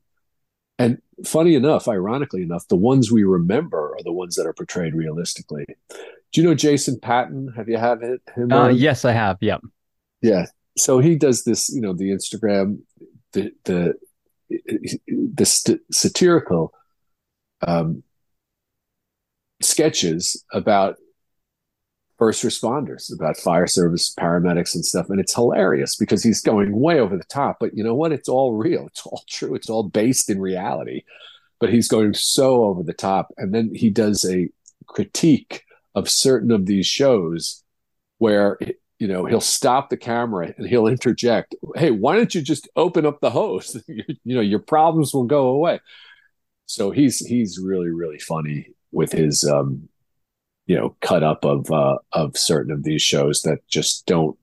And 0.78 1.03
funny 1.27 1.55
enough 1.55 1.86
ironically 1.86 2.45
enough 2.45 2.66
the 2.69 2.77
ones 2.77 3.12
we 3.12 3.24
remember 3.24 3.95
are 3.95 4.03
the 4.03 4.12
ones 4.12 4.36
that 4.36 4.47
are 4.47 4.55
portrayed 4.55 4.95
realistically. 4.95 5.66
Do 5.90 6.40
you 6.40 6.47
know 6.47 6.55
jason 6.55 6.99
patton? 6.99 7.53
Have 7.55 7.69
you 7.69 7.77
had 7.77 8.01
him 8.35 8.51
uh, 8.51 8.69
yes 8.69 9.05
i 9.05 9.12
have. 9.12 9.36
Yep 9.43 9.61
yeah 10.23 10.47
so 10.78 10.98
he 10.98 11.16
does 11.16 11.44
this 11.44 11.68
you 11.68 11.80
know 11.80 11.92
the 11.92 12.10
instagram 12.10 12.78
the 13.32 13.52
the 13.64 13.94
the 15.34 15.44
st- 15.44 15.80
satirical 15.92 16.72
um, 17.66 18.02
sketches 19.60 20.44
about 20.52 20.96
first 22.18 22.42
responders, 22.42 23.12
about 23.14 23.36
fire 23.36 23.66
service, 23.66 24.12
paramedics, 24.18 24.74
and 24.74 24.84
stuff. 24.84 25.09
And 25.09 25.20
it's 25.20 25.34
hilarious 25.34 25.96
because 25.96 26.22
he's 26.22 26.40
going 26.40 26.78
way 26.78 26.98
over 26.98 27.16
the 27.16 27.24
top. 27.24 27.59
But 27.60 27.76
you 27.76 27.84
know 27.84 27.94
what? 27.94 28.12
It's 28.12 28.28
all 28.28 28.55
real. 28.55 28.86
It's 28.86 29.06
all 29.06 29.22
true. 29.28 29.55
It's 29.55 29.70
all 29.70 29.84
based 29.84 30.28
in 30.28 30.40
reality. 30.40 31.02
But 31.60 31.70
he's 31.70 31.88
going 31.88 32.14
so 32.14 32.64
over 32.64 32.82
the 32.82 32.92
top. 32.92 33.28
And 33.36 33.55
then 33.55 33.72
he 33.74 33.90
does 33.90 34.24
a 34.24 34.48
critique 34.86 35.64
of 35.94 36.10
certain 36.10 36.50
of 36.50 36.66
these 36.66 36.86
shows 36.86 37.62
where 38.18 38.59
you 38.98 39.06
know 39.06 39.24
he'll 39.24 39.40
stop 39.40 39.90
the 39.90 39.96
camera 39.96 40.52
and 40.56 40.66
he'll 40.66 40.86
interject 40.86 41.54
hey 41.76 41.90
why 41.90 42.16
don't 42.16 42.34
you 42.34 42.42
just 42.42 42.68
open 42.76 43.06
up 43.06 43.20
the 43.20 43.30
hose 43.30 43.80
you 43.88 44.04
know 44.24 44.40
your 44.40 44.58
problems 44.58 45.14
will 45.14 45.24
go 45.24 45.48
away 45.48 45.80
so 46.66 46.90
he's 46.90 47.18
he's 47.18 47.58
really 47.58 47.90
really 47.90 48.18
funny 48.18 48.68
with 48.92 49.12
his 49.12 49.44
um, 49.44 49.88
you 50.66 50.76
know 50.76 50.96
cut 51.00 51.22
up 51.22 51.44
of 51.44 51.70
uh, 51.70 51.98
of 52.12 52.36
certain 52.36 52.72
of 52.72 52.84
these 52.84 53.02
shows 53.02 53.42
that 53.42 53.66
just 53.68 54.06
don't 54.06 54.38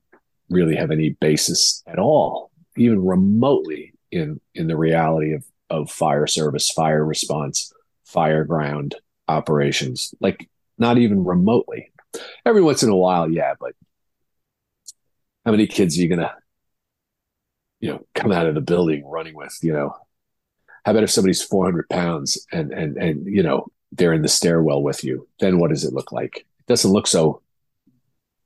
really 0.50 0.76
have 0.76 0.90
any 0.90 1.10
basis 1.10 1.82
at 1.86 1.98
all, 1.98 2.50
even 2.76 3.04
remotely 3.04 3.94
in 4.10 4.40
in 4.54 4.66
the 4.66 4.76
reality 4.76 5.32
of 5.32 5.44
of 5.70 5.90
fire 5.90 6.26
service, 6.26 6.70
fire 6.70 7.04
response, 7.04 7.72
fire 8.04 8.44
ground 8.44 8.96
operations. 9.28 10.14
Like 10.20 10.48
not 10.78 10.98
even 10.98 11.24
remotely. 11.24 11.92
Every 12.44 12.62
once 12.62 12.82
in 12.82 12.90
a 12.90 12.96
while, 12.96 13.30
yeah, 13.30 13.54
but 13.58 13.72
how 15.46 15.52
many 15.52 15.66
kids 15.68 15.96
are 15.96 16.02
you 16.02 16.08
gonna, 16.08 16.34
you 17.80 17.90
know, 17.90 18.06
come 18.14 18.32
out 18.32 18.46
of 18.46 18.54
the 18.54 18.60
building 18.60 19.06
running 19.06 19.34
with? 19.34 19.56
You 19.62 19.72
know, 19.72 19.96
how 20.84 20.90
about 20.90 21.04
if 21.04 21.10
somebody's 21.10 21.42
400 21.42 21.88
pounds 21.88 22.46
and 22.52 22.72
and 22.72 22.96
and 22.96 23.26
you 23.26 23.42
know 23.42 23.68
they're 23.92 24.12
in 24.12 24.22
the 24.22 24.28
stairwell 24.28 24.82
with 24.82 25.04
you, 25.04 25.28
then 25.38 25.58
what 25.58 25.70
does 25.70 25.84
it 25.84 25.94
look 25.94 26.10
like? 26.10 26.38
It 26.38 26.66
doesn't 26.66 26.90
look 26.90 27.06
so 27.06 27.40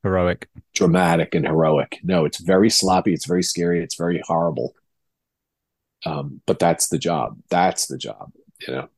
heroic, 0.02 0.48
dramatic, 0.74 1.34
and 1.34 1.46
heroic. 1.46 1.98
No, 2.02 2.26
it's 2.26 2.38
very 2.38 2.68
sloppy. 2.68 3.14
It's 3.14 3.26
very 3.26 3.42
scary. 3.42 3.82
It's 3.82 3.96
very 3.96 4.20
horrible. 4.24 4.74
Um, 6.04 6.42
but 6.46 6.58
that's 6.58 6.88
the 6.88 6.98
job. 6.98 7.38
That's 7.48 7.86
the 7.86 7.98
job. 7.98 8.30
You 8.66 8.74
know. 8.74 8.88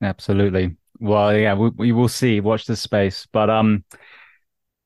Absolutely. 0.00 0.76
Well, 1.00 1.36
yeah, 1.36 1.54
we, 1.54 1.70
we 1.70 1.92
will 1.92 2.08
see. 2.08 2.40
Watch 2.40 2.66
this 2.66 2.80
space. 2.80 3.26
But 3.32 3.50
um, 3.50 3.84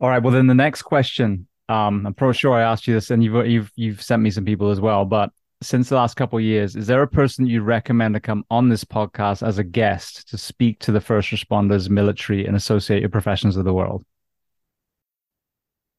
all 0.00 0.08
right. 0.08 0.22
Well, 0.22 0.32
then 0.32 0.46
the 0.46 0.54
next 0.54 0.82
question. 0.82 1.46
Um, 1.70 2.04
I'm 2.04 2.14
pretty 2.14 2.36
sure 2.36 2.52
I 2.52 2.62
asked 2.62 2.88
you 2.88 2.94
this, 2.94 3.12
and 3.12 3.22
you've 3.22 3.46
you've 3.46 3.70
you've 3.76 4.02
sent 4.02 4.22
me 4.22 4.30
some 4.30 4.44
people 4.44 4.70
as 4.70 4.80
well. 4.80 5.04
But 5.04 5.30
since 5.62 5.88
the 5.88 5.94
last 5.94 6.16
couple 6.16 6.36
of 6.36 6.44
years, 6.44 6.74
is 6.74 6.88
there 6.88 7.00
a 7.00 7.06
person 7.06 7.46
you 7.46 7.62
recommend 7.62 8.14
to 8.14 8.20
come 8.20 8.44
on 8.50 8.68
this 8.68 8.82
podcast 8.82 9.46
as 9.46 9.58
a 9.58 9.62
guest 9.62 10.28
to 10.30 10.36
speak 10.36 10.80
to 10.80 10.90
the 10.90 11.00
first 11.00 11.30
responders, 11.30 11.88
military, 11.88 12.44
and 12.44 12.56
associated 12.56 13.12
professions 13.12 13.56
of 13.56 13.64
the 13.64 13.72
world? 13.72 14.04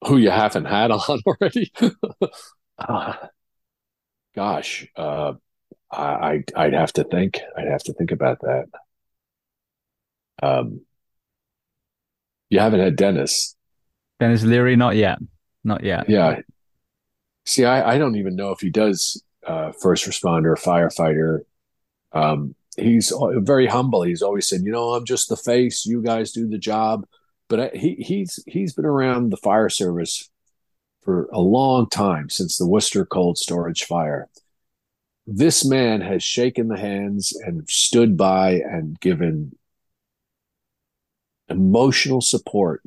Who 0.05 0.17
you 0.17 0.29
haven't 0.29 0.65
had 0.65 0.91
on 0.91 1.21
already? 1.25 1.71
uh, 2.77 3.13
gosh, 4.35 4.85
uh, 4.97 5.33
I 5.89 6.43
I'd 6.53 6.73
have 6.73 6.91
to 6.93 7.05
think. 7.05 7.39
I'd 7.57 7.69
have 7.69 7.83
to 7.83 7.93
think 7.93 8.11
about 8.11 8.41
that. 8.41 8.65
Um, 10.43 10.81
you 12.49 12.59
haven't 12.59 12.81
had 12.81 12.97
Denis. 12.97 13.55
Denis 14.19 14.43
Leary, 14.43 14.75
not 14.75 14.97
yet, 14.97 15.17
not 15.63 15.83
yet. 15.83 16.09
Yeah. 16.09 16.41
See, 17.45 17.65
I, 17.65 17.95
I 17.95 17.97
don't 17.97 18.15
even 18.15 18.35
know 18.35 18.51
if 18.51 18.59
he 18.59 18.69
does 18.69 19.23
uh, 19.45 19.71
first 19.71 20.05
responder, 20.05 20.55
firefighter. 20.55 21.41
Um, 22.11 22.55
he's 22.77 23.13
very 23.37 23.67
humble. 23.67 24.03
He's 24.03 24.21
always 24.21 24.47
said, 24.47 24.61
you 24.61 24.71
know, 24.71 24.93
I'm 24.93 25.05
just 25.05 25.29
the 25.29 25.37
face. 25.37 25.85
You 25.85 26.01
guys 26.01 26.31
do 26.31 26.47
the 26.47 26.57
job. 26.57 27.05
But 27.49 27.59
I, 27.59 27.71
he 27.73 27.95
he's 27.95 28.41
he's 28.47 28.73
been 28.73 28.85
around 28.85 29.29
the 29.29 29.37
fire 29.37 29.69
service 29.69 30.29
for 31.01 31.25
a 31.33 31.41
long 31.41 31.89
time 31.89 32.29
since 32.29 32.57
the 32.57 32.67
Worcester 32.67 33.05
cold 33.05 33.37
storage 33.37 33.83
fire. 33.83 34.29
This 35.27 35.65
man 35.65 36.01
has 36.01 36.23
shaken 36.23 36.67
the 36.67 36.79
hands 36.79 37.33
and 37.45 37.67
stood 37.69 38.17
by 38.17 38.53
and 38.53 38.99
given 38.99 39.57
emotional 41.49 42.21
support 42.21 42.83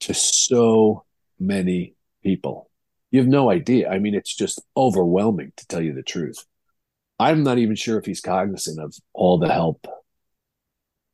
to 0.00 0.14
so 0.14 1.05
many 1.38 1.94
people. 2.22 2.70
You 3.10 3.20
have 3.20 3.28
no 3.28 3.50
idea. 3.50 3.88
I 3.88 3.98
mean, 3.98 4.14
it's 4.14 4.34
just 4.34 4.60
overwhelming 4.76 5.52
to 5.56 5.66
tell 5.66 5.80
you 5.80 5.92
the 5.92 6.02
truth. 6.02 6.44
I'm 7.18 7.42
not 7.42 7.58
even 7.58 7.76
sure 7.76 7.98
if 7.98 8.04
he's 8.04 8.20
cognizant 8.20 8.80
of 8.80 8.94
all 9.14 9.38
the 9.38 9.52
help. 9.52 9.86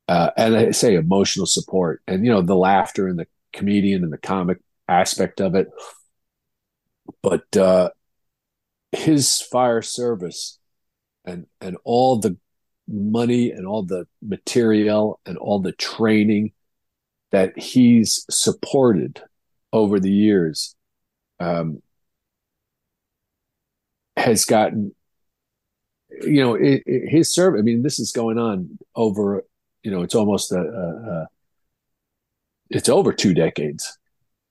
Uh, 0.09 0.31
and 0.37 0.57
I 0.57 0.71
say 0.73 0.95
emotional 0.95 1.47
support 1.47 2.03
and, 2.07 2.25
you 2.25 2.33
know, 2.33 2.43
the 2.43 2.57
laughter 2.57 3.07
and 3.07 3.19
the 3.19 3.27
comedian 3.53 4.03
and 4.03 4.13
the 4.13 4.19
comic 4.19 4.59
aspect 4.89 5.41
of 5.41 5.55
it. 5.55 5.69
But 7.23 7.57
uh, 7.57 7.91
his 8.93 9.41
fire 9.41 9.83
service 9.83 10.59
and 11.25 11.47
and 11.61 11.77
all 11.85 12.19
the 12.19 12.37
money 12.89 13.51
and 13.51 13.67
all 13.67 13.83
the 13.85 14.07
material 14.21 15.21
and 15.25 15.39
all 15.39 15.61
the 15.61 15.73
training 15.73 16.53
that 17.31 17.59
he's 17.59 18.27
supported 18.29 19.23
over 19.73 19.99
the 19.99 20.11
years 20.11 20.75
um, 21.41 21.83
has 24.17 24.45
gotten 24.45 24.95
you 26.23 26.43
know 26.43 26.55
it, 26.55 26.83
it, 26.85 27.09
his 27.09 27.33
service 27.33 27.59
i 27.59 27.63
mean 27.63 27.83
this 27.83 27.99
is 27.99 28.13
going 28.13 28.39
on 28.39 28.79
over 28.95 29.43
you 29.83 29.91
know 29.91 30.03
it's 30.03 30.15
almost 30.15 30.53
a, 30.53 30.59
a, 30.59 31.11
a 31.11 31.29
it's 32.73 32.89
over 32.89 33.13
two 33.13 33.35
decades. 33.35 33.99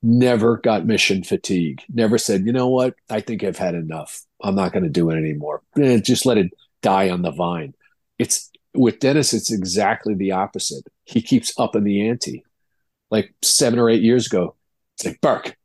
Never 0.04 0.58
got 0.58 0.86
mission 0.86 1.24
fatigue. 1.24 1.82
Never 1.90 2.18
said 2.18 2.46
you 2.46 2.54
know 2.54 2.68
what? 2.68 2.96
I 3.10 3.20
think 3.20 3.44
i've 3.44 3.58
had 3.58 3.76
enough. 3.76 4.22
I'm 4.44 4.56
not 4.56 4.74
going 4.74 4.84
to 4.84 4.90
do 4.90 5.10
it 5.10 5.18
anymore. 5.18 5.62
Eh, 5.80 6.00
just 6.00 6.26
let 6.26 6.38
it 6.38 6.52
die 6.82 7.10
on 7.10 7.22
the 7.22 7.32
vine. 7.32 7.74
It's 8.18 8.50
with 8.74 9.00
denis 9.00 9.34
it's 9.34 9.52
exactly 9.52 10.16
the 10.16 10.32
opposite. 10.32 10.86
He 11.06 11.22
keeps 11.22 11.54
up 11.60 11.76
in 11.76 11.84
the 11.84 12.08
ante. 12.08 12.44
Like 13.10 13.34
seven 13.44 13.78
or 13.78 13.90
eight 13.90 14.02
years 14.02 14.26
ago. 14.28 14.56
It's 15.02 15.08
like, 15.08 15.22
Burke, 15.22 15.58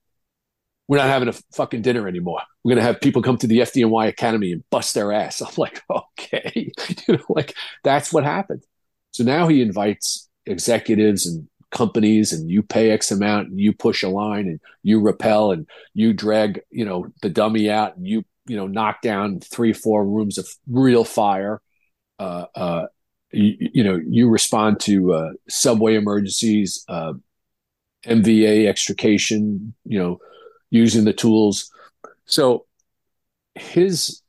we're 0.88 0.96
not 0.96 1.08
having 1.08 1.28
a 1.28 1.34
fucking 1.54 1.82
dinner 1.82 2.08
anymore. 2.08 2.40
We're 2.64 2.70
going 2.70 2.82
to 2.82 2.86
have 2.86 3.00
people 3.00 3.22
come 3.22 3.36
to 3.38 3.46
the 3.46 3.58
FDNY 3.58 4.08
Academy 4.08 4.52
and 4.52 4.64
bust 4.70 4.94
their 4.94 5.12
ass. 5.12 5.42
I'm 5.46 5.52
like, 5.58 5.82
okay. 5.90 6.72
you 7.08 7.14
know, 7.14 7.24
like 7.28 7.54
that's 7.84 8.12
what 8.12 8.24
happened. 8.24 8.62
So 9.10 9.24
now 9.24 9.48
he 9.48 9.60
invites 9.60 10.28
executives 10.46 11.26
and 11.26 11.48
companies 11.70 12.32
and 12.32 12.50
you 12.50 12.62
pay 12.62 12.90
X 12.90 13.10
amount 13.10 13.48
and 13.48 13.60
you 13.60 13.72
push 13.72 14.02
a 14.02 14.08
line 14.08 14.46
and 14.46 14.60
you 14.82 15.00
repel 15.00 15.52
and 15.52 15.66
you 15.92 16.12
drag, 16.12 16.60
you 16.70 16.84
know, 16.84 17.08
the 17.22 17.28
dummy 17.28 17.68
out 17.68 17.96
and 17.96 18.06
you, 18.06 18.24
you 18.46 18.56
know, 18.56 18.66
knock 18.66 19.02
down 19.02 19.40
three, 19.40 19.72
four 19.72 20.06
rooms 20.06 20.38
of 20.38 20.48
real 20.66 21.04
fire. 21.04 21.60
Uh, 22.18 22.46
uh, 22.54 22.86
you, 23.32 23.56
you 23.58 23.84
know, 23.84 24.00
you 24.08 24.30
respond 24.30 24.80
to 24.80 25.12
uh, 25.12 25.30
subway 25.48 25.96
emergencies, 25.96 26.84
uh, 26.88 27.12
MVA 28.06 28.66
extrication, 28.66 29.74
you 29.84 29.98
know, 29.98 30.20
using 30.70 31.04
the 31.04 31.12
tools. 31.12 31.70
So 32.24 32.66
his 33.54 34.22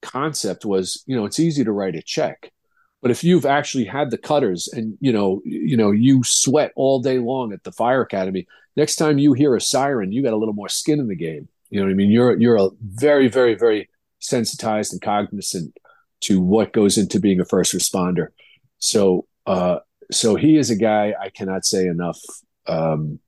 concept 0.00 0.64
was, 0.64 1.02
you 1.06 1.16
know, 1.16 1.24
it's 1.24 1.40
easy 1.40 1.64
to 1.64 1.72
write 1.72 1.96
a 1.96 2.02
check. 2.02 2.52
But 3.00 3.10
if 3.10 3.24
you've 3.24 3.46
actually 3.46 3.84
had 3.84 4.10
the 4.10 4.18
cutters 4.18 4.68
and 4.72 4.96
you 5.00 5.12
know, 5.12 5.42
you 5.44 5.76
know, 5.76 5.90
you 5.90 6.22
sweat 6.22 6.72
all 6.76 7.00
day 7.00 7.18
long 7.18 7.52
at 7.52 7.64
the 7.64 7.72
fire 7.72 8.02
academy, 8.02 8.46
next 8.76 8.96
time 8.96 9.18
you 9.18 9.32
hear 9.32 9.56
a 9.56 9.60
siren, 9.60 10.12
you 10.12 10.22
got 10.22 10.32
a 10.32 10.36
little 10.36 10.54
more 10.54 10.68
skin 10.68 11.00
in 11.00 11.08
the 11.08 11.16
game. 11.16 11.48
You 11.70 11.80
know 11.80 11.86
what 11.86 11.92
I 11.92 11.94
mean? 11.94 12.10
You're 12.10 12.38
you're 12.38 12.56
a 12.56 12.68
very, 12.80 13.28
very, 13.28 13.54
very 13.54 13.88
sensitized 14.20 14.92
and 14.92 15.02
cognizant 15.02 15.76
to 16.20 16.40
what 16.40 16.72
goes 16.72 16.96
into 16.96 17.18
being 17.18 17.40
a 17.40 17.44
first 17.44 17.74
responder. 17.74 18.28
So 18.78 19.26
uh 19.46 19.78
so 20.12 20.36
he 20.36 20.56
is 20.56 20.70
a 20.70 20.76
guy 20.76 21.14
I 21.20 21.30
cannot 21.30 21.64
say 21.64 21.86
enough 21.86 22.20
um, 22.66 23.18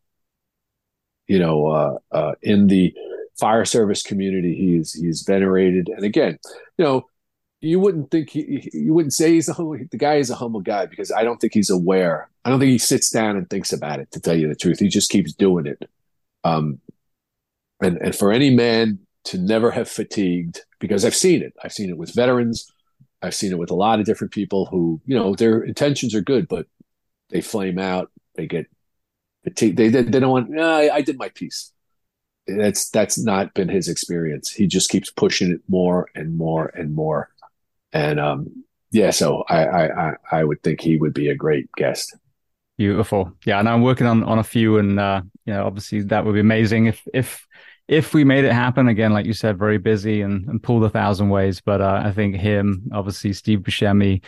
you 1.27 1.39
know, 1.39 1.67
uh, 1.69 1.99
uh, 2.13 2.35
in 2.43 2.67
the 2.67 2.95
fire 3.39 3.65
service 3.65 4.03
community, 4.03 4.55
he's 4.55 4.93
he's 4.93 5.23
venerated. 5.23 5.89
And 5.89 6.05
again, 6.05 6.39
you 6.79 6.85
know, 6.85 7.07
you 7.61 7.81
wouldn't 7.81 8.11
think 8.11 8.31
he, 8.31 8.69
you 8.73 8.93
wouldn't 8.93 9.15
say 9.15 9.33
he's 9.33 9.49
a 9.49 9.55
humble, 9.55 9.79
the 9.91 9.97
guy 9.97 10.17
is 10.17 10.31
a 10.31 10.37
humble 10.37 10.61
guy 10.61 10.87
because 10.87 11.11
I 11.11 11.25
don't 11.25 11.39
think 11.39 11.55
he's 11.55 11.71
aware. 11.71 12.29
I 12.45 12.51
don't 12.51 12.61
think 12.61 12.71
he 12.73 12.79
sits 12.79 13.11
down 13.11 13.37
and 13.37 13.49
thinks 13.49 13.73
about 13.73 14.01
it. 14.01 14.11
To 14.13 14.21
tell 14.21 14.37
you 14.37 14.49
the 14.49 14.55
truth, 14.55 14.79
he 14.79 14.89
just 14.89 15.11
keeps 15.11 15.33
doing 15.33 15.67
it. 15.67 15.89
Um, 16.45 16.81
and 17.83 17.97
and 17.99 18.15
for 18.15 18.33
any 18.33 18.51
man 18.51 18.99
to 19.25 19.39
never 19.39 19.71
have 19.71 19.89
fatigued, 19.89 20.61
because 20.79 21.05
I've 21.05 21.15
seen 21.15 21.43
it. 21.43 21.55
I've 21.63 21.73
seen 21.73 21.89
it 21.89 21.97
with 21.97 22.15
veterans. 22.15 22.71
I've 23.23 23.35
seen 23.35 23.53
it 23.53 23.59
with 23.59 23.71
a 23.71 23.75
lot 23.75 24.01
of 24.01 24.05
different 24.05 24.35
people 24.35 24.67
who, 24.67 25.01
you 25.07 25.17
know, 25.17 25.35
their 25.35 25.63
intentions 25.63 26.15
are 26.15 26.21
good, 26.21 26.47
but 26.47 26.67
they 27.31 27.41
flame 27.41 27.79
out. 27.79 28.11
They 28.35 28.47
get 28.47 28.67
they 29.45 29.71
they, 29.71 29.89
they 29.89 30.03
don't 30.03 30.31
want. 30.31 30.59
I, 30.59 30.89
I 30.91 31.01
did 31.03 31.19
my 31.19 31.29
piece. 31.29 31.73
That's 32.47 32.91
that's 32.91 33.19
not 33.19 33.55
been 33.55 33.69
his 33.69 33.89
experience. 33.89 34.51
He 34.51 34.67
just 34.67 34.91
keeps 34.91 35.11
pushing 35.11 35.53
it 35.53 35.61
more 35.69 36.09
and 36.15 36.37
more 36.37 36.67
and 36.75 36.95
more. 36.95 37.31
And 37.93 38.21
um, 38.21 38.65
yeah, 38.91 39.11
so 39.11 39.45
I, 39.49 39.89
I 39.89 40.13
I 40.31 40.45
would 40.45 40.63
think 40.63 40.81
he 40.81 40.97
would 40.97 41.15
be 41.15 41.29
a 41.29 41.35
great 41.35 41.71
guest. 41.77 42.17
Beautiful. 42.77 43.33
Yeah, 43.45 43.61
and 43.61 43.69
I'm 43.69 43.83
working 43.83 44.07
on 44.07 44.25
on 44.25 44.39
a 44.39 44.45
few, 44.45 44.79
and 44.79 44.99
uh, 44.99 45.23
you 45.47 45.53
know, 45.53 45.67
obviously 45.67 46.03
that 46.03 46.25
would 46.25 46.35
be 46.35 46.41
amazing 46.41 46.87
if 46.87 47.03
if 47.15 47.47
if 47.89 48.15
we 48.15 48.25
made 48.25 48.45
it 48.45 48.53
happen 48.53 48.89
again, 48.89 49.13
like 49.13 49.27
you 49.27 49.33
said, 49.33 49.59
very 49.59 49.79
busy 49.79 50.23
and, 50.23 50.49
and 50.49 50.63
pulled 50.63 50.85
a 50.85 50.91
thousand 50.91 51.29
ways. 51.29 51.61
But 51.61 51.81
uh, 51.81 52.03
I 52.05 52.13
think 52.13 52.37
him, 52.37 52.91
obviously 52.93 53.33
Steve 53.33 53.61
Buscemi, 53.61 54.23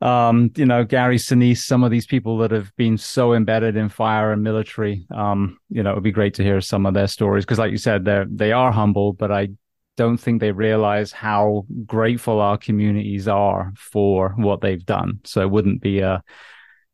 um, 0.00 0.50
you 0.56 0.64
know, 0.64 0.84
Gary 0.84 1.16
Sinise, 1.16 1.58
some 1.58 1.84
of 1.84 1.90
these 1.90 2.06
people 2.06 2.38
that 2.38 2.50
have 2.50 2.74
been 2.76 2.96
so 2.96 3.34
embedded 3.34 3.76
in 3.76 3.88
fire 3.88 4.32
and 4.32 4.42
military. 4.42 5.06
Um, 5.14 5.58
you 5.68 5.82
know, 5.82 5.90
it 5.90 5.94
would 5.94 6.02
be 6.02 6.12
great 6.12 6.34
to 6.34 6.42
hear 6.42 6.60
some 6.60 6.86
of 6.86 6.94
their 6.94 7.06
stories 7.06 7.44
because, 7.44 7.58
like 7.58 7.70
you 7.70 7.78
said, 7.78 8.04
they're 8.04 8.26
they 8.30 8.52
are 8.52 8.72
humble, 8.72 9.12
but 9.12 9.30
I 9.30 9.48
don't 9.96 10.16
think 10.16 10.40
they 10.40 10.52
realize 10.52 11.12
how 11.12 11.66
grateful 11.84 12.40
our 12.40 12.56
communities 12.56 13.28
are 13.28 13.72
for 13.76 14.30
what 14.36 14.62
they've 14.62 14.84
done. 14.86 15.20
So 15.24 15.42
it 15.42 15.50
wouldn't 15.50 15.82
be 15.82 16.00
a 16.00 16.22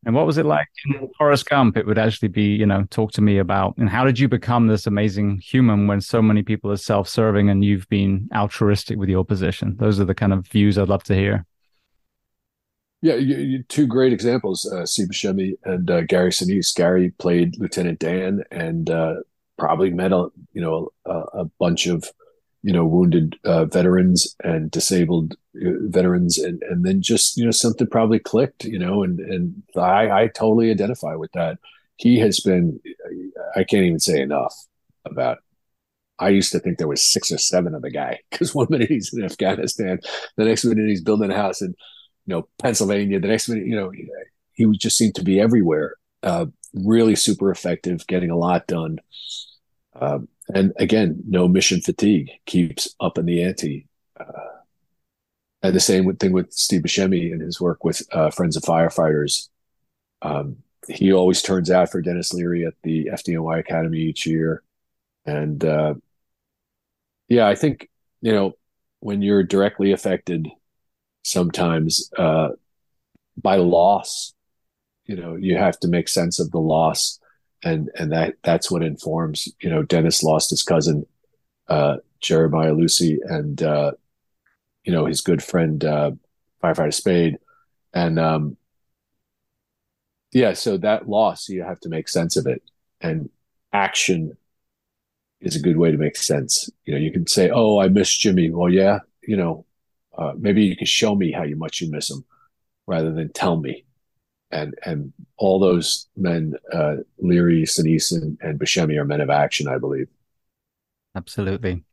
and 0.05 0.13
what 0.13 0.25
was 0.25 0.37
it 0.37 0.45
like 0.45 0.67
in 0.85 1.09
Forrest 1.17 1.49
Gump? 1.49 1.75
It 1.75 1.85
would 1.85 1.97
actually 1.97 2.27
be, 2.29 2.55
you 2.55 2.65
know, 2.65 2.85
talk 2.89 3.11
to 3.13 3.21
me 3.21 3.39
about 3.39 3.75
and 3.77 3.89
how 3.89 4.03
did 4.03 4.19
you 4.19 4.27
become 4.27 4.67
this 4.67 4.87
amazing 4.87 5.41
human 5.43 5.87
when 5.87 6.01
so 6.01 6.21
many 6.21 6.43
people 6.43 6.71
are 6.71 6.77
self-serving 6.77 7.49
and 7.49 7.63
you've 7.63 7.87
been 7.89 8.27
altruistic 8.35 8.97
with 8.97 9.09
your 9.09 9.23
position? 9.23 9.75
Those 9.79 9.99
are 9.99 10.05
the 10.05 10.15
kind 10.15 10.33
of 10.33 10.45
views 10.47 10.77
I'd 10.77 10.89
love 10.89 11.03
to 11.05 11.15
hear. 11.15 11.45
Yeah, 13.01 13.15
you, 13.15 13.37
you, 13.37 13.63
two 13.63 13.85
great 13.85 14.11
examples, 14.11 14.65
uh, 14.65 14.85
Steve 14.85 15.09
Buscemi 15.09 15.53
and 15.63 15.89
uh, 15.89 16.01
Gary 16.01 16.31
Sinise. 16.31 16.75
Gary 16.75 17.11
played 17.19 17.57
Lieutenant 17.59 17.99
Dan 17.99 18.43
and 18.51 18.89
uh, 18.89 19.15
probably 19.57 19.91
met 19.91 20.11
a 20.11 20.29
you 20.53 20.61
know 20.61 20.89
a, 21.05 21.19
a 21.33 21.45
bunch 21.59 21.85
of 21.85 22.09
you 22.63 22.73
know 22.73 22.85
wounded 22.85 23.37
uh, 23.43 23.65
veterans 23.65 24.35
and 24.43 24.71
disabled 24.71 25.35
uh, 25.63 25.77
veterans, 25.81 26.39
and 26.39 26.63
and 26.63 26.85
then 26.85 27.01
just 27.01 27.37
you 27.37 27.45
know 27.45 27.51
something 27.51 27.87
probably 27.87 28.19
clicked, 28.19 28.65
you 28.65 28.79
know, 28.79 29.03
and 29.03 29.19
and 29.19 29.61
I 29.75 30.23
I 30.23 30.27
totally 30.27 30.71
identify 30.71 31.13
with 31.15 31.31
that. 31.33 31.59
He 31.97 32.19
has 32.19 32.39
been, 32.39 32.79
I 33.55 33.63
can't 33.63 33.83
even 33.83 33.99
say 33.99 34.21
enough 34.21 34.53
about 35.05 35.39
I 36.19 36.29
used 36.29 36.51
to 36.51 36.59
think 36.59 36.77
there 36.77 36.87
was 36.87 37.05
six 37.05 37.31
or 37.31 37.37
seven 37.37 37.75
of 37.75 37.81
the 37.81 37.91
guy 37.91 38.19
because 38.31 38.55
one 38.55 38.67
minute 38.69 38.89
he's 38.89 39.13
in 39.13 39.23
Afghanistan, 39.23 39.99
the 40.35 40.45
next 40.45 40.65
minute 40.65 40.87
he's 40.87 41.03
building 41.03 41.31
a 41.31 41.35
house 41.35 41.61
in 41.61 41.75
you 42.27 42.35
know 42.35 42.47
Pennsylvania. 42.61 43.19
The 43.19 43.27
next 43.27 43.49
minute, 43.49 43.65
you 43.65 43.75
know, 43.75 43.91
he 44.53 44.65
would 44.65 44.79
just 44.79 44.97
seemed 44.97 45.15
to 45.15 45.23
be 45.23 45.39
everywhere. 45.39 45.95
Uh, 46.21 46.47
really 46.73 47.15
super 47.15 47.49
effective, 47.49 48.05
getting 48.07 48.29
a 48.29 48.37
lot 48.37 48.67
done. 48.67 48.99
Um, 49.99 50.27
and 50.53 50.73
again, 50.77 51.23
no 51.27 51.47
mission 51.47 51.81
fatigue 51.81 52.29
keeps 52.45 52.95
up 52.99 53.17
in 53.17 53.25
the 53.25 53.43
ante. 53.43 53.87
Uh, 54.19 54.47
and 55.61 55.75
the 55.75 55.79
same 55.79 56.13
thing 56.15 56.33
with 56.33 56.51
Steve 56.51 56.81
Buscemi 56.81 57.31
and 57.31 57.41
his 57.41 57.59
work 57.59 57.83
with 57.83 58.01
uh, 58.11 58.29
Friends 58.29 58.55
of 58.55 58.63
Firefighters. 58.63 59.49
Um, 60.21 60.57
he 60.87 61.11
always 61.11 61.41
turns 61.41 61.71
out 61.71 61.91
for 61.91 62.01
Denis 62.01 62.33
Leary 62.33 62.65
at 62.65 62.73
the 62.83 63.05
FDNY 63.05 63.59
Academy 63.59 63.99
each 63.99 64.25
year. 64.25 64.63
And 65.25 65.63
uh, 65.63 65.95
yeah, 67.27 67.47
I 67.47 67.55
think, 67.55 67.89
you 68.21 68.31
know, 68.31 68.53
when 68.99 69.21
you're 69.21 69.43
directly 69.43 69.91
affected 69.91 70.47
sometimes 71.27 72.09
uh, 72.17 72.49
by 73.41 73.57
loss, 73.57 74.33
you 75.05 75.15
know, 75.15 75.35
you 75.35 75.57
have 75.57 75.79
to 75.79 75.87
make 75.87 76.07
sense 76.07 76.39
of 76.39 76.51
the 76.51 76.59
loss. 76.59 77.19
And, 77.63 77.89
and 77.95 78.11
that 78.11 78.35
that's 78.43 78.71
what 78.71 78.83
informs, 78.83 79.49
you 79.59 79.69
know, 79.69 79.83
Denis 79.83 80.23
lost 80.23 80.51
his 80.51 80.63
cousin, 80.63 81.05
uh, 81.67 81.97
Jeremiah 82.21 82.73
Lucey, 82.73 83.19
and, 83.23 83.61
uh, 83.61 83.91
you 84.83 84.93
know, 84.93 85.05
his 85.05 85.21
good 85.21 85.43
friend, 85.43 85.83
uh, 85.83 86.11
firefighter 86.63 86.93
Spade. 86.93 87.37
And, 87.93 88.19
um, 88.19 88.57
yeah, 90.31 90.53
so 90.53 90.77
that 90.77 91.09
loss, 91.09 91.49
you 91.49 91.63
have 91.63 91.79
to 91.81 91.89
make 91.89 92.07
sense 92.07 92.37
of 92.37 92.47
it. 92.47 92.61
And 93.01 93.29
action 93.73 94.37
is 95.41 95.55
a 95.55 95.61
good 95.61 95.77
way 95.77 95.91
to 95.91 95.97
make 95.97 96.15
sense. 96.15 96.69
You 96.85 96.93
know, 96.93 96.99
you 96.99 97.11
can 97.11 97.27
say, 97.27 97.49
"Oh, 97.49 97.79
I 97.79 97.87
miss 97.89 98.15
Jimmy." 98.15 98.49
Well, 98.49 98.71
yeah, 98.71 98.99
you 99.21 99.37
know, 99.37 99.65
uh, 100.17 100.33
maybe 100.37 100.63
you 100.63 100.75
can 100.75 100.87
show 100.87 101.15
me 101.15 101.31
how 101.31 101.45
much 101.55 101.81
you 101.81 101.91
miss 101.91 102.09
him, 102.09 102.25
rather 102.85 103.11
than 103.11 103.31
tell 103.33 103.57
me. 103.57 103.85
And 104.51 104.75
and 104.85 105.13
all 105.37 105.59
those 105.59 106.07
men, 106.15 106.53
uh, 106.73 106.97
Leary, 107.19 107.63
Sinise, 107.63 108.13
and, 108.13 108.37
and 108.41 108.59
Buscemi 108.59 108.97
are 108.97 109.05
men 109.05 109.21
of 109.21 109.29
action, 109.29 109.67
I 109.67 109.77
believe. 109.77 110.07
Absolutely. 111.15 111.83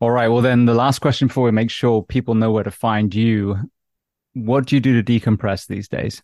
All 0.00 0.10
right. 0.10 0.28
Well, 0.28 0.42
then 0.42 0.66
the 0.66 0.74
last 0.74 1.00
question 1.00 1.28
before 1.28 1.44
we 1.44 1.50
make 1.50 1.70
sure 1.70 2.02
people 2.02 2.34
know 2.34 2.50
where 2.50 2.64
to 2.64 2.70
find 2.70 3.14
you. 3.14 3.70
What 4.34 4.66
do 4.66 4.76
you 4.76 4.80
do 4.80 5.00
to 5.00 5.20
decompress 5.20 5.66
these 5.66 5.88
days? 5.88 6.22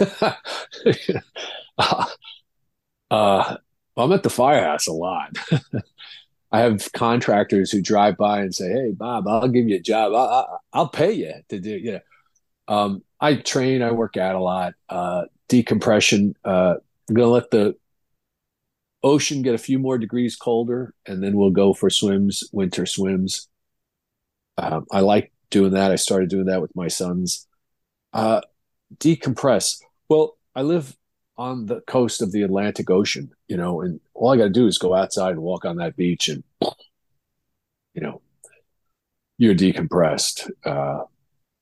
uh, 0.00 0.32
uh, 3.10 3.56
I'm 3.96 4.12
at 4.12 4.22
the 4.22 4.30
firehouse 4.30 4.86
a 4.86 4.92
lot. 4.92 5.36
I 6.56 6.60
have 6.60 6.90
contractors 6.92 7.70
who 7.70 7.82
drive 7.82 8.16
by 8.16 8.40
and 8.40 8.54
say, 8.54 8.70
"Hey, 8.70 8.90
Bob, 8.90 9.28
I'll 9.28 9.46
give 9.46 9.68
you 9.68 9.76
a 9.76 9.80
job. 9.80 10.14
I, 10.14 10.78
will 10.78 10.88
pay 10.88 11.12
you 11.12 11.34
to 11.50 11.60
do." 11.60 11.76
You 11.76 11.92
know, 11.92 12.00
um, 12.66 13.02
I 13.20 13.34
train. 13.34 13.82
I 13.82 13.90
work 13.90 14.16
out 14.16 14.36
a 14.36 14.40
lot. 14.40 14.72
Uh, 14.88 15.24
decompression. 15.50 16.34
Uh, 16.42 16.76
I'm 17.08 17.14
gonna 17.14 17.28
let 17.28 17.50
the 17.50 17.76
ocean 19.02 19.42
get 19.42 19.54
a 19.54 19.58
few 19.58 19.78
more 19.78 19.98
degrees 19.98 20.34
colder, 20.34 20.94
and 21.04 21.22
then 21.22 21.36
we'll 21.36 21.50
go 21.50 21.74
for 21.74 21.90
swims, 21.90 22.42
winter 22.52 22.86
swims. 22.86 23.48
Um, 24.56 24.86
I 24.90 25.00
like 25.00 25.34
doing 25.50 25.72
that. 25.72 25.92
I 25.92 25.96
started 25.96 26.30
doing 26.30 26.46
that 26.46 26.62
with 26.62 26.74
my 26.74 26.88
sons. 26.88 27.46
Uh, 28.14 28.40
decompress. 28.96 29.82
Well, 30.08 30.38
I 30.54 30.62
live 30.62 30.96
on 31.36 31.66
the 31.66 31.82
coast 31.82 32.22
of 32.22 32.32
the 32.32 32.44
Atlantic 32.44 32.88
Ocean, 32.88 33.34
you 33.48 33.56
know, 33.56 33.80
and 33.80 34.00
all 34.14 34.32
I 34.32 34.36
got 34.36 34.44
to 34.44 34.50
do 34.50 34.66
is 34.66 34.78
go 34.78 34.94
outside 34.94 35.32
and 35.32 35.42
walk 35.42 35.64
on 35.64 35.76
that 35.76 35.96
beach 35.96 36.28
and, 36.28 36.42
you 37.94 38.02
know, 38.02 38.20
you're 39.38 39.54
decompressed. 39.54 40.50
Uh, 40.64 41.04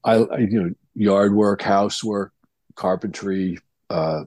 I, 0.03 0.15
I, 0.15 0.39
you 0.39 0.63
know, 0.63 0.75
yard 0.95 1.35
work, 1.35 1.63
housework, 1.63 2.33
carpentry, 2.75 3.59
uh, 3.91 4.25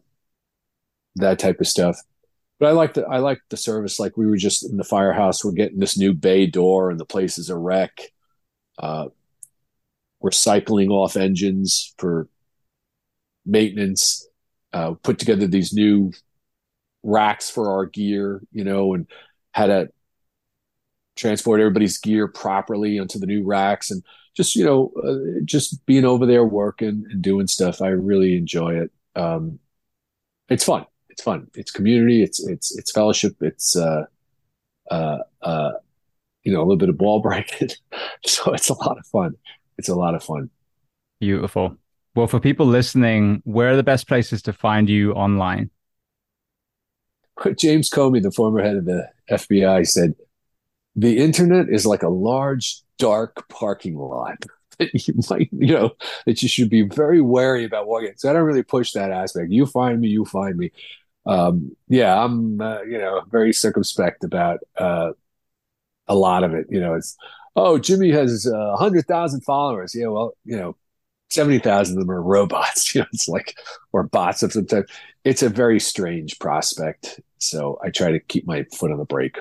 that 1.16 1.40
type 1.40 1.60
of 1.60 1.68
stuff. 1.68 2.00
But 2.60 2.70
I 2.70 2.72
like 2.72 2.96
the 2.96 3.06
I 3.06 3.20
like 3.20 3.40
the 3.50 3.58
service. 3.58 4.00
Like 4.00 4.18
we 4.18 4.26
were 4.26 4.38
just 4.38 4.68
in 4.68 4.78
the 4.78 4.84
firehouse. 4.84 5.46
We're 5.46 5.52
getting 5.52 5.80
this 5.80 5.98
new 5.98 6.14
bay 6.14 6.48
door, 6.48 6.90
and 6.90 7.00
the 7.00 7.06
place 7.06 7.38
is 7.38 7.50
a 7.52 7.58
wreck. 7.58 8.12
Uh, 8.80 9.10
we're 10.20 10.32
cycling 10.32 10.90
off 10.90 11.16
engines 11.16 11.94
for 12.00 12.28
maintenance 13.46 14.28
uh, 14.74 14.94
put 15.02 15.18
together 15.20 15.48
these 15.48 15.74
new 15.74 16.12
racks 17.08 17.50
for 17.50 17.72
our 17.72 17.86
gear, 17.86 18.42
you 18.52 18.66
know, 18.66 18.94
and 18.94 19.08
had 19.52 19.68
to 19.68 19.90
transport 21.16 21.62
everybody's 21.62 21.98
gear 21.98 22.28
properly 22.28 23.00
onto 23.00 23.18
the 23.18 23.26
new 23.26 23.44
racks 23.44 23.90
and 23.90 24.04
just, 24.36 24.56
you 24.56 24.66
know, 24.66 24.92
uh, 25.04 25.40
just 25.46 25.84
being 25.86 26.06
over 26.06 26.26
there 26.26 26.46
working 26.46 27.06
and 27.10 27.22
doing 27.22 27.48
stuff. 27.48 27.82
I 27.82 27.88
really 27.88 28.38
enjoy 28.38 28.82
it. 28.82 28.92
Um, 29.16 29.58
it's 30.50 30.66
fun. 30.66 30.86
It's 31.10 31.24
fun. 31.24 31.48
It's 31.56 31.72
community. 31.72 32.22
It's, 32.22 32.46
it's, 32.46 32.78
it's 32.78 32.92
fellowship. 32.92 33.36
It's, 33.42 33.76
uh, 33.76 34.04
uh, 34.92 35.20
uh, 35.42 35.72
you 36.44 36.52
know, 36.52 36.60
a 36.60 36.64
little 36.64 36.78
bit 36.78 36.90
of 36.90 36.98
ball 36.98 37.20
breaking. 37.22 37.70
so 38.26 38.54
it's 38.54 38.70
a 38.70 38.76
lot 38.76 39.00
of 39.00 39.08
fun. 39.08 39.34
It's 39.78 39.90
a 39.90 39.96
lot 39.96 40.14
of 40.14 40.24
fun. 40.24 40.50
Beautiful. 41.20 41.78
Well, 42.16 42.28
for 42.28 42.40
people 42.40 42.66
listening, 42.66 43.42
where 43.46 43.72
are 43.72 43.76
the 43.76 43.84
best 43.84 44.08
places 44.08 44.42
to 44.44 44.54
find 44.54 44.90
you 44.90 45.14
online? 45.14 45.72
James 47.58 47.90
Comey, 47.90 48.22
the 48.22 48.32
former 48.32 48.62
head 48.62 48.78
of 48.78 48.86
the 48.86 49.10
FBI, 49.30 49.88
said 49.88 50.16
the 50.96 51.18
internet 51.20 51.70
is 51.70 51.86
like 51.86 52.04
a 52.04 52.10
large, 52.10 52.82
dark 52.98 53.48
parking 53.50 53.98
lot 53.98 54.38
that 54.80 55.08
you 55.08 55.16
might, 55.30 55.50
you 55.52 55.74
know, 55.74 55.92
that 56.26 56.42
you 56.42 56.50
should 56.50 56.70
be 56.70 56.84
very 56.84 57.22
wary 57.22 57.64
about 57.66 57.88
walking. 57.88 58.14
So 58.18 58.30
I 58.30 58.34
don't 58.34 58.44
really 58.44 58.64
push 58.64 58.94
that 58.94 59.12
aspect. 59.12 59.52
You 59.52 59.66
find 59.66 60.00
me, 60.00 60.08
you 60.10 60.26
find 60.26 60.58
me. 60.58 60.72
Um, 61.26 61.76
yeah, 61.90 62.24
I'm, 62.24 62.62
uh, 62.62 62.82
you 62.84 62.98
know, 62.98 63.22
very 63.30 63.52
circumspect 63.54 64.24
about 64.24 64.60
uh, 64.78 65.12
a 66.08 66.16
lot 66.16 66.44
of 66.44 66.54
it. 66.54 66.68
You 66.70 66.80
know, 66.80 66.96
it's 66.96 67.18
oh, 67.56 67.78
Jimmy 67.78 68.12
has 68.12 68.46
a 68.46 68.56
uh, 68.56 68.78
hundred 68.78 69.08
thousand 69.08 69.42
followers. 69.42 69.94
Yeah, 69.94 70.08
well, 70.08 70.38
you 70.46 70.56
know, 70.56 70.78
70,000 71.30 71.98
of 71.98 72.00
them 72.00 72.12
are 72.12 72.22
robots. 72.22 72.94
You 72.96 73.02
know, 73.02 73.08
it's 73.14 73.28
like, 73.28 73.58
or 73.92 74.04
bots 74.04 74.44
of 74.44 74.54
some 74.54 74.66
type. 74.66 74.90
It's 75.24 75.44
a 75.44 75.50
very 75.50 75.80
strange 75.80 76.40
prospect. 76.40 77.20
So 77.40 77.80
I 77.84 77.90
try 77.90 78.12
to 78.12 78.20
keep 78.20 78.48
my 78.48 78.64
foot 78.64 78.92
on 78.92 78.98
the 78.98 79.06
brake. 79.06 79.38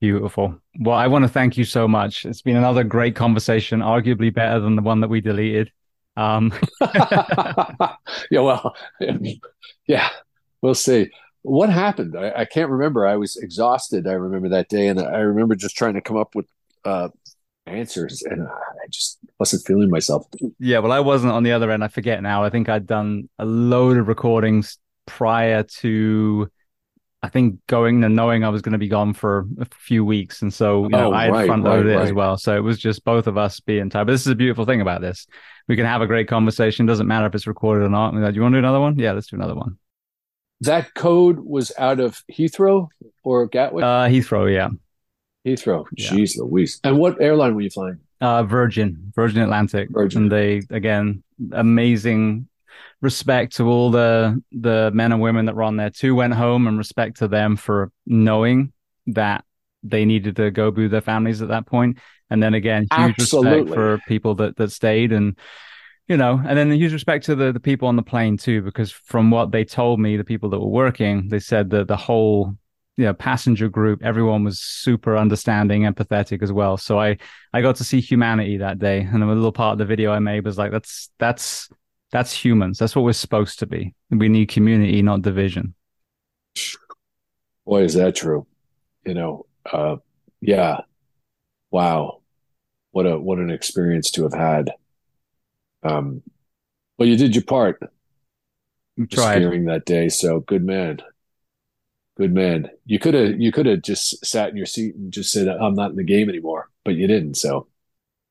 Beautiful. 0.00 0.60
Well, 0.78 0.96
I 0.96 1.08
want 1.08 1.24
to 1.24 1.28
thank 1.28 1.56
you 1.56 1.64
so 1.64 1.88
much. 1.88 2.24
It's 2.24 2.42
been 2.42 2.56
another 2.56 2.84
great 2.84 3.16
conversation, 3.16 3.80
arguably 3.80 4.32
better 4.32 4.60
than 4.60 4.76
the 4.76 4.82
one 4.82 5.00
that 5.00 5.08
we 5.08 5.20
deleted. 5.20 5.72
Um. 6.16 6.52
yeah, 6.80 8.40
well, 8.40 8.76
yeah, 9.86 10.08
we'll 10.62 10.74
see. 10.74 11.10
What 11.42 11.70
happened? 11.70 12.16
I, 12.16 12.32
I, 12.38 12.44
can't 12.44 12.70
remember. 12.70 13.06
I 13.06 13.16
was 13.16 13.36
exhausted. 13.36 14.06
I 14.06 14.12
remember 14.12 14.48
that 14.50 14.68
day, 14.68 14.88
and 14.88 15.00
I 15.00 15.18
remember 15.18 15.54
just 15.54 15.76
trying 15.76 15.94
to 15.94 16.00
come 16.00 16.16
up 16.16 16.34
with 16.34 16.46
uh, 16.84 17.08
answers, 17.66 18.22
and 18.22 18.46
I 18.46 18.86
just 18.90 19.18
wasn't 19.38 19.64
feeling 19.64 19.90
myself. 19.90 20.26
Yeah, 20.58 20.78
well, 20.78 20.92
I 20.92 21.00
wasn't 21.00 21.32
on 21.32 21.42
the 21.42 21.52
other 21.52 21.70
end. 21.70 21.84
I 21.84 21.88
forget 21.88 22.22
now. 22.22 22.44
I 22.44 22.50
think 22.50 22.68
I'd 22.68 22.86
done 22.86 23.28
a 23.38 23.44
load 23.44 23.96
of 23.96 24.08
recordings 24.08 24.78
prior 25.06 25.62
to, 25.62 26.50
I 27.20 27.28
think 27.28 27.58
going 27.66 28.04
and 28.04 28.14
knowing 28.14 28.44
I 28.44 28.48
was 28.48 28.62
going 28.62 28.72
to 28.72 28.78
be 28.78 28.88
gone 28.88 29.12
for 29.12 29.46
a 29.58 29.66
few 29.74 30.04
weeks, 30.04 30.42
and 30.42 30.54
so 30.54 30.84
you 30.84 30.90
know 30.90 31.10
oh, 31.10 31.12
I 31.12 31.24
had 31.24 31.32
right, 31.32 31.46
front 31.46 31.64
loaded 31.64 31.86
right, 31.86 31.94
it 31.94 31.96
right. 31.96 32.06
as 32.06 32.12
well. 32.12 32.36
So 32.36 32.56
it 32.56 32.60
was 32.60 32.78
just 32.78 33.04
both 33.04 33.26
of 33.26 33.36
us 33.36 33.58
being 33.58 33.90
tired. 33.90 34.06
But 34.06 34.12
this 34.12 34.20
is 34.20 34.28
a 34.28 34.36
beautiful 34.36 34.64
thing 34.64 34.80
about 34.80 35.00
this. 35.00 35.26
We 35.66 35.74
can 35.74 35.84
have 35.84 36.00
a 36.00 36.06
great 36.06 36.28
conversation. 36.28 36.86
Doesn't 36.86 37.08
matter 37.08 37.26
if 37.26 37.34
it's 37.34 37.48
recorded 37.48 37.84
or 37.84 37.88
not. 37.88 38.14
Like, 38.14 38.32
do 38.32 38.36
you 38.36 38.42
want 38.42 38.52
to 38.52 38.60
do 38.60 38.64
another 38.64 38.80
one? 38.80 38.98
Yeah, 38.98 39.12
let's 39.12 39.26
do 39.26 39.36
another 39.36 39.56
one. 39.56 39.78
That 40.60 40.94
code 40.94 41.40
was 41.40 41.72
out 41.76 41.98
of 41.98 42.22
Heathrow 42.32 42.88
or 43.24 43.46
Gatwick. 43.46 43.84
Uh, 43.84 44.06
Heathrow, 44.06 44.52
yeah. 44.52 44.68
Heathrow. 45.46 45.86
Yeah. 45.96 46.10
Jeez 46.10 46.36
Louise. 46.38 46.80
And 46.84 46.98
what 46.98 47.20
airline 47.20 47.54
were 47.54 47.60
you 47.62 47.70
flying? 47.70 47.98
Uh, 48.20 48.42
Virgin, 48.44 49.12
Virgin 49.14 49.42
Atlantic. 49.42 49.88
Virgin. 49.90 50.22
And 50.22 50.32
they, 50.32 50.62
again, 50.70 51.22
amazing 51.52 52.48
respect 53.00 53.56
to 53.56 53.68
all 53.68 53.90
the 53.90 54.42
the 54.52 54.90
men 54.92 55.12
and 55.12 55.20
women 55.20 55.46
that 55.46 55.54
were 55.54 55.62
on 55.62 55.76
there. 55.76 55.90
too 55.90 56.14
went 56.14 56.34
home 56.34 56.66
and 56.66 56.78
respect 56.78 57.18
to 57.18 57.28
them 57.28 57.56
for 57.56 57.90
knowing 58.06 58.72
that 59.08 59.44
they 59.82 60.04
needed 60.04 60.36
to 60.36 60.50
go 60.50 60.70
boo 60.70 60.88
their 60.88 61.00
families 61.00 61.40
at 61.40 61.48
that 61.48 61.66
point. 61.66 61.98
And 62.30 62.42
then 62.42 62.54
again, 62.54 62.86
huge 62.94 63.18
Absolutely. 63.18 63.60
respect 63.60 63.74
for 63.74 63.98
people 64.06 64.34
that 64.36 64.56
that 64.56 64.72
stayed 64.72 65.12
and 65.12 65.36
you 66.08 66.16
know, 66.16 66.40
and 66.42 66.56
then 66.56 66.70
huge 66.70 66.92
respect 66.92 67.26
to 67.26 67.34
the 67.34 67.52
the 67.52 67.60
people 67.60 67.88
on 67.88 67.96
the 67.96 68.02
plane 68.02 68.36
too, 68.36 68.62
because 68.62 68.90
from 68.90 69.30
what 69.30 69.52
they 69.52 69.64
told 69.64 70.00
me, 70.00 70.16
the 70.16 70.24
people 70.24 70.48
that 70.50 70.58
were 70.58 70.66
working, 70.66 71.28
they 71.28 71.38
said 71.38 71.70
that 71.70 71.88
the 71.88 71.96
whole 71.96 72.56
you 72.98 73.04
know 73.04 73.14
passenger 73.14 73.68
group 73.68 74.02
everyone 74.02 74.44
was 74.44 74.58
super 74.58 75.16
understanding 75.16 75.82
empathetic 75.82 76.42
as 76.42 76.52
well 76.52 76.76
so 76.76 76.98
i 76.98 77.16
i 77.52 77.62
got 77.62 77.76
to 77.76 77.84
see 77.84 78.00
humanity 78.00 78.58
that 78.58 78.80
day 78.80 79.00
and 79.00 79.22
a 79.22 79.26
little 79.26 79.52
part 79.52 79.72
of 79.72 79.78
the 79.78 79.84
video 79.84 80.10
i 80.10 80.18
made 80.18 80.44
was 80.44 80.58
like 80.58 80.72
that's 80.72 81.08
that's 81.18 81.70
that's 82.10 82.32
humans. 82.32 82.78
That's 82.78 82.96
what 82.96 83.04
we're 83.04 83.12
supposed 83.12 83.58
to 83.60 83.66
be. 83.66 83.94
We 84.10 84.28
need 84.28 84.48
community 84.48 85.02
not 85.02 85.22
division. 85.22 85.74
Boy 87.66 87.82
is 87.82 87.94
that 87.94 88.16
true. 88.16 88.46
You 89.04 89.14
know 89.14 89.46
uh 89.70 89.96
yeah. 90.40 90.80
Wow. 91.70 92.20
What 92.92 93.06
a 93.06 93.18
what 93.18 93.38
an 93.38 93.50
experience 93.50 94.10
to 94.12 94.22
have 94.24 94.34
had. 94.34 94.70
Um 95.82 96.22
well 96.96 97.08
you 97.08 97.16
did 97.16 97.34
your 97.34 97.44
part. 97.44 97.80
Tried. 99.10 99.42
that 99.66 99.84
day. 99.84 100.08
So 100.08 100.40
good 100.40 100.64
man. 100.64 101.00
Good 102.18 102.34
man. 102.34 102.68
You 102.84 102.98
could 102.98 103.14
have 103.14 103.40
you 103.40 103.52
could 103.52 103.66
have 103.66 103.82
just 103.82 104.26
sat 104.26 104.50
in 104.50 104.56
your 104.56 104.66
seat 104.66 104.96
and 104.96 105.12
just 105.12 105.30
said, 105.30 105.46
"I'm 105.46 105.74
not 105.74 105.90
in 105.90 105.96
the 105.96 106.02
game 106.02 106.28
anymore," 106.28 106.68
but 106.84 106.96
you 106.96 107.06
didn't. 107.06 107.36
So, 107.36 107.68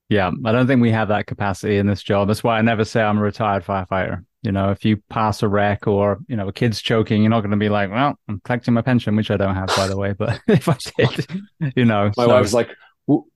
yeah, 0.10 0.32
I 0.46 0.52
don't 0.52 0.68
think 0.68 0.82
we 0.82 0.92
have 0.92 1.10
that 1.10 1.28
capacity 1.28 1.78
in 1.78 1.88
this 1.88 2.02
job. 2.02 2.28
That's 2.28 2.44
why 2.44 2.58
I 2.58 2.62
never 2.62 2.86
say 2.86 3.02
I'm 3.02 3.18
a 3.18 3.22
retired 3.22 3.66
firefighter. 3.66 4.24
You 4.42 4.52
know, 4.52 4.72
if 4.72 4.86
you 4.86 4.98
pass 5.10 5.44
a 5.44 5.48
wreck 5.48 5.88
or 5.88 6.20
you 6.28 6.38
know 6.38 6.48
a 6.48 6.54
kid's 6.54 6.82
choking, 6.82 7.22
you're 7.22 7.30
not 7.30 7.42
going 7.42 7.52
to 7.52 7.58
be 7.58 7.70
like, 7.70 7.92
"Well, 7.92 8.18
I'm 8.30 8.40
collecting 8.46 8.74
my 8.74 8.82
pension," 8.82 9.16
which 9.16 9.32
I 9.32 9.38
don't 9.38 9.56
have, 9.56 9.68
by 9.76 9.88
the 9.88 9.98
way. 9.98 10.14
But 10.14 10.40
if 10.48 10.70
I 10.70 10.78
did, 10.98 11.28
you 11.76 11.84
know, 11.84 12.12
my 12.16 12.24
so, 12.24 12.30
wife 12.30 12.42
was 12.42 12.54
like, 12.54 12.70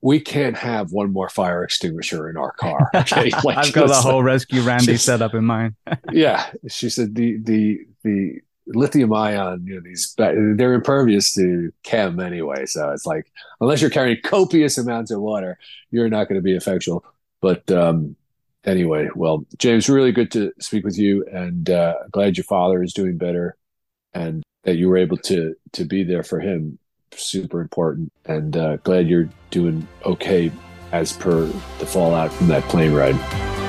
we 0.00 0.20
can't 0.20 0.56
have 0.56 0.92
one 0.92 1.12
more 1.12 1.28
fire 1.28 1.64
extinguisher 1.64 2.30
in 2.30 2.36
our 2.36 2.52
car. 2.52 2.90
Okay, 2.94 3.30
like, 3.44 3.56
I've 3.58 3.72
got 3.72 3.88
the 3.88 3.94
whole 3.94 4.22
rescue 4.22 4.62
Randy 4.62 4.96
set 4.96 5.20
up 5.20 5.34
in 5.34 5.44
mind. 5.44 5.74
yeah, 6.10 6.50
she 6.68 6.88
said 6.88 7.14
the 7.14 7.38
the 7.42 7.80
the 8.02 8.40
lithium 8.66 9.12
ion, 9.12 9.64
you 9.66 9.74
know, 9.74 9.80
these 9.80 10.14
they're 10.16 10.74
impervious 10.74 11.34
to 11.34 11.72
chem 11.82 12.20
anyway. 12.20 12.66
So 12.66 12.90
it's 12.90 13.06
like 13.06 13.30
unless 13.60 13.80
you're 13.80 13.90
carrying 13.90 14.20
copious 14.22 14.78
amounts 14.78 15.10
of 15.10 15.20
water, 15.20 15.58
you're 15.90 16.08
not 16.08 16.28
going 16.28 16.38
to 16.38 16.42
be 16.42 16.56
effectual. 16.56 17.04
But 17.40 17.70
um, 17.70 18.16
anyway, 18.64 19.08
well, 19.14 19.44
James, 19.58 19.88
really 19.88 20.12
good 20.12 20.30
to 20.32 20.52
speak 20.60 20.84
with 20.84 20.98
you, 20.98 21.24
and 21.32 21.68
uh, 21.68 21.94
glad 22.10 22.36
your 22.36 22.44
father 22.44 22.82
is 22.82 22.92
doing 22.92 23.18
better, 23.18 23.56
and 24.14 24.42
that 24.64 24.76
you 24.76 24.88
were 24.88 24.98
able 24.98 25.16
to 25.18 25.54
to 25.72 25.84
be 25.84 26.04
there 26.04 26.22
for 26.22 26.40
him. 26.40 26.78
Super 27.14 27.60
important, 27.60 28.12
and 28.24 28.56
uh, 28.56 28.76
glad 28.78 29.08
you're 29.08 29.28
doing 29.50 29.86
okay 30.06 30.50
as 30.92 31.12
per 31.12 31.46
the 31.78 31.86
fallout 31.86 32.32
from 32.32 32.48
that 32.48 32.62
plane 32.64 32.92
ride. 32.92 33.61